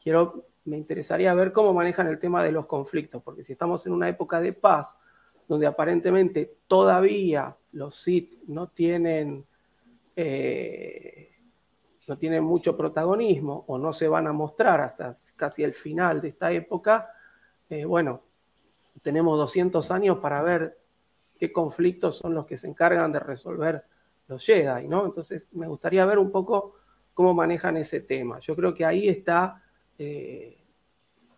quiero, 0.00 0.46
me 0.64 0.76
interesaría 0.76 1.34
ver 1.34 1.52
cómo 1.52 1.74
manejan 1.74 2.06
el 2.06 2.20
tema 2.20 2.44
de 2.44 2.52
los 2.52 2.66
conflictos, 2.66 3.20
porque 3.24 3.42
si 3.42 3.52
estamos 3.52 3.84
en 3.84 3.92
una 3.92 4.08
época 4.08 4.40
de 4.40 4.52
paz, 4.52 4.96
donde 5.48 5.66
aparentemente 5.66 6.58
todavía 6.68 7.56
los 7.72 7.96
Sith 7.96 8.44
no 8.46 8.68
tienen, 8.68 9.44
eh, 10.14 11.32
no 12.06 12.16
tienen 12.16 12.44
mucho 12.44 12.76
protagonismo 12.76 13.64
o 13.66 13.78
no 13.78 13.92
se 13.92 14.06
van 14.06 14.28
a 14.28 14.32
mostrar 14.32 14.80
hasta 14.80 15.16
casi 15.34 15.64
el 15.64 15.72
final 15.72 16.20
de 16.20 16.28
esta 16.28 16.52
época, 16.52 17.10
eh, 17.68 17.84
bueno, 17.84 18.22
tenemos 19.02 19.36
200 19.38 19.90
años 19.90 20.18
para 20.18 20.40
ver 20.40 20.81
qué 21.42 21.50
conflictos 21.50 22.18
son 22.18 22.34
los 22.34 22.46
que 22.46 22.56
se 22.56 22.68
encargan 22.68 23.10
de 23.10 23.18
resolver 23.18 23.82
los 24.28 24.46
Jedi, 24.46 24.86
¿no? 24.86 25.04
Entonces, 25.04 25.48
me 25.50 25.66
gustaría 25.66 26.06
ver 26.06 26.20
un 26.20 26.30
poco 26.30 26.76
cómo 27.14 27.34
manejan 27.34 27.76
ese 27.76 27.98
tema. 27.98 28.38
Yo 28.38 28.54
creo 28.54 28.72
que 28.72 28.84
ahí 28.84 29.08
está 29.08 29.60
eh, 29.98 30.56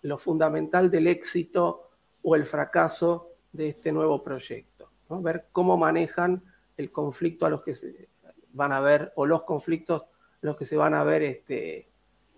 lo 0.03 0.19
fundamental 0.19 0.91
del 0.91 1.07
éxito 1.07 1.89
o 2.23 2.37
el 2.37 2.45
fracaso 2.45 3.31
de 3.51 3.71
este 3.71 3.93
nuevo 3.93 4.23
proyecto. 4.23 4.91
¿no? 5.09 5.23
Ver 5.23 5.47
cómo 5.53 5.79
manejan 5.79 6.43
el 6.77 6.93
conflicto 6.93 7.47
a 7.47 7.49
los 7.49 7.63
que 7.63 7.75
se 7.75 8.11
van 8.53 8.73
a 8.73 8.81
ver, 8.81 9.11
o 9.17 9.25
los 9.25 9.45
conflictos 9.45 10.03
a 10.03 10.07
los 10.43 10.59
que 10.59 10.67
se 10.67 10.77
van 10.77 10.93
a 10.93 11.03
ver 11.03 11.23
este, 11.23 11.89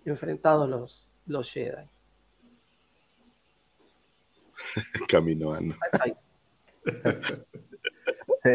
enfrentados 0.05 0.69
los, 0.69 1.05
los 1.25 1.51
Jedi. 1.51 1.85
Caminoano. 5.09 5.75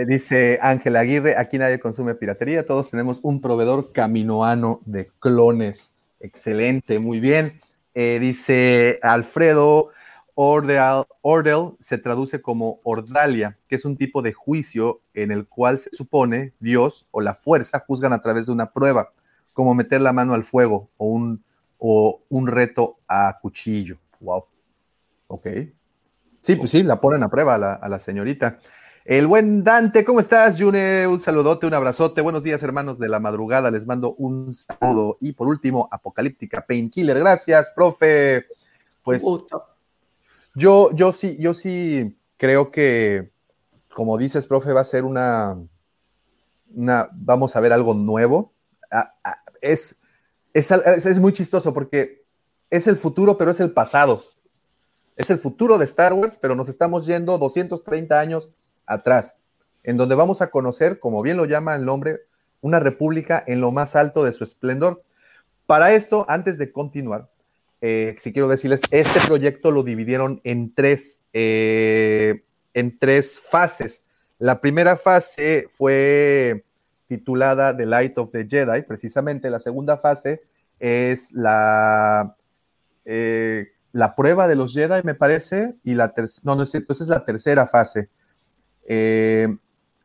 Dice 0.07 0.59
Ángel 0.63 0.97
Aguirre, 0.97 1.37
aquí 1.37 1.59
nadie 1.59 1.79
consume 1.79 2.15
piratería, 2.15 2.65
todos 2.65 2.91
tenemos 2.91 3.21
un 3.23 3.41
proveedor 3.41 3.93
caminoano 3.93 4.81
de 4.87 5.11
clones. 5.19 5.93
Excelente, 6.21 6.99
muy 6.99 7.21
bien. 7.21 7.61
Eh, 7.95 8.19
dice 8.21 8.99
Alfredo, 9.03 9.91
Ordel 10.35 11.73
se 11.79 11.99
traduce 11.99 12.41
como 12.41 12.81
ordalia, 12.85 13.59
que 13.69 13.77
es 13.77 13.85
un 13.85 13.97
tipo 13.97 14.23
de 14.23 14.33
juicio 14.33 15.01
en 15.15 15.31
el 15.31 15.47
cual 15.47 15.79
se 15.79 15.91
supone 15.91 16.55
Dios 16.59 17.07
o 17.11 17.21
la 17.21 17.35
fuerza 17.35 17.85
juzgan 17.87 18.13
a 18.13 18.21
través 18.21 18.47
de 18.47 18.53
una 18.53 18.73
prueba, 18.73 19.13
como 19.53 19.75
meter 19.75 20.01
la 20.01 20.13
mano 20.13 20.33
al 20.33 20.45
fuego 20.45 20.89
o 20.97 21.07
un, 21.07 21.45
o 21.79 22.23
un 22.31 22.47
reto 22.47 22.99
a 23.07 23.39
cuchillo. 23.43 23.99
Wow. 24.21 24.47
Ok. 25.29 25.47
Sí, 26.43 26.57
pues 26.57 26.71
sí, 26.71 26.83
la 26.83 27.01
ponen 27.01 27.23
a 27.23 27.31
prueba 27.31 27.55
a 27.55 27.59
la, 27.59 27.75
a 27.75 27.89
la 27.89 28.01
señorita. 28.01 28.59
El 29.05 29.29
buen 29.29 29.63
Dante, 29.63 30.05
¿cómo 30.05 30.19
estás, 30.19 30.61
June? 30.61 31.07
Un 31.07 31.21
saludote, 31.21 31.67
un 31.67 31.75
abrazote. 31.75 32.21
Buenos 32.21 32.43
días, 32.43 32.63
hermanos 32.65 32.99
de 32.99 33.09
la 33.09 33.21
madrugada. 33.21 33.71
Les 33.71 33.87
mando 33.87 34.15
un 34.15 34.53
saludo. 34.53 35.19
Y 35.21 35.33
por 35.33 35.47
último, 35.47 35.89
Apocalíptica 35.93 36.67
Painkiller. 36.67 37.17
Gracias, 37.17 37.73
profe. 37.75 38.47
Pues 39.05 39.23
yo, 40.57 40.91
yo 40.93 41.13
sí, 41.13 41.37
yo 41.39 41.55
sí 41.55 42.19
creo 42.37 42.73
que, 42.73 43.31
como 43.95 44.19
dices, 44.19 44.47
profe, 44.49 44.73
va 44.73 44.81
a 44.81 44.85
ser 44.85 45.05
una, 45.05 45.57
una 46.75 47.09
vamos 47.13 47.55
a 47.55 47.61
ver 47.61 47.73
algo 47.73 47.95
nuevo. 47.95 48.53
Es, 49.61 49.97
es, 50.53 50.73
es 50.73 51.19
muy 51.21 51.33
chistoso 51.33 51.73
porque 51.73 52.25
es 52.69 52.89
el 52.89 52.97
futuro, 52.97 53.37
pero 53.37 53.53
es 53.53 53.61
el 53.61 53.71
pasado. 53.71 54.25
Es 55.17 55.31
el 55.31 55.39
futuro 55.39 55.79
de 55.79 55.85
Star 55.85 56.13
Wars, 56.13 56.39
pero 56.41 56.55
nos 56.55 56.69
estamos 56.69 57.07
yendo 57.07 57.39
230 57.39 58.19
años 58.19 58.53
atrás, 58.87 59.35
en 59.83 59.97
donde 59.97 60.15
vamos 60.15 60.43
a 60.43 60.51
conocer, 60.51 60.99
como 60.99 61.23
bien 61.23 61.37
lo 61.37 61.45
llama 61.45 61.75
el 61.75 61.85
nombre, 61.85 62.21
una 62.61 62.81
república 62.81 63.43
en 63.47 63.61
lo 63.61 63.71
más 63.73 63.97
alto 63.97 64.25
de 64.25 64.33
su 64.33 64.45
esplendor. 64.45 65.03
Para 65.67 65.93
esto, 65.93 66.25
antes 66.29 66.59
de 66.59 66.73
continuar, 66.73 67.29
eh, 67.81 68.15
si 68.19 68.33
quiero 68.33 68.49
decirles, 68.49 68.81
este 68.91 69.21
proyecto 69.27 69.71
lo 69.71 69.83
dividieron 69.83 70.41
en 70.45 70.73
tres, 70.73 71.21
eh, 71.33 72.45
en 72.75 72.99
tres 72.99 73.41
fases. 73.41 74.03
La 74.39 74.61
primera 74.61 74.97
fase 74.97 75.67
fue 75.71 76.65
titulada 77.09 77.77
The 77.77 77.87
Light 77.87 78.17
of 78.19 78.31
the 78.31 78.47
Jedi, 78.49 78.83
precisamente. 78.83 79.51
La 79.51 79.61
segunda 79.61 79.99
fase 79.99 80.43
es 80.79 81.33
la, 81.33 82.37
eh, 83.05 83.73
la 83.93 84.17
prueba 84.17 84.49
de 84.49 84.57
los 84.57 84.73
Jedi, 84.73 85.03
me 85.05 85.15
parece, 85.15 85.77
y 85.85 85.95
la 85.95 86.15
tercera, 86.15 86.43
no, 86.45 86.57
no 86.57 86.63
es 86.63 86.75
es 86.75 87.09
la 87.09 87.25
tercera 87.25 87.67
fase. 87.67 88.09
Eh, 88.87 89.49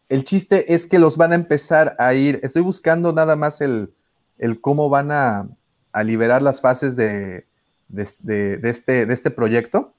el 0.09 0.23
chiste 0.23 0.73
es 0.73 0.87
que 0.87 0.99
los 0.99 1.17
van 1.17 1.31
a 1.31 1.35
empezar 1.35 1.95
a 1.99 2.13
ir, 2.13 2.39
estoy 2.43 2.61
buscando 2.61 3.13
nada 3.13 3.35
más 3.35 3.61
el, 3.61 3.93
el 4.37 4.61
cómo 4.61 4.89
van 4.89 5.11
a, 5.11 5.49
a, 5.91 6.03
liberar 6.03 6.41
las 6.41 6.61
fases 6.61 6.95
de, 6.95 7.45
de, 7.87 8.09
de, 8.19 8.57
de 8.57 8.69
este, 8.69 9.11
este, 9.11 9.31
proyecto. 9.31 9.93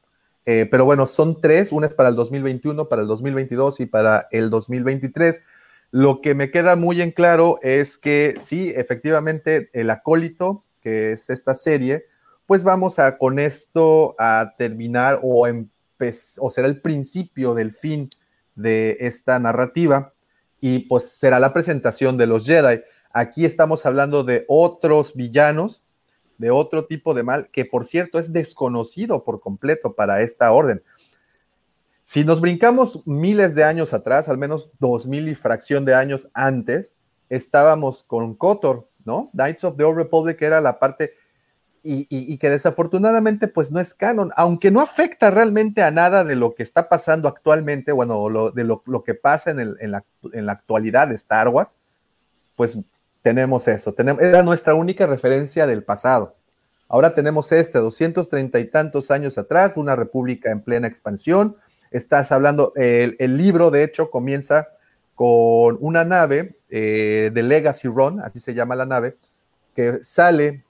Eh, 0.47 0.67
pero 0.71 0.87
bueno, 0.87 1.07
son 1.07 1.41
tres, 1.43 1.73
una 1.73 1.87
es 1.87 1.95
para 1.95 2.09
el 2.09 2.17
2021, 2.17 2.89
para 2.89 3.03
el 3.03 3.09
2022 3.09 3.81
y 3.81 3.87
para 3.87 4.29
el 4.31 4.49
2023. 4.49 5.43
Lo 5.91 6.21
que 6.23 6.35
me 6.35 6.51
queda 6.51 6.77
muy 6.77 7.03
en 7.03 7.11
claro 7.11 7.59
es 7.63 7.99
que 7.99 8.35
sí, 8.39 8.73
efectivamente, 8.75 9.71
el 9.73 9.91
acólito, 9.91 10.65
que 10.81 11.13
es 11.13 11.29
esta 11.29 11.55
serie, 11.55 12.07
pues 12.49 12.65
vamos 12.65 12.99
a 12.99 13.19
con 13.19 13.39
esto 13.39 14.17
a 14.19 14.55
terminar 14.57 15.21
o, 15.23 15.47
o 15.47 16.51
será 16.51 16.67
el 16.67 16.81
principio 16.81 17.53
del 17.53 17.73
fin 17.73 18.09
de 18.55 18.97
esta 19.01 19.39
narrativa 19.39 20.15
y 20.59 20.79
pues 20.79 21.11
será 21.11 21.41
la 21.41 21.53
presentación 21.53 22.17
de 22.17 22.27
los 22.27 22.47
Jedi. 22.47 22.81
Aquí 23.13 23.45
estamos 23.45 23.85
hablando 23.85 24.25
de 24.25 24.47
otros 24.49 25.15
villanos, 25.15 25.83
de 26.39 26.51
otro 26.51 26.87
tipo 26.87 27.13
de 27.13 27.23
mal, 27.23 27.51
que 27.53 27.67
por 27.67 27.87
cierto 27.87 28.19
es 28.19 28.33
desconocido 28.33 29.25
por 29.25 29.41
completo 29.41 29.93
para 29.93 30.23
esta 30.23 30.51
orden. 30.51 30.83
Si 32.05 32.25
nos 32.25 32.41
brincamos 32.41 33.03
miles 33.07 33.55
de 33.55 33.65
años 33.65 33.93
atrás, 33.93 34.31
al 34.31 34.39
menos 34.39 34.71
dos 34.79 35.07
mil 35.07 35.29
y 35.29 35.35
fracción 35.35 35.85
de 35.85 35.95
años 35.95 36.31
antes, 36.33 36.95
estábamos 37.29 38.05
con 38.05 38.35
Kotor, 38.35 38.89
¿no? 39.05 39.29
Knights 39.35 39.65
of 39.65 39.77
the 39.77 39.85
Old 39.85 39.99
Republic 39.99 40.41
era 40.41 40.63
la 40.63 40.79
parte 40.79 41.13
y, 41.83 42.37
que 42.39 42.51
desafortunadamente 42.51 43.49
pues 43.49 43.71
no 43.71 43.81
es 43.81 43.95
canon, 43.95 44.33
aunque 44.37 44.71
no 44.71 44.81
afecta 44.81 45.31
realmente 45.31 45.83
a 45.83 45.91
nada 45.91 46.25
de 46.25 46.37
lo 46.37 46.55
que 46.55 46.63
está 46.63 46.89
pasando 46.89 47.29
actualmente, 47.29 47.93
bueno, 47.93 48.29
lo, 48.29 48.51
de 48.51 48.65
lo, 48.65 49.05
que 49.05 49.15
pasa 49.15 49.51
en, 49.51 49.91
la, 49.91 50.53
actualidad 50.53 51.09
de 51.09 51.15
Star 51.15 51.49
Wars, 51.49 51.77
pues 52.57 52.77
tenemos 53.23 53.69
eso, 53.69 53.95
era 54.21 54.43
nuestra 54.43 54.75
única 54.75 55.07
referencia 55.07 55.67
del 55.67 55.83
pasado. 55.83 56.37
Ahora 56.89 57.15
tenemos 57.15 57.53
este, 57.53 57.79
230 57.79 58.59
y 58.61 58.65
tantos 58.71 59.11
años 59.11 59.37
atrás, 59.37 59.77
una 59.77 59.95
república 59.95 60.51
en 60.51 60.63
plena 60.63 60.89
expansión. 60.89 61.57
Estás 61.91 62.33
hablando, 62.33 62.73
el, 62.77 63.17
el 63.19 63.37
libro 63.37 63.71
de 63.71 63.85
hecho 63.85 64.11
comienza 64.11 64.69
con 65.19 65.77
una 65.81 66.05
nave 66.05 66.59
eh, 66.71 67.33
de 67.35 67.43
Legacy 67.43 67.89
Run, 67.89 68.21
así 68.21 68.39
se 68.39 68.55
llama 68.55 68.77
la 68.77 68.87
nave, 68.87 69.17
que 69.75 69.99
sale 70.01 70.65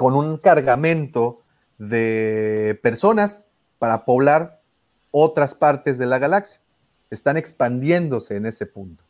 con 0.00 0.14
un 0.14 0.38
cargamento 0.38 1.42
de 1.76 2.80
personas 2.82 3.44
para 3.78 4.06
poblar 4.06 4.62
otras 5.10 5.54
partes 5.54 5.98
de 5.98 6.06
la 6.06 6.18
galaxia. 6.18 6.62
Están 7.10 7.36
expandiéndose 7.36 8.36
en 8.36 8.46
ese 8.46 8.64
punto. 8.64 9.04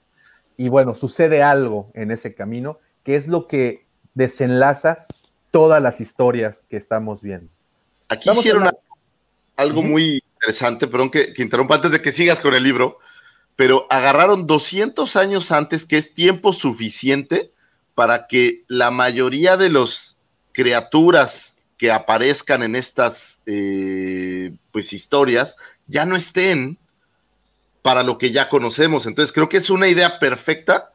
Y 0.57 0.69
bueno, 0.69 0.97
sucede 0.97 1.45
algo 1.45 1.93
en 1.95 2.11
ese 2.11 2.35
camino 2.35 2.81
que 3.05 3.15
es 3.15 3.29
lo 3.29 3.47
que 3.47 3.87
desenlaza 4.15 5.07
todas 5.53 5.81
las 5.81 6.01
historias 6.01 6.65
que 6.69 6.77
estamos 6.77 7.23
viendo. 7.23 7.53
Aquí 8.09 8.29
hicieron 8.29 8.69
algo 9.55 9.83
muy 9.83 10.25
interesante, 10.35 10.89
perdón 10.89 11.13
que, 11.13 11.33
que 11.33 11.43
interrumpa 11.43 11.77
antes 11.77 11.93
de 11.93 12.03
que 12.03 12.11
sigas 12.11 12.41
con 12.41 12.53
el 12.53 12.65
libro, 12.65 12.99
pero 13.55 13.87
agarraron 13.91 14.49
200 14.49 15.15
años 15.15 15.53
antes, 15.53 15.85
que 15.85 15.99
es 15.99 16.15
tiempo 16.15 16.53
suficiente 16.53 17.53
para 17.95 18.27
que 18.27 18.65
la 18.67 18.91
mayoría 18.91 19.57
de 19.57 19.71
los 19.71 20.17
criaturas 20.61 21.57
que 21.79 21.91
aparezcan 21.91 22.63
en 22.63 22.77
estas 22.77 23.39
eh, 23.47 24.53
pues 24.73 24.93
historias 24.93 25.57
ya 25.87 26.05
no 26.05 26.17
estén 26.17 26.77
para 27.81 28.03
lo 28.03 28.19
que 28.19 28.31
ya 28.31 28.51
conocemos. 28.51 29.07
Entonces 29.07 29.33
creo 29.33 29.49
que 29.49 29.57
es 29.57 29.71
una 29.71 29.89
idea 29.89 30.19
perfecta 30.19 30.93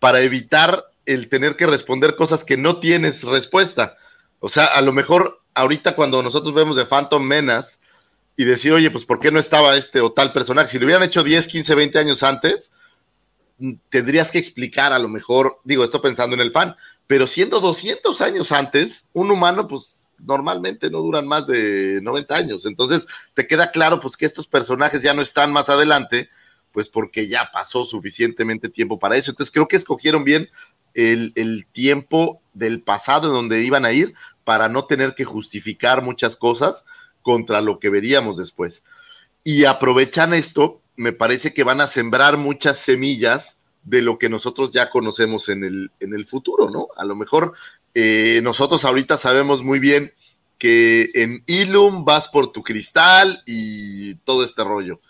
para 0.00 0.20
evitar 0.20 0.84
el 1.06 1.30
tener 1.30 1.56
que 1.56 1.66
responder 1.66 2.14
cosas 2.14 2.44
que 2.44 2.58
no 2.58 2.78
tienes 2.78 3.22
respuesta. 3.22 3.96
O 4.40 4.50
sea, 4.50 4.66
a 4.66 4.82
lo 4.82 4.92
mejor 4.92 5.40
ahorita 5.54 5.96
cuando 5.96 6.22
nosotros 6.22 6.52
vemos 6.52 6.76
de 6.76 6.84
Phantom 6.84 7.22
Menas 7.26 7.78
y 8.36 8.44
decir, 8.44 8.74
oye, 8.74 8.90
pues 8.90 9.06
¿por 9.06 9.18
qué 9.18 9.32
no 9.32 9.40
estaba 9.40 9.76
este 9.76 10.02
o 10.02 10.12
tal 10.12 10.34
personaje? 10.34 10.68
Si 10.68 10.78
lo 10.78 10.84
hubieran 10.84 11.04
hecho 11.04 11.24
10, 11.24 11.46
15, 11.46 11.74
20 11.74 11.98
años 11.98 12.22
antes, 12.22 12.70
tendrías 13.88 14.30
que 14.30 14.38
explicar 14.38 14.92
a 14.92 14.98
lo 14.98 15.08
mejor, 15.08 15.60
digo, 15.64 15.82
esto 15.82 16.02
pensando 16.02 16.34
en 16.34 16.42
el 16.42 16.52
fan, 16.52 16.76
pero 17.06 17.26
siendo 17.26 17.60
200 17.60 18.20
años 18.20 18.52
antes, 18.52 19.06
un 19.12 19.30
humano, 19.30 19.68
pues 19.68 20.06
normalmente 20.18 20.90
no 20.90 21.00
duran 21.00 21.26
más 21.26 21.46
de 21.46 22.00
90 22.02 22.34
años. 22.34 22.66
Entonces, 22.66 23.06
te 23.34 23.46
queda 23.46 23.70
claro 23.70 24.00
pues 24.00 24.16
que 24.16 24.26
estos 24.26 24.46
personajes 24.46 25.02
ya 25.02 25.14
no 25.14 25.22
están 25.22 25.52
más 25.52 25.68
adelante, 25.68 26.28
pues 26.72 26.88
porque 26.88 27.28
ya 27.28 27.50
pasó 27.52 27.84
suficientemente 27.84 28.68
tiempo 28.68 28.98
para 28.98 29.16
eso. 29.16 29.30
Entonces, 29.30 29.52
creo 29.52 29.68
que 29.68 29.76
escogieron 29.76 30.24
bien 30.24 30.48
el, 30.94 31.32
el 31.36 31.66
tiempo 31.72 32.40
del 32.54 32.82
pasado 32.82 33.28
en 33.28 33.34
donde 33.34 33.62
iban 33.62 33.84
a 33.84 33.92
ir 33.92 34.14
para 34.44 34.68
no 34.68 34.86
tener 34.86 35.14
que 35.14 35.24
justificar 35.24 36.02
muchas 36.02 36.36
cosas 36.36 36.84
contra 37.22 37.60
lo 37.60 37.78
que 37.78 37.90
veríamos 37.90 38.36
después. 38.36 38.84
Y 39.44 39.64
aprovechan 39.64 40.34
esto, 40.34 40.80
me 40.96 41.12
parece 41.12 41.52
que 41.52 41.64
van 41.64 41.80
a 41.80 41.88
sembrar 41.88 42.36
muchas 42.36 42.78
semillas 42.78 43.55
de 43.86 44.02
lo 44.02 44.18
que 44.18 44.28
nosotros 44.28 44.72
ya 44.72 44.90
conocemos 44.90 45.48
en 45.48 45.64
el, 45.64 45.92
en 46.00 46.12
el 46.12 46.26
futuro, 46.26 46.70
¿no? 46.70 46.88
A 46.96 47.04
lo 47.04 47.14
mejor 47.14 47.54
eh, 47.94 48.40
nosotros 48.42 48.84
ahorita 48.84 49.16
sabemos 49.16 49.62
muy 49.62 49.78
bien 49.78 50.10
que 50.58 51.10
en 51.14 51.44
Ilum 51.46 52.04
vas 52.04 52.28
por 52.28 52.50
tu 52.50 52.64
cristal 52.64 53.42
y 53.46 54.16
todo 54.16 54.44
este 54.44 54.64
rollo. 54.64 55.00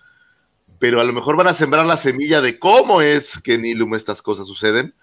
Pero 0.78 1.00
a 1.00 1.04
lo 1.04 1.14
mejor 1.14 1.36
van 1.36 1.46
a 1.46 1.54
sembrar 1.54 1.86
la 1.86 1.96
semilla 1.96 2.42
de 2.42 2.58
cómo 2.58 3.00
es 3.00 3.38
que 3.38 3.54
en 3.54 3.64
Ilum 3.64 3.94
estas 3.94 4.20
cosas 4.20 4.46
suceden. 4.46 4.94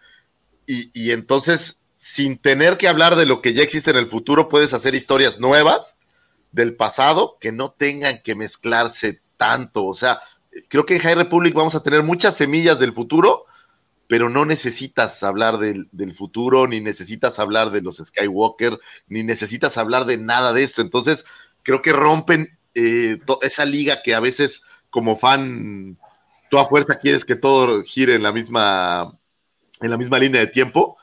Y, 0.67 0.91
y 0.93 1.11
entonces, 1.11 1.81
sin 1.95 2.37
tener 2.37 2.77
que 2.77 2.87
hablar 2.87 3.15
de 3.15 3.25
lo 3.25 3.41
que 3.41 3.53
ya 3.53 3.63
existe 3.63 3.89
en 3.89 3.97
el 3.97 4.07
futuro, 4.07 4.49
puedes 4.49 4.75
hacer 4.75 4.93
historias 4.93 5.39
nuevas 5.39 5.97
del 6.51 6.75
pasado 6.75 7.37
que 7.41 7.51
no 7.51 7.71
tengan 7.71 8.21
que 8.21 8.35
mezclarse 8.35 9.21
tanto. 9.37 9.85
O 9.85 9.95
sea, 9.95 10.19
creo 10.67 10.85
que 10.85 10.97
en 10.97 11.01
High 11.01 11.15
Republic 11.15 11.55
vamos 11.55 11.73
a 11.73 11.81
tener 11.81 12.03
muchas 12.03 12.37
semillas 12.37 12.79
del 12.79 12.93
futuro, 12.93 13.45
pero 14.07 14.29
no 14.29 14.45
necesitas 14.45 15.23
hablar 15.23 15.57
del, 15.57 16.13
futuro, 16.13 16.67
ni 16.67 16.81
necesitas 16.81 17.39
hablar 17.39 17.71
de 17.71 17.81
los 17.81 17.97
Skywalker, 17.97 18.79
ni 19.07 19.23
necesitas 19.23 19.77
hablar 19.77 20.05
de 20.05 20.17
nada 20.17 20.53
de 20.53 20.63
esto. 20.63 20.81
Entonces, 20.81 21.25
creo 21.63 21.81
que 21.81 21.93
rompen 21.93 22.57
eh, 22.75 23.19
esa 23.41 23.65
liga 23.65 24.01
que 24.03 24.13
a 24.13 24.19
veces, 24.19 24.63
como 24.89 25.17
fan, 25.17 25.97
tú 26.49 26.59
a 26.59 26.67
fuerza 26.67 26.99
quieres 26.99 27.25
que 27.25 27.35
todo 27.35 27.81
gire 27.83 28.15
en 28.15 28.23
la 28.23 28.31
misma, 28.31 29.17
en 29.81 29.89
la 29.89 29.97
misma 29.97 30.19
línea 30.19 30.41
de 30.41 30.47
tiempo, 30.47 30.97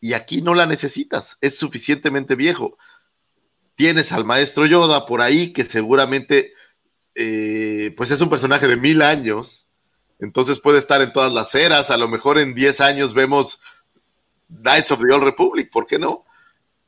y 0.00 0.12
aquí 0.12 0.42
no 0.42 0.54
la 0.54 0.66
necesitas, 0.66 1.38
es 1.40 1.58
suficientemente 1.58 2.34
viejo. 2.34 2.76
Tienes 3.74 4.12
al 4.12 4.24
maestro 4.24 4.66
Yoda 4.66 5.06
por 5.06 5.20
ahí, 5.22 5.52
que 5.52 5.64
seguramente, 5.64 6.52
eh, 7.14 7.92
pues 7.96 8.10
es 8.10 8.20
un 8.20 8.30
personaje 8.30 8.68
de 8.68 8.76
mil 8.76 9.02
años, 9.02 9.63
entonces 10.24 10.58
puede 10.58 10.78
estar 10.78 11.02
en 11.02 11.12
todas 11.12 11.32
las 11.32 11.54
eras. 11.54 11.90
A 11.90 11.96
lo 11.96 12.08
mejor 12.08 12.38
en 12.38 12.54
10 12.54 12.80
años 12.80 13.14
vemos 13.14 13.60
Knights 14.48 14.90
of 14.90 15.00
the 15.00 15.12
Old 15.12 15.24
Republic, 15.24 15.70
¿por 15.70 15.86
qué 15.86 15.98
no? 15.98 16.24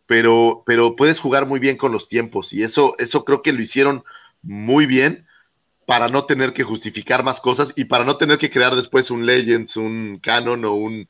Pero, 0.06 0.62
pero 0.66 0.96
puedes 0.96 1.20
jugar 1.20 1.46
muy 1.46 1.60
bien 1.60 1.76
con 1.76 1.92
los 1.92 2.08
tiempos 2.08 2.52
y 2.52 2.62
eso, 2.62 2.94
eso 2.98 3.24
creo 3.24 3.42
que 3.42 3.52
lo 3.52 3.60
hicieron 3.60 4.04
muy 4.42 4.86
bien 4.86 5.26
para 5.86 6.08
no 6.08 6.24
tener 6.24 6.52
que 6.52 6.64
justificar 6.64 7.22
más 7.22 7.40
cosas 7.40 7.72
y 7.76 7.84
para 7.84 8.04
no 8.04 8.16
tener 8.16 8.38
que 8.38 8.50
crear 8.50 8.74
después 8.74 9.10
un 9.10 9.24
Legends, 9.24 9.76
un 9.76 10.18
Canon 10.22 10.64
o 10.64 10.72
un 10.72 11.08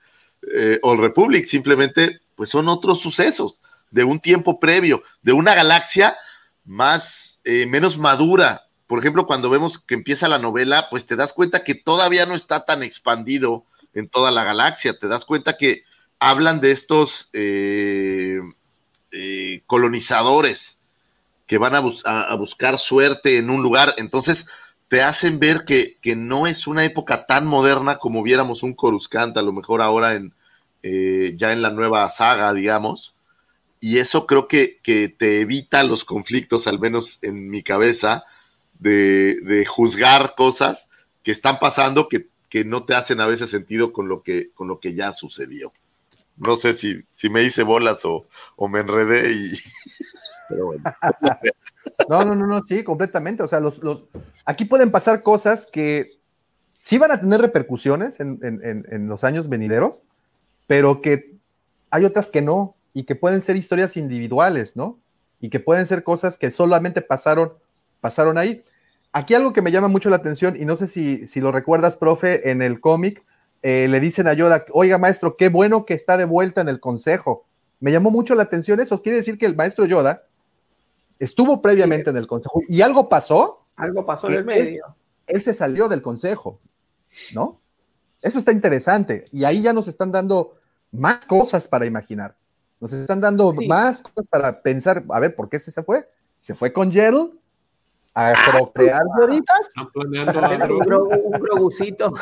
eh, 0.55 0.79
Old 0.83 1.01
Republic. 1.01 1.47
Simplemente, 1.47 2.21
pues 2.35 2.51
son 2.51 2.69
otros 2.69 3.01
sucesos 3.01 3.59
de 3.91 4.05
un 4.05 4.21
tiempo 4.21 4.61
previo, 4.61 5.03
de 5.23 5.33
una 5.33 5.55
galaxia 5.55 6.17
más, 6.65 7.41
eh, 7.45 7.67
menos 7.67 7.97
madura, 7.97 8.66
por 8.87 9.01
ejemplo, 9.01 9.27
cuando 9.27 9.51
vemos 9.51 9.79
que 9.79 9.95
empieza 9.95 10.29
la 10.29 10.39
novela, 10.39 10.87
pues 10.91 11.07
te 11.07 11.17
das 11.17 11.33
cuenta 11.33 11.65
que 11.65 11.75
todavía 11.75 12.25
no 12.27 12.35
está 12.35 12.65
tan 12.65 12.83
expandido 12.83 13.65
en 13.95 14.09
toda 14.09 14.31
la 14.31 14.45
galaxia. 14.45 14.97
Te 14.99 15.09
das 15.09 15.25
cuenta 15.25 15.57
que 15.57 15.83
hablan 16.21 16.61
de 16.61 16.71
estos 16.71 17.29
eh, 17.33 18.41
eh, 19.11 19.63
colonizadores 19.67 20.79
que 21.47 21.59
van 21.59 21.75
a, 21.75 21.81
bus 21.81 22.05
a, 22.07 22.35
buscar 22.37 22.79
suerte 22.79 23.39
en 23.39 23.51
un 23.51 23.63
lugar. 23.63 23.93
Entonces, 23.99 24.47
te 24.89 25.03
hacen 25.03 25.41
ver 25.41 25.65
que, 25.65 25.99
no 26.17 26.47
es 26.47 26.69
una 26.69 26.85
época 26.85 27.27
tan 27.27 27.45
moderna 27.47 27.99
como 27.99 28.23
viéramos 28.23 28.63
un 28.63 28.75
Coruscant, 28.75 29.37
a 29.37 29.43
lo 29.43 29.53
mejor 29.53 29.83
ahora 29.83 30.15
en 30.15 30.33
eh, 30.83 31.35
ya 31.37 31.53
en 31.53 31.63
la 31.63 31.71
nueva 31.71 32.09
saga, 32.09 32.53
digamos. 32.53 33.17
Y 33.81 33.99
eso 33.99 34.27
creo 34.27 34.47
que 34.47 34.79
te 34.85 35.41
evita 35.41 35.83
los 35.83 36.05
conflictos, 36.05 36.69
al 36.69 36.79
menos 36.79 37.19
en 37.23 37.51
mi 37.51 37.63
cabeza, 37.63 38.25
de, 38.79 39.65
juzgar 39.67 40.35
cosas 40.37 40.89
que 41.23 41.33
están 41.33 41.59
pasando 41.59 42.09
que, 42.09 42.29
que, 42.49 42.65
no 42.65 42.85
te 42.85 42.95
hacen 42.95 43.21
a 43.21 43.27
veces 43.27 43.51
sentido 43.51 43.93
con 43.93 44.09
lo 44.09 44.23
que, 44.23 44.51
con 44.53 44.69
lo 44.69 44.81
que 44.81 44.95
ya 44.95 45.13
sucedió. 45.13 45.73
No 46.37 46.57
sé 46.57 46.75
si, 46.75 47.03
si 47.11 47.31
me 47.31 47.43
hice 47.43 47.63
bolas 47.63 48.05
o, 48.05 48.27
o 48.57 48.69
me 48.69 48.81
enredé 48.81 49.33
y... 49.33 49.53
Pero 50.49 50.67
bueno. 50.67 50.85
No, 52.09 52.25
no, 52.25 52.35
no, 52.35 52.47
no, 52.47 52.63
sí, 52.69 52.85
completamente. 52.85 53.43
O 53.43 53.49
sea, 53.49 53.61
los, 53.61 53.79
los, 53.83 54.05
aquí 54.45 54.65
pueden 54.65 54.91
pasar 54.91 55.23
cosas 55.23 55.67
que 55.67 56.21
sí 56.81 56.99
van 56.99 57.11
a 57.11 57.21
tener 57.21 57.41
repercusiones 57.41 58.21
en, 58.21 58.39
en, 58.43 58.87
en, 58.89 59.09
los 59.09 59.25
años 59.25 59.49
venideros, 59.49 60.03
pero 60.67 61.03
que 61.03 61.37
hay 61.91 62.05
otras 62.05 62.31
que 62.31 62.43
no, 62.43 62.77
y 62.93 63.05
que 63.05 63.17
pueden 63.17 63.41
ser 63.41 63.57
historias 63.57 63.97
individuales, 63.97 64.77
¿no? 64.77 65.01
Y 65.41 65.51
que 65.51 65.59
pueden 65.59 65.87
ser 65.87 66.05
cosas 66.05 66.39
que 66.39 66.51
solamente 66.51 67.03
pasaron 67.03 67.55
pasaron 68.01 68.39
ahí. 68.39 68.63
Aquí 69.13 69.35
algo 69.35 69.53
que 69.53 69.63
me 69.63 69.73
llama 69.73 69.89
mucho 69.89 70.11
la 70.11 70.17
atención, 70.17 70.57
y 70.57 70.65
no 70.65 70.77
sé 70.77 70.87
si, 70.87 71.27
si 71.27 71.41
lo 71.41 71.53
recuerdas, 71.53 71.97
profe, 71.97 72.51
en 72.51 72.63
el 72.63 72.81
cómic, 72.81 73.25
eh, 73.63 73.89
le 73.89 74.01
dicen 74.01 74.29
a 74.29 74.35
Yoda, 74.35 74.65
oiga 74.73 74.99
maestro, 74.99 75.37
qué 75.37 75.49
bueno 75.49 75.87
que 75.87 75.95
está 75.95 76.17
de 76.17 76.25
vuelta 76.25 76.61
en 76.61 76.69
el 76.69 76.81
consejo. 76.81 77.47
Me 77.81 77.93
llamó 77.93 78.11
mucho 78.11 78.35
la 78.35 78.45
atención 78.45 78.81
eso. 78.81 79.03
Quiere 79.03 79.19
decir 79.19 79.39
que 79.39 79.47
el 79.47 79.57
maestro 79.57 79.87
Yoda 79.87 80.25
estuvo 81.19 81.61
previamente 81.63 82.11
en 82.11 82.17
el 82.17 82.27
consejo 82.27 82.61
y 82.69 82.81
algo 82.83 83.09
pasó. 83.09 83.67
Algo 83.77 84.07
pasó 84.07 84.29
en 84.29 84.35
el 84.35 84.45
medio. 84.45 84.85
Él, 85.27 85.37
él 85.37 85.43
se 85.43 85.55
salió 85.55 85.89
del 85.89 86.03
consejo, 86.03 86.61
¿no? 87.35 87.61
Eso 88.23 88.39
está 88.39 88.53
interesante. 88.53 89.25
Y 89.33 89.45
ahí 89.45 89.63
ya 89.63 89.73
nos 89.73 89.89
están 89.89 90.13
dando 90.13 90.57
más 90.93 91.25
cosas 91.27 91.69
para 91.69 91.87
imaginar. 91.87 92.37
Nos 92.81 92.93
están 92.93 93.21
dando 93.21 93.55
sí. 93.59 93.67
más 93.67 94.03
cosas 94.03 94.27
para 94.29 94.63
pensar, 94.63 95.05
a 95.09 95.21
ver, 95.21 95.35
¿por 95.35 95.49
qué 95.49 95.59
se 95.59 95.83
fue? 95.83 96.09
Se 96.41 96.55
fue 96.55 96.73
con 96.73 96.93
Gerald, 96.93 97.33
a 98.17 98.33
procrear 98.51 99.03
gorditas. 99.15 99.69
un, 99.77 100.79
gro, 100.79 101.05
un 101.05 101.33
grogucito. 101.33 102.15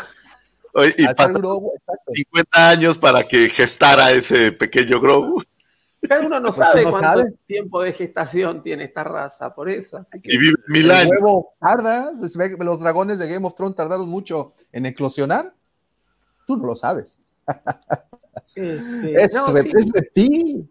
Oye, 0.74 0.92
y 0.98 1.04
grogu, 1.04 1.72
50 2.08 2.68
años 2.68 2.98
para 2.98 3.22
que 3.22 3.48
gestara 3.48 4.10
ese 4.10 4.50
pequeño 4.50 5.00
Grogu. 5.00 5.40
Pero 6.00 6.26
uno 6.26 6.40
no 6.40 6.48
pues 6.48 6.56
sabe 6.56 6.82
no 6.82 6.90
cuánto 6.90 7.20
sabe. 7.20 7.34
tiempo 7.46 7.80
de 7.80 7.92
gestación 7.92 8.62
tiene 8.62 8.84
esta 8.84 9.04
raza, 9.04 9.54
por 9.54 9.70
eso. 9.70 9.98
Así 9.98 10.20
que... 10.20 10.34
Y 10.34 10.38
vive 10.38 10.56
mil 10.66 10.90
años. 10.90 11.12
Nuevo 11.12 11.54
tarda, 11.60 12.12
pues 12.18 12.34
los 12.58 12.80
dragones 12.80 13.20
de 13.20 13.28
Game 13.28 13.46
of 13.46 13.54
Thrones 13.54 13.76
tardaron 13.76 14.08
mucho 14.08 14.54
en 14.72 14.86
eclosionar. 14.86 15.54
Tú 16.46 16.56
no 16.56 16.66
lo 16.66 16.76
sabes. 16.76 17.24
Este, 18.56 19.22
es, 19.22 19.34
no, 19.34 19.46
sí. 19.46 19.70
es 19.74 19.92
reptil. 19.92 20.70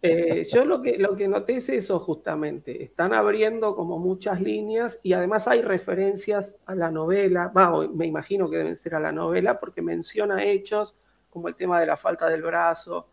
Eh, 0.00 0.46
yo 0.52 0.64
lo 0.64 0.80
que, 0.80 0.96
lo 0.96 1.16
que 1.16 1.26
noté 1.26 1.56
es 1.56 1.68
eso 1.70 1.98
justamente, 1.98 2.84
están 2.84 3.12
abriendo 3.12 3.74
como 3.74 3.98
muchas 3.98 4.40
líneas 4.40 5.00
y 5.02 5.12
además 5.12 5.48
hay 5.48 5.60
referencias 5.60 6.56
a 6.66 6.76
la 6.76 6.92
novela, 6.92 7.52
me 7.92 8.06
imagino 8.06 8.48
que 8.48 8.58
deben 8.58 8.76
ser 8.76 8.94
a 8.94 9.00
la 9.00 9.10
novela 9.10 9.58
porque 9.58 9.82
menciona 9.82 10.44
hechos 10.44 10.94
como 11.30 11.48
el 11.48 11.56
tema 11.56 11.80
de 11.80 11.86
la 11.86 11.96
falta 11.96 12.28
del 12.28 12.42
brazo 12.42 13.08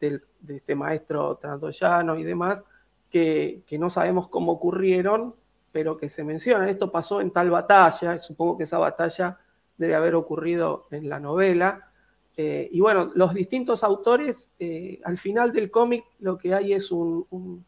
del, 0.00 0.24
de 0.40 0.56
este 0.56 0.74
maestro 0.74 1.36
trandoyano 1.36 2.18
y 2.18 2.24
demás, 2.24 2.64
que, 3.10 3.62
que 3.64 3.78
no 3.78 3.88
sabemos 3.88 4.26
cómo 4.26 4.50
ocurrieron, 4.52 5.36
pero 5.70 5.96
que 5.96 6.08
se 6.08 6.24
mencionan, 6.24 6.68
esto 6.68 6.90
pasó 6.90 7.20
en 7.20 7.30
tal 7.30 7.50
batalla, 7.50 8.18
supongo 8.18 8.58
que 8.58 8.64
esa 8.64 8.78
batalla 8.78 9.38
debe 9.76 9.94
haber 9.94 10.16
ocurrido 10.16 10.88
en 10.90 11.08
la 11.08 11.20
novela, 11.20 11.92
eh, 12.36 12.68
y 12.72 12.80
bueno, 12.80 13.12
los 13.14 13.32
distintos 13.32 13.84
autores, 13.84 14.50
eh, 14.58 15.00
al 15.04 15.18
final 15.18 15.52
del 15.52 15.70
cómic 15.70 16.04
lo 16.18 16.36
que 16.36 16.52
hay 16.52 16.72
es 16.72 16.90
un, 16.90 17.64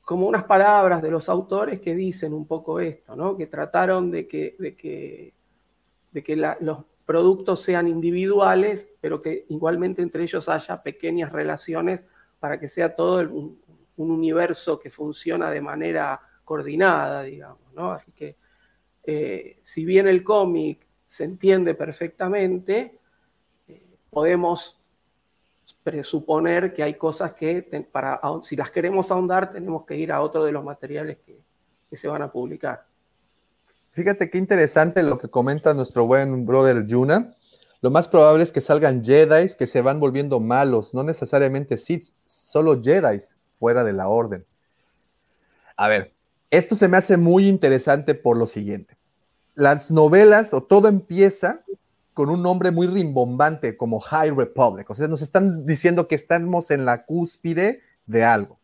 como 0.00 0.26
unas 0.26 0.44
palabras 0.44 1.02
de 1.02 1.10
los 1.10 1.28
autores 1.28 1.80
que 1.80 1.94
dicen 1.94 2.32
un 2.32 2.46
poco 2.46 2.80
esto, 2.80 3.14
¿no? 3.14 3.36
que 3.36 3.46
trataron 3.46 4.10
de 4.10 4.26
que, 4.26 4.56
de 4.58 4.74
que, 4.74 5.34
de 6.12 6.22
que 6.22 6.36
los 6.36 6.78
productos 7.04 7.60
sean 7.60 7.88
individuales, 7.88 8.88
pero 9.00 9.20
que 9.20 9.44
igualmente 9.50 10.00
entre 10.00 10.22
ellos 10.22 10.48
haya 10.48 10.82
pequeñas 10.82 11.30
relaciones 11.30 12.00
para 12.38 12.58
que 12.58 12.68
sea 12.68 12.94
todo 12.94 13.20
un, 13.20 13.60
universo 13.96 14.78
que 14.78 14.88
funciona 14.88 15.50
de 15.50 15.60
manera 15.60 16.18
coordinada, 16.42 17.22
digamos. 17.24 17.70
¿no? 17.74 17.92
Así 17.92 18.12
que 18.12 18.36
eh, 19.04 19.58
si 19.62 19.84
bien 19.84 20.08
el 20.08 20.24
cómic 20.24 20.86
se 21.06 21.24
entiende 21.24 21.74
perfectamente, 21.74 22.99
podemos 24.10 24.78
presuponer 25.82 26.74
que 26.74 26.82
hay 26.82 26.94
cosas 26.94 27.32
que 27.32 27.62
para 27.90 28.20
si 28.42 28.56
las 28.56 28.70
queremos 28.70 29.10
ahondar 29.10 29.50
tenemos 29.50 29.86
que 29.86 29.96
ir 29.96 30.12
a 30.12 30.20
otro 30.20 30.44
de 30.44 30.52
los 30.52 30.64
materiales 30.64 31.18
que, 31.24 31.40
que, 31.88 31.96
se 31.96 32.08
van 32.08 32.22
a 32.22 32.30
publicar. 32.30 32.84
Fíjate 33.92 34.30
qué 34.30 34.38
interesante 34.38 35.02
lo 35.02 35.18
que 35.18 35.28
comenta 35.28 35.72
nuestro 35.74 36.06
buen 36.06 36.44
brother 36.44 36.86
Yuna, 36.86 37.34
lo 37.82 37.90
más 37.90 38.08
probable 38.08 38.44
es 38.44 38.52
que 38.52 38.60
salgan 38.60 39.02
Jedi 39.02 39.54
que 39.56 39.66
se 39.66 39.80
van 39.80 40.00
volviendo 40.00 40.38
malos, 40.38 40.92
no 40.92 41.02
necesariamente 41.02 41.78
Sith, 41.78 42.12
solo 42.26 42.80
Jedi 42.82 43.18
fuera 43.54 43.84
de 43.84 43.94
la 43.94 44.08
orden. 44.08 44.44
A 45.76 45.88
ver, 45.88 46.12
esto 46.50 46.76
se 46.76 46.88
me 46.88 46.98
hace 46.98 47.16
muy 47.16 47.48
interesante 47.48 48.14
por 48.14 48.36
lo 48.36 48.46
siguiente. 48.46 48.98
Las 49.54 49.90
novelas 49.90 50.52
o 50.52 50.62
todo 50.62 50.88
empieza 50.88 51.64
con 52.20 52.28
un 52.28 52.42
nombre 52.42 52.70
muy 52.70 52.86
rimbombante 52.86 53.78
como 53.78 53.98
High 53.98 54.32
Republic. 54.32 54.90
O 54.90 54.94
sea, 54.94 55.08
nos 55.08 55.22
están 55.22 55.64
diciendo 55.64 56.06
que 56.06 56.14
estamos 56.14 56.70
en 56.70 56.84
la 56.84 57.06
cúspide 57.06 57.80
de 58.04 58.24
algo. 58.24 58.58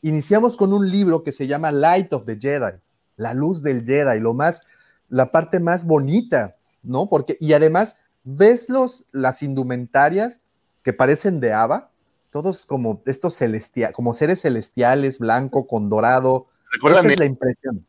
Iniciamos 0.00 0.56
con 0.56 0.72
un 0.72 0.88
libro 0.88 1.24
que 1.24 1.32
se 1.32 1.48
llama 1.48 1.72
Light 1.72 2.12
of 2.12 2.24
the 2.24 2.38
Jedi, 2.40 2.78
la 3.16 3.34
luz 3.34 3.64
del 3.64 3.84
Jedi, 3.84 4.20
lo 4.20 4.32
más, 4.32 4.62
la 5.08 5.32
parte 5.32 5.58
más 5.58 5.84
bonita, 5.84 6.54
¿no? 6.84 7.08
Porque, 7.08 7.36
y 7.40 7.52
además, 7.52 7.96
ves 8.22 8.68
los, 8.68 9.04
las 9.10 9.42
indumentarias 9.42 10.38
que 10.84 10.92
parecen 10.92 11.40
de 11.40 11.52
Ava, 11.52 11.90
todos 12.30 12.64
como 12.64 13.02
estos 13.06 13.36
celestiales, 13.36 13.92
como 13.92 14.14
seres 14.14 14.42
celestiales, 14.42 15.18
blanco 15.18 15.66
con 15.66 15.90
dorado. 15.90 16.46
Esa 16.80 17.00
es 17.00 17.18
la 17.18 17.24
impresión. 17.24 17.84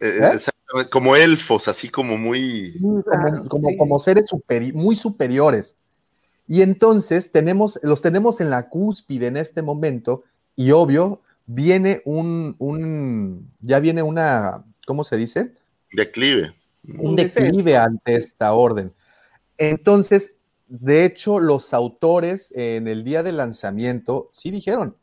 Eh, 0.00 0.18
¿Eh? 0.22 0.84
Como 0.90 1.16
elfos, 1.16 1.68
así 1.68 1.88
como 1.88 2.16
muy. 2.16 2.74
Como, 3.48 3.76
como, 3.76 3.98
seres 3.98 4.30
muy 4.72 4.96
superiores. 4.96 5.76
Y 6.46 6.62
entonces 6.62 7.30
tenemos, 7.30 7.78
los 7.82 8.02
tenemos 8.02 8.40
en 8.40 8.50
la 8.50 8.68
cúspide 8.68 9.26
en 9.26 9.36
este 9.36 9.62
momento, 9.62 10.24
y 10.56 10.70
obvio, 10.72 11.20
viene 11.46 12.02
un, 12.04 12.56
un 12.58 13.50
ya 13.60 13.78
viene 13.80 14.02
una, 14.02 14.64
¿cómo 14.86 15.04
se 15.04 15.16
dice? 15.16 15.52
Declive. 15.92 16.54
Un 16.98 17.16
declive 17.16 17.76
ante 17.76 18.16
esta 18.16 18.52
orden. 18.52 18.92
Entonces, 19.58 20.32
de 20.68 21.04
hecho, 21.04 21.40
los 21.40 21.74
autores 21.74 22.52
en 22.56 22.88
el 22.88 23.04
día 23.04 23.22
de 23.22 23.32
lanzamiento 23.32 24.30
sí 24.32 24.50
dijeron, 24.50 24.96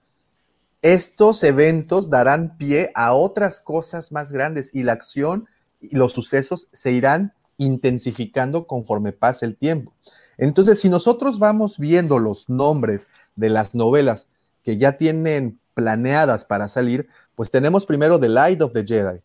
estos 0.81 1.43
eventos 1.43 2.09
darán 2.09 2.57
pie 2.57 2.91
a 2.95 3.13
otras 3.13 3.61
cosas 3.61 4.11
más 4.11 4.31
grandes 4.31 4.71
y 4.73 4.83
la 4.83 4.93
acción 4.93 5.47
y 5.81 5.95
los 5.95 6.13
sucesos 6.13 6.67
se 6.73 6.91
irán 6.91 7.33
intensificando 7.57 8.67
conforme 8.67 9.11
pase 9.11 9.45
el 9.45 9.55
tiempo. 9.55 9.93
Entonces, 10.37 10.79
si 10.79 10.89
nosotros 10.89 11.39
vamos 11.39 11.79
viendo 11.79 12.19
los 12.19 12.47
nombres 12.49 13.09
de 13.35 13.49
las 13.49 13.73
novelas 13.73 14.27
que 14.63 14.77
ya 14.77 14.97
tienen 14.97 15.59
planeadas 15.73 16.45
para 16.45 16.69
salir, 16.69 17.07
pues 17.35 17.49
tenemos 17.49 17.85
primero 17.85 18.19
The 18.19 18.29
Light 18.29 18.61
of 18.61 18.73
the 18.73 18.85
Jedi, 18.85 19.21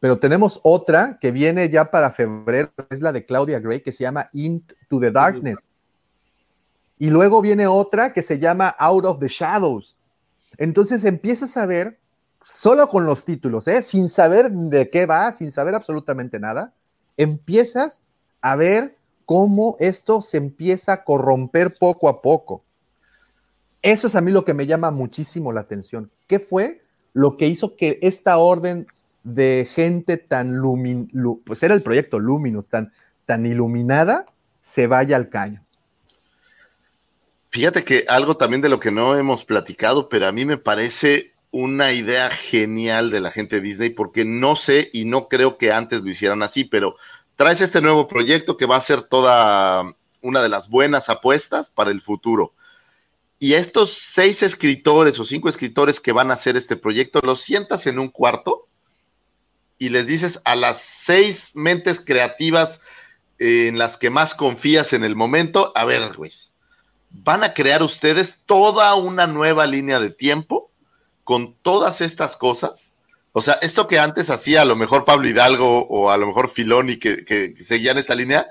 pero 0.00 0.18
tenemos 0.18 0.60
otra 0.62 1.18
que 1.20 1.32
viene 1.32 1.70
ya 1.70 1.90
para 1.90 2.10
febrero, 2.10 2.70
es 2.90 3.00
la 3.00 3.12
de 3.12 3.24
Claudia 3.24 3.60
Gray, 3.60 3.80
que 3.82 3.92
se 3.92 4.04
llama 4.04 4.28
Into 4.32 5.00
the 5.00 5.10
Darkness. 5.10 5.68
Y 6.98 7.10
luego 7.10 7.42
viene 7.42 7.66
otra 7.66 8.12
que 8.12 8.22
se 8.22 8.38
llama 8.38 8.68
Out 8.78 9.04
of 9.04 9.20
the 9.20 9.28
Shadows. 9.28 9.95
Entonces 10.58 11.04
empiezas 11.04 11.56
a 11.56 11.66
ver, 11.66 11.98
solo 12.42 12.88
con 12.88 13.06
los 13.06 13.24
títulos, 13.24 13.68
¿eh? 13.68 13.82
sin 13.82 14.08
saber 14.08 14.50
de 14.50 14.90
qué 14.90 15.06
va, 15.06 15.32
sin 15.32 15.52
saber 15.52 15.74
absolutamente 15.74 16.38
nada, 16.38 16.72
empiezas 17.16 18.02
a 18.40 18.56
ver 18.56 18.96
cómo 19.24 19.76
esto 19.80 20.22
se 20.22 20.36
empieza 20.36 20.92
a 20.92 21.04
corromper 21.04 21.76
poco 21.78 22.08
a 22.08 22.22
poco. 22.22 22.62
Eso 23.82 24.06
es 24.06 24.14
a 24.14 24.20
mí 24.20 24.30
lo 24.30 24.44
que 24.44 24.54
me 24.54 24.66
llama 24.66 24.90
muchísimo 24.90 25.52
la 25.52 25.60
atención. 25.60 26.10
¿Qué 26.26 26.38
fue 26.38 26.82
lo 27.12 27.36
que 27.36 27.48
hizo 27.48 27.76
que 27.76 27.98
esta 28.02 28.38
orden 28.38 28.86
de 29.26 29.66
gente 29.68 30.18
tan 30.18 30.56
lumin, 30.56 31.10
pues 31.44 31.62
era 31.62 31.74
el 31.74 31.82
proyecto 31.82 32.20
Luminous, 32.20 32.68
tan, 32.68 32.92
tan 33.24 33.44
iluminada, 33.44 34.26
se 34.60 34.86
vaya 34.86 35.16
al 35.16 35.28
caño. 35.28 35.65
Fíjate 37.56 37.84
que 37.84 38.04
algo 38.08 38.36
también 38.36 38.60
de 38.60 38.68
lo 38.68 38.80
que 38.80 38.90
no 38.90 39.16
hemos 39.16 39.46
platicado, 39.46 40.10
pero 40.10 40.26
a 40.26 40.32
mí 40.32 40.44
me 40.44 40.58
parece 40.58 41.32
una 41.50 41.90
idea 41.92 42.28
genial 42.28 43.10
de 43.10 43.20
la 43.20 43.30
gente 43.30 43.56
de 43.56 43.62
Disney, 43.62 43.88
porque 43.88 44.26
no 44.26 44.56
sé 44.56 44.90
y 44.92 45.06
no 45.06 45.28
creo 45.28 45.56
que 45.56 45.72
antes 45.72 46.02
lo 46.02 46.10
hicieran 46.10 46.42
así, 46.42 46.64
pero 46.64 46.96
traes 47.34 47.62
este 47.62 47.80
nuevo 47.80 48.08
proyecto 48.08 48.58
que 48.58 48.66
va 48.66 48.76
a 48.76 48.82
ser 48.82 49.04
toda 49.04 49.84
una 50.20 50.42
de 50.42 50.50
las 50.50 50.68
buenas 50.68 51.08
apuestas 51.08 51.70
para 51.70 51.90
el 51.90 52.02
futuro. 52.02 52.52
Y 53.38 53.54
estos 53.54 53.94
seis 53.94 54.42
escritores 54.42 55.18
o 55.18 55.24
cinco 55.24 55.48
escritores 55.48 55.98
que 55.98 56.12
van 56.12 56.30
a 56.30 56.34
hacer 56.34 56.58
este 56.58 56.76
proyecto, 56.76 57.22
los 57.22 57.40
sientas 57.40 57.86
en 57.86 57.98
un 57.98 58.10
cuarto 58.10 58.68
y 59.78 59.88
les 59.88 60.06
dices 60.06 60.42
a 60.44 60.56
las 60.56 60.82
seis 60.82 61.52
mentes 61.54 62.00
creativas 62.00 62.82
en 63.38 63.78
las 63.78 63.96
que 63.96 64.10
más 64.10 64.34
confías 64.34 64.92
en 64.92 65.04
el 65.04 65.16
momento, 65.16 65.72
a 65.74 65.86
ver, 65.86 66.12
güey, 66.14 66.32
van 67.22 67.44
a 67.44 67.54
crear 67.54 67.82
ustedes 67.82 68.40
toda 68.46 68.94
una 68.94 69.26
nueva 69.26 69.66
línea 69.66 70.00
de 70.00 70.10
tiempo 70.10 70.70
con 71.24 71.54
todas 71.62 72.00
estas 72.00 72.36
cosas. 72.36 72.94
O 73.32 73.42
sea, 73.42 73.54
esto 73.60 73.86
que 73.86 73.98
antes 73.98 74.30
hacía 74.30 74.62
a 74.62 74.64
lo 74.64 74.76
mejor 74.76 75.04
Pablo 75.04 75.28
Hidalgo 75.28 75.86
o 75.88 76.10
a 76.10 76.16
lo 76.16 76.26
mejor 76.26 76.48
Filoni 76.48 76.98
que, 76.98 77.54
seguían 77.62 77.98
esta 77.98 78.14
línea, 78.14 78.46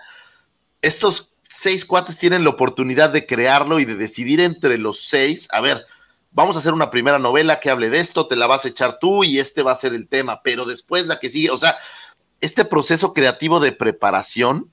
estos 0.81 1.31
seis 1.47 1.85
cuates 1.85 2.17
tienen 2.19 2.43
la 2.43 2.51
oportunidad 2.51 3.09
de 3.09 3.25
crearlo 3.25 3.79
y 3.79 3.85
de 3.85 3.95
decidir 3.95 4.41
entre 4.41 4.77
los 4.77 5.01
seis, 5.01 5.47
a 5.51 5.61
ver, 5.61 5.85
vamos 6.31 6.55
a 6.55 6.59
hacer 6.59 6.73
una 6.73 6.91
primera 6.91 7.17
novela 7.17 7.59
que 7.59 7.69
hable 7.69 7.89
de 7.89 7.99
esto, 7.99 8.27
te 8.27 8.35
la 8.35 8.45
vas 8.45 8.65
a 8.65 8.67
echar 8.67 8.99
tú 8.99 9.23
y 9.23 9.39
este 9.39 9.63
va 9.63 9.71
a 9.71 9.77
ser 9.77 9.93
el 9.93 10.07
tema, 10.07 10.41
pero 10.43 10.65
después 10.65 11.05
la 11.07 11.19
que 11.19 11.29
sigue, 11.29 11.49
o 11.49 11.57
sea, 11.57 11.75
este 12.41 12.65
proceso 12.65 13.13
creativo 13.13 13.59
de 13.59 13.71
preparación, 13.71 14.69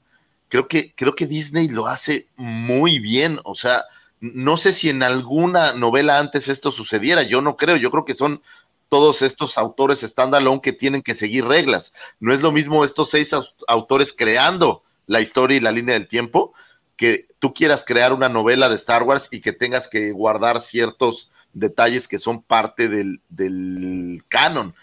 creo 0.52 0.68
que, 0.68 0.92
creo 0.94 1.14
que 1.14 1.26
Disney 1.26 1.68
lo 1.68 1.86
hace 1.86 2.26
muy 2.36 2.98
bien, 2.98 3.40
o 3.42 3.54
sea, 3.54 3.86
no 4.20 4.58
sé 4.58 4.74
si 4.74 4.90
en 4.90 5.02
alguna 5.02 5.72
novela 5.72 6.18
antes 6.18 6.46
esto 6.48 6.70
sucediera, 6.70 7.22
yo 7.22 7.40
no 7.40 7.56
creo, 7.56 7.76
yo 7.76 7.90
creo 7.90 8.04
que 8.04 8.14
son 8.14 8.42
todos 8.90 9.22
estos 9.22 9.56
autores 9.56 10.00
standalone 10.00 10.60
que 10.60 10.74
tienen 10.74 11.00
que 11.00 11.14
seguir 11.14 11.46
reglas. 11.46 11.94
No 12.20 12.34
es 12.34 12.42
lo 12.42 12.52
mismo 12.52 12.84
estos 12.84 13.08
seis 13.08 13.34
autores 13.66 14.12
creando 14.12 14.82
la 15.06 15.22
historia 15.22 15.56
y 15.56 15.60
la 15.60 15.72
línea 15.72 15.94
del 15.94 16.06
tiempo 16.06 16.52
que 16.96 17.26
tú 17.38 17.54
quieras 17.54 17.82
crear 17.82 18.12
una 18.12 18.28
novela 18.28 18.68
de 18.68 18.74
Star 18.74 19.04
Wars 19.04 19.30
y 19.32 19.40
que 19.40 19.54
tengas 19.54 19.88
que 19.88 20.12
guardar 20.12 20.60
ciertos 20.60 21.30
detalles 21.54 22.08
que 22.08 22.18
son 22.18 22.42
parte 22.42 22.88
del, 22.88 23.22
del 23.30 24.22
canon. 24.28 24.74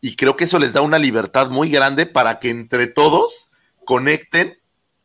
Y 0.00 0.16
creo 0.16 0.36
que 0.36 0.44
eso 0.44 0.58
les 0.58 0.72
da 0.72 0.80
una 0.80 0.98
libertad 0.98 1.48
muy 1.48 1.70
grande 1.70 2.06
para 2.06 2.40
que 2.40 2.50
entre 2.50 2.88
todos 2.88 3.50
conecten 3.84 4.58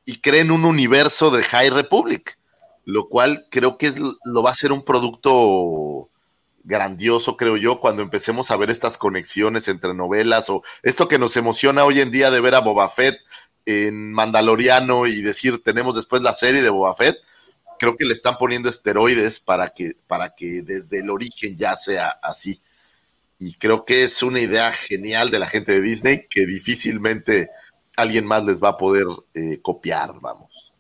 y 0.06 0.20
creen 0.22 0.52
un 0.52 0.66
universo 0.66 1.32
de 1.32 1.44
High 1.44 1.70
Republic, 1.70 2.38
lo 2.86 3.08
cual 3.08 3.48
creo 3.50 3.78
que 3.78 3.88
es, 3.88 3.96
lo 4.00 4.44
va 4.44 4.52
a 4.52 4.56
ser 4.56 4.72
un 4.72 4.84
producto 4.84 6.10
grandioso, 6.64 7.38
creo 7.38 7.58
yo, 7.58 7.80
cuando 7.80 8.02
empecemos 8.02 8.52
a 8.52 8.58
ver 8.58 8.70
estas 8.70 8.98
conexiones 8.98 9.68
entre 9.68 9.94
novelas 9.94 10.50
o 10.50 10.64
esto 10.84 11.08
que 11.08 11.20
nos 11.20 11.36
emociona 11.38 11.86
hoy 11.86 12.02
en 12.02 12.12
día 12.12 12.32
de 12.32 12.42
ver 12.42 12.56
a 12.56 12.60
Boba 12.60 12.90
Fett 12.90 13.20
en 13.66 14.14
Mandaloriano 14.14 15.08
y 15.08 15.22
decir 15.22 15.64
tenemos 15.64 15.96
después 15.96 16.22
la 16.22 16.34
serie 16.34 16.62
de 16.62 16.70
Boba 16.70 16.96
Fett, 16.96 17.18
creo 17.80 17.96
que 17.98 18.06
le 18.06 18.14
están 18.14 18.38
poniendo 18.38 18.70
esteroides 18.70 19.40
para 19.40 19.70
que, 19.70 19.94
para 20.08 20.36
que 20.36 20.62
desde 20.62 21.00
el 21.00 21.10
origen 21.10 21.58
ya 21.58 21.76
sea 21.76 22.10
así. 22.22 22.62
Y 23.40 23.56
creo 23.56 23.86
que 23.86 24.04
es 24.04 24.22
una 24.22 24.40
idea 24.40 24.72
genial 24.72 25.32
de 25.32 25.40
la 25.40 25.48
gente 25.48 25.74
de 25.74 25.82
Disney 25.82 26.28
que 26.30 26.46
difícilmente 26.46 27.50
alguien 27.98 28.26
más 28.26 28.44
les 28.46 28.62
va 28.62 28.70
a 28.70 28.78
poder 28.78 29.06
eh, 29.34 29.62
copiar, 29.62 30.20
vamos. 30.20 30.74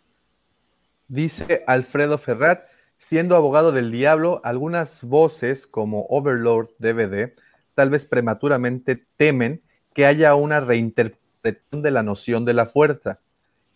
Dice 1.07 1.63
Alfredo 1.67 2.17
Ferrat, 2.17 2.63
siendo 2.97 3.35
abogado 3.35 3.71
del 3.71 3.91
diablo, 3.91 4.41
algunas 4.43 5.03
voces 5.03 5.67
como 5.67 6.05
Overlord 6.09 6.69
DVD 6.79 7.33
tal 7.75 7.89
vez 7.89 8.05
prematuramente 8.05 9.05
temen 9.17 9.61
que 9.93 10.05
haya 10.05 10.35
una 10.35 10.59
reinterpretación 10.59 11.81
de 11.81 11.91
la 11.91 12.03
noción 12.03 12.45
de 12.45 12.53
la 12.53 12.67
fuerza, 12.67 13.19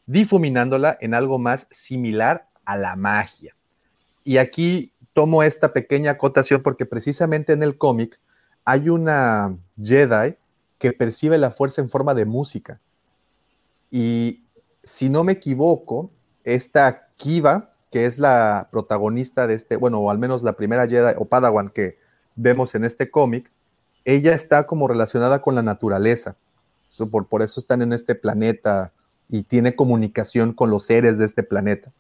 difuminándola 0.06 0.98
en 1.02 1.14
algo 1.14 1.40
más 1.40 1.68
similar 1.72 2.48
a 2.66 2.78
la 2.78 2.96
magia. 2.96 3.56
Y 4.24 4.38
aquí 4.38 4.94
tomo 5.14 5.44
esta 5.44 5.74
pequeña 5.74 6.12
acotación 6.12 6.62
porque 6.62 6.86
precisamente 6.86 7.54
en 7.54 7.64
el 7.64 7.78
cómic 7.78 8.20
hay 8.64 8.90
una 8.90 9.58
Jedi 9.82 10.36
que 10.78 10.94
percibe 10.94 11.38
la 11.38 11.52
fuerza 11.52 11.82
en 11.82 11.90
forma 11.90 12.14
de 12.14 12.26
música. 12.26 12.80
Y 13.92 14.44
si 14.84 15.10
no 15.10 15.24
me 15.24 15.34
equivoco, 15.34 16.12
esta 16.44 17.08
Kiva, 17.18 17.72
que 17.92 18.06
es 18.06 18.20
la 18.20 18.68
protagonista 18.72 19.48
de 19.48 19.56
este, 19.56 19.78
bueno, 19.78 20.00
o 20.00 20.12
al 20.12 20.20
menos 20.20 20.44
la 20.44 20.54
primera 20.54 20.88
Jedi 20.88 21.14
o 21.18 21.26
Padawan 21.26 21.70
que 21.70 21.98
vemos 22.36 22.76
en 22.76 22.84
este 22.84 23.10
cómic, 23.10 23.50
ella 24.04 24.34
está 24.34 24.68
como 24.68 24.88
relacionada 24.88 25.42
con 25.42 25.56
la 25.56 25.62
naturaleza. 25.62 26.36
Por, 27.12 27.28
por 27.28 27.42
eso 27.42 27.60
están 27.60 27.82
en 27.82 27.94
este 27.94 28.16
planeta 28.16 28.92
y 29.30 29.44
tiene 29.44 29.76
comunicación 29.76 30.54
con 30.54 30.70
los 30.70 30.86
seres 30.86 31.18
de 31.18 31.26
este 31.26 31.44
planeta 31.44 31.92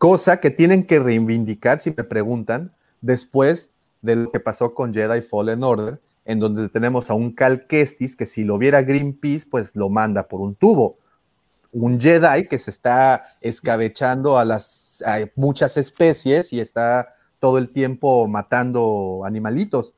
cosa 0.00 0.40
que 0.40 0.50
tienen 0.50 0.86
que 0.86 0.98
reivindicar, 0.98 1.78
si 1.78 1.92
me 1.94 2.04
preguntan, 2.04 2.72
después 3.02 3.68
de 4.00 4.16
lo 4.16 4.32
que 4.32 4.40
pasó 4.40 4.72
con 4.72 4.94
Jedi 4.94 5.20
Fallen 5.20 5.62
Order, 5.62 6.00
en 6.24 6.38
donde 6.38 6.68
tenemos 6.68 7.10
a 7.10 7.14
un 7.14 7.32
Cal 7.32 7.66
Kestis 7.66 8.16
que 8.16 8.26
si 8.26 8.44
lo 8.44 8.58
viera 8.58 8.82
Greenpeace, 8.82 9.46
pues 9.50 9.74
lo 9.76 9.88
manda 9.88 10.28
por 10.28 10.40
un 10.40 10.54
tubo. 10.54 10.98
un 11.72 12.00
Jedi 12.00 12.48
que 12.48 12.58
se 12.58 12.70
está 12.70 13.36
escabechando 13.40 14.38
a 14.38 14.44
las 14.44 14.90
a 15.06 15.18
muchas 15.36 15.76
especies 15.76 16.52
y 16.52 16.60
está 16.60 17.14
todo 17.38 17.58
el 17.58 17.70
tiempo 17.70 18.26
matando 18.28 19.22
animalitos. 19.24 19.94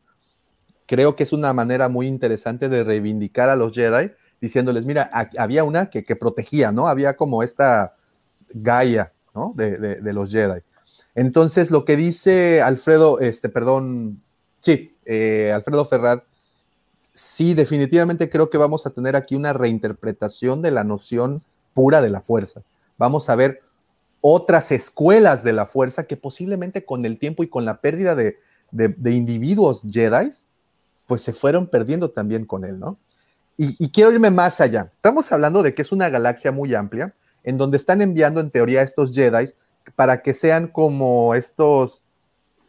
Creo 0.86 1.16
que 1.16 1.24
es 1.24 1.32
una 1.32 1.52
manera 1.52 1.88
muy 1.88 2.06
interesante 2.06 2.68
de 2.68 2.84
reivindicar 2.84 3.48
a 3.48 3.56
los 3.56 3.72
Jedi, 3.72 4.12
diciéndoles, 4.40 4.84
mira, 4.84 5.10
había 5.38 5.64
una 5.64 5.90
que, 5.90 6.16
protegía, 6.16 6.72
¿no? 6.72 6.86
Había 6.88 7.16
como 7.16 7.42
esta 7.42 7.94
Gaia, 8.54 9.12
¿no? 9.34 9.52
De, 9.56 9.78
de, 9.78 10.12
los 10.12 10.30
Jedi. 10.30 10.60
Entonces, 11.14 11.70
lo 11.70 11.84
que 11.84 11.96
dice 11.96 12.60
Alfredo, 12.60 13.20
este, 13.20 13.48
perdón, 13.48 14.22
sí, 14.60 14.96
eh, 15.04 15.52
Alfredo 15.54 15.84
Ferrar, 15.86 16.24
sí, 17.14 17.54
definitivamente 17.54 18.30
creo 18.30 18.50
que 18.50 18.58
vamos 18.58 18.86
a 18.86 18.90
tener 18.90 19.16
aquí 19.16 19.34
una 19.34 19.52
reinterpretación 19.52 20.62
de 20.62 20.70
la 20.70 20.84
noción 20.84 21.42
pura 21.74 22.00
de 22.00 22.10
la 22.10 22.20
fuerza. 22.20 22.62
Vamos 22.98 23.28
a 23.28 23.36
ver 23.36 23.62
otras 24.20 24.70
escuelas 24.70 25.42
de 25.42 25.52
la 25.52 25.66
fuerza 25.66 26.04
que 26.04 26.16
posiblemente 26.16 26.84
con 26.84 27.04
el 27.04 27.18
tiempo 27.18 27.42
y 27.42 27.48
con 27.48 27.64
la 27.64 27.80
pérdida 27.80 28.14
de, 28.14 28.38
individuos 29.04 29.84
Jedi, 29.90 30.30
pues 31.06 31.22
se 31.22 31.32
fueron 31.32 31.66
perdiendo 31.66 32.10
también 32.10 32.46
con 32.46 32.64
él, 32.64 32.78
¿no? 32.78 32.98
Y, 33.58 33.90
quiero 33.90 34.10
irme 34.10 34.30
más 34.30 34.60
allá. 34.60 34.90
Estamos 34.96 35.30
hablando 35.30 35.62
de 35.62 35.74
que 35.74 35.82
es 35.82 35.92
una 35.92 36.08
galaxia 36.08 36.50
muy 36.50 36.74
amplia, 36.74 37.14
en 37.44 37.58
donde 37.58 37.76
están 37.76 38.00
enviando 38.02 38.40
en 38.40 38.50
teoría 38.50 38.82
estos 38.82 39.12
Jedi 39.12 39.50
para 39.94 40.22
que 40.22 40.34
sean 40.34 40.66
como 40.66 41.34
estos, 41.34 42.02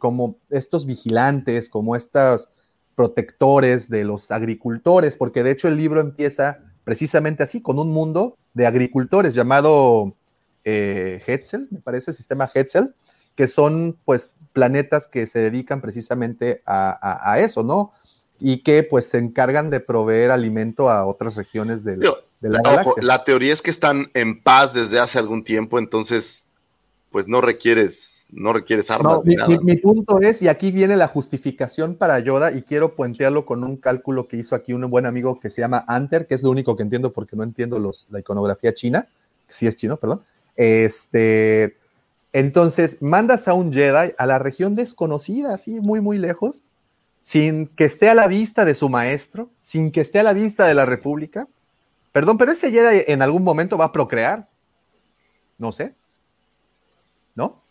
como 0.04 0.36
estos 0.50 0.84
vigilantes, 0.84 1.70
como 1.70 1.96
estos 1.96 2.50
protectores 2.94 3.88
de 3.88 4.04
los 4.04 4.30
agricultores, 4.30 5.16
porque 5.16 5.42
de 5.42 5.52
hecho 5.52 5.66
el 5.66 5.78
libro 5.78 5.98
empieza 6.02 6.58
precisamente 6.84 7.42
así, 7.42 7.62
con 7.62 7.78
un 7.78 7.90
mundo 7.90 8.36
de 8.52 8.66
agricultores 8.66 9.32
llamado 9.32 10.14
eh, 10.62 11.22
Hetzel, 11.26 11.68
me 11.70 11.80
parece, 11.80 12.10
el 12.10 12.18
sistema 12.18 12.50
Hetzel, 12.54 12.94
que 13.34 13.48
son 13.48 13.96
pues 14.04 14.32
planetas 14.52 15.08
que 15.08 15.26
se 15.26 15.38
dedican 15.38 15.80
precisamente 15.80 16.60
a, 16.66 17.38
eso, 17.38 17.62
¿no? 17.62 17.90
Y 18.38 18.58
que 18.58 18.82
pues 18.82 19.08
se 19.08 19.16
encargan 19.16 19.70
de 19.70 19.80
proveer 19.80 20.32
alimento 20.32 20.90
a 20.90 21.06
otras 21.06 21.34
regiones 21.36 21.82
del, 21.82 22.00
de 22.00 22.50
la 22.50 22.60
galaxia. 22.62 22.92
la 23.00 23.24
teoría 23.24 23.54
es 23.54 23.62
que 23.62 23.70
están 23.70 24.10
en 24.12 24.42
paz 24.42 24.74
desde 24.74 25.00
hace 25.00 25.18
algún 25.18 25.44
tiempo, 25.44 25.78
entonces 25.78 26.44
pues 27.10 27.26
no 27.26 27.40
requieres 27.40 28.23
no 28.34 28.52
requieres 28.52 28.90
armas. 28.90 29.20
mi, 29.62 29.76
punto 29.76 30.20
es, 30.20 30.42
y 30.42 30.48
aquí 30.48 30.72
viene 30.72 30.96
la 30.96 31.06
justificación 31.08 31.94
para 31.94 32.18
Yoda, 32.18 32.52
y 32.52 32.62
quiero 32.62 32.94
puentearlo 32.94 33.46
con 33.46 33.62
un 33.62 33.76
cálculo 33.76 34.26
que 34.26 34.36
hizo 34.36 34.54
aquí 34.54 34.72
un 34.72 34.90
buen 34.90 35.06
amigo 35.06 35.38
que 35.38 35.50
se 35.50 35.60
llama 35.60 35.84
Anter, 35.86 36.26
que 36.26 36.34
es 36.34 36.42
lo 36.42 36.50
único 36.50 36.76
que 36.76 36.82
entiendo 36.82 37.12
porque 37.12 37.36
no 37.36 37.44
entiendo 37.44 37.78
los, 37.78 38.06
la 38.10 38.20
iconografía 38.20 38.74
china, 38.74 39.06
si 39.48 39.66
es 39.66 39.76
chino, 39.76 39.96
perdón. 39.96 40.22
Este, 40.56 41.76
entonces, 42.32 43.00
mandas 43.00 43.46
a 43.46 43.54
un 43.54 43.72
Jedi 43.72 44.12
a 44.18 44.26
la 44.26 44.38
región 44.38 44.74
desconocida, 44.74 45.54
así 45.54 45.80
muy, 45.80 46.00
muy 46.00 46.18
lejos, 46.18 46.64
sin 47.20 47.68
que 47.68 47.84
esté 47.84 48.10
a 48.10 48.14
la 48.14 48.26
vista 48.26 48.64
de 48.64 48.74
su 48.74 48.88
maestro, 48.88 49.48
sin 49.62 49.92
que 49.92 50.00
esté 50.00 50.18
a 50.18 50.24
la 50.24 50.34
vista 50.34 50.66
de 50.66 50.74
la 50.74 50.84
República. 50.84 51.46
Perdón, 52.12 52.36
pero 52.36 52.52
ese 52.52 52.70
Jedi 52.70 53.04
en 53.06 53.22
algún 53.22 53.44
momento 53.44 53.78
va 53.78 53.86
a 53.86 53.92
procrear. 53.92 54.48
No 55.56 55.72
sé. 55.72 55.94
¿No? 57.34 57.63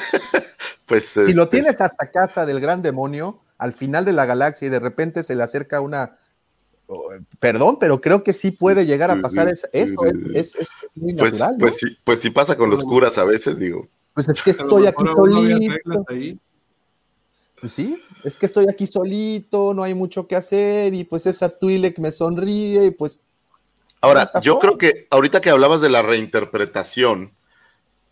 pues 0.86 1.04
si 1.04 1.32
lo 1.32 1.48
tienes 1.48 1.80
hasta 1.80 2.10
casa 2.10 2.46
del 2.46 2.60
gran 2.60 2.82
demonio, 2.82 3.40
al 3.58 3.72
final 3.72 4.04
de 4.04 4.12
la 4.12 4.26
galaxia 4.26 4.66
y 4.66 4.70
de 4.70 4.80
repente 4.80 5.24
se 5.24 5.34
le 5.34 5.42
acerca 5.42 5.80
una 5.80 6.16
oh, 6.86 7.10
perdón, 7.38 7.78
pero 7.78 8.00
creo 8.00 8.22
que 8.22 8.32
sí 8.32 8.50
puede 8.50 8.86
llegar 8.86 9.10
a 9.10 9.20
pasar 9.20 9.48
eso, 9.48 9.66
es, 9.72 10.56
muy 10.94 11.14
pues, 11.14 11.32
natural. 11.32 11.56
Pues, 11.58 11.76
sí, 11.76 11.98
pues 12.04 12.20
sí 12.20 12.30
pasa 12.30 12.56
con 12.56 12.70
los 12.70 12.84
curas 12.84 13.18
a 13.18 13.24
veces, 13.24 13.58
digo. 13.58 13.88
Pues 14.14 14.28
es 14.28 14.42
que 14.42 14.50
estoy 14.50 14.86
aquí 14.86 15.04
solito. 15.14 16.04
Pues 17.60 17.72
sí, 17.72 17.98
es 18.24 18.36
que 18.36 18.46
estoy 18.46 18.66
aquí 18.68 18.86
solito, 18.86 19.72
no 19.72 19.82
hay 19.82 19.94
mucho 19.94 20.26
que 20.26 20.36
hacer, 20.36 20.92
y 20.92 21.04
pues 21.04 21.24
esa 21.26 21.48
Twi'lek 21.48 21.98
me 21.98 22.12
sonríe, 22.12 22.86
y 22.86 22.90
pues. 22.90 23.20
Ahora, 24.02 24.30
yo 24.42 24.58
creo 24.58 24.76
que 24.76 25.06
ahorita 25.10 25.40
que 25.40 25.48
hablabas 25.48 25.80
de 25.80 25.88
la 25.88 26.02
reinterpretación, 26.02 27.32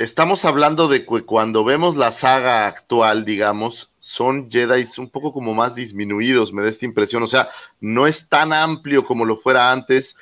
estamos 0.03 0.45
hablando 0.45 0.89
de 0.89 1.07
que 1.07 1.23
cuando 1.23 1.65
vemos 1.65 1.97
la 1.97 2.13
saga 2.13 2.67
actual, 2.67 3.25
digamos, 3.25 3.93
son 3.99 4.51
Jedi 4.51 4.85
un 4.99 5.11
poco 5.11 5.33
como 5.33 5.55
más 5.55 5.75
disminuidos, 5.75 6.53
me 6.53 6.63
da 6.63 6.69
esta 6.69 6.87
impresión. 6.87 7.23
O 7.23 7.29
sea, 7.29 7.49
no 7.81 8.07
es 8.07 8.29
tan 8.29 8.53
amplio 8.53 9.05
como 9.05 9.25
lo 9.25 9.37
fuera 9.37 9.71
antes. 9.71 10.17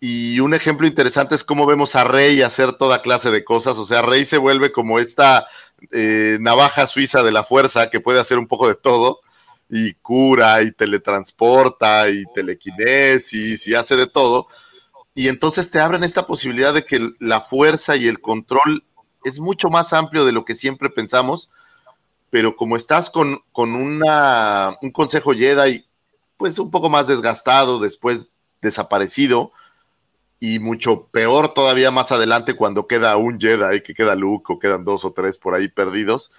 Y 0.00 0.40
un 0.40 0.54
ejemplo 0.54 0.86
interesante 0.86 1.34
es 1.34 1.42
cómo 1.42 1.66
vemos 1.66 1.96
a 1.96 2.04
Rey 2.04 2.42
hacer 2.42 2.72
toda 2.74 3.02
clase 3.02 3.30
de 3.30 3.44
cosas. 3.44 3.78
O 3.78 3.86
sea, 3.86 4.02
Rey 4.02 4.24
se 4.24 4.38
vuelve 4.38 4.70
como 4.70 4.98
esta 4.98 5.46
eh, 5.90 6.38
navaja 6.40 6.86
suiza 6.86 7.22
de 7.22 7.32
la 7.32 7.44
fuerza 7.44 7.90
que 7.90 8.00
puede 8.00 8.20
hacer 8.20 8.38
un 8.38 8.46
poco 8.46 8.68
de 8.68 8.76
todo. 8.76 9.20
Y 9.68 9.94
cura, 9.94 10.62
y 10.62 10.70
teletransporta, 10.70 12.08
y 12.08 12.22
telequinesis, 12.34 13.66
y 13.66 13.74
hace 13.74 13.96
de 13.96 14.06
todo. 14.06 14.46
Y 15.16 15.28
entonces 15.28 15.70
te 15.70 15.80
abren 15.80 16.04
esta 16.04 16.26
posibilidad 16.26 16.72
de 16.72 16.84
que 16.84 17.10
la 17.18 17.40
fuerza 17.40 17.96
y 17.96 18.06
el 18.06 18.20
control 18.20 18.84
es 19.26 19.40
mucho 19.40 19.68
más 19.68 19.92
amplio 19.92 20.24
de 20.24 20.32
lo 20.32 20.44
que 20.44 20.54
siempre 20.54 20.88
pensamos, 20.88 21.50
pero 22.30 22.54
como 22.54 22.76
estás 22.76 23.10
con, 23.10 23.42
con 23.50 23.74
una, 23.74 24.76
un 24.82 24.92
consejo 24.92 25.32
Jedi, 25.32 25.84
pues 26.36 26.58
un 26.58 26.70
poco 26.70 26.88
más 26.88 27.08
desgastado, 27.08 27.80
después 27.80 28.28
desaparecido, 28.62 29.52
y 30.38 30.60
mucho 30.60 31.08
peor 31.08 31.54
todavía 31.54 31.90
más 31.90 32.12
adelante 32.12 32.54
cuando 32.54 32.86
queda 32.86 33.16
un 33.16 33.40
Jedi, 33.40 33.82
que 33.82 33.94
queda 33.94 34.14
Luke 34.14 34.52
o 34.52 34.58
quedan 34.58 34.84
dos 34.84 35.04
o 35.04 35.12
tres 35.12 35.38
por 35.38 35.54
ahí 35.54 35.66
perdidos, 35.68 36.30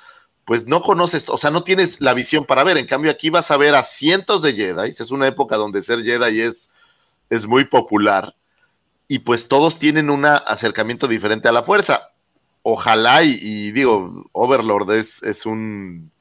pues 0.45 0.65
no 0.65 0.81
conoces, 0.81 1.27
o 1.27 1.37
sea, 1.37 1.51
no 1.51 1.63
tienes 1.63 1.99
la 1.99 2.13
visión 2.13 2.45
para 2.45 2.63
ver. 2.63 2.77
En 2.77 2.85
cambio, 2.85 3.11
aquí 3.11 3.29
vas 3.29 3.51
a 3.51 3.57
ver 3.57 3.75
a 3.75 3.83
cientos 3.83 4.41
de 4.41 4.53
Jedi. 4.53 4.89
Es 4.89 5.11
una 5.11 5.27
época 5.27 5.57
donde 5.57 5.83
ser 5.83 6.03
Jedi 6.03 6.39
es, 6.39 6.69
es 7.29 7.47
muy 7.47 7.65
popular. 7.65 8.33
Y 9.09 9.19
pues 9.19 9.49
todos 9.49 9.77
tienen 9.77 10.09
un 10.09 10.25
acercamiento 10.25 11.09
diferente 11.09 11.49
a 11.49 11.51
la 11.51 11.63
fuerza 11.63 12.13
ojalá 12.69 13.23
y, 13.23 13.71
digo, 13.71 14.29
Overlord 14.33 14.91
es, 14.91 15.23
es, 15.23 15.45
un, 15.45 16.11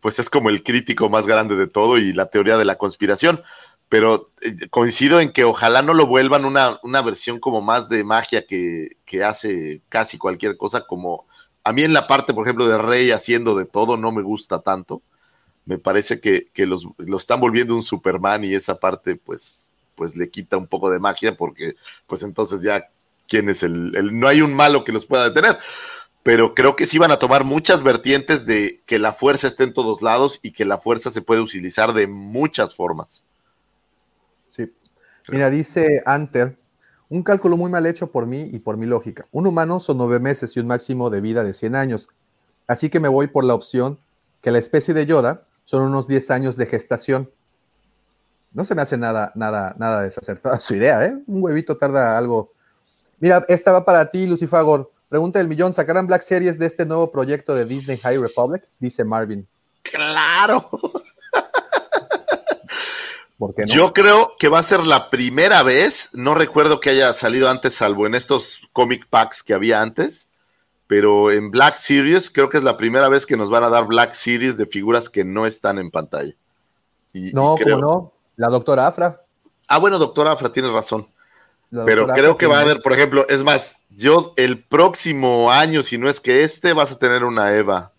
pues 0.00 0.18
es 0.18 0.30
como 0.30 0.48
el 0.48 0.62
crítico 0.62 1.10
más 1.10 1.26
grande 1.26 1.54
de 1.54 1.66
todo 1.66 1.98
y 1.98 2.14
la 2.14 2.30
teoría 2.30 2.56
de 2.56 2.64
la 2.64 2.76
conspiración, 2.76 3.42
pero 3.90 4.30
eh, 4.40 4.68
coincido 4.70 5.20
en 5.20 5.34
que 5.34 5.44
ojalá 5.44 5.82
no 5.82 5.92
lo 5.92 6.06
vuelvan 6.06 6.46
una, 6.46 6.78
una 6.82 7.02
versión 7.02 7.40
como 7.40 7.60
más 7.60 7.90
de 7.90 8.04
magia 8.04 8.46
que, 8.46 8.96
que, 9.04 9.22
hace 9.22 9.82
casi 9.90 10.16
cualquier 10.16 10.56
cosa, 10.56 10.86
como 10.86 11.26
a 11.62 11.74
mí 11.74 11.82
en 11.82 11.92
la 11.92 12.06
parte, 12.06 12.32
por 12.32 12.46
ejemplo, 12.46 12.66
de 12.66 12.78
Rey 12.78 13.10
haciendo 13.10 13.54
de 13.54 13.66
todo 13.66 13.98
no 13.98 14.12
me 14.12 14.22
gusta 14.22 14.62
tanto, 14.62 15.02
me 15.66 15.76
parece 15.76 16.20
que, 16.20 16.48
que 16.54 16.64
los, 16.64 16.86
lo 16.96 17.18
están 17.18 17.38
volviendo 17.38 17.74
un 17.76 17.82
Superman 17.82 18.44
y 18.44 18.54
esa 18.54 18.80
parte 18.80 19.16
pues, 19.16 19.72
pues 19.94 20.16
le 20.16 20.30
quita 20.30 20.56
un 20.56 20.68
poco 20.68 20.90
de 20.90 21.00
magia 21.00 21.36
porque 21.36 21.74
pues 22.06 22.22
entonces 22.22 22.62
ya 22.62 22.88
quién 23.30 23.48
es 23.48 23.62
el, 23.62 24.18
no 24.18 24.28
hay 24.28 24.42
un 24.42 24.52
malo 24.52 24.84
que 24.84 24.92
los 24.92 25.06
pueda 25.06 25.24
detener. 25.24 25.58
Pero 26.22 26.54
creo 26.54 26.76
que 26.76 26.86
sí 26.86 26.98
van 26.98 27.12
a 27.12 27.18
tomar 27.18 27.44
muchas 27.44 27.82
vertientes 27.82 28.44
de 28.44 28.82
que 28.84 28.98
la 28.98 29.14
fuerza 29.14 29.48
esté 29.48 29.64
en 29.64 29.72
todos 29.72 30.02
lados 30.02 30.38
y 30.42 30.52
que 30.52 30.66
la 30.66 30.76
fuerza 30.76 31.10
se 31.10 31.22
puede 31.22 31.40
utilizar 31.40 31.94
de 31.94 32.08
muchas 32.08 32.76
formas. 32.76 33.22
Sí. 34.50 34.70
Mira, 35.28 35.48
dice 35.48 36.02
Anter, 36.04 36.58
un 37.08 37.22
cálculo 37.22 37.56
muy 37.56 37.70
mal 37.70 37.86
hecho 37.86 38.10
por 38.10 38.26
mí 38.26 38.50
y 38.52 38.58
por 38.58 38.76
mi 38.76 38.84
lógica. 38.84 39.26
Un 39.32 39.46
humano 39.46 39.80
son 39.80 39.96
nueve 39.96 40.20
meses 40.20 40.54
y 40.56 40.60
un 40.60 40.66
máximo 40.66 41.08
de 41.08 41.22
vida 41.22 41.42
de 41.42 41.54
100 41.54 41.74
años. 41.74 42.08
Así 42.66 42.90
que 42.90 43.00
me 43.00 43.08
voy 43.08 43.28
por 43.28 43.44
la 43.44 43.54
opción 43.54 43.98
que 44.42 44.50
la 44.50 44.58
especie 44.58 44.92
de 44.92 45.06
Yoda 45.06 45.46
son 45.64 45.82
unos 45.82 46.06
10 46.06 46.30
años 46.32 46.56
de 46.56 46.66
gestación. 46.66 47.30
No 48.52 48.64
se 48.64 48.74
me 48.74 48.82
hace 48.82 48.98
nada, 48.98 49.32
nada, 49.36 49.74
nada 49.78 50.02
desacertada 50.02 50.60
su 50.60 50.74
idea, 50.74 51.06
¿eh? 51.06 51.16
Un 51.26 51.42
huevito 51.42 51.78
tarda 51.78 52.18
algo 52.18 52.52
Mira, 53.20 53.44
esta 53.48 53.70
va 53.70 53.84
para 53.84 54.10
ti, 54.10 54.26
Lucifagor. 54.26 54.90
Pregunta 55.08 55.38
del 55.38 55.48
millón, 55.48 55.72
¿sacarán 55.72 56.06
Black 56.06 56.22
Series 56.22 56.58
de 56.58 56.66
este 56.66 56.86
nuevo 56.86 57.10
proyecto 57.10 57.54
de 57.54 57.64
Disney 57.66 57.98
High 57.98 58.18
Republic? 58.18 58.66
Dice 58.78 59.04
Marvin. 59.04 59.46
Claro. 59.82 60.66
¿Por 63.38 63.54
qué 63.54 63.62
no? 63.62 63.68
Yo 63.74 63.92
creo 63.92 64.32
que 64.38 64.48
va 64.48 64.58
a 64.58 64.62
ser 64.62 64.80
la 64.80 65.10
primera 65.10 65.62
vez, 65.62 66.10
no 66.12 66.34
recuerdo 66.34 66.80
que 66.80 66.90
haya 66.90 67.12
salido 67.12 67.50
antes, 67.50 67.74
salvo 67.74 68.06
en 68.06 68.14
estos 68.14 68.68
comic 68.72 69.08
packs 69.08 69.42
que 69.42 69.54
había 69.54 69.82
antes, 69.82 70.28
pero 70.86 71.30
en 71.30 71.50
Black 71.50 71.74
Series 71.74 72.30
creo 72.30 72.48
que 72.48 72.58
es 72.58 72.64
la 72.64 72.76
primera 72.76 73.08
vez 73.08 73.26
que 73.26 73.36
nos 73.36 73.50
van 73.50 73.64
a 73.64 73.70
dar 73.70 73.86
Black 73.86 74.12
Series 74.12 74.56
de 74.56 74.66
figuras 74.66 75.08
que 75.08 75.24
no 75.24 75.46
están 75.46 75.78
en 75.78 75.90
pantalla. 75.90 76.34
no, 77.12 77.56
¿cómo 77.62 77.78
no? 77.78 78.12
La 78.36 78.48
doctora 78.48 78.86
Afra. 78.86 79.22
Ah, 79.68 79.78
bueno, 79.78 79.98
doctora 79.98 80.32
Afra, 80.32 80.52
tienes 80.52 80.72
razón. 80.72 81.08
Pero 81.70 82.08
creo 82.08 82.36
que 82.36 82.46
va 82.46 82.58
a 82.58 82.62
haber, 82.62 82.80
por 82.82 82.92
ejemplo, 82.92 83.26
es 83.28 83.42
más, 83.44 83.86
yo 83.90 84.34
el 84.36 84.62
próximo 84.62 85.52
año, 85.52 85.82
si 85.82 85.98
no 85.98 86.08
es 86.08 86.20
que 86.20 86.42
este, 86.42 86.72
vas 86.72 86.92
a 86.92 86.98
tener 86.98 87.24
una 87.24 87.54
Eva. 87.54 87.92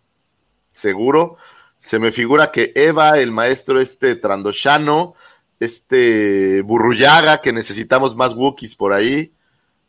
Seguro. 0.74 1.38
Se 1.78 1.98
me 1.98 2.12
figura 2.12 2.52
que 2.52 2.74
Eva, 2.76 3.18
el 3.18 3.32
maestro 3.32 3.80
este 3.80 4.16
Trandoshano, 4.16 5.16
este 5.60 6.62
Burruyaga, 6.64 7.42
que 7.42 7.54
necesitamos 7.54 8.16
más 8.16 8.36
Wookiees 8.36 8.76
por 8.76 8.94
ahí. 8.94 9.34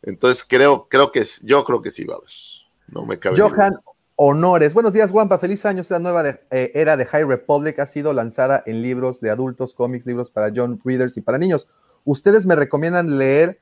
Entonces 0.01 0.45
creo, 0.47 0.87
creo 0.89 1.11
que 1.11 1.25
yo 1.43 1.63
creo 1.63 1.81
que 1.81 1.91
sí 1.91 2.05
va 2.05 2.15
a 2.15 2.17
haber. 2.17 2.29
No 2.87 3.05
me 3.05 3.19
cabe. 3.19 3.39
Johan 3.39 3.79
Honores. 4.15 4.73
Buenos 4.73 4.93
días, 4.93 5.11
Guampa. 5.11 5.39
Feliz 5.39 5.65
año. 5.65 5.81
Esta 5.81 5.99
nueva 5.99 6.23
eh, 6.29 6.71
era 6.73 6.97
de 6.97 7.05
High 7.05 7.25
Republic 7.25 7.79
ha 7.79 7.85
sido 7.85 8.13
lanzada 8.13 8.63
en 8.65 8.81
libros 8.81 9.19
de 9.21 9.29
adultos, 9.29 9.73
cómics, 9.73 10.05
libros 10.05 10.31
para 10.31 10.51
John 10.55 10.79
Readers 10.83 11.17
y 11.17 11.21
para 11.21 11.37
niños. 11.37 11.67
¿Ustedes 12.05 12.45
me 12.45 12.55
recomiendan 12.55 13.17
leer 13.17 13.61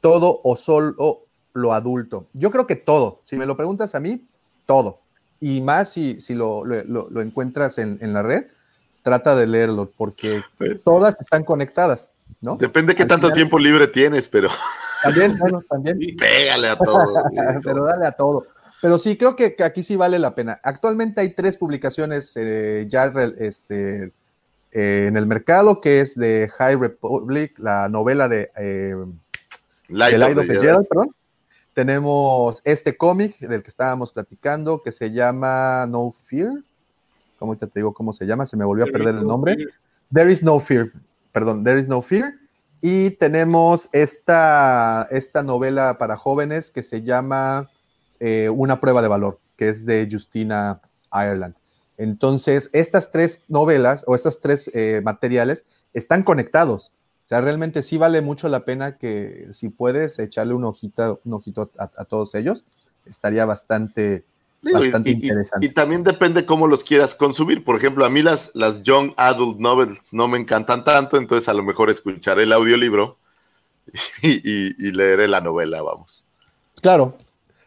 todo 0.00 0.40
o 0.44 0.56
solo 0.56 1.26
lo 1.52 1.72
adulto? 1.72 2.26
Yo 2.32 2.50
creo 2.50 2.66
que 2.66 2.76
todo. 2.76 3.20
Si 3.24 3.36
me 3.36 3.46
lo 3.46 3.56
preguntas 3.56 3.94
a 3.94 4.00
mí, 4.00 4.26
todo. 4.66 5.00
Y 5.40 5.60
más 5.60 5.90
si, 5.90 6.20
si 6.20 6.34
lo, 6.34 6.64
lo, 6.64 7.20
encuentras 7.20 7.78
en, 7.78 7.98
en 8.00 8.12
la 8.12 8.22
red, 8.22 8.44
trata 9.02 9.34
de 9.34 9.46
leerlo, 9.46 9.90
porque 9.96 10.42
todas 10.84 11.16
están 11.18 11.44
conectadas, 11.44 12.10
¿no? 12.40 12.56
Depende 12.56 12.94
qué 12.94 13.06
tanto 13.06 13.30
tiempo 13.30 13.58
libre 13.58 13.86
tienes, 13.88 14.28
pero. 14.28 14.50
También, 15.02 15.36
bueno, 15.38 15.62
también. 15.68 15.98
Pégale 16.18 16.68
a 16.68 16.76
todo. 16.76 17.14
pero 17.64 17.84
dale 17.84 18.06
a 18.06 18.12
todo. 18.12 18.46
Pero 18.80 18.98
sí, 18.98 19.16
creo 19.16 19.36
que, 19.36 19.56
aquí 19.62 19.82
sí 19.82 19.96
vale 19.96 20.18
la 20.18 20.34
pena. 20.34 20.60
Actualmente 20.62 21.20
hay 21.20 21.34
tres 21.34 21.56
publicaciones 21.56 22.32
eh, 22.36 22.86
ya 22.88 23.12
este, 23.38 24.12
eh, 24.72 25.06
en 25.08 25.16
el 25.16 25.26
mercado, 25.26 25.80
que 25.80 26.00
es 26.00 26.14
de 26.14 26.50
High 26.56 26.76
Republic, 26.76 27.58
la 27.58 27.88
novela 27.88 28.28
de 28.28 28.50
eh, 28.56 28.94
Light, 29.90 30.14
of, 30.38 30.46
the, 30.46 30.58
Jedi, 30.58 30.84
perdón. 30.88 31.14
Tenemos 31.74 32.60
este 32.64 32.96
cómic 32.96 33.38
del 33.38 33.62
que 33.62 33.68
estábamos 33.68 34.12
platicando, 34.12 34.82
que 34.82 34.92
se 34.92 35.12
llama 35.12 35.86
No 35.86 36.10
Fear, 36.10 36.62
¿cómo 37.38 37.56
te 37.56 37.66
digo 37.74 37.94
cómo 37.94 38.12
se 38.12 38.26
llama? 38.26 38.46
Se 38.46 38.56
me 38.56 38.64
volvió 38.64 38.84
a 38.84 38.88
perder 38.88 39.16
el 39.16 39.26
nombre. 39.26 39.56
There 40.12 40.30
is 40.30 40.42
no 40.42 40.60
fear, 40.60 40.92
perdón, 41.32 41.64
There 41.64 41.80
is 41.80 41.88
no 41.88 42.02
fear. 42.02 42.34
Y 42.82 43.10
tenemos 43.12 43.88
esta, 43.92 45.08
esta 45.10 45.42
novela 45.42 45.98
para 45.98 46.16
jóvenes 46.16 46.70
que 46.70 46.82
se 46.82 47.02
llama 47.02 47.70
eh, 48.20 48.48
Una 48.48 48.80
prueba 48.80 49.02
de 49.02 49.08
valor, 49.08 49.38
que 49.56 49.68
es 49.68 49.84
de 49.86 50.08
Justina 50.10 50.80
Ireland. 51.12 51.54
Entonces, 51.96 52.70
estas 52.72 53.10
tres 53.10 53.42
novelas 53.48 54.04
o 54.06 54.14
estos 54.14 54.40
tres 54.40 54.70
eh, 54.72 55.00
materiales 55.04 55.66
están 55.92 56.22
conectados. 56.22 56.92
O 57.30 57.32
sea, 57.32 57.40
realmente 57.40 57.84
sí 57.84 57.96
vale 57.96 58.22
mucho 58.22 58.48
la 58.48 58.64
pena 58.64 58.96
que 58.98 59.48
si 59.52 59.68
puedes 59.68 60.18
echarle 60.18 60.52
un 60.52 60.64
ojito, 60.64 61.20
un 61.24 61.34
ojito 61.34 61.70
a 61.78 62.04
todos 62.04 62.34
ellos, 62.34 62.64
estaría 63.06 63.44
bastante, 63.44 64.24
y, 65.60 65.68
también 65.70 66.04
depende 66.04 66.44
cómo 66.44 66.66
los 66.66 66.84
quieras 66.84 67.14
consumir. 67.14 67.64
Por 67.64 67.76
ejemplo, 67.76 68.04
a 68.04 68.10
mí 68.10 68.22
las, 68.22 68.50
las 68.54 68.82
Young 68.82 69.12
Adult 69.16 69.58
Novels 69.58 70.12
no 70.12 70.28
me 70.28 70.38
encantan 70.38 70.84
tanto, 70.84 71.16
entonces 71.16 71.48
a 71.48 71.54
lo 71.54 71.62
mejor 71.62 71.88
escucharé 71.88 72.42
el 72.42 72.52
audiolibro 72.52 73.16
y, 74.22 74.92
leeré 74.92 75.28
la 75.28 75.40
novela, 75.40 75.82
vamos. 75.82 76.26
Claro. 76.82 77.16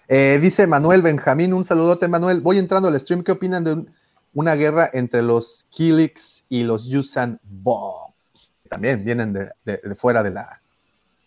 Eh, 0.07 0.37
dice 0.39 0.67
Manuel 0.67 1.01
Benjamín, 1.01 1.53
un 1.53 1.65
saludote, 1.65 2.07
Manuel. 2.07 2.41
Voy 2.41 2.59
entrando 2.59 2.89
al 2.89 2.99
stream. 2.99 3.23
¿Qué 3.23 3.31
opinan 3.31 3.63
de 3.63 3.85
una 4.33 4.53
guerra 4.55 4.89
entre 4.93 5.23
los 5.23 5.65
Kilix 5.71 6.43
y 6.49 6.63
los 6.63 6.85
Yusan 6.85 7.39
Bo? 7.43 8.12
También 8.73 9.03
vienen 9.03 9.33
de, 9.33 9.95
fuera 9.95 10.23
de 10.23 10.31
la, 10.31 10.61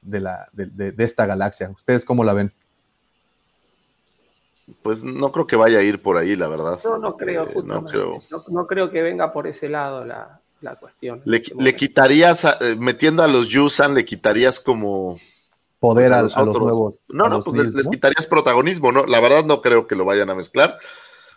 de, 0.03 0.21
la 0.21 0.49
de 0.53 0.95
esta 0.99 1.27
galaxia. 1.27 1.71
¿Ustedes 1.71 2.05
cómo 2.05 2.25
la 2.25 2.33
ven? 2.33 2.53
Pues 4.83 5.05
no 5.05 5.31
creo 5.31 5.47
que 5.47 5.57
vaya 5.57 5.79
a 5.79 5.83
ir 5.83 6.03
por 6.03 6.17
ahí, 6.17 6.35
la 6.35 6.49
verdad. 6.49 6.81
No, 6.85 6.99
no 6.99 7.17
creo, 7.17 7.45
eh, 7.45 7.63
no, 7.65 7.85
creo. 7.85 8.21
No, 8.49 8.67
creo 8.67 8.91
que 8.91 9.01
venga 9.01 9.33
por 9.33 9.47
ese 9.47 9.69
lado 9.69 10.05
la, 10.05 10.41
cuestión. 10.81 11.23
Le, 11.25 11.41
quitarías, 11.77 12.45
eh, 12.61 12.75
metiendo 12.77 13.23
a 13.23 13.29
los 13.29 13.49
Yusan, 13.49 13.95
le 13.95 14.05
quitarías 14.05 14.59
como... 14.59 15.19
Poder 15.79 16.09
pues, 16.09 16.37
a, 16.37 16.43
los, 16.43 16.59
nuevos. 16.59 17.01
No, 17.09 17.29
no, 17.29 17.43
pues 17.43 17.73
les, 17.73 17.87
quitarías 17.87 18.27
protagonismo, 18.27 18.91
¿no? 18.91 19.05
La 19.07 19.21
verdad 19.21 19.45
no 19.45 19.61
creo 19.61 19.87
que 19.87 19.95
lo 19.95 20.05
vayan 20.05 20.31
a 20.31 20.35
mezclar. 20.35 20.79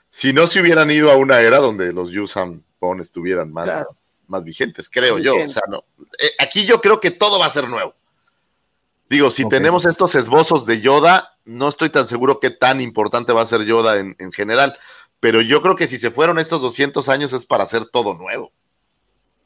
Si 0.09 0.33
no 0.33 0.47
se 0.47 0.61
hubieran 0.61 0.89
ido 0.89 1.11
a 1.11 1.17
una 1.17 1.41
era 1.41 1.59
donde 1.59 1.93
los 1.93 2.09
Yusan 2.09 2.63
Pon 2.79 3.01
estuvieran 3.01 3.51
más, 3.51 3.67
más 4.29 4.43
vigentes, 4.43 4.89
creo 4.89 5.17
yo. 5.17 5.35
O 5.41 5.47
sea, 5.47 5.63
no. 5.67 5.83
Eh, 6.19 6.31
aquí 6.39 6.65
yo 6.65 6.79
creo 6.79 6.99
que 6.99 7.11
todo 7.11 7.39
va 7.39 7.47
a 7.47 7.51
ser 7.51 7.67
nuevo. 7.67 7.93
Digo, 9.09 9.31
si 9.31 9.49
tenemos 9.49 9.87
estos 9.87 10.13
esbozos 10.13 10.67
de 10.67 10.81
Yoda, 10.81 11.35
no 11.43 11.67
estoy 11.67 11.89
tan 11.89 12.07
seguro 12.07 12.39
qué 12.39 12.51
tan 12.51 12.79
importante 12.79 13.33
va 13.33 13.41
a 13.41 13.47
ser 13.47 13.65
Yoda 13.65 13.97
en, 13.97 14.31
general, 14.31 14.77
pero 15.19 15.41
yo 15.41 15.63
creo 15.63 15.75
que 15.75 15.87
si 15.87 15.97
se 15.97 16.11
fueron 16.11 16.37
estos 16.37 16.61
200 16.61 17.09
años 17.09 17.33
es 17.33 17.47
para 17.47 17.63
hacer 17.63 17.85
todo 17.85 18.13
nuevo. 18.13 18.51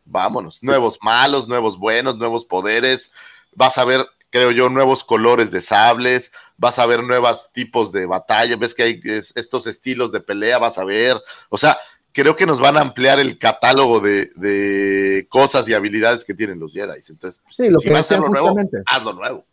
Vámonos, 0.04 0.62
nuevos 0.62 1.00
malos, 1.02 1.48
nuevos 1.48 1.80
buenos, 1.80 2.18
nuevos 2.18 2.46
poderes, 2.46 3.10
vas 3.54 3.78
a 3.78 3.86
ver, 3.86 4.06
creo 4.30 4.52
yo, 4.52 4.68
nuevos 4.68 5.06
colores 5.06 5.50
de 5.50 5.62
sables, 5.62 6.34
vas 6.58 6.78
a 6.78 6.86
ver 6.86 7.02
nuevos 7.02 7.54
tipos 7.54 7.94
de 7.94 8.06
batalla, 8.06 8.58
ves 8.58 8.76
que 8.76 8.84
hay 8.84 9.00
estos 9.06 9.66
estilos 9.66 10.12
de 10.12 10.20
pelea, 10.20 10.60
vas 10.60 10.78
a 10.78 10.84
ver, 10.84 11.18
o 11.48 11.58
sea, 11.58 11.78
creo 12.14 12.36
que 12.36 12.46
nos 12.46 12.62
van 12.62 12.78
a 12.78 12.82
ampliar 12.82 13.20
el 13.20 13.38
catálogo 13.38 14.00
de, 14.00 15.28
cosas 15.30 15.68
y 15.68 15.74
habilidades 15.74 16.24
que 16.24 16.34
tienen 16.34 16.60
los 16.60 16.74
Jedi. 16.74 17.02
Entonces, 17.10 17.42
pues, 17.44 17.56
sí, 17.56 17.70
lo 17.70 17.80
si 17.80 17.88
que 17.88 17.94
vas 17.94 18.00
a 18.12 18.16
hacerlo 18.16 18.30
nuevo, 18.30 18.56
hazlo 18.86 19.14
nuevo 19.14 19.46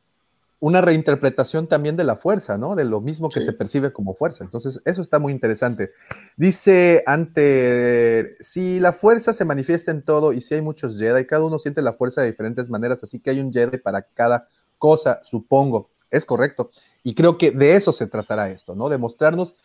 una 0.61 0.83
reinterpretación 0.83 1.67
también 1.67 1.97
de 1.97 2.05
la 2.05 2.17
fuerza, 2.17 2.59
¿no? 2.59 2.77
De 2.77 2.85
lo 2.85 3.01
mismo 3.01 3.31
que 3.31 3.41
se 3.41 3.55
percibe 3.55 3.95
como 3.95 4.15
fuerza. 4.15 4.45
Entonces, 4.45 4.79
eso 4.85 5.01
está 5.01 5.19
muy 5.19 5.33
interesante. 5.33 5.93
Dice 6.37 7.03
ante, 7.07 8.37
si 8.41 8.79
la 8.79 8.93
fuerza 8.93 9.33
se 9.33 9.47
manifiesta 9.47 9.91
en 9.91 10.03
todo 10.03 10.35
y 10.35 10.43
si 10.43 10.55
hay 10.55 10.61
muchos 10.61 10.99
Jedi, 10.99 11.27
cada 11.27 11.45
uno 11.45 11.59
siente 11.59 11.81
la 11.81 11.95
fuerza 11.95 12.21
de 12.21 12.31
diferentes 12.31 12.69
maneras, 12.69 13.03
así 13.03 13.21
que 13.21 13.31
hay 13.31 13.41
un 13.41 13.51
Jedi 13.51 13.79
para 13.79 14.03
cada 14.03 14.49
cosa, 14.77 15.21
supongo. 15.25 15.89
Es 16.11 16.27
correcto. 16.27 16.71
Y 17.03 17.15
creo 17.15 17.39
que 17.39 17.53
de 17.53 17.77
eso 17.77 17.95
se 17.95 18.07
tratará 18.07 18.51
esto, 18.51 18.75
¿no? 18.75 18.91
De 18.91 18.99
mostrarnos 18.99 19.57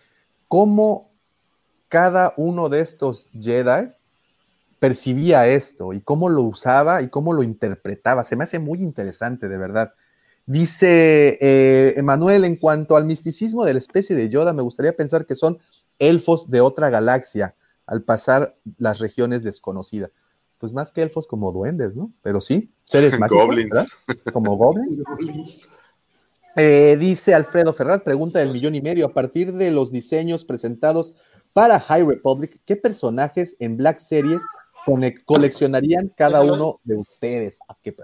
cómo 0.48 1.12
cada 1.96 2.34
uno 2.36 2.68
de 2.68 2.82
estos 2.82 3.30
Jedi 3.40 3.90
percibía 4.80 5.48
esto 5.48 5.94
y 5.94 6.02
cómo 6.02 6.28
lo 6.28 6.42
usaba 6.42 7.02
y 7.02 7.08
cómo 7.08 7.32
lo 7.32 7.42
interpretaba. 7.42 8.26
Se 8.26 8.36
me 8.36 8.44
hace 8.44 8.60
muy 8.60 8.84
interesante, 8.84 9.48
de 9.48 9.58
verdad. 9.58 9.94
Dice 10.46 11.38
eh, 11.40 11.94
Emanuel, 11.96 12.44
en 12.44 12.58
cuanto 12.58 12.98
al 12.98 13.06
misticismo 13.06 13.64
de 13.64 13.76
la 13.76 13.80
especie 13.80 14.14
de 14.14 14.28
Yoda, 14.28 14.52
me 14.52 14.62
gustaría 14.62 14.92
pensar 14.92 15.26
que 15.26 15.38
son 15.38 15.58
elfos 15.98 16.52
de 16.52 16.60
otra 16.60 16.90
galaxia 16.90 17.56
al 17.86 18.04
pasar 18.04 18.58
las 18.78 19.00
regiones 19.00 19.44
desconocidas. 19.44 20.12
Pues 20.58 20.74
más 20.74 20.92
que 20.92 21.02
elfos 21.02 21.28
como 21.28 21.54
duendes, 21.54 21.96
¿no? 21.96 22.12
Pero 22.22 22.42
sí, 22.42 22.74
seres 22.84 23.18
mágicos, 23.20 23.46
goblins. 23.46 23.72
Como 24.34 24.58
goblins. 24.58 25.70
Eh, 26.58 26.98
dice 27.00 27.34
Alfredo 27.34 27.72
Ferrat, 27.72 28.04
pregunta 28.04 28.40
del 28.40 28.52
millón 28.52 28.76
y 28.76 28.82
medio, 28.82 29.06
a 29.06 29.14
partir 29.14 29.54
de 29.54 29.72
los 29.72 29.94
diseños 29.94 30.44
presentados 30.44 31.14
para 31.56 31.80
High 31.80 32.04
Republic, 32.04 32.60
¿qué 32.66 32.76
personajes 32.76 33.56
en 33.62 33.78
Black 33.78 34.00
Series 34.00 34.44
coleccionarían 35.24 36.12
cada 36.18 36.42
uno 36.42 36.82
de 36.84 36.98
ustedes? 36.98 37.60
¿A 37.70 37.78
qué 37.82 37.96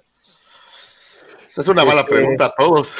esa 1.49 1.59
es 1.59 1.67
una 1.67 1.83
mala 1.83 1.99
este, 1.99 2.15
pregunta 2.15 2.45
a 2.45 2.53
todos. 2.57 2.95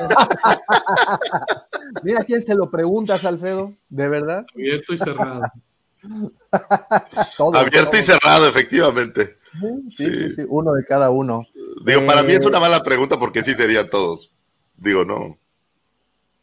Mira 2.02 2.24
quién 2.24 2.42
se 2.42 2.54
lo 2.54 2.70
preguntas, 2.70 3.26
Alfredo, 3.26 3.74
de 3.90 4.08
verdad. 4.08 4.46
Abierto 4.54 4.94
y 4.94 4.98
cerrado. 4.98 5.42
Abierto 7.52 7.98
y 7.98 8.00
cerrado, 8.00 8.48
efectivamente. 8.48 9.36
Sí, 9.90 10.10
sí, 10.10 10.30
sí, 10.30 10.42
uno 10.48 10.72
de 10.72 10.86
cada 10.86 11.10
uno. 11.10 11.42
Digo, 11.84 12.06
para 12.06 12.22
mí 12.22 12.32
es 12.32 12.46
una 12.46 12.56
eh, 12.56 12.62
mala 12.62 12.82
pregunta 12.82 13.18
porque 13.18 13.44
sí 13.44 13.52
serían 13.52 13.90
todos. 13.90 14.32
Digo, 14.78 15.04
no. 15.04 15.36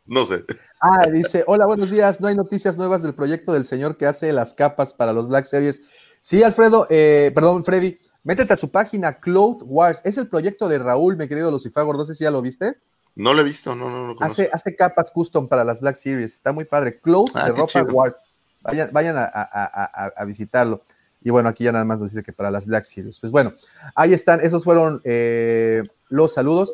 No 0.10 0.26
sé. 0.26 0.44
Ah, 0.82 1.08
dice, 1.08 1.44
hola, 1.48 1.66
buenos 1.66 1.90
días. 1.92 2.20
No 2.20 2.28
hay 2.28 2.36
noticias 2.36 2.76
nuevas 2.78 3.04
del 3.04 3.14
proyecto 3.14 3.54
del 3.54 3.64
señor 3.64 3.96
que 3.96 4.08
hace 4.08 4.34
las 4.34 4.54
capas 4.54 4.94
para 4.94 5.14
los 5.14 5.28
Black 5.28 5.46
Series. 5.46 5.82
Sí, 6.22 6.44
Alfredo, 6.44 6.88
eh, 6.90 7.32
perdón, 7.34 7.64
Freddy, 7.64 8.00
Métete 8.24 8.54
a 8.54 8.58
su 8.58 8.70
página 8.70 9.20
Cloud 9.20 9.64
Wars. 9.66 10.02
Es 10.04 10.18
el 10.18 10.28
proyecto 10.28 10.68
de 10.68 10.78
Raúl, 10.78 11.16
mi 11.16 11.28
querido 11.28 11.52
Lucifagor. 11.52 11.98
No 11.98 12.06
sé 12.06 12.14
si 12.14 12.26
ya 12.26 12.32
lo 12.32 12.42
viste. 12.42 12.78
No 13.16 13.34
lo 13.34 13.42
he 13.42 13.44
visto, 13.44 13.76
no, 13.76 13.90
no, 13.90 14.08
no. 14.08 14.16
Hace, 14.20 14.50
hace 14.52 14.76
capas 14.76 15.12
custom 15.12 15.48
para 15.48 15.64
las 15.64 15.82
Black 15.82 15.96
Series. 15.96 16.34
Está 16.34 16.52
muy 16.52 16.66
padre. 16.66 17.00
Cloud 17.00 17.30
ah, 17.34 17.46
de 17.46 17.54
ropa 17.54 17.84
Wars. 17.92 18.20
Vayan, 18.62 18.90
vayan 18.92 19.16
a, 19.18 20.26
visitarlo. 20.26 20.84
Y 21.22 21.30
bueno, 21.30 21.50
aquí 21.50 21.64
ya 21.64 21.72
nada 21.72 21.86
más 21.86 22.00
nos 22.00 22.12
dice 22.12 22.24
que 22.24 22.34
para 22.34 22.52
las 22.52 22.66
Black 22.66 22.84
Series. 22.84 23.20
Pues 23.20 23.32
bueno, 23.32 23.54
ahí 23.96 24.14
están. 24.14 24.42
Esos 24.42 24.64
fueron 24.64 25.02
eh, 25.06 25.84
los 26.10 26.34
saludos. 26.34 26.74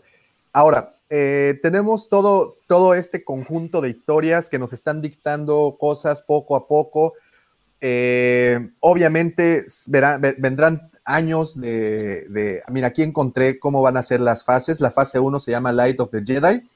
Ahora, 0.52 0.95
eh, 1.10 1.60
tenemos 1.61 2.10
todo, 2.10 2.57
todo 2.68 2.95
este 2.95 3.23
conjunto 3.23 3.82
de 3.82 3.90
historias 3.90 4.49
que 4.49 4.60
nos 4.60 4.73
están 4.73 5.02
dictando 5.02 5.77
cosas 5.80 6.23
poco 6.23 6.56
a 6.56 6.68
poco. 6.68 7.14
Eh, 7.82 8.72
obviamente 8.80 9.65
vendrán 9.88 10.90
años 11.03 11.60
de, 11.60 12.64
mira, 12.69 12.88
aquí 12.88 13.03
encontré 13.03 13.60
cómo 13.60 13.84
van 13.84 13.98
a 13.98 14.03
ser 14.03 14.22
las 14.22 14.44
fases. 14.44 14.82
La 14.82 14.91
fase 14.91 15.19
1 15.19 15.40
se 15.40 15.52
llama 15.52 15.72
Light 15.72 15.99
of 15.99 16.10
the 16.10 16.23
Jedi, 16.26 16.68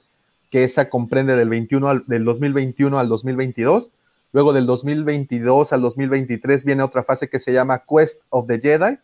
que 0.51 0.64
esa 0.64 0.88
comprende 0.89 1.35
del, 1.35 1.49
21 1.49 2.03
del 2.06 2.23
2021 2.23 2.99
al 2.99 3.10
2022. 3.10 3.89
Luego 4.31 4.53
del 4.53 4.68
2022 4.68 5.73
al 5.73 5.81
2023 5.81 6.64
viene 6.64 6.84
otra 6.84 7.01
fase 7.01 7.30
que 7.30 7.39
se 7.39 7.51
llama 7.51 7.84
Quest 7.89 8.22
of 8.30 8.45
the 8.45 8.60
Jedi. 8.60 8.99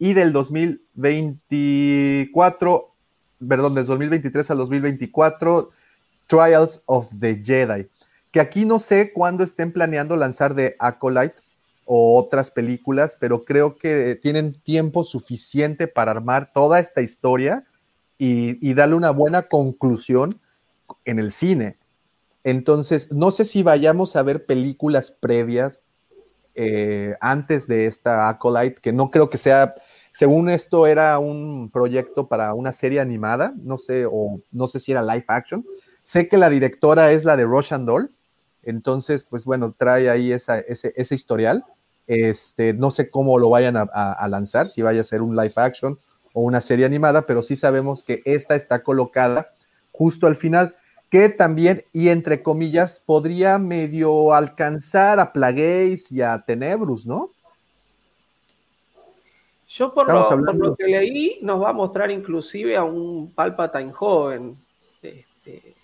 y 0.00 0.14
del 0.14 0.32
2024, 0.32 2.88
perdón, 3.46 3.74
del 3.74 3.86
2023 3.86 4.50
al 4.50 4.58
2024, 4.58 5.70
Trials 6.26 6.82
of 6.86 7.08
the 7.18 7.40
Jedi, 7.42 7.88
que 8.30 8.40
aquí 8.40 8.64
no 8.64 8.78
sé 8.78 9.12
cuándo 9.12 9.44
estén 9.44 9.72
planeando 9.72 10.16
lanzar 10.16 10.54
de 10.54 10.76
Acolyte 10.78 11.36
o 11.84 12.18
otras 12.18 12.50
películas, 12.50 13.16
pero 13.18 13.44
creo 13.44 13.76
que 13.76 14.16
tienen 14.16 14.60
tiempo 14.60 15.04
suficiente 15.04 15.88
para 15.88 16.10
armar 16.10 16.52
toda 16.52 16.80
esta 16.80 17.00
historia 17.00 17.64
y, 18.18 18.68
y 18.68 18.74
darle 18.74 18.94
una 18.94 19.10
buena 19.10 19.42
conclusión 19.42 20.40
en 21.04 21.18
el 21.18 21.32
cine. 21.32 21.78
Entonces, 22.44 23.10
no 23.12 23.30
sé 23.30 23.44
si 23.44 23.62
vayamos 23.62 24.16
a 24.16 24.22
ver 24.22 24.46
películas 24.46 25.10
previas 25.10 25.80
eh, 26.54 27.14
antes 27.20 27.68
de 27.68 27.86
esta 27.86 28.28
Acolyte, 28.28 28.80
que 28.80 28.92
no 28.92 29.10
creo 29.10 29.30
que 29.30 29.38
sea, 29.38 29.76
según 30.18 30.50
esto 30.50 30.88
era 30.88 31.16
un 31.20 31.70
proyecto 31.70 32.26
para 32.26 32.52
una 32.52 32.72
serie 32.72 32.98
animada, 32.98 33.54
no 33.56 33.78
sé, 33.78 34.04
o 34.04 34.40
no 34.50 34.66
sé 34.66 34.80
si 34.80 34.90
era 34.90 35.00
live 35.00 35.24
action. 35.28 35.64
Sé 36.02 36.26
que 36.28 36.38
la 36.38 36.50
directora 36.50 37.12
es 37.12 37.24
la 37.24 37.36
de 37.36 37.44
Roshan 37.44 37.86
Doll, 37.86 38.12
entonces, 38.64 39.22
pues 39.22 39.44
bueno, 39.44 39.76
trae 39.78 40.10
ahí 40.10 40.32
esa, 40.32 40.58
ese, 40.58 40.92
ese 40.96 41.14
historial. 41.14 41.64
Este, 42.08 42.74
no 42.74 42.90
sé 42.90 43.10
cómo 43.10 43.38
lo 43.38 43.48
vayan 43.48 43.76
a, 43.76 43.82
a, 43.82 44.26
lanzar, 44.26 44.70
si 44.70 44.82
vaya 44.82 45.02
a 45.02 45.04
ser 45.04 45.22
un 45.22 45.36
live 45.36 45.52
action 45.54 46.00
o 46.32 46.40
una 46.40 46.62
serie 46.62 46.84
animada, 46.84 47.22
pero 47.22 47.44
sí 47.44 47.54
sabemos 47.54 48.02
que 48.02 48.20
esta 48.24 48.56
está 48.56 48.82
colocada 48.82 49.52
justo 49.92 50.26
al 50.26 50.34
final, 50.34 50.74
que 51.10 51.28
también, 51.28 51.84
y 51.92 52.08
entre 52.08 52.42
comillas, 52.42 53.00
podría 53.06 53.60
medio 53.60 54.34
alcanzar 54.34 55.20
a 55.20 55.32
Plagueis 55.32 56.10
y 56.10 56.22
a 56.22 56.42
Tenebrus, 56.44 57.06
¿no? 57.06 57.30
Yo 59.68 59.92
por 59.92 60.10
lo, 60.10 60.28
por 60.28 60.54
lo, 60.56 60.76
que 60.76 60.84
leí, 60.84 61.38
nos 61.42 61.62
va 61.62 61.70
a 61.70 61.72
mostrar 61.74 62.10
inclusive 62.10 62.76
a 62.76 62.84
un 62.84 63.32
Palpatine 63.34 63.92
joven. 63.92 64.56
Este, 65.02 65.74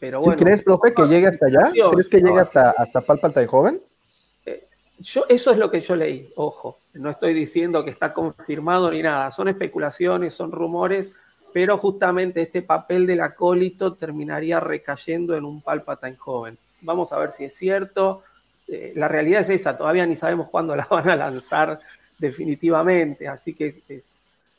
pero 0.00 0.20
bueno, 0.20 0.38
¿Sí 0.38 0.44
¿Crees, 0.44 0.62
profe, 0.62 0.94
que 0.94 1.02
llegue 1.06 1.26
hasta 1.26 1.46
allá? 1.46 1.70
¿Crees 1.92 2.08
que 2.08 2.20
llegue 2.20 2.40
hasta, 2.40 2.70
hasta 2.70 3.02
Palpatine 3.02 3.46
joven? 3.46 3.80
Yo, 5.00 5.24
eso 5.28 5.52
es 5.52 5.58
lo 5.58 5.70
que 5.70 5.80
yo 5.80 5.94
leí, 5.94 6.28
ojo, 6.34 6.78
no 6.94 7.10
estoy 7.10 7.32
diciendo 7.32 7.84
que 7.84 7.90
está 7.90 8.12
confirmado 8.12 8.90
ni 8.90 9.00
nada, 9.00 9.30
son 9.30 9.46
especulaciones, 9.46 10.34
son 10.34 10.50
rumores, 10.50 11.12
pero 11.52 11.78
justamente 11.78 12.42
este 12.42 12.62
papel 12.62 13.06
del 13.06 13.20
acólito 13.20 13.94
terminaría 13.94 14.58
recayendo 14.58 15.36
en 15.36 15.44
un 15.44 15.62
Palpatine 15.62 16.16
joven. 16.16 16.58
Vamos 16.80 17.12
a 17.12 17.18
ver 17.18 17.32
si 17.32 17.44
es 17.44 17.54
cierto. 17.54 18.24
Eh, 18.66 18.92
la 18.96 19.06
realidad 19.06 19.42
es 19.42 19.50
esa, 19.50 19.76
todavía 19.76 20.04
ni 20.04 20.16
sabemos 20.16 20.48
cuándo 20.50 20.74
la 20.74 20.86
van 20.90 21.08
a 21.08 21.16
lanzar 21.16 21.78
definitivamente, 22.18 23.28
así 23.28 23.54
que 23.54 23.82
es, 23.88 24.04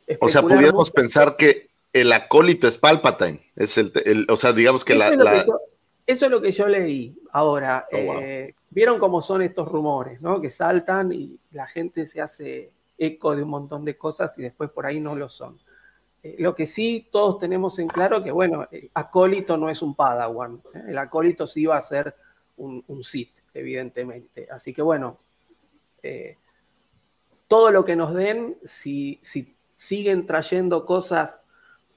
es 0.07 0.18
O 0.19 0.30
sea, 0.30 0.41
pudiéramos 0.41 0.91
pensar 0.91 1.36
que 1.38 1.68
el 1.94 2.11
acólito 2.11 2.68
es 2.68 2.77
Palpatine, 2.77 3.41
es 3.56 3.77
el, 3.77 3.91
el 4.06 4.26
o 4.30 4.38
sea, 4.38 4.53
digamos 4.53 4.86
que 4.86 4.94
eso 4.94 4.99
la... 4.99 5.10
Es 5.10 5.18
la... 5.18 5.31
que 5.31 5.48
yo, 5.48 5.60
eso 6.07 6.26
es 6.26 6.31
lo 6.31 6.41
que 6.41 6.52
yo 6.52 6.68
leí. 6.68 7.15
Ahora, 7.31 7.86
oh, 7.91 7.98
wow. 7.98 8.19
eh, 8.19 8.56
vieron 8.72 8.98
cómo 8.98 9.22
son 9.22 9.44
estos 9.44 9.68
rumores, 9.68 10.19
¿no? 10.22 10.41
Que 10.41 10.49
saltan 10.49 11.11
y 11.11 11.38
la 11.52 11.68
gente 11.68 12.07
se 12.07 12.19
hace 12.19 12.72
eco 12.98 13.36
de 13.36 13.44
un 13.44 13.49
montón 13.49 13.86
de 13.86 13.95
cosas 13.95 14.34
y 14.38 14.41
después 14.41 14.72
por 14.72 14.88
ahí 14.88 14.99
no 14.99 15.15
lo 15.15 15.30
son. 15.30 15.60
Eh, 16.23 16.36
lo 16.40 16.56
que 16.56 16.65
sí 16.65 17.07
todos 17.11 17.40
tenemos 17.40 17.77
en 17.80 17.88
claro 17.88 18.23
que, 18.23 18.31
bueno, 18.31 18.68
el 18.72 18.90
acólito 18.94 19.56
no 19.56 19.69
es 19.69 19.81
un 19.81 19.95
Padawan. 19.95 20.61
¿eh? 20.73 20.84
El 20.90 20.98
acólito 20.98 21.45
sí 21.45 21.65
va 21.65 21.77
a 21.77 21.81
ser 21.81 22.15
un, 22.57 22.84
un 22.88 23.03
Sith, 23.03 23.34
evidentemente. 23.53 24.48
Así 24.52 24.73
que, 24.73 24.81
bueno, 24.81 25.18
eh, 26.02 26.38
todo 27.50 27.72
lo 27.72 27.84
que 27.84 27.98
nos 27.98 28.14
den, 28.14 28.58
si, 28.64 29.20
si 29.22 29.58
siguen 29.76 30.26
trayendo 30.26 30.86
cosas 30.86 31.42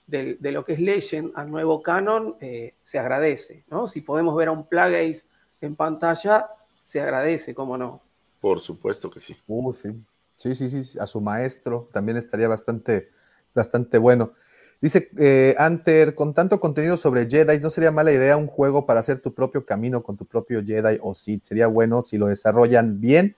de, 0.07 0.37
de, 0.41 0.51
lo 0.51 0.65
que 0.65 0.73
es 0.73 0.81
Legend 0.81 1.31
al 1.37 1.51
nuevo 1.51 1.83
canon, 1.83 2.37
eh, 2.41 2.75
se 2.83 2.99
agradece, 2.99 3.65
¿no? 3.71 3.87
Si 3.87 4.01
podemos 4.01 4.35
ver 4.35 4.49
a 4.49 4.53
un 4.53 4.67
Plagueis 4.67 5.27
en 5.61 5.77
pantalla, 5.77 6.49
se 6.83 7.01
agradece, 7.01 7.55
¿cómo 7.55 7.77
no? 7.77 8.03
Por 8.41 8.61
supuesto 8.61 9.11
que 9.11 9.21
sí. 9.21 9.37
Uh, 9.47 9.73
sí. 9.75 9.91
Sí, 10.37 10.55
sí, 10.55 10.71
sí, 10.71 10.99
a 10.99 11.07
su 11.07 11.21
maestro 11.21 11.89
también 11.93 12.17
estaría 12.17 12.49
bastante, 12.49 13.11
bastante 13.55 13.99
bueno. 13.99 14.33
Dice 14.81 15.11
eh, 15.19 15.55
Anter, 15.59 16.15
con 16.15 16.35
tanto 16.35 16.59
contenido 16.59 16.97
sobre 16.97 17.29
Jedi, 17.31 17.61
¿no 17.61 17.71
sería 17.71 17.93
mala 17.93 18.11
idea 18.11 18.37
un 18.37 18.49
juego 18.49 18.87
para 18.87 19.01
hacer 19.01 19.21
tu 19.21 19.35
propio 19.35 19.65
camino 19.65 20.03
con 20.03 20.17
tu 20.17 20.25
propio 20.25 20.65
Jedi 20.65 20.99
o 21.03 21.15
Sith? 21.15 21.45
Sería 21.45 21.69
bueno 21.69 22.03
si 22.03 22.19
lo 22.19 22.27
desarrollan 22.27 23.01
bien 23.01 23.37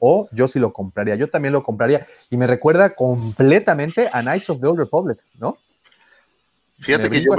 o 0.00 0.28
yo 0.32 0.48
sí 0.48 0.58
lo 0.58 0.72
compraría. 0.72 1.14
Yo 1.14 1.30
también 1.30 1.52
lo 1.52 1.62
compraría 1.62 2.06
y 2.28 2.36
me 2.36 2.48
recuerda 2.48 2.94
completamente 2.94 4.08
a 4.12 4.22
Knights 4.22 4.50
of 4.50 4.60
the 4.60 4.66
Old 4.66 4.80
Republic, 4.80 5.18
¿no? 5.38 5.56
Fíjate 6.78 7.10
que 7.10 7.22
yo, 7.22 7.30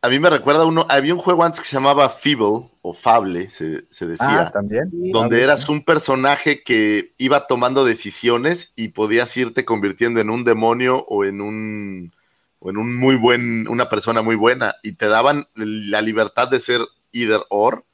a 0.00 0.08
mí 0.08 0.20
me 0.20 0.30
recuerda 0.30 0.64
uno, 0.64 0.86
había 0.88 1.12
un 1.12 1.18
juego 1.18 1.42
antes 1.42 1.60
que 1.60 1.66
se 1.66 1.74
llamaba 1.74 2.08
Feeble 2.08 2.70
o 2.82 2.94
Fable, 2.94 3.48
se, 3.48 3.84
se 3.90 4.06
decía. 4.06 4.42
Ah, 4.42 4.50
también. 4.52 4.88
Donde 5.12 5.42
eras 5.42 5.68
un 5.68 5.84
personaje 5.84 6.62
que 6.62 7.12
iba 7.18 7.48
tomando 7.48 7.84
decisiones 7.84 8.72
y 8.76 8.88
podías 8.88 9.36
irte 9.36 9.64
convirtiendo 9.64 10.20
en 10.20 10.30
un 10.30 10.44
demonio 10.44 11.04
o 11.08 11.24
en 11.24 11.40
un, 11.40 12.12
o 12.60 12.70
en 12.70 12.76
un 12.76 12.96
muy 12.96 13.16
buen, 13.16 13.66
una 13.66 13.88
persona 13.88 14.22
muy 14.22 14.36
buena 14.36 14.76
y 14.84 14.92
te 14.92 15.08
daban 15.08 15.48
la 15.54 16.00
libertad 16.00 16.48
de 16.48 16.60
ser 16.60 16.80
either 17.10 17.40
or. 17.50 17.84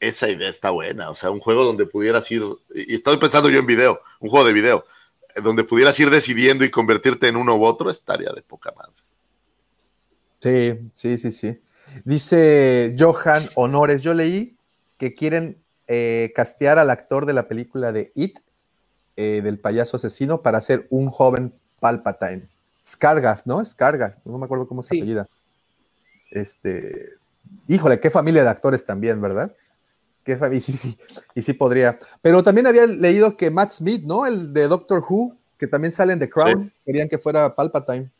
Esa 0.00 0.28
idea 0.28 0.48
está 0.48 0.70
buena, 0.70 1.10
o 1.10 1.14
sea, 1.14 1.30
un 1.30 1.40
juego 1.40 1.64
donde 1.64 1.86
pudieras 1.86 2.30
ir, 2.30 2.42
y 2.74 2.94
estoy 2.94 3.16
pensando 3.16 3.48
yo 3.48 3.60
en 3.60 3.66
video, 3.66 3.98
un 4.20 4.28
juego 4.28 4.46
de 4.46 4.52
video, 4.52 4.84
donde 5.42 5.64
pudieras 5.64 5.98
ir 5.98 6.10
decidiendo 6.10 6.64
y 6.64 6.70
convertirte 6.70 7.28
en 7.28 7.36
uno 7.36 7.56
u 7.56 7.64
otro, 7.64 7.90
estaría 7.90 8.30
de 8.32 8.42
poca 8.42 8.72
madre. 8.76 8.92
Sí, 10.40 10.90
sí, 10.94 11.18
sí, 11.18 11.32
sí. 11.32 11.60
Dice 12.04 12.94
Johan 12.98 13.48
Honores, 13.54 14.02
yo 14.02 14.14
leí 14.14 14.56
que 14.98 15.14
quieren 15.14 15.62
eh, 15.86 16.32
castear 16.34 16.78
al 16.78 16.90
actor 16.90 17.24
de 17.24 17.32
la 17.32 17.48
película 17.48 17.92
de 17.92 18.12
It, 18.14 18.40
eh, 19.16 19.40
del 19.42 19.58
payaso 19.58 19.96
asesino, 19.96 20.42
para 20.42 20.60
ser 20.60 20.86
un 20.90 21.08
joven 21.10 21.54
Palpatine. 21.80 22.48
Scargath, 22.86 23.42
¿no? 23.46 23.64
Scargath, 23.64 24.18
no 24.24 24.38
me 24.38 24.44
acuerdo 24.44 24.68
cómo 24.68 24.82
se 24.82 24.90
sí. 24.90 24.98
apellida. 24.98 25.28
Este, 26.30 27.14
híjole, 27.68 28.00
qué 28.00 28.10
familia 28.10 28.42
de 28.42 28.50
actores 28.50 28.84
también, 28.84 29.20
¿verdad? 29.20 29.54
Qué 30.24 30.38
y 30.52 30.60
sí, 30.60 30.72
sí, 30.72 30.98
y 31.34 31.42
sí 31.42 31.52
podría. 31.52 31.98
Pero 32.22 32.42
también 32.42 32.66
había 32.66 32.86
leído 32.86 33.36
que 33.36 33.50
Matt 33.50 33.72
Smith, 33.72 34.02
¿no? 34.04 34.24
El 34.24 34.54
de 34.54 34.68
Doctor 34.68 35.04
Who, 35.06 35.36
que 35.58 35.66
también 35.66 35.92
salen 35.92 36.18
de 36.18 36.30
Crown, 36.30 36.64
sí. 36.64 36.72
querían 36.86 37.08
que 37.10 37.18
fuera 37.18 37.54
Palpatine. 37.54 38.10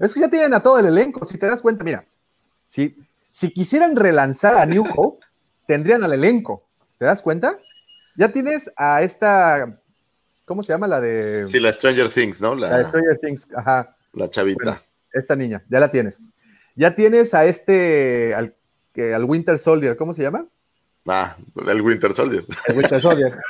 Es 0.00 0.12
que 0.12 0.20
ya 0.20 0.28
tienen 0.28 0.52
a 0.52 0.60
todo 0.60 0.80
el 0.80 0.86
elenco, 0.86 1.24
si 1.24 1.38
te 1.38 1.46
das 1.46 1.62
cuenta, 1.62 1.84
mira, 1.84 2.04
si, 2.66 2.96
si 3.30 3.52
quisieran 3.52 3.94
relanzar 3.94 4.56
a 4.56 4.66
New 4.66 4.84
Hope, 4.96 5.24
tendrían 5.66 6.02
al 6.02 6.12
elenco, 6.12 6.64
¿te 6.98 7.04
das 7.04 7.22
cuenta? 7.22 7.56
Ya 8.16 8.32
tienes 8.32 8.70
a 8.76 9.02
esta, 9.02 9.80
¿cómo 10.46 10.64
se 10.64 10.72
llama 10.72 10.88
la 10.88 11.00
de? 11.00 11.46
Sí, 11.46 11.60
la 11.60 11.72
Stranger 11.72 12.10
Things, 12.10 12.40
¿no? 12.40 12.56
La, 12.56 12.68
la 12.68 12.78
de 12.78 12.86
Stranger 12.86 13.18
Things, 13.20 13.46
ajá. 13.54 13.96
La 14.12 14.28
chavita. 14.28 14.64
Bueno, 14.64 14.80
esta 15.12 15.36
niña, 15.36 15.62
ya 15.68 15.78
la 15.78 15.90
tienes. 15.92 16.20
Ya 16.74 16.96
tienes 16.96 17.32
a 17.32 17.44
este, 17.44 18.34
al, 18.34 18.56
al 18.96 19.24
Winter 19.24 19.56
Soldier, 19.60 19.96
¿cómo 19.96 20.14
se 20.14 20.22
llama? 20.22 20.48
Ah, 21.06 21.36
el 21.66 21.82
Winter 21.82 22.14
Soldier. 22.14 22.44
El 22.68 22.76
Winter 22.76 23.00
Soldier. 23.00 23.36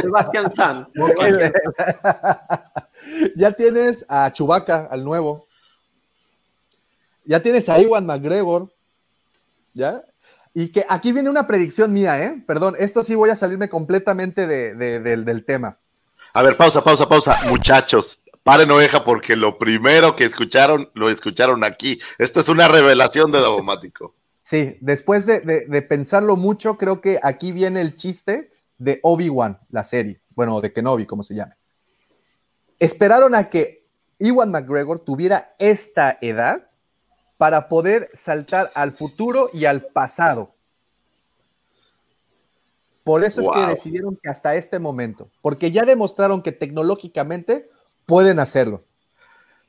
Sebastián 0.00 0.52
San. 0.54 0.88
ya 3.36 3.52
tienes 3.52 4.04
a 4.08 4.32
Chubaca, 4.32 4.88
al 4.90 5.04
nuevo. 5.04 5.46
Ya 7.24 7.40
tienes 7.40 7.68
a 7.68 7.80
Iwan 7.80 8.06
McGregor. 8.06 8.68
¿Ya? 9.74 10.02
Y 10.54 10.68
que 10.68 10.84
aquí 10.88 11.12
viene 11.12 11.30
una 11.30 11.46
predicción 11.46 11.92
mía, 11.92 12.22
¿eh? 12.22 12.42
Perdón, 12.46 12.76
esto 12.78 13.02
sí 13.02 13.14
voy 13.14 13.30
a 13.30 13.36
salirme 13.36 13.68
completamente 13.68 14.46
de, 14.46 14.74
de, 14.74 15.00
de, 15.00 15.16
del 15.16 15.44
tema. 15.44 15.78
A 16.34 16.42
ver, 16.42 16.56
pausa, 16.56 16.84
pausa, 16.84 17.08
pausa. 17.08 17.38
Muchachos, 17.46 18.20
paren 18.42 18.70
oveja 18.70 19.02
porque 19.02 19.34
lo 19.34 19.58
primero 19.58 20.14
que 20.14 20.24
escucharon, 20.24 20.90
lo 20.94 21.08
escucharon 21.08 21.64
aquí. 21.64 21.98
Esto 22.18 22.40
es 22.40 22.48
una 22.48 22.68
revelación 22.68 23.32
de 23.32 23.40
Davomático. 23.40 24.14
Sí, 24.42 24.76
después 24.80 25.24
de, 25.24 25.40
de 25.40 25.82
pensarlo 25.82 26.36
mucho, 26.36 26.76
creo 26.76 27.00
que 27.00 27.18
aquí 27.22 27.52
viene 27.52 27.80
el 27.80 27.96
chiste 27.96 28.52
de 28.78 28.98
Obi-Wan, 29.02 29.60
la 29.70 29.84
serie. 29.84 30.20
Bueno, 30.34 30.60
de 30.60 30.72
Kenobi, 30.72 31.06
como 31.06 31.22
se 31.22 31.34
llame 31.34 31.54
esperaron 32.82 33.36
a 33.36 33.48
que 33.48 33.86
Iwan 34.18 34.50
McGregor 34.50 34.98
tuviera 34.98 35.54
esta 35.60 36.18
edad 36.20 36.68
para 37.38 37.68
poder 37.68 38.10
saltar 38.12 38.72
al 38.74 38.90
futuro 38.90 39.46
y 39.52 39.66
al 39.66 39.82
pasado. 39.82 40.56
Por 43.04 43.22
eso 43.22 43.42
wow. 43.42 43.52
es 43.52 43.60
que 43.60 43.70
decidieron 43.70 44.18
que 44.20 44.28
hasta 44.28 44.56
este 44.56 44.80
momento, 44.80 45.30
porque 45.42 45.70
ya 45.70 45.84
demostraron 45.84 46.42
que 46.42 46.50
tecnológicamente 46.50 47.70
pueden 48.04 48.40
hacerlo. 48.40 48.82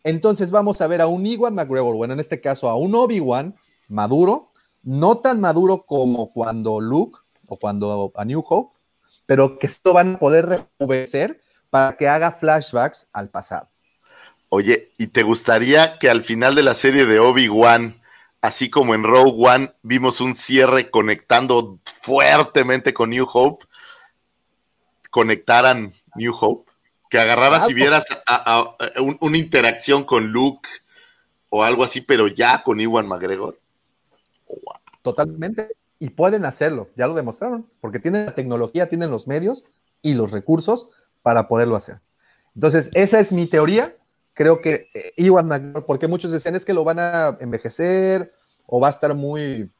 Entonces 0.03 0.49
vamos 0.49 0.81
a 0.81 0.87
ver 0.87 0.99
a 0.99 1.05
un 1.05 1.23
Iwan 1.23 1.53
McGregor, 1.53 1.95
bueno, 1.95 2.15
en 2.15 2.19
este 2.19 2.41
caso 2.41 2.67
a 2.67 2.75
un 2.75 2.95
Obi-Wan 2.95 3.55
maduro, 3.89 4.52
no 4.83 5.17
tan 5.17 5.41
maduro 5.41 5.85
como 5.85 6.31
cuando 6.31 6.79
Luke 6.79 7.19
o 7.47 7.57
cuando 7.57 8.11
a 8.15 8.25
New 8.25 8.43
Hope, 8.47 8.77
pero 9.25 9.57
que 9.57 9.67
esto 9.67 9.93
van 9.93 10.15
a 10.15 10.19
poder 10.19 10.45
rejuvenecer 10.45 11.41
para 11.69 11.97
que 11.97 12.07
haga 12.07 12.31
flashbacks 12.31 13.07
al 13.13 13.29
pasado. 13.29 13.69
Oye, 14.49 14.93
¿y 14.97 15.07
te 15.07 15.23
gustaría 15.23 15.97
que 15.97 16.09
al 16.09 16.21
final 16.23 16.53
de 16.55 16.63
la 16.63 16.75
serie 16.75 17.05
de 17.05 17.19
Obi-Wan, 17.19 17.99
así 18.41 18.69
como 18.69 18.93
en 18.93 19.03
Rogue 19.03 19.33
One, 19.35 19.73
vimos 19.81 20.21
un 20.21 20.35
cierre 20.35 20.91
conectando 20.91 21.79
fuertemente 22.01 22.93
con 22.93 23.09
New 23.09 23.25
Hope, 23.33 23.65
conectaran 25.09 25.93
New 26.15 26.33
Hope? 26.39 26.71
Que 27.09 27.19
agarraras 27.19 27.69
y 27.69 27.73
vieras 27.73 28.05
a- 28.25 28.35
a- 28.35 28.75
a 28.97 29.01
un- 29.01 29.17
una 29.21 29.37
interacción 29.37 30.03
con 30.03 30.27
Luke 30.31 30.67
o 31.49 31.63
algo 31.63 31.83
así, 31.83 32.01
pero 32.01 32.27
ya 32.27 32.63
con 32.63 32.79
Iwan 32.81 33.07
McGregor. 33.07 33.59
Totalmente. 35.03 35.75
Y 35.99 36.09
pueden 36.09 36.43
hacerlo, 36.43 36.89
ya 36.95 37.07
lo 37.07 37.13
demostraron, 37.13 37.69
porque 37.79 37.99
tienen 37.99 38.25
la 38.25 38.35
tecnología, 38.35 38.89
tienen 38.89 39.11
los 39.11 39.27
medios 39.27 39.63
y 40.01 40.15
los 40.15 40.31
recursos 40.31 40.89
para 41.21 41.47
poderlo 41.47 41.75
hacer. 41.75 41.99
Entonces, 42.55 42.89
esa 42.93 43.19
es 43.19 43.31
mi 43.31 43.45
teoría. 43.45 43.95
Creo 44.33 44.59
que 44.59 44.89
eh, 44.93 45.31
McGregor, 45.31 45.85
porque 45.85 46.07
muchos 46.07 46.31
decían 46.31 46.55
es 46.55 46.65
que 46.65 46.73
lo 46.73 46.83
van 46.83 46.99
a 46.99 47.37
envejecer 47.39 48.33
o 48.65 48.81
va 48.81 48.87
a 48.87 48.91
estar 48.91 49.13
muy, 49.13 49.71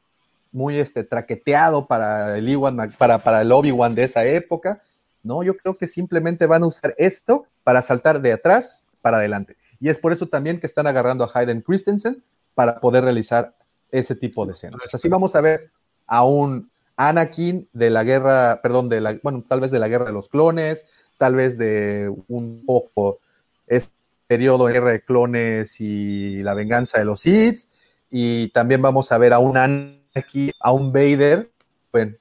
muy 0.52 0.76
este, 0.78 1.04
traqueteado 1.04 1.86
para 1.86 2.38
el, 2.38 2.48
Ewan 2.48 2.76
Mc- 2.76 2.96
para, 2.96 3.18
para 3.18 3.42
el 3.42 3.52
Obi-Wan 3.52 3.94
de 3.94 4.04
esa 4.04 4.24
época. 4.24 4.80
No, 5.22 5.42
yo 5.42 5.56
creo 5.56 5.76
que 5.76 5.86
simplemente 5.86 6.46
van 6.46 6.62
a 6.62 6.66
usar 6.66 6.94
esto 6.96 7.44
para 7.64 7.82
saltar 7.82 8.22
de 8.22 8.32
atrás 8.32 8.82
para 9.02 9.18
adelante. 9.18 9.56
Y 9.80 9.88
es 9.88 9.98
por 9.98 10.12
eso 10.12 10.28
también 10.28 10.60
que 10.60 10.66
están 10.66 10.86
agarrando 10.86 11.24
a 11.24 11.30
Hayden 11.34 11.60
Christensen 11.60 12.22
para 12.54 12.80
poder 12.80 13.04
realizar 13.04 13.54
ese 13.94 14.16
tipo 14.16 14.44
de 14.44 14.52
escenas. 14.52 14.82
O 14.84 14.88
sea, 14.88 14.98
sí 14.98 15.08
vamos 15.08 15.36
a 15.36 15.40
ver 15.40 15.70
a 16.06 16.24
un 16.24 16.70
Anakin 16.96 17.68
de 17.72 17.90
la 17.90 18.02
guerra, 18.02 18.60
perdón, 18.60 18.88
de 18.88 19.00
la, 19.00 19.18
bueno, 19.22 19.44
tal 19.48 19.60
vez 19.60 19.70
de 19.70 19.78
la 19.78 19.88
guerra 19.88 20.06
de 20.06 20.12
los 20.12 20.28
clones, 20.28 20.84
tal 21.16 21.36
vez 21.36 21.56
de 21.58 22.12
un 22.28 22.64
poco 22.66 23.20
este 23.68 23.94
periodo 24.26 24.66
de 24.66 24.72
guerra 24.72 24.90
de 24.90 25.04
clones 25.04 25.80
y 25.80 26.42
la 26.42 26.54
venganza 26.54 26.98
de 26.98 27.04
los 27.04 27.20
Sith, 27.20 27.68
y 28.10 28.48
también 28.48 28.82
vamos 28.82 29.12
a 29.12 29.18
ver 29.18 29.32
a 29.32 29.38
un 29.38 29.56
Anakin, 29.56 30.50
a 30.58 30.72
un 30.72 30.92
Vader, 30.92 31.52
bueno, 31.92 32.16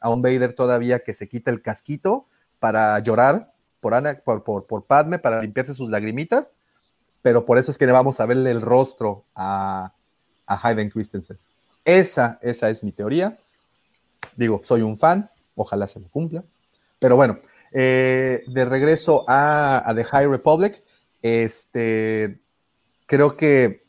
a 0.00 0.08
un 0.08 0.22
Vader 0.22 0.54
todavía 0.54 1.00
que 1.00 1.12
se 1.12 1.28
quita 1.28 1.50
el 1.50 1.60
casquito 1.60 2.26
para 2.58 2.98
llorar 3.00 3.52
por, 3.80 3.92
Ana, 3.92 4.20
por, 4.24 4.44
por, 4.44 4.66
por 4.66 4.84
Padme, 4.84 5.18
para 5.18 5.42
limpiarse 5.42 5.74
sus 5.74 5.90
lagrimitas, 5.90 6.54
pero 7.20 7.44
por 7.44 7.58
eso 7.58 7.70
es 7.70 7.76
que 7.76 7.86
le 7.86 7.92
vamos 7.92 8.18
a 8.18 8.26
verle 8.26 8.50
el 8.50 8.62
rostro 8.62 9.26
a, 9.34 9.92
a 10.48 10.58
Hayden 10.60 10.90
Christensen. 10.90 11.38
Esa, 11.84 12.38
esa 12.42 12.70
es 12.70 12.82
mi 12.82 12.90
teoría. 12.90 13.38
Digo, 14.36 14.60
soy 14.64 14.82
un 14.82 14.96
fan, 14.96 15.30
ojalá 15.54 15.86
se 15.86 16.00
me 16.00 16.08
cumpla. 16.08 16.42
Pero 16.98 17.16
bueno, 17.16 17.38
eh, 17.72 18.42
de 18.46 18.64
regreso 18.64 19.24
a, 19.28 19.92
The 19.94 20.04
High 20.04 20.28
Republic, 20.28 20.82
este, 21.22 22.40
creo 23.06 23.36
que 23.36 23.84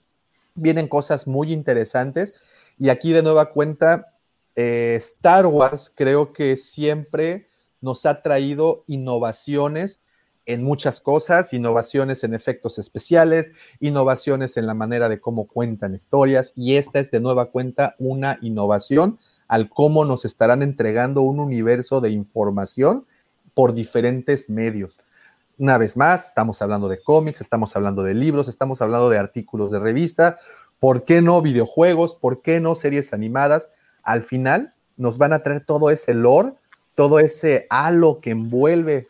vienen 0.54 0.88
cosas 0.88 1.28
muy 1.28 1.52
interesantes. 1.54 2.34
Y 2.78 2.90
aquí 2.90 3.12
de 3.12 3.24
nueva 3.24 3.52
cuenta, 3.52 4.14
eh, 4.56 4.96
Star 5.00 5.46
Wars 5.46 5.92
creo 5.96 6.34
que 6.34 6.58
siempre 6.58 7.50
nos 7.82 8.06
ha 8.06 8.22
traído 8.22 8.84
innovaciones 8.88 10.02
en 10.50 10.64
muchas 10.64 11.00
cosas, 11.00 11.54
innovaciones 11.54 12.24
en 12.24 12.34
efectos 12.34 12.80
especiales, 12.80 13.54
innovaciones 13.80 14.58
en 14.58 14.66
la 14.66 14.74
manera 14.74 15.08
de 15.08 15.20
cómo 15.20 15.46
cuentan 15.46 15.94
historias, 15.94 16.54
y 16.56 16.78
esta 16.78 17.00
es 17.00 17.12
de 17.12 17.20
nueva 17.20 17.52
cuenta 17.52 17.96
una 18.00 18.40
innovación 18.42 19.20
al 19.48 19.70
cómo 19.70 20.06
nos 20.06 20.26
estarán 20.26 20.64
entregando 20.64 21.22
un 21.22 21.40
universo 21.40 22.02
de 22.02 22.10
información 22.10 23.06
por 23.54 23.76
diferentes 23.76 24.50
medios. 24.50 25.00
Una 25.60 25.78
vez 25.78 25.96
más, 25.96 26.30
estamos 26.30 26.64
hablando 26.64 26.90
de 26.90 27.00
cómics, 27.00 27.42
estamos 27.42 27.76
hablando 27.76 28.02
de 28.02 28.16
libros, 28.16 28.48
estamos 28.48 28.82
hablando 28.82 29.08
de 29.12 29.20
artículos 29.20 29.70
de 29.70 29.78
revista, 29.78 30.40
¿por 30.80 31.04
qué 31.04 31.22
no 31.22 31.44
videojuegos? 31.44 32.16
¿Por 32.16 32.42
qué 32.42 32.60
no 32.60 32.74
series 32.74 33.14
animadas? 33.14 33.70
Al 34.02 34.24
final 34.24 34.74
nos 34.98 35.20
van 35.20 35.34
a 35.34 35.44
traer 35.44 35.64
todo 35.64 35.92
ese 35.92 36.16
lore, 36.16 36.54
todo 36.96 37.20
ese 37.20 37.68
halo 37.70 38.20
que 38.20 38.32
envuelve 38.32 39.08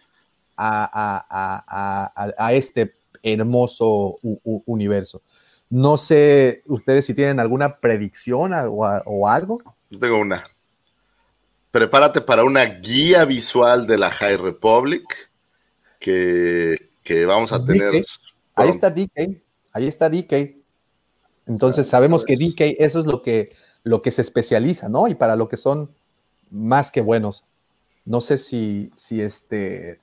a, 0.60 1.24
a, 1.30 2.12
a, 2.16 2.34
a 2.38 2.54
este 2.54 2.96
hermoso 3.24 4.18
universo. 4.66 5.22
No 5.70 5.98
sé 5.98 6.64
ustedes 6.66 7.06
si 7.06 7.14
tienen 7.14 7.40
alguna 7.40 7.80
predicción 7.80 8.54
o, 8.54 8.80
o, 9.06 9.28
algo. 9.28 9.62
Yo 9.90 10.00
tengo 10.00 10.18
una. 10.18 10.44
Prepárate 11.72 12.22
para 12.22 12.44
una 12.44 12.66
guía 12.66 13.26
visual 13.26 13.86
de 13.86 13.98
la 13.98 14.10
High 14.10 14.38
Republic 14.38 15.04
que, 16.00 16.90
que 17.04 17.26
vamos 17.26 17.54
a 17.54 17.64
tener. 17.64 18.04
Ahí 18.56 18.70
está 18.70 18.90
DK, 18.90 19.42
ahí 19.72 19.88
está 19.88 20.10
DK. 20.10 20.58
Entonces 21.46 21.88
sabemos 21.88 22.26
que 22.26 22.36
DK 22.36 22.76
eso 22.80 23.00
es 23.00 23.06
lo 23.06 23.22
que, 23.22 23.56
lo 23.84 24.02
que 24.02 24.12
se 24.12 24.24
especializa, 24.24 24.90
¿no? 24.90 25.08
Y 25.08 25.16
para 25.16 25.36
lo 25.36 25.48
que 25.48 25.58
son 25.58 25.92
más 26.50 26.90
que 26.90 27.02
buenos. 27.02 27.46
No 28.06 28.22
sé 28.22 28.40
si, 28.40 28.92
si 28.96 29.22
este, 29.22 30.00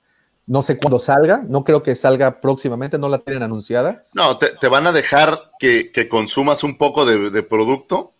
no 0.47 0.63
sé 0.63 0.77
cuándo 0.77 0.99
salga, 0.99 1.43
no 1.47 1.65
creo 1.65 1.83
que 1.83 1.95
salga 1.95 2.39
próximamente, 2.39 2.97
no 2.97 3.09
la 3.09 3.19
tienen 3.19 3.43
anunciada. 3.43 4.05
No, 4.13 4.37
te, 4.37 4.47
te 4.53 4.69
van 4.69 4.87
a 4.87 4.93
dejar 4.93 5.37
que, 5.59 5.91
que, 5.91 6.07
consumas 6.07 6.63
un 6.63 6.77
poco 6.77 7.05
de, 7.05 7.29
de, 7.29 7.43
producto 7.43 8.13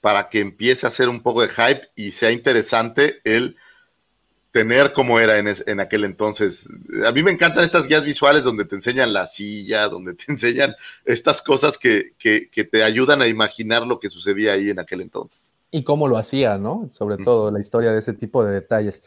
para 0.00 0.30
que 0.30 0.40
empiece 0.40 0.86
a 0.86 0.88
hacer 0.88 1.10
un 1.10 1.22
poco 1.22 1.42
de 1.42 1.50
hype 1.50 1.88
y 1.94 2.12
sea 2.12 2.32
interesante 2.32 3.16
el 3.24 3.56
tener 4.50 4.92
como 4.92 5.20
era 5.20 5.38
en, 5.38 5.46
es, 5.46 5.62
en 5.66 5.78
aquel 5.78 6.04
entonces. 6.04 6.68
A 7.06 7.12
mí 7.12 7.22
me 7.22 7.32
encantan 7.32 7.64
estas 7.64 7.86
guías 7.86 8.04
visuales 8.04 8.44
donde 8.44 8.64
te 8.64 8.76
enseñan 8.76 9.12
la 9.12 9.26
silla, 9.26 9.88
donde 9.88 10.14
te 10.14 10.24
enseñan 10.32 10.74
estas 11.04 11.42
cosas 11.42 11.76
que, 11.76 12.12
que, 12.18 12.48
que 12.50 12.64
te 12.64 12.82
ayudan 12.82 13.20
a 13.20 13.26
imaginar 13.26 13.86
lo 13.86 14.00
que 14.00 14.08
sucedía 14.08 14.52
ahí 14.52 14.70
en 14.70 14.78
aquel 14.78 15.02
entonces. 15.02 15.52
Y 15.70 15.84
cómo 15.84 16.08
lo 16.08 16.16
hacía, 16.16 16.56
¿no? 16.56 16.88
Sobre 16.92 17.18
todo 17.18 17.50
la 17.50 17.60
historia 17.60 17.92
de 17.92 17.98
ese 17.98 18.14
tipo 18.14 18.44
de 18.44 18.54
detalles. 18.54 19.02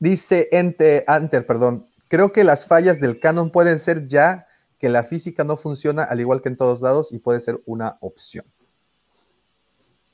Dice 0.00 0.48
Ente, 0.52 1.04
Anter, 1.06 1.44
perdón, 1.44 1.87
creo 2.08 2.32
que 2.32 2.44
las 2.44 2.66
fallas 2.66 3.00
del 3.00 3.20
canon 3.20 3.50
pueden 3.50 3.78
ser 3.78 4.06
ya 4.06 4.46
que 4.78 4.88
la 4.88 5.02
física 5.02 5.44
no 5.44 5.56
funciona 5.56 6.04
al 6.04 6.20
igual 6.20 6.40
que 6.40 6.48
en 6.48 6.56
todos 6.56 6.80
lados 6.80 7.12
y 7.12 7.18
puede 7.18 7.40
ser 7.40 7.60
una 7.66 7.98
opción. 8.00 8.44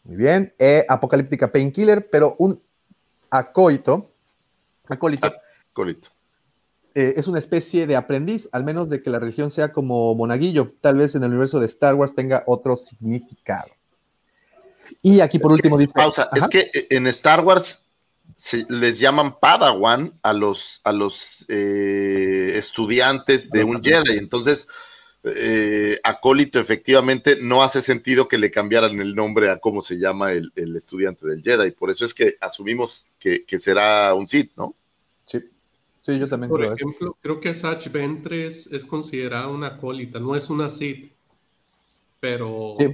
Muy 0.05 0.17
bien. 0.17 0.55
Eh, 0.59 0.85
Apocalíptica 0.89 1.51
Painkiller, 1.51 2.09
pero 2.11 2.37
un 2.39 2.63
acóito, 3.31 4.11
acólito, 4.89 5.33
acólito. 5.71 6.09
Eh, 6.95 7.15
es 7.17 7.27
una 7.27 7.41
especie 7.41 7.87
de 7.87 7.97
aprendiz, 7.97 8.49
al 8.53 8.65
menos 8.65 8.89
de 8.89 9.03
que 9.03 9.11
la 9.11 9.19
religión 9.19 9.51
sea 9.51 9.73
como 9.73 10.15
monaguillo. 10.15 10.75
Tal 10.81 10.97
vez 10.97 11.15
en 11.15 11.25
el 11.25 11.31
universo 11.31 11.59
de 11.59 11.67
Star 11.67 11.95
Wars 11.95 12.15
tenga 12.15 12.45
otro 12.47 12.77
significado. 12.77 13.71
Y 15.03 15.21
aquí 15.21 15.39
por 15.39 15.51
es 15.53 15.57
último 15.57 15.77
que, 15.77 15.83
dice. 15.85 15.95
Pausa, 15.95 16.29
es 16.35 16.47
que 16.47 16.71
en 16.91 17.07
Star 17.09 17.45
Wars 17.45 17.84
se, 18.37 18.67
les 18.69 18.99
llaman 18.99 19.39
Padawan 19.39 20.19
a 20.23 20.33
los, 20.33 20.81
a 20.85 20.93
los 20.93 21.47
eh, 21.49 22.53
estudiantes 22.57 23.51
de 23.51 23.65
un 23.65 23.83
Jedi. 23.83 24.19
Entonces, 24.19 24.67
eh, 25.25 25.99
acólito 26.05 26.59
efectivamente 26.59 27.39
no 27.41 27.63
hace 27.63 27.81
sentido 27.81 28.29
que 28.29 28.39
le 28.39 28.51
cambiaran 28.51 29.01
el 29.01 29.15
nombre 29.15 29.51
a 29.51 29.59
cómo 29.59 29.81
se 29.83 29.97
llama 29.97 30.33
el, 30.33 30.53
el 30.57 30.77
estudiante 30.77 31.27
del 31.27 31.43
Jedi. 31.43 31.71
Por 31.71 31.91
eso 31.91 32.05
es 32.05 32.13
que 32.13 32.35
asumimos 32.41 33.07
que, 33.19 33.45
que 33.45 33.59
será 33.59 34.13
un 34.15 34.29
Sith, 34.29 34.53
¿no? 34.57 34.75
Sí. 35.27 35.41
Sí, 36.03 36.19
yo 36.19 36.27
también 36.27 36.51
Por 36.51 36.61
creo 36.61 36.75
ejemplo, 36.75 37.07
eso. 37.09 37.19
creo 37.23 37.41
que 37.41 37.55
Satch 37.55 37.91
Ventres 37.91 38.69
es 38.71 38.85
considerada 38.85 39.49
una 39.49 39.69
acólita, 39.69 40.21
no 40.21 40.37
es 40.37 40.51
una 40.51 40.69
Sith, 40.69 41.11
pero 42.21 42.77
sí. 42.79 42.89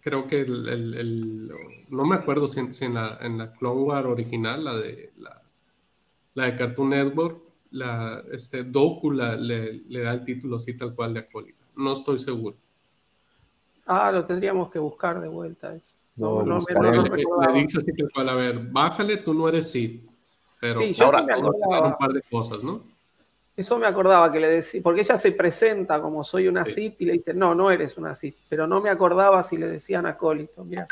Creo 0.00 0.26
que 0.26 0.42
el, 0.42 0.68
el, 0.68 0.94
el, 0.94 1.52
no 1.88 2.04
me 2.04 2.16
acuerdo 2.16 2.48
si, 2.48 2.72
si 2.72 2.84
en, 2.84 2.94
la, 2.94 3.18
en 3.20 3.38
la 3.38 3.52
Clone 3.52 3.82
War 3.82 4.06
original, 4.06 4.64
la 4.64 4.76
de 4.76 5.12
la, 5.18 5.42
la 6.34 6.44
de 6.46 6.56
Cartoon 6.56 6.90
Network, 6.90 7.40
la, 7.70 8.22
este, 8.30 8.64
Doku 8.64 9.10
la, 9.10 9.36
le, 9.36 9.82
le, 9.88 10.00
da 10.00 10.12
el 10.12 10.24
título 10.24 10.56
así 10.56 10.76
tal 10.76 10.94
cual 10.94 11.14
de 11.14 11.20
acólita. 11.20 11.64
No 11.76 11.92
estoy 11.92 12.18
seguro. 12.18 12.56
Ah, 13.86 14.10
lo 14.10 14.24
tendríamos 14.24 14.70
que 14.70 14.78
buscar 14.78 15.20
de 15.20 15.28
vuelta. 15.28 15.74
Eso. 15.74 15.96
No, 16.16 16.42
no, 16.42 16.58
no, 16.58 16.82
no 16.82 17.02
le, 17.02 17.22
le, 17.22 17.60
dice 17.60 17.78
así 17.78 17.92
tal 17.92 18.10
cual, 18.12 18.28
a 18.30 18.34
ver, 18.34 18.58
bájale, 18.70 19.18
tú 19.18 19.34
no 19.34 19.48
eres 19.48 19.70
Sith. 19.70 20.08
Pero 20.60 20.80
sí, 20.80 20.92
yo 20.92 21.04
ahora 21.04 21.22
me 21.22 21.36
un 21.36 21.96
par 21.98 22.12
de 22.12 22.22
cosas, 22.22 22.62
¿no? 22.62 22.82
Eso 23.56 23.78
me 23.78 23.86
acordaba 23.86 24.30
que 24.30 24.38
le 24.38 24.48
decía, 24.48 24.82
porque 24.82 25.00
ella 25.00 25.16
se 25.16 25.32
presenta 25.32 26.00
como 26.00 26.22
soy 26.22 26.46
una 26.46 26.64
sí. 26.66 26.74
Sith 26.74 27.00
y 27.00 27.04
le 27.06 27.12
dice, 27.14 27.32
no, 27.32 27.54
no 27.54 27.70
eres 27.70 27.96
una 27.96 28.14
Sith, 28.14 28.36
pero 28.48 28.66
no 28.66 28.82
me 28.82 28.90
acordaba 28.90 29.42
si 29.42 29.56
le 29.56 29.66
decían 29.66 30.04
acólito, 30.04 30.62
mira. 30.64 30.86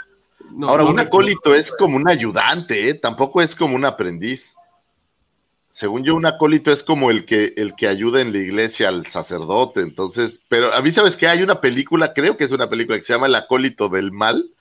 No, 0.51 0.69
Ahora, 0.69 0.85
no 0.85 0.91
un 0.91 1.01
acólito 1.01 1.55
es 1.55 1.71
como 1.71 1.97
un 1.97 2.09
ayudante, 2.09 2.89
¿eh? 2.89 2.95
tampoco 2.95 3.43
es 3.43 3.55
como 3.55 3.77
un 3.77 3.85
aprendiz. 3.85 4.57
Según 5.69 6.05
yo, 6.05 6.15
un 6.15 6.25
acólito 6.25 6.71
es 6.71 6.83
como 6.83 7.11
el 7.11 7.25
que, 7.25 7.53
el 7.57 7.75
que 7.75 7.89
ayuda 7.89 8.21
en 8.21 8.33
la 8.33 8.39
iglesia 8.39 8.89
al 8.89 9.07
sacerdote. 9.07 9.81
Entonces, 9.81 10.41
pero 10.49 10.73
a 10.73 10.81
mí, 10.81 10.91
¿sabes 10.91 11.17
qué? 11.17 11.27
Hay 11.27 11.43
una 11.43 11.61
película, 11.61 12.15
creo 12.15 12.37
que 12.37 12.45
es 12.45 12.53
una 12.53 12.71
película 12.71 12.97
que 12.97 13.03
se 13.03 13.13
llama 13.13 13.27
El 13.27 13.35
acólito 13.35 13.89
del 13.89 14.13
mal, 14.13 14.54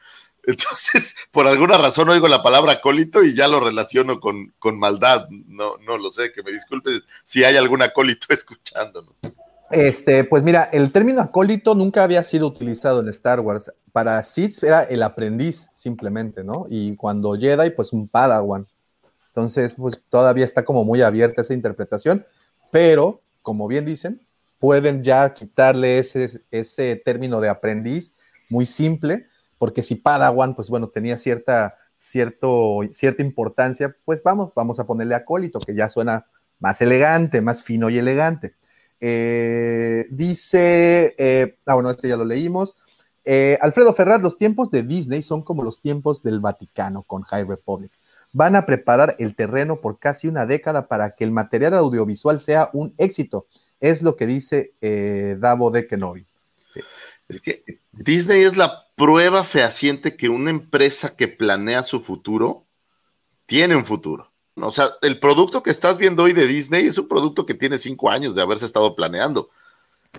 Entonces, 0.45 1.15
por 1.31 1.47
alguna 1.47 1.77
razón 1.77 2.09
oigo 2.09 2.27
la 2.27 2.43
palabra 2.43 2.73
acólito 2.73 3.23
y 3.23 3.33
ya 3.35 3.47
lo 3.47 3.59
relaciono 3.59 4.19
con, 4.19 4.53
con 4.59 4.77
maldad. 4.77 5.27
No, 5.29 5.77
no 5.85 5.97
lo 5.97 6.11
sé, 6.11 6.31
que 6.31 6.43
me 6.43 6.51
disculpe 6.51 6.91
si 7.23 7.43
hay 7.43 7.55
algún 7.55 7.81
acólito 7.81 8.27
escuchándonos. 8.33 9.13
Este, 9.71 10.23
pues 10.23 10.43
mira, 10.43 10.69
el 10.71 10.91
término 10.91 11.21
acólito 11.21 11.73
nunca 11.73 12.03
había 12.03 12.23
sido 12.23 12.47
utilizado 12.47 12.99
en 12.99 13.09
Star 13.09 13.39
Wars. 13.39 13.71
Para 13.91 14.21
Sith 14.23 14.63
era 14.63 14.83
el 14.83 15.01
aprendiz, 15.01 15.69
simplemente, 15.73 16.43
¿no? 16.43 16.67
Y 16.69 16.95
cuando 16.95 17.33
Jedi, 17.33 17.71
pues 17.71 17.93
un 17.93 18.07
Padawan. 18.07 18.67
Entonces, 19.27 19.73
pues 19.75 19.99
todavía 20.09 20.45
está 20.45 20.63
como 20.63 20.83
muy 20.83 21.01
abierta 21.01 21.41
esa 21.41 21.55
interpretación, 21.55 22.23
pero, 22.71 23.21
como 23.41 23.67
bien 23.67 23.83
dicen, 23.83 24.21
pueden 24.59 25.03
ya 25.03 25.33
quitarle 25.33 25.97
ese, 25.97 26.43
ese 26.51 26.95
término 26.97 27.41
de 27.41 27.49
aprendiz 27.49 28.13
muy 28.49 28.67
simple, 28.67 29.27
porque 29.63 29.81
si 29.81 29.95
Padawan, 29.95 30.55
pues 30.55 30.69
bueno, 30.69 30.89
tenía 30.89 31.17
cierta, 31.17 31.77
cierto, 31.97 32.81
cierta 32.91 33.23
importancia, 33.23 33.95
pues 34.03 34.21
vamos, 34.21 34.51
vamos 34.53 34.77
a 34.77 34.85
ponerle 34.85 35.15
acólito, 35.15 35.61
que 35.61 35.73
ya 35.73 35.87
suena 35.87 36.25
más 36.59 36.81
elegante, 36.81 37.39
más 37.39 37.63
fino 37.63 37.89
y 37.89 37.97
elegante. 37.97 38.55
Eh, 38.99 40.05
dice, 40.11 41.15
eh, 41.17 41.59
ah, 41.65 41.75
bueno, 41.75 41.91
este 41.91 42.09
ya 42.09 42.17
lo 42.17 42.25
leímos. 42.25 42.75
Eh, 43.23 43.57
Alfredo 43.61 43.93
Ferrar, 43.93 44.19
los 44.19 44.37
tiempos 44.37 44.69
de 44.69 44.83
Disney 44.83 45.23
son 45.23 45.43
como 45.43 45.63
los 45.63 45.79
tiempos 45.79 46.21
del 46.23 46.41
Vaticano 46.41 47.03
con 47.03 47.21
High 47.21 47.45
Republic 47.45 47.93
van 48.33 48.57
a 48.57 48.65
preparar 48.65 49.15
el 49.17 49.33
terreno 49.33 49.79
por 49.79 49.97
casi 49.97 50.27
una 50.27 50.45
década 50.45 50.89
para 50.89 51.15
que 51.15 51.23
el 51.23 51.31
material 51.31 51.75
audiovisual 51.75 52.41
sea 52.41 52.69
un 52.73 52.93
éxito. 52.97 53.47
Es 53.79 54.01
lo 54.01 54.17
que 54.17 54.27
dice 54.27 54.73
Davo 55.39 55.71
de 55.71 55.87
Kenobi. 55.87 56.27
Es 57.35 57.41
que 57.41 57.79
Disney 57.91 58.43
es 58.43 58.57
la 58.57 58.87
prueba 58.95 59.43
fehaciente 59.43 60.15
que 60.15 60.29
una 60.29 60.49
empresa 60.49 61.15
que 61.15 61.27
planea 61.27 61.83
su 61.83 61.99
futuro 62.01 62.65
tiene 63.45 63.75
un 63.75 63.85
futuro. 63.85 64.31
O 64.55 64.71
sea, 64.71 64.89
el 65.01 65.19
producto 65.19 65.63
que 65.63 65.71
estás 65.71 65.97
viendo 65.97 66.23
hoy 66.23 66.33
de 66.33 66.47
Disney 66.47 66.85
es 66.85 66.97
un 66.97 67.07
producto 67.07 67.45
que 67.45 67.55
tiene 67.55 67.77
cinco 67.77 68.09
años 68.09 68.35
de 68.35 68.41
haberse 68.41 68.65
estado 68.65 68.95
planeando. 68.95 69.49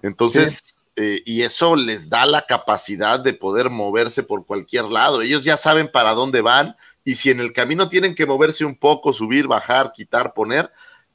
Entonces, 0.03 0.85
eh, 0.97 1.23
y 1.25 1.43
eso 1.43 1.77
les 1.77 2.09
da 2.09 2.27
la 2.27 2.47
capacidad 2.47 3.21
de 3.21 3.33
poder 3.33 3.71
moverse 3.71 4.23
por 4.23 4.45
cualquier 4.45 4.85
lado. 4.87 5.23
Ellos 5.23 5.45
ya 5.45 5.57
saben 5.57 5.91
para 5.91 6.15
dónde 6.15 6.41
van 6.41 6.77
y 7.05 7.15
si 7.15 7.31
en 7.31 7.41
el 7.41 7.53
camino 7.53 7.89
tienen 7.89 8.15
que 8.15 8.27
moverse 8.27 8.65
un 8.65 8.77
poco, 8.77 9.13
subir, 9.13 9.47
bajar, 9.47 9.93
quitar, 9.95 10.35
poner, 10.35 10.71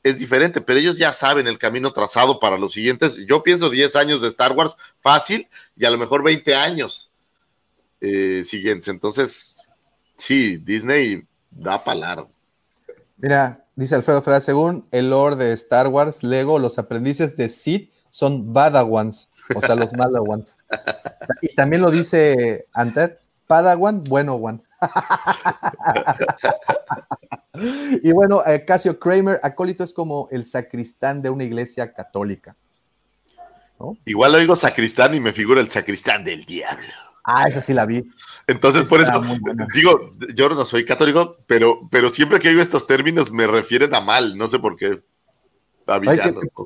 es 0.10 0.19
diferente, 0.19 0.61
pero 0.61 0.80
ellos 0.80 0.98
ya 0.98 1.14
saben 1.14 1.48
el 1.48 1.57
camino 1.57 1.91
trazado 1.91 2.40
para 2.40 2.57
los 2.57 2.73
siguientes. 2.73 3.18
Yo 3.27 3.44
pienso 3.44 3.69
10 3.69 3.95
años 3.95 4.22
de 4.22 4.27
Star 4.27 4.53
Wars 4.53 4.76
fácil 5.02 5.48
y 5.76 5.86
a 5.86 5.90
lo 5.90 5.98
mejor 5.98 6.23
20 6.23 6.56
años 6.56 7.11
eh, 8.02 8.44
siguientes. 8.45 8.88
Entonces, 8.88 9.65
sí, 10.15 10.57
Disney 10.57 11.23
da 11.52 11.81
largo. 11.95 12.30
Mira, 13.18 13.65
dice 13.76 13.95
Alfredo 13.95 14.22
Ferraz, 14.22 14.45
según 14.45 14.88
el 14.91 15.10
lore 15.10 15.36
de 15.36 15.53
Star 15.53 15.88
Wars, 15.88 16.23
Lego, 16.23 16.60
los 16.60 16.77
aprendices 16.77 17.36
de 17.36 17.49
Sid 17.49 17.90
son 18.10 18.53
Badawans, 18.53 19.30
o 19.56 19.61
sea, 19.61 19.76
los 19.76 19.94
Malawans. 19.94 20.57
Y 21.41 21.53
también 21.53 21.84
lo 21.84 21.91
dice 21.91 22.65
Anter, 22.73 23.19
Padawan, 23.45 24.03
bueno 24.03 24.34
one. 24.36 24.61
y 28.04 28.12
bueno, 28.12 28.44
eh, 28.46 28.64
Casio 28.66 29.00
Kramer, 29.00 29.40
acólito 29.44 29.84
es 29.84 29.94
como 29.94 30.28
el 30.32 30.46
sacristán 30.46 31.22
de 31.22 31.30
una 31.30 31.44
iglesia 31.44 31.94
católica. 31.94 32.56
Igual 34.06 34.36
oigo 34.36 34.56
sacristán 34.56 35.16
y 35.16 35.22
me 35.22 35.32
figura 35.32 35.62
el 35.62 35.70
sacristán 35.70 36.26
del 36.26 36.44
diablo. 36.44 36.86
Ah, 37.24 37.48
esa 37.48 37.62
sí 37.62 37.74
la 37.74 37.86
vi. 37.86 38.04
Entonces, 38.48 38.86
por 38.86 39.00
eso 39.00 39.12
digo, 39.74 40.12
yo 40.36 40.50
no 40.50 40.66
soy 40.66 40.84
católico, 40.84 41.38
pero, 41.48 41.88
pero 41.90 42.10
siempre 42.10 42.40
que 42.40 42.50
oigo 42.50 42.62
estos 42.62 42.88
términos 42.88 43.32
me 43.32 43.48
refieren 43.48 43.96
a 43.96 44.02
mal, 44.02 44.38
no 44.38 44.50
sé 44.50 44.60
por 44.60 44.76
qué. 44.76 45.02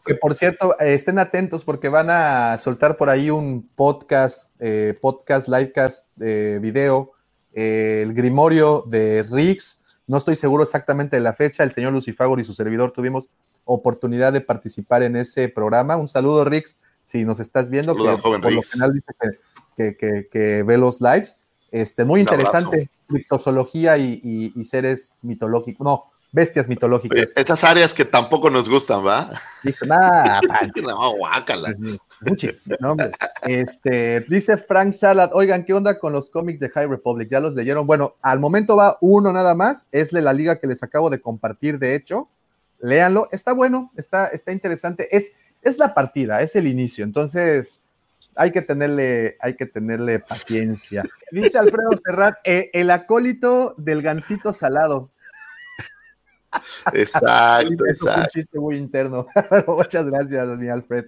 que, 0.05 0.15
por 0.15 0.33
cierto, 0.33 0.77
estén 0.79 1.19
atentos 1.19 1.63
porque 1.63 1.89
van 1.89 2.09
a 2.09 2.57
soltar 2.57 2.97
por 2.97 3.09
ahí 3.09 3.29
un 3.29 3.69
podcast, 3.75 4.51
eh, 4.59 4.97
podcast, 4.99 5.47
livecast, 5.47 6.07
eh, 6.19 6.59
video 6.61 7.11
el 7.53 8.13
Grimorio 8.13 8.83
de 8.87 9.23
Riggs. 9.23 9.82
No 10.07 10.17
estoy 10.17 10.35
seguro 10.35 10.63
exactamente 10.63 11.15
de 11.15 11.21
la 11.21 11.33
fecha. 11.33 11.63
El 11.63 11.71
señor 11.71 11.93
Lucifagor 11.93 12.39
y 12.39 12.43
su 12.43 12.53
servidor 12.53 12.91
tuvimos 12.91 13.29
oportunidad 13.65 14.33
de 14.33 14.41
participar 14.41 15.03
en 15.03 15.15
ese 15.15 15.49
programa. 15.49 15.95
Un 15.95 16.09
saludo, 16.09 16.43
Riggs, 16.43 16.75
si 17.05 17.23
nos 17.23 17.39
estás 17.39 17.69
viendo, 17.69 17.95
que 17.95 18.17
por 18.21 18.51
lo 18.51 18.61
general 18.61 18.93
dice 18.93 20.27
que, 20.31 20.63
ve 20.63 20.77
los 20.77 20.99
lives. 21.01 21.37
Este, 21.71 22.05
muy 22.05 22.19
interesante, 22.21 22.89
criptozoología 23.07 23.97
y, 23.97 24.51
y, 24.55 24.65
seres 24.65 25.17
mitológicos. 25.23 25.83
No, 25.83 26.11
bestias 26.31 26.67
mitológicas. 26.67 27.33
Esas 27.35 27.63
áreas 27.63 27.93
que 27.93 28.05
tampoco 28.05 28.49
nos 28.49 28.69
gustan, 28.69 29.05
¿va? 29.05 29.31
Dice, 29.63 29.85
nada, 29.87 30.41
no, 30.83 31.15
guácala. 31.15 31.73
Este, 33.43 34.21
dice 34.21 34.57
Frank 34.57 34.93
Salad, 34.93 35.31
oigan, 35.33 35.65
¿qué 35.65 35.73
onda 35.73 35.99
con 35.99 36.13
los 36.13 36.29
cómics 36.29 36.59
de 36.59 36.69
High 36.69 36.87
Republic? 36.87 37.29
¿Ya 37.29 37.39
los 37.39 37.55
leyeron? 37.55 37.85
Bueno, 37.85 38.15
al 38.21 38.39
momento 38.39 38.75
va 38.75 38.97
uno 39.01 39.31
nada 39.33 39.55
más, 39.55 39.87
es 39.91 40.11
de 40.11 40.21
la 40.21 40.33
liga 40.33 40.59
que 40.59 40.67
les 40.67 40.83
acabo 40.83 41.09
de 41.09 41.21
compartir, 41.21 41.79
de 41.79 41.95
hecho. 41.95 42.29
Léanlo, 42.79 43.29
está 43.31 43.53
bueno, 43.53 43.91
está, 43.95 44.27
está 44.27 44.51
interesante. 44.51 45.15
Es, 45.15 45.31
es 45.61 45.77
la 45.77 45.93
partida, 45.93 46.41
es 46.41 46.55
el 46.55 46.67
inicio, 46.67 47.03
entonces 47.03 47.81
hay 48.35 48.51
que 48.51 48.61
tenerle, 48.61 49.37
hay 49.39 49.55
que 49.55 49.65
tenerle 49.65 50.19
paciencia. 50.19 51.03
Dice 51.31 51.57
Alfredo 51.57 51.91
Ferrat, 52.05 52.35
eh, 52.43 52.69
el 52.73 52.89
acólito 52.91 53.75
del 53.77 54.01
gancito 54.01 54.53
salado. 54.53 55.09
Exacto, 56.93 57.85
exacto. 57.87 58.21
un 58.21 58.27
chiste 58.27 58.59
muy 58.59 58.77
interno. 58.77 59.27
muchas 59.67 60.05
gracias, 60.05 60.57
mi 60.57 60.69
Alfred. 60.69 61.05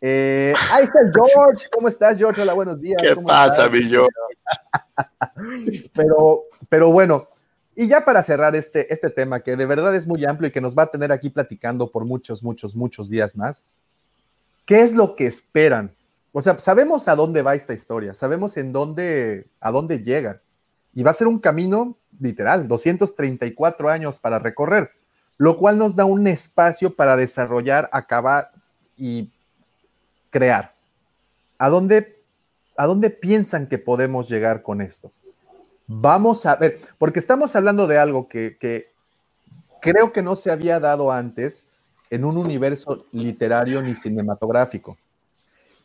Eh, 0.00 0.52
ahí 0.72 0.84
está 0.84 1.00
George. 1.12 1.66
¿Cómo 1.72 1.88
estás, 1.88 2.18
George? 2.18 2.40
Hola, 2.40 2.52
buenos 2.52 2.80
días. 2.80 3.00
¿Qué 3.02 3.16
pasa, 3.16 3.68
mi 3.68 3.82
George? 3.82 4.14
Pero, 5.94 6.44
pero 6.68 6.90
bueno, 6.90 7.28
y 7.76 7.86
ya 7.86 8.04
para 8.04 8.22
cerrar 8.24 8.56
este, 8.56 8.92
este 8.92 9.10
tema, 9.10 9.40
que 9.40 9.54
de 9.54 9.66
verdad 9.66 9.94
es 9.94 10.06
muy 10.06 10.24
amplio 10.24 10.48
y 10.48 10.52
que 10.52 10.60
nos 10.60 10.76
va 10.76 10.84
a 10.84 10.90
tener 10.90 11.12
aquí 11.12 11.30
platicando 11.30 11.92
por 11.92 12.04
muchos, 12.04 12.42
muchos, 12.42 12.74
muchos 12.74 13.08
días 13.08 13.36
más, 13.36 13.64
¿qué 14.64 14.80
es 14.80 14.94
lo 14.94 15.14
que 15.14 15.26
esperan? 15.26 15.94
O 16.32 16.42
sea, 16.42 16.58
sabemos 16.58 17.06
a 17.06 17.14
dónde 17.14 17.42
va 17.42 17.54
esta 17.54 17.74
historia, 17.74 18.14
sabemos 18.14 18.56
en 18.56 18.72
dónde, 18.72 19.46
a 19.60 19.70
dónde 19.70 20.02
llega. 20.02 20.40
Y 20.92 21.04
va 21.04 21.12
a 21.12 21.14
ser 21.14 21.28
un 21.28 21.38
camino 21.38 21.96
literal, 22.18 22.66
234 22.66 23.90
años 23.90 24.18
para 24.18 24.40
recorrer, 24.40 24.90
lo 25.36 25.56
cual 25.56 25.78
nos 25.78 25.94
da 25.94 26.04
un 26.04 26.26
espacio 26.26 26.96
para 26.96 27.16
desarrollar, 27.16 27.88
acabar 27.92 28.50
y 28.96 29.30
crear. 30.38 30.72
¿A 31.58 31.68
dónde, 31.68 32.22
¿A 32.76 32.86
dónde 32.86 33.10
piensan 33.10 33.66
que 33.66 33.78
podemos 33.78 34.28
llegar 34.28 34.62
con 34.62 34.80
esto? 34.80 35.10
Vamos 35.88 36.46
a 36.46 36.54
ver, 36.54 36.78
porque 36.98 37.18
estamos 37.18 37.56
hablando 37.56 37.88
de 37.88 37.98
algo 37.98 38.28
que, 38.28 38.56
que 38.60 38.92
creo 39.80 40.12
que 40.12 40.22
no 40.22 40.36
se 40.36 40.52
había 40.52 40.78
dado 40.78 41.10
antes 41.10 41.64
en 42.10 42.24
un 42.24 42.36
universo 42.36 43.04
literario 43.10 43.82
ni 43.82 43.96
cinematográfico. 43.96 44.96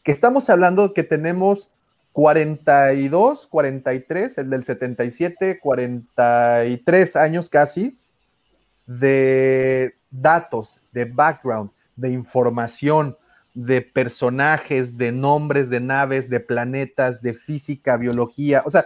Que 0.03 0.11
estamos 0.11 0.51
hablando 0.51 0.93
que 0.93 1.03
tenemos 1.03 1.69
42, 2.11 3.47
43, 3.47 4.37
el 4.37 4.49
del 4.51 4.63
77, 4.63 5.59
43 5.59 7.15
años 7.15 7.49
casi 7.49 7.97
de 8.85 9.95
datos, 10.11 10.79
de 10.91 11.05
background, 11.05 11.71
de 11.95 12.11
información, 12.11 13.17
de 13.53 13.81
personajes, 13.81 14.97
de 14.97 15.11
nombres 15.11 15.69
de 15.69 15.79
naves, 15.79 16.29
de 16.29 16.39
planetas, 16.39 17.21
de 17.21 17.33
física, 17.33 17.97
biología. 17.97 18.63
O 18.65 18.71
sea, 18.71 18.85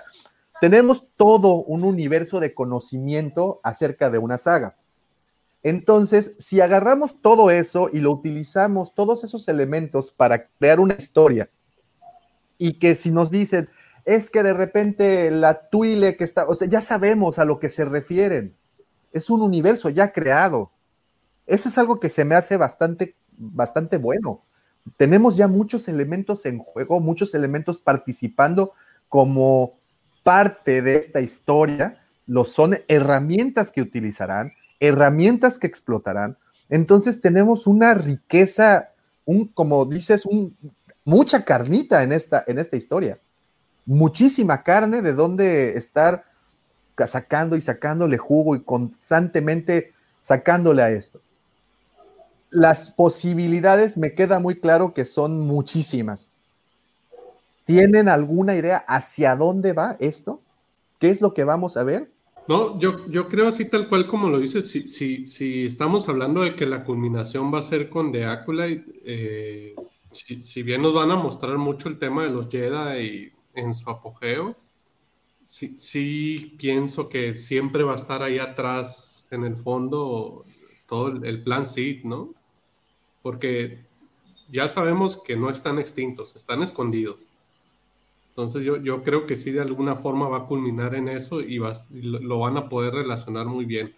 tenemos 0.60 1.06
todo 1.16 1.64
un 1.64 1.84
universo 1.84 2.40
de 2.40 2.54
conocimiento 2.54 3.60
acerca 3.64 4.10
de 4.10 4.18
una 4.18 4.38
saga. 4.38 4.76
Entonces, 5.64 6.36
si 6.40 6.62
agarramos 6.62 7.22
todo 7.22 7.52
eso 7.52 7.90
y 7.92 8.00
lo 8.00 8.12
utilizamos, 8.12 8.94
todos 8.94 9.24
esos 9.24 9.48
elementos 9.48 10.12
para 10.12 10.48
crear 10.48 10.80
una 10.80 10.96
historia, 10.96 11.50
y 12.58 12.80
que 12.80 12.96
si 12.96 13.12
nos 13.12 13.30
dicen, 13.32 13.70
es 14.06 14.30
que 14.30 14.44
de 14.44 14.54
repente 14.54 15.32
la 15.32 15.70
tuile 15.70 16.16
que 16.16 16.24
está, 16.24 16.48
o 16.48 16.56
sea, 16.56 16.68
ya 16.68 16.82
sabemos 16.82 17.40
a 17.40 17.46
lo 17.46 17.60
que 17.60 17.70
se 17.70 17.86
refieren. 17.86 18.56
Es 19.12 19.30
un 19.30 19.42
universo 19.42 19.90
ya 19.90 20.12
creado. 20.14 20.72
Eso 21.46 21.70
es 21.70 21.78
algo 21.78 22.00
que 22.00 22.10
se 22.10 22.26
me 22.26 22.36
hace 22.36 22.58
bastante, 22.58 23.16
bastante 23.38 23.98
bueno. 23.98 24.44
Tenemos 24.96 25.36
ya 25.36 25.48
muchos 25.48 25.88
elementos 25.88 26.46
en 26.46 26.60
juego, 26.60 27.00
muchos 27.00 27.34
elementos 27.34 27.80
participando 27.80 28.72
como 29.10 29.78
parte 30.24 30.82
de 30.82 30.96
esta 30.96 31.20
historia. 31.20 32.02
Lo 32.26 32.46
son 32.46 32.78
herramientas 32.88 33.72
que 33.72 33.82
utilizarán, 33.82 34.54
herramientas 34.80 35.58
que 35.60 35.68
explotarán. 35.68 36.38
Entonces 36.70 37.22
tenemos 37.22 37.68
una 37.68 37.94
riqueza, 37.94 38.90
un, 39.26 39.48
como 39.48 39.86
dices, 39.86 40.26
un, 40.26 40.56
mucha 41.04 41.44
carnita 41.46 42.04
en 42.04 42.12
esta, 42.12 42.44
en 42.48 42.60
esta 42.60 42.78
historia. 42.78 43.20
muchísima 43.86 44.64
carne 44.64 45.02
de 45.02 45.14
donde 45.14 45.78
estar 45.78 46.26
sacando 47.08 47.56
y 47.56 47.62
sacándole 47.62 48.18
jugo 48.18 48.56
y 48.56 48.62
constantemente 48.62 49.94
sacándole 50.20 50.82
a 50.82 50.92
esto. 50.92 51.22
Las 52.50 52.92
posibilidades 52.92 53.98
me 53.98 54.14
queda 54.14 54.40
muy 54.40 54.60
claro 54.60 54.94
que 54.94 55.06
son 55.06 55.46
muchísimas. 55.48 56.30
¿Tienen 57.66 58.08
alguna 58.08 58.56
idea 58.56 58.78
hacia 58.78 59.36
dónde 59.36 59.74
va 59.74 59.98
esto? 60.00 60.42
¿Qué 61.00 61.10
es 61.10 61.22
lo 61.22 61.34
que 61.34 61.44
vamos 61.44 61.76
a 61.76 61.84
ver? 61.84 62.10
No, 62.48 62.80
yo, 62.80 63.06
yo 63.10 63.28
creo 63.28 63.50
así 63.50 63.66
tal 63.66 63.90
cual 63.90 64.08
como 64.08 64.30
lo 64.30 64.40
dices, 64.40 64.72
si, 64.72 64.88
si, 64.88 65.28
si 65.28 65.66
estamos 65.66 66.08
hablando 66.08 66.42
de 66.44 66.56
que 66.56 66.66
la 66.66 66.86
culminación 66.86 67.54
va 67.54 67.60
a 67.60 67.64
ser 67.64 67.90
con 67.90 68.14
The 68.14 68.24
Acolyte, 68.24 68.86
eh, 69.04 69.76
si, 70.12 70.44
si, 70.44 70.64
bien 70.64 70.82
nos 70.82 70.94
van 70.94 71.12
a 71.12 71.18
mostrar 71.18 71.58
mucho 71.58 71.90
el 71.90 72.00
tema 72.00 72.24
de 72.24 72.30
los 72.30 72.50
Jedi 72.50 73.34
en 73.54 73.74
su 73.74 73.90
apogeo, 73.90 74.56
sí, 75.46 76.56
pienso 76.58 77.10
que 77.10 77.36
siempre 77.36 77.84
va 77.84 77.94
a 77.94 77.98
estar 77.98 78.22
ahí 78.22 78.40
atrás, 78.40 79.28
en 79.32 79.44
el 79.44 79.56
fondo, 79.56 80.46
todo 80.88 81.10
el, 81.10 81.44
plan 81.44 81.66
Sith, 81.68 82.04
¿no? 82.04 82.34
Porque 83.22 83.86
ya 84.50 84.68
sabemos 84.68 85.22
que 85.22 85.36
no 85.36 85.50
están 85.50 85.80
extintos, 85.80 86.36
están 86.36 86.64
escondidos. 86.64 87.30
Entonces 88.30 88.64
yo, 88.64 88.78
yo 88.78 89.04
creo 89.04 89.26
que 89.26 89.36
sí 89.36 89.52
de 89.52 89.62
alguna 89.62 89.96
forma 89.96 90.30
va 90.30 90.40
a 90.40 90.46
culminar 90.46 90.96
en 90.96 91.08
eso 91.08 91.42
y, 91.42 91.60
lo, 91.92 92.40
van 92.40 92.58
a 92.58 92.70
poder 92.70 92.94
relacionar 92.94 93.48
muy 93.48 93.66
bien. 93.66 93.96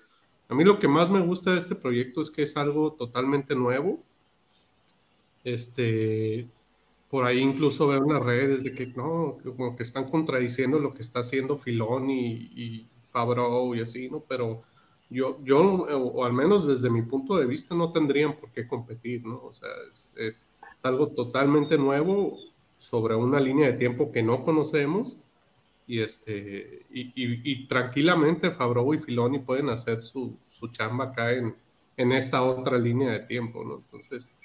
A 0.47 0.55
mí 0.55 0.63
lo 0.63 0.79
que 0.79 0.87
más 0.87 1.11
me 1.11 1.19
gusta 1.19 1.51
de 1.51 1.59
este 1.59 1.75
proyecto 1.75 2.21
es 2.21 2.31
que 2.31 2.43
es 2.43 2.57
algo 2.57 2.93
totalmente 2.93 3.53
nuevo. 3.55 4.01
Este, 5.43 6.47
por 7.09 7.25
ahí 7.25 7.39
incluso 7.39 7.87
veo 7.87 8.01
unas 8.01 8.23
redes 8.23 8.63
de 8.63 8.73
que 8.73 8.87
no, 8.87 9.37
como 9.43 9.75
que 9.75 9.83
están 9.83 10.09
contradiciendo 10.09 10.79
lo 10.79 10.93
que 10.93 11.01
está 11.01 11.19
haciendo 11.19 11.57
Filón 11.57 12.09
y, 12.09 12.31
y 12.55 12.87
y 13.75 13.81
así, 13.81 14.09
¿no? 14.09 14.23
Pero 14.27 14.63
yo, 15.09 15.39
yo, 15.43 15.59
o 15.59 16.23
al 16.23 16.33
menos 16.33 16.67
desde 16.67 16.89
mi 16.89 17.01
punto 17.01 17.37
de 17.37 17.45
vista, 17.45 17.73
no 17.73 17.91
tendrían 17.91 18.37
por 18.39 18.51
qué 18.51 18.67
competir, 18.67 19.25
¿no? 19.25 19.41
O 19.43 19.53
sea, 19.53 19.69
es, 19.91 20.13
es, 20.17 20.45
es 20.77 20.85
algo 20.85 21.09
totalmente 21.09 21.77
nuevo 21.77 22.37
sobre 22.77 23.15
una 23.15 23.39
línea 23.39 23.67
de 23.67 23.77
tiempo 23.77 24.11
que 24.11 24.23
no 24.23 24.43
conocemos 24.43 25.17
y, 25.87 26.01
este, 26.01 26.85
y, 26.91 27.01
y, 27.15 27.41
y 27.43 27.67
tranquilamente 27.67 28.51
Fabro 28.51 28.93
y 28.93 28.99
Filoni 28.99 29.39
pueden 29.39 29.69
hacer 29.69 30.03
su, 30.03 30.37
su 30.47 30.67
chamba 30.67 31.05
acá 31.05 31.33
en, 31.33 31.55
en, 31.97 32.11
esta 32.11 32.43
otra 32.43 32.77
línea 32.77 33.11
de 33.11 33.21
tiempo, 33.21 33.63
¿no? 33.63 33.77
Entonces, 33.77 34.35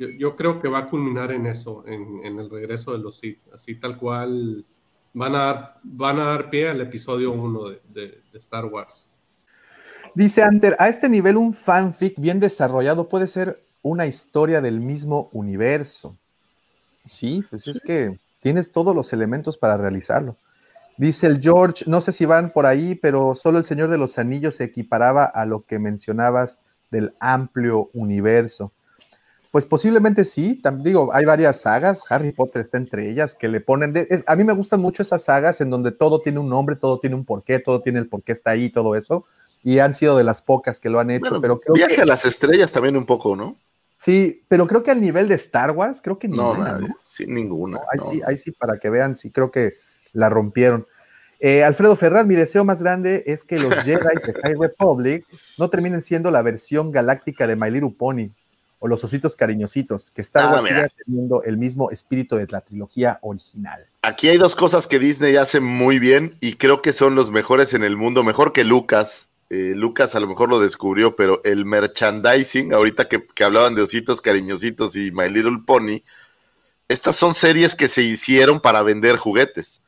yo, 0.00 0.08
yo 0.08 0.34
creo 0.34 0.60
que 0.60 0.68
va 0.68 0.80
a 0.80 0.90
culminar 0.90 1.30
en 1.30 1.46
eso, 1.46 1.86
en, 1.86 2.24
en, 2.24 2.38
el 2.40 2.50
regreso 2.50 2.92
de 2.92 2.98
los 2.98 3.18
Sith, 3.18 3.38
así 3.54 3.76
tal 3.76 3.96
cual 3.98 4.66
van 5.14 5.34
a 5.36 5.38
dar, 5.38 5.80
van 5.84 6.18
a 6.18 6.24
dar 6.24 6.50
pie 6.50 6.68
al 6.68 6.80
episodio 6.80 7.32
1 7.32 7.68
de, 7.68 7.82
de, 7.88 8.22
de 8.32 8.38
Star 8.38 8.64
Wars. 8.66 9.09
Dice 10.14 10.42
Anter, 10.42 10.76
a 10.78 10.88
este 10.88 11.08
nivel 11.08 11.36
un 11.36 11.54
fanfic 11.54 12.18
bien 12.18 12.40
desarrollado 12.40 13.08
puede 13.08 13.28
ser 13.28 13.62
una 13.82 14.06
historia 14.06 14.60
del 14.60 14.80
mismo 14.80 15.28
universo. 15.32 16.16
Sí, 17.04 17.44
pues 17.48 17.66
es 17.66 17.80
que 17.80 18.18
tienes 18.40 18.72
todos 18.72 18.94
los 18.94 19.12
elementos 19.12 19.56
para 19.56 19.76
realizarlo. 19.76 20.36
Dice 20.96 21.26
el 21.26 21.40
George, 21.40 21.84
no 21.86 22.00
sé 22.00 22.12
si 22.12 22.26
van 22.26 22.52
por 22.52 22.66
ahí, 22.66 22.94
pero 22.94 23.34
solo 23.34 23.58
el 23.58 23.64
Señor 23.64 23.88
de 23.88 23.98
los 23.98 24.18
Anillos 24.18 24.56
se 24.56 24.64
equiparaba 24.64 25.24
a 25.24 25.46
lo 25.46 25.64
que 25.64 25.78
mencionabas 25.78 26.60
del 26.90 27.14
amplio 27.20 27.88
universo. 27.94 28.72
Pues 29.50 29.66
posiblemente 29.66 30.24
sí, 30.24 30.60
digo, 30.82 31.10
hay 31.12 31.24
varias 31.24 31.62
sagas, 31.62 32.04
Harry 32.08 32.30
Potter 32.32 32.62
está 32.62 32.78
entre 32.78 33.10
ellas, 33.10 33.34
que 33.34 33.48
le 33.48 33.60
ponen, 33.60 33.92
de, 33.92 34.06
es, 34.10 34.22
a 34.26 34.36
mí 34.36 34.44
me 34.44 34.52
gustan 34.52 34.80
mucho 34.80 35.02
esas 35.02 35.24
sagas 35.24 35.60
en 35.60 35.70
donde 35.70 35.90
todo 35.90 36.20
tiene 36.20 36.38
un 36.38 36.48
nombre, 36.48 36.76
todo 36.76 37.00
tiene 37.00 37.16
un 37.16 37.24
porqué, 37.24 37.58
todo 37.58 37.80
tiene 37.80 37.98
el 37.98 38.06
porqué 38.06 38.32
está 38.32 38.50
ahí, 38.50 38.70
todo 38.70 38.94
eso, 38.94 39.24
y 39.62 39.78
han 39.78 39.94
sido 39.94 40.16
de 40.16 40.24
las 40.24 40.42
pocas 40.42 40.80
que 40.80 40.90
lo 40.90 41.00
han 41.00 41.10
hecho, 41.10 41.30
bueno, 41.30 41.40
pero 41.40 41.60
creo 41.60 41.74
Viaje 41.74 41.96
que, 41.96 42.02
a 42.02 42.06
las 42.06 42.24
estrellas 42.24 42.72
también 42.72 42.96
un 42.96 43.06
poco, 43.06 43.36
¿no? 43.36 43.56
Sí, 43.96 44.42
pero 44.48 44.66
creo 44.66 44.82
que 44.82 44.90
al 44.90 45.00
nivel 45.00 45.28
de 45.28 45.34
Star 45.34 45.72
Wars, 45.72 46.00
creo 46.02 46.18
que 46.18 46.26
ninguna. 46.26 46.72
No, 46.72 46.80
¿no? 46.80 46.86
Sí, 47.04 47.26
ninguna. 47.26 47.78
No, 47.78 47.84
ahí, 47.92 47.98
no. 47.98 48.12
Sí, 48.12 48.22
ahí 48.26 48.38
sí, 48.38 48.50
para 48.50 48.78
que 48.78 48.88
vean, 48.88 49.14
sí, 49.14 49.30
creo 49.30 49.50
que 49.50 49.74
la 50.12 50.30
rompieron. 50.30 50.86
Eh, 51.38 51.64
Alfredo 51.64 51.96
Ferraz, 51.96 52.26
mi 52.26 52.34
deseo 52.34 52.64
más 52.64 52.82
grande 52.82 53.24
es 53.26 53.44
que 53.44 53.58
los 53.58 53.74
Jedi 53.84 53.98
de 53.98 54.40
High 54.42 54.54
Republic 54.54 55.26
no 55.58 55.70
terminen 55.70 56.02
siendo 56.02 56.30
la 56.30 56.42
versión 56.42 56.90
galáctica 56.90 57.46
de 57.46 57.56
My 57.56 57.70
Little 57.70 57.94
Pony 57.96 58.30
o 58.78 58.88
los 58.88 59.04
ositos 59.04 59.36
cariñositos, 59.36 60.10
que 60.10 60.22
Star 60.22 60.52
Wars 60.52 60.64
ah, 60.64 60.68
siga 60.68 60.88
teniendo 61.04 61.42
el 61.42 61.58
mismo 61.58 61.90
espíritu 61.90 62.36
de 62.36 62.46
la 62.48 62.62
trilogía 62.62 63.18
original. 63.22 63.86
Aquí 64.02 64.28
hay 64.28 64.38
dos 64.38 64.56
cosas 64.56 64.86
que 64.86 64.98
Disney 64.98 65.36
hace 65.36 65.60
muy 65.60 65.98
bien 65.98 66.36
y 66.40 66.56
creo 66.56 66.80
que 66.80 66.94
son 66.94 67.14
los 67.14 67.30
mejores 67.30 67.74
en 67.74 67.84
el 67.84 67.96
mundo, 67.96 68.24
mejor 68.24 68.54
que 68.54 68.64
Lucas, 68.64 69.29
eh, 69.50 69.74
Lucas 69.74 70.14
a 70.14 70.20
lo 70.20 70.28
mejor 70.28 70.48
lo 70.48 70.60
descubrió, 70.60 71.16
pero 71.16 71.42
el 71.44 71.64
merchandising, 71.64 72.72
ahorita 72.72 73.08
que, 73.08 73.26
que, 73.26 73.44
hablaban 73.44 73.74
de 73.74 73.82
ositos 73.82 74.20
cariñositos 74.20 74.94
y 74.94 75.10
My 75.10 75.28
Little 75.28 75.58
Pony, 75.66 76.02
estas 76.88 77.16
son 77.16 77.34
series 77.34 77.74
que 77.74 77.88
se 77.88 78.02
hicieron 78.02 78.60
para 78.60 78.82
vender 78.82 79.16
juguetes. 79.16 79.82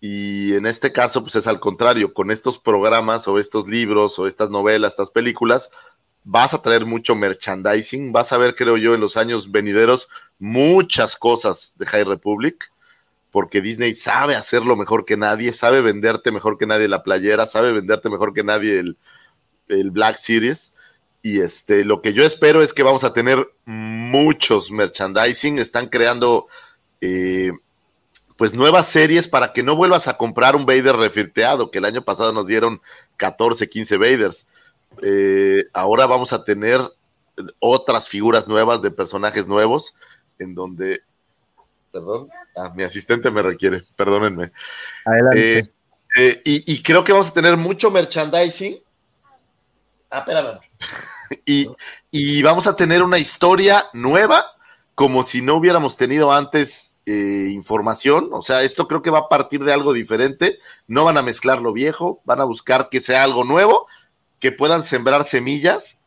Y 0.00 0.54
en 0.54 0.66
este 0.66 0.92
caso, 0.92 1.22
pues 1.22 1.36
es 1.36 1.46
al 1.46 1.60
contrario, 1.60 2.12
con 2.12 2.30
estos 2.30 2.58
programas 2.58 3.28
o 3.28 3.38
estos 3.38 3.68
libros 3.68 4.18
o 4.18 4.26
estas 4.26 4.50
novelas, 4.50 4.92
estas 4.92 5.10
películas, 5.10 5.70
vas 6.24 6.52
a 6.52 6.62
traer 6.62 6.84
mucho 6.84 7.14
merchandising, 7.14 8.12
vas 8.12 8.32
a 8.32 8.38
ver, 8.38 8.54
creo 8.54 8.76
yo, 8.76 8.94
en 8.94 9.00
los 9.00 9.16
años 9.16 9.52
venideros 9.52 10.08
muchas 10.38 11.16
cosas 11.16 11.72
de 11.76 11.86
High 11.86 12.04
Republic 12.04 12.72
porque 13.30 13.60
Disney 13.60 13.94
sabe 13.94 14.34
hacerlo 14.34 14.76
mejor 14.76 15.04
que 15.04 15.16
nadie, 15.16 15.52
sabe 15.52 15.82
venderte 15.82 16.32
mejor 16.32 16.58
que 16.58 16.66
nadie 16.66 16.88
la 16.88 17.02
playera, 17.02 17.46
sabe 17.46 17.72
venderte 17.72 18.10
mejor 18.10 18.32
que 18.32 18.44
nadie 18.44 18.78
el, 18.78 18.98
el 19.68 19.90
Black 19.90 20.16
Series. 20.16 20.72
Y 21.22 21.40
este, 21.40 21.84
lo 21.84 22.00
que 22.02 22.12
yo 22.12 22.24
espero 22.24 22.62
es 22.62 22.72
que 22.72 22.82
vamos 22.82 23.04
a 23.04 23.12
tener 23.12 23.46
muchos 23.66 24.70
merchandising, 24.70 25.58
están 25.58 25.88
creando 25.88 26.46
eh, 27.00 27.52
pues 28.36 28.54
nuevas 28.54 28.88
series 28.88 29.28
para 29.28 29.52
que 29.52 29.62
no 29.62 29.76
vuelvas 29.76 30.08
a 30.08 30.16
comprar 30.16 30.56
un 30.56 30.64
Vader 30.64 30.96
refirteado, 30.96 31.70
que 31.70 31.78
el 31.78 31.84
año 31.84 32.02
pasado 32.02 32.32
nos 32.32 32.46
dieron 32.46 32.80
14, 33.18 33.68
15 33.68 33.98
Vaders. 33.98 34.46
Eh, 35.02 35.66
ahora 35.74 36.06
vamos 36.06 36.32
a 36.32 36.42
tener 36.42 36.80
otras 37.58 38.08
figuras 38.08 38.48
nuevas 38.48 38.82
de 38.82 38.90
personajes 38.90 39.46
nuevos, 39.46 39.94
en 40.38 40.54
donde 40.54 41.02
perdón, 41.92 42.28
ah, 42.56 42.72
mi 42.74 42.82
asistente 42.82 43.30
me 43.30 43.42
requiere, 43.42 43.84
perdónenme. 43.96 44.52
Adelante. 45.04 45.58
Eh, 45.58 45.72
eh, 46.16 46.42
y, 46.44 46.74
y, 46.74 46.82
creo 46.82 47.04
que 47.04 47.12
vamos 47.12 47.28
a 47.28 47.34
tener 47.34 47.56
mucho 47.56 47.90
merchandising. 47.90 48.78
Ah, 50.10 50.18
espérame. 50.18 50.60
y, 51.46 51.68
y, 52.10 52.42
vamos 52.42 52.66
a 52.66 52.74
tener 52.74 53.02
una 53.02 53.18
historia 53.18 53.84
nueva, 53.92 54.44
como 54.94 55.22
si 55.22 55.40
no 55.40 55.54
hubiéramos 55.54 55.96
tenido 55.96 56.32
antes 56.32 56.94
eh, 57.06 57.50
información. 57.52 58.30
O 58.32 58.42
sea, 58.42 58.62
esto 58.62 58.88
creo 58.88 59.02
que 59.02 59.10
va 59.10 59.20
a 59.20 59.28
partir 59.28 59.62
de 59.64 59.72
algo 59.72 59.92
diferente. 59.92 60.58
No 60.88 61.04
van 61.04 61.18
a 61.18 61.22
mezclar 61.22 61.60
lo 61.60 61.72
viejo, 61.72 62.20
van 62.24 62.40
a 62.40 62.44
buscar 62.44 62.88
que 62.90 63.00
sea 63.00 63.22
algo 63.22 63.44
nuevo, 63.44 63.86
que 64.40 64.52
puedan 64.52 64.82
sembrar 64.82 65.24
semillas 65.24 65.98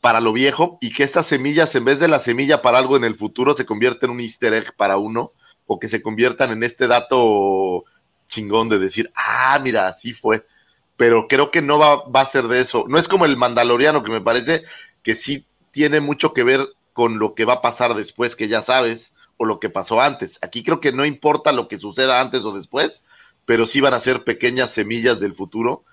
para 0.00 0.20
lo 0.20 0.34
viejo 0.34 0.76
y 0.82 0.92
que 0.92 1.02
estas 1.02 1.26
semillas, 1.26 1.74
en 1.74 1.86
vez 1.86 1.98
de 1.98 2.08
la 2.08 2.20
semilla 2.20 2.60
para 2.60 2.78
algo 2.78 2.96
en 2.96 3.04
el 3.04 3.16
futuro, 3.16 3.54
se 3.54 3.64
convierten 3.64 4.10
en 4.10 4.16
un 4.16 4.20
easter 4.20 4.52
egg 4.52 4.76
para 4.76 4.98
uno 4.98 5.32
o 5.66 5.78
que 5.78 5.88
se 5.88 6.02
conviertan 6.02 6.50
en 6.50 6.62
este 6.62 6.86
dato 6.86 7.84
chingón 8.28 8.68
de 8.68 8.78
decir, 8.78 9.12
ah, 9.16 9.60
mira, 9.62 9.86
así 9.86 10.12
fue. 10.12 10.46
Pero 10.96 11.26
creo 11.28 11.50
que 11.50 11.62
no 11.62 11.78
va, 11.78 12.04
va 12.08 12.20
a 12.20 12.26
ser 12.26 12.48
de 12.48 12.60
eso. 12.60 12.84
No 12.88 12.98
es 12.98 13.08
como 13.08 13.24
el 13.24 13.36
mandaloriano, 13.36 14.02
que 14.02 14.12
me 14.12 14.20
parece 14.20 14.62
que 15.02 15.14
sí 15.14 15.46
tiene 15.70 16.00
mucho 16.00 16.32
que 16.32 16.44
ver 16.44 16.66
con 16.92 17.18
lo 17.18 17.34
que 17.34 17.44
va 17.44 17.54
a 17.54 17.62
pasar 17.62 17.94
después, 17.94 18.36
que 18.36 18.48
ya 18.48 18.62
sabes, 18.62 19.12
o 19.36 19.44
lo 19.44 19.60
que 19.60 19.70
pasó 19.70 20.00
antes. 20.00 20.38
Aquí 20.42 20.62
creo 20.62 20.80
que 20.80 20.92
no 20.92 21.04
importa 21.04 21.52
lo 21.52 21.68
que 21.68 21.78
suceda 21.78 22.20
antes 22.20 22.44
o 22.44 22.52
después, 22.52 23.02
pero 23.44 23.66
sí 23.66 23.80
van 23.80 23.94
a 23.94 24.00
ser 24.00 24.24
pequeñas 24.24 24.70
semillas 24.70 25.20
del 25.20 25.34
futuro 25.34 25.84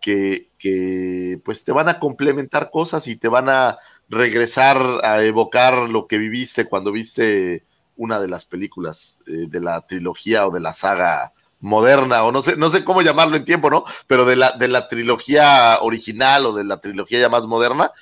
que, 0.00 0.50
que, 0.58 1.40
pues 1.44 1.64
te 1.64 1.72
van 1.72 1.88
a 1.88 1.98
complementar 1.98 2.70
cosas 2.70 3.08
y 3.08 3.16
te 3.16 3.28
van 3.28 3.48
a 3.48 3.78
regresar 4.08 4.78
a 5.02 5.24
evocar 5.24 5.90
lo 5.90 6.06
que 6.06 6.18
viviste 6.18 6.66
cuando 6.66 6.92
viste 6.92 7.64
una 7.96 8.20
de 8.20 8.28
las 8.28 8.44
películas 8.44 9.18
eh, 9.26 9.46
de 9.48 9.60
la 9.60 9.80
trilogía 9.86 10.46
o 10.46 10.50
de 10.50 10.60
la 10.60 10.74
saga 10.74 11.32
moderna, 11.60 12.22
o 12.24 12.32
no 12.32 12.42
sé, 12.42 12.56
no 12.56 12.68
sé 12.68 12.84
cómo 12.84 13.02
llamarlo 13.02 13.36
en 13.36 13.44
tiempo, 13.44 13.70
¿no? 13.70 13.84
Pero 14.06 14.24
de 14.24 14.36
la, 14.36 14.52
de 14.52 14.68
la 14.68 14.88
trilogía 14.88 15.78
original 15.80 16.46
o 16.46 16.52
de 16.52 16.64
la 16.64 16.80
trilogía 16.80 17.20
ya 17.20 17.28
más 17.28 17.46
moderna. 17.46 17.92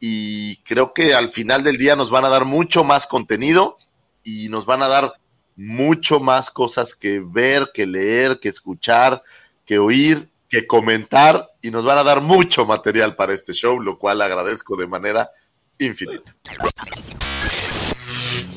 Y 0.00 0.56
creo 0.58 0.94
que 0.94 1.14
al 1.14 1.28
final 1.28 1.62
del 1.62 1.76
día 1.76 1.94
nos 1.94 2.10
van 2.10 2.24
a 2.24 2.30
dar 2.30 2.46
mucho 2.46 2.84
más 2.84 3.06
contenido 3.06 3.76
y 4.24 4.48
nos 4.48 4.64
van 4.64 4.82
a 4.82 4.88
dar 4.88 5.12
mucho 5.56 6.20
más 6.20 6.50
cosas 6.50 6.94
que 6.94 7.20
ver, 7.20 7.70
que 7.74 7.86
leer, 7.86 8.40
que 8.40 8.48
escuchar, 8.48 9.22
que 9.66 9.78
oír 9.78 10.30
que 10.50 10.66
comentar 10.66 11.52
y 11.62 11.70
nos 11.70 11.84
van 11.84 11.96
a 11.98 12.02
dar 12.02 12.20
mucho 12.20 12.66
material 12.66 13.14
para 13.14 13.32
este 13.32 13.54
show, 13.54 13.80
lo 13.80 13.98
cual 13.98 14.20
agradezco 14.20 14.76
de 14.76 14.88
manera 14.88 15.30
infinita. 15.78 16.34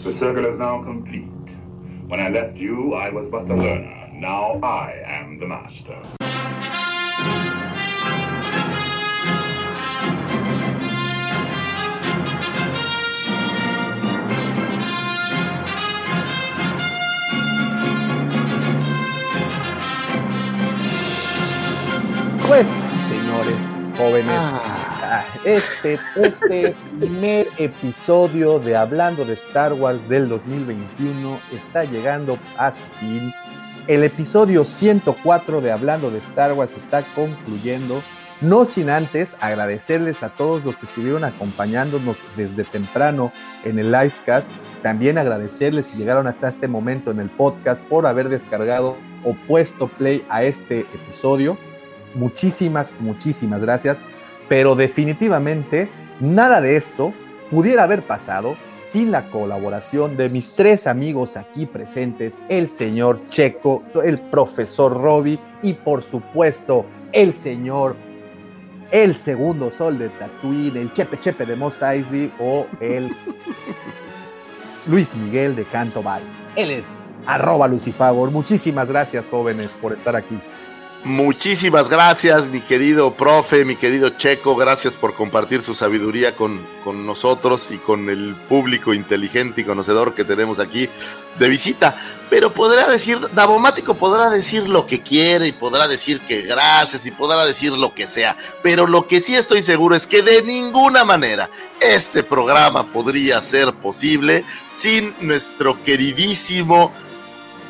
The 0.04 0.12
circle 0.12 0.46
is 0.46 0.60
now 0.60 0.84
complete. 0.84 1.30
When 2.08 2.20
I 2.20 2.28
left 2.28 2.58
you, 2.58 2.94
I 2.94 3.10
was 3.10 3.26
but 3.32 3.48
the 3.48 3.56
learner. 3.56 4.10
Now 4.12 4.60
I 4.62 5.02
am 5.06 5.40
the 5.40 5.48
master. 5.48 6.02
Pues, 22.46 22.68
señores, 23.08 23.64
jóvenes, 23.98 24.36
ah, 24.38 24.83
este, 25.46 26.00
este 26.16 26.76
primer 27.00 27.48
episodio 27.58 28.60
de 28.60 28.76
Hablando 28.76 29.26
de 29.26 29.34
Star 29.34 29.74
Wars 29.74 30.08
del 30.08 30.30
2021 30.30 31.40
está 31.54 31.84
llegando 31.84 32.38
a 32.58 32.72
su 32.72 32.82
fin. 33.00 33.34
El 33.88 34.04
episodio 34.04 34.64
104 34.64 35.62
de 35.62 35.72
Hablando 35.72 36.10
de 36.10 36.20
Star 36.20 36.54
Wars 36.54 36.74
está 36.76 37.04
concluyendo. 37.16 38.02
No 38.42 38.66
sin 38.66 38.90
antes 38.90 39.38
agradecerles 39.40 40.24
a 40.24 40.30
todos 40.30 40.66
los 40.66 40.78
que 40.78 40.86
estuvieron 40.86 41.24
acompañándonos 41.24 42.18
desde 42.36 42.64
temprano 42.64 43.32
en 43.64 43.80
el 43.80 43.92
livecast. 43.92 44.48
También 44.82 45.18
agradecerles 45.18 45.88
si 45.88 45.98
llegaron 45.98 46.28
hasta 46.28 46.50
este 46.50 46.68
momento 46.68 47.12
en 47.12 47.20
el 47.20 47.30
podcast 47.30 47.84
por 47.86 48.06
haber 48.06 48.30
descargado 48.30 48.98
o 49.24 49.34
puesto 49.48 49.88
play 49.88 50.26
a 50.30 50.44
este 50.44 50.82
episodio. 50.82 51.58
Muchísimas, 52.16 52.94
muchísimas 53.00 53.62
gracias. 53.62 54.04
Pero 54.50 54.76
definitivamente 54.76 55.90
nada 56.20 56.62
de 56.62 56.76
esto 56.76 57.14
pudiera 57.50 57.84
haber 57.84 58.04
pasado 58.04 58.56
sin 58.78 59.12
la 59.12 59.30
colaboración 59.30 60.18
de 60.18 60.30
mis 60.30 60.56
tres 60.56 60.88
amigos 60.88 61.38
aquí 61.38 61.66
presentes, 61.66 62.42
el 62.50 62.68
señor 62.68 63.22
Checo, 63.30 63.84
el 64.04 64.20
profesor 64.20 65.00
Robbie 65.00 65.40
y 65.62 65.74
por 65.74 66.04
supuesto 66.04 66.86
el 67.12 67.34
señor, 67.34 67.96
el 68.92 69.16
segundo 69.16 69.72
sol 69.72 69.98
de 69.98 70.10
Tatooine, 70.10 70.78
el 70.78 70.94
Chepe 70.94 71.20
Chepe 71.20 71.46
de 71.46 71.56
Mos 71.56 71.82
Eisley 71.82 72.32
o 72.40 72.68
el 72.82 73.10
Luis 74.88 75.16
Miguel 75.16 75.56
de 75.56 75.64
Canto 75.64 76.04
Bay. 76.04 76.24
Él 76.56 76.72
es 76.72 76.86
arroba 77.26 77.68
Lucifagor. 77.68 78.32
Muchísimas 78.32 78.90
gracias 78.90 79.26
jóvenes 79.30 79.72
por 79.82 79.94
estar 79.94 80.16
aquí. 80.16 80.38
Muchísimas 81.06 81.90
gracias, 81.90 82.48
mi 82.48 82.62
querido 82.62 83.14
profe, 83.14 83.66
mi 83.66 83.76
querido 83.76 84.12
Checo, 84.12 84.56
gracias 84.56 84.96
por 84.96 85.14
compartir 85.14 85.62
su 85.62 85.76
sabiduría 85.76 86.34
con, 86.34 86.66
con, 86.82 87.06
nosotros 87.06 87.72
y 87.72 87.78
con 87.78 88.10
el 88.10 88.38
público 88.48 88.94
inteligente 88.94 89.62
y 89.62 89.64
conocedor 89.66 90.14
que 90.14 90.24
tenemos 90.24 90.60
aquí 90.60 90.88
de 91.38 91.50
visita. 91.50 91.98
Pero 92.30 92.54
podrá 92.54 92.88
decir, 92.88 93.20
Davomático 93.34 93.96
podrá 93.96 94.30
decir 94.30 94.70
lo 94.70 94.86
que 94.86 95.02
quiere 95.02 95.48
y 95.48 95.52
podrá 95.52 95.90
decir 95.90 96.22
que 96.22 96.44
gracias 96.44 97.06
y 97.06 97.12
podrá 97.12 97.46
decir 97.46 97.74
lo 97.74 97.94
que 97.94 98.08
sea. 98.08 98.38
Pero 98.62 98.88
lo 98.88 99.06
que 99.06 99.20
sí 99.20 99.36
estoy 99.36 99.62
seguro 99.62 99.98
es 99.98 100.08
que 100.08 100.22
de 100.22 100.42
ninguna 100.44 101.04
manera 101.04 101.50
este 101.82 102.24
programa 102.24 102.90
podría 102.94 103.44
ser 103.44 103.74
posible 103.74 104.46
sin 104.70 105.14
nuestro 105.20 105.84
queridísimo 105.84 106.94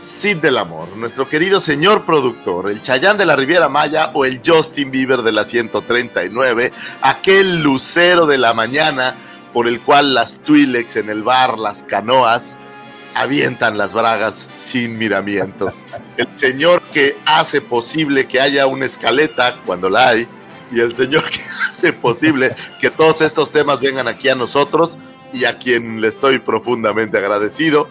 Cid 0.03 0.37
del 0.37 0.57
Amor, 0.57 0.89
nuestro 0.97 1.29
querido 1.29 1.61
señor 1.61 2.05
productor, 2.05 2.69
el 2.69 2.81
Chayán 2.81 3.17
de 3.17 3.25
la 3.25 3.37
Riviera 3.37 3.69
Maya 3.69 4.11
o 4.13 4.25
el 4.25 4.41
Justin 4.45 4.91
Bieber 4.91 5.21
de 5.21 5.31
la 5.31 5.45
139, 5.45 6.73
aquel 7.01 7.63
lucero 7.63 8.25
de 8.25 8.37
la 8.37 8.53
mañana 8.53 9.15
por 9.53 9.65
el 9.65 9.79
cual 9.79 10.13
las 10.13 10.39
Twilex 10.39 10.97
en 10.97 11.09
el 11.09 11.23
bar, 11.23 11.57
las 11.57 11.85
canoas, 11.85 12.57
avientan 13.15 13.77
las 13.77 13.93
bragas 13.93 14.49
sin 14.57 14.97
miramientos. 14.97 15.85
El 16.17 16.35
señor 16.35 16.81
que 16.91 17.15
hace 17.25 17.61
posible 17.61 18.27
que 18.27 18.41
haya 18.41 18.67
una 18.67 18.85
escaleta 18.85 19.61
cuando 19.65 19.89
la 19.89 20.09
hay 20.09 20.27
y 20.69 20.81
el 20.81 20.93
señor 20.93 21.23
que 21.29 21.39
hace 21.69 21.93
posible 21.93 22.53
que 22.81 22.89
todos 22.89 23.21
estos 23.21 23.53
temas 23.53 23.79
vengan 23.79 24.09
aquí 24.09 24.27
a 24.27 24.35
nosotros 24.35 24.97
y 25.31 25.45
a 25.45 25.57
quien 25.57 26.01
le 26.01 26.09
estoy 26.09 26.39
profundamente 26.39 27.17
agradecido 27.17 27.87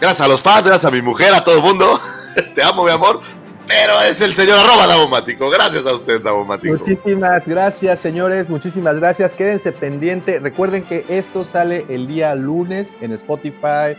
Gracias 0.00 0.20
a 0.20 0.28
los 0.28 0.40
fans, 0.40 0.66
gracias 0.66 0.90
a 0.90 0.94
mi 0.94 1.02
mujer, 1.02 1.34
a 1.34 1.42
todo 1.42 1.56
el 1.56 1.62
mundo. 1.62 2.00
Te 2.54 2.62
amo, 2.62 2.84
mi 2.84 2.90
amor. 2.90 3.20
Pero 3.66 4.00
es 4.00 4.20
el 4.22 4.34
señor 4.34 4.58
arroba 4.58 4.86
Davomático. 4.86 5.50
Gracias 5.50 5.84
a 5.84 5.92
usted, 5.92 6.22
Davomático. 6.22 6.78
Muchísimas 6.78 7.46
gracias, 7.46 8.00
señores. 8.00 8.48
Muchísimas 8.48 8.96
gracias. 8.96 9.34
Quédense 9.34 9.72
pendiente. 9.72 10.38
Recuerden 10.38 10.84
que 10.84 11.04
esto 11.08 11.44
sale 11.44 11.84
el 11.90 12.06
día 12.06 12.34
lunes 12.34 12.94
en 13.02 13.12
Spotify, 13.12 13.96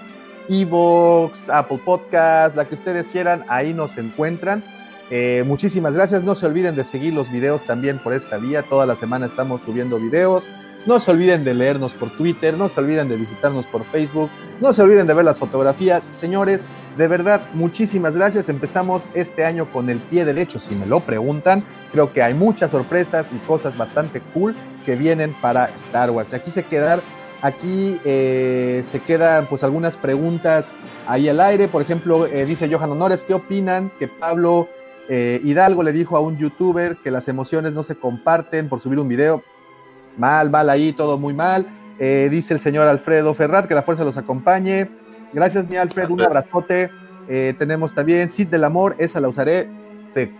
Evox, 0.47 1.49
Apple 1.49 1.79
Podcast, 1.85 2.55
la 2.55 2.65
que 2.65 2.75
ustedes 2.75 3.09
quieran. 3.09 3.45
Ahí 3.47 3.75
nos 3.75 3.95
encuentran. 3.97 4.63
Eh, 5.11 5.43
muchísimas 5.45 5.93
gracias. 5.93 6.23
No 6.23 6.33
se 6.33 6.47
olviden 6.47 6.75
de 6.75 6.83
seguir 6.83 7.13
los 7.13 7.31
videos 7.31 7.63
también 7.65 7.99
por 7.99 8.13
esta 8.13 8.37
vía. 8.37 8.63
Toda 8.63 8.87
la 8.87 8.95
semana 8.95 9.27
estamos 9.27 9.61
subiendo 9.61 9.99
videos. 9.99 10.45
No 10.85 10.99
se 10.99 11.11
olviden 11.11 11.43
de 11.43 11.53
leernos 11.53 11.93
por 11.93 12.09
Twitter, 12.09 12.57
no 12.57 12.69
se 12.69 12.79
olviden 12.79 13.09
de 13.09 13.17
visitarnos 13.17 13.65
por 13.65 13.83
Facebook, 13.83 14.29
no 14.61 14.73
se 14.73 14.81
olviden 14.81 15.07
de 15.07 15.13
ver 15.13 15.25
las 15.25 15.37
fotografías. 15.37 16.07
Señores, 16.13 16.61
de 16.97 17.07
verdad, 17.07 17.41
muchísimas 17.53 18.15
gracias. 18.15 18.47
Empezamos 18.47 19.09
este 19.13 19.43
año 19.43 19.71
con 19.71 19.89
el 19.89 19.99
pie 19.99 20.23
derecho, 20.23 20.57
si 20.57 20.75
me 20.75 20.85
lo 20.85 21.01
preguntan. 21.01 21.63
Creo 21.91 22.13
que 22.13 22.23
hay 22.23 22.33
muchas 22.33 22.71
sorpresas 22.71 23.31
y 23.33 23.37
cosas 23.39 23.77
bastante 23.77 24.21
cool 24.33 24.55
que 24.85 24.95
vienen 24.95 25.35
para 25.41 25.65
Star 25.75 26.11
Wars. 26.11 26.33
Aquí 26.33 26.49
se 26.49 26.63
quedan, 26.63 27.01
aquí 27.41 27.99
eh, 28.05 28.81
se 28.89 29.01
quedan 29.01 29.47
pues 29.47 29.63
algunas 29.63 29.97
preguntas 29.97 30.71
ahí 31.07 31.27
al 31.27 31.41
aire. 31.41 31.67
Por 31.67 31.81
ejemplo, 31.81 32.25
eh, 32.25 32.45
dice 32.45 32.73
Johan 32.73 32.91
Honores, 32.91 33.23
¿qué 33.23 33.33
opinan 33.33 33.91
que 33.99 34.07
Pablo 34.07 34.69
eh, 35.09 35.41
Hidalgo 35.43 35.83
le 35.83 35.91
dijo 35.91 36.15
a 36.15 36.21
un 36.21 36.37
youtuber 36.37 36.97
que 37.03 37.11
las 37.11 37.27
emociones 37.27 37.73
no 37.73 37.83
se 37.83 37.95
comparten 37.95 38.69
por 38.69 38.79
subir 38.79 38.99
un 38.99 39.09
video? 39.09 39.43
Mal, 40.17 40.49
mal 40.49 40.69
ahí, 40.69 40.93
todo 40.93 41.17
muy 41.17 41.33
mal. 41.33 41.67
Eh, 41.99 42.29
dice 42.31 42.53
el 42.53 42.59
señor 42.59 42.87
Alfredo 42.87 43.33
Ferrat, 43.33 43.67
que 43.67 43.75
la 43.75 43.83
fuerza 43.83 44.03
los 44.03 44.17
acompañe. 44.17 44.89
Gracias, 45.33 45.67
mi 45.69 45.77
Alfred, 45.77 46.09
un 46.09 46.21
abrazote. 46.21 46.89
Eh, 47.27 47.53
tenemos 47.59 47.93
también 47.93 48.29
Cid 48.29 48.47
del 48.47 48.63
Amor, 48.63 48.95
esa 48.97 49.19
la 49.19 49.27
usaré. 49.27 49.69
Te 50.13 50.33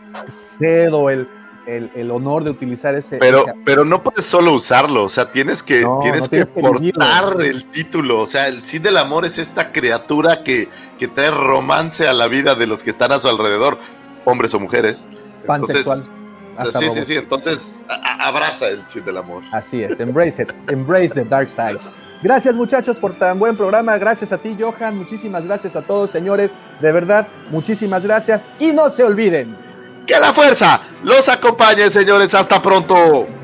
cedo 0.58 1.10
el, 1.10 1.28
el, 1.68 1.92
el 1.96 2.10
honor 2.12 2.44
de 2.44 2.50
utilizar 2.50 2.96
ese. 2.96 3.18
Pero, 3.18 3.46
pero 3.64 3.86
no 3.86 4.02
puedes 4.02 4.26
solo 4.26 4.54
usarlo, 4.54 5.04
o 5.04 5.10
sea, 5.10 5.30
tienes 5.32 5.62
que, 5.62 5.82
no, 5.82 6.00
tienes 6.02 6.24
no 6.24 6.30
que 6.30 6.46
portar 6.46 7.42
el 7.42 7.66
título. 7.66 8.22
O 8.22 8.26
sea, 8.26 8.48
el 8.48 8.64
Cid 8.64 8.82
del 8.82 8.98
Amor 8.98 9.26
es 9.26 9.38
esta 9.38 9.72
criatura 9.72 10.44
que, 10.44 10.68
que 10.98 11.08
trae 11.08 11.30
romance 11.30 12.08
a 12.08 12.14
la 12.14 12.28
vida 12.28 12.56
de 12.56 12.66
los 12.66 12.84
que 12.84 12.90
están 12.90 13.12
a 13.12 13.20
su 13.20 13.28
alrededor, 13.28 13.78
hombres 14.26 14.54
o 14.56 14.60
mujeres. 14.60 15.08
Pansexual. 15.46 16.00
Entonces, 16.00 16.19
sí, 16.66 16.90
sí, 16.90 17.02
sí. 17.06 17.16
Entonces, 17.18 17.76
abraza 18.20 18.68
el 18.68 18.86
Cid 18.86 19.04
del 19.04 19.18
amor. 19.18 19.44
Así 19.52 19.84
es, 19.84 20.00
embrace 20.00 20.44
it, 20.44 20.52
embrace 20.70 21.10
the 21.10 21.24
dark 21.24 21.50
side. 21.50 21.80
Gracias 22.22 22.54
muchachos 22.56 23.00
por 23.00 23.18
tan 23.18 23.40
buen 23.40 23.56
programa, 23.56 23.98
gracias 23.98 24.34
a 24.34 24.38
ti 24.38 24.58
Johan, 24.60 24.98
muchísimas 24.98 25.46
gracias 25.46 25.78
a 25.78 25.82
todos 25.82 26.12
señores, 26.12 26.52
de 26.82 26.92
verdad, 26.92 27.28
muchísimas 27.50 28.04
gracias 28.04 28.46
y 28.60 28.74
no 28.74 28.90
se 28.90 29.04
olviden. 29.06 29.56
Que 30.06 30.20
la 30.20 30.34
fuerza 30.34 30.82
los 31.04 31.30
acompañe 31.30 31.90
señores, 31.90 32.36
hasta 32.36 32.62
pronto. 32.62 33.39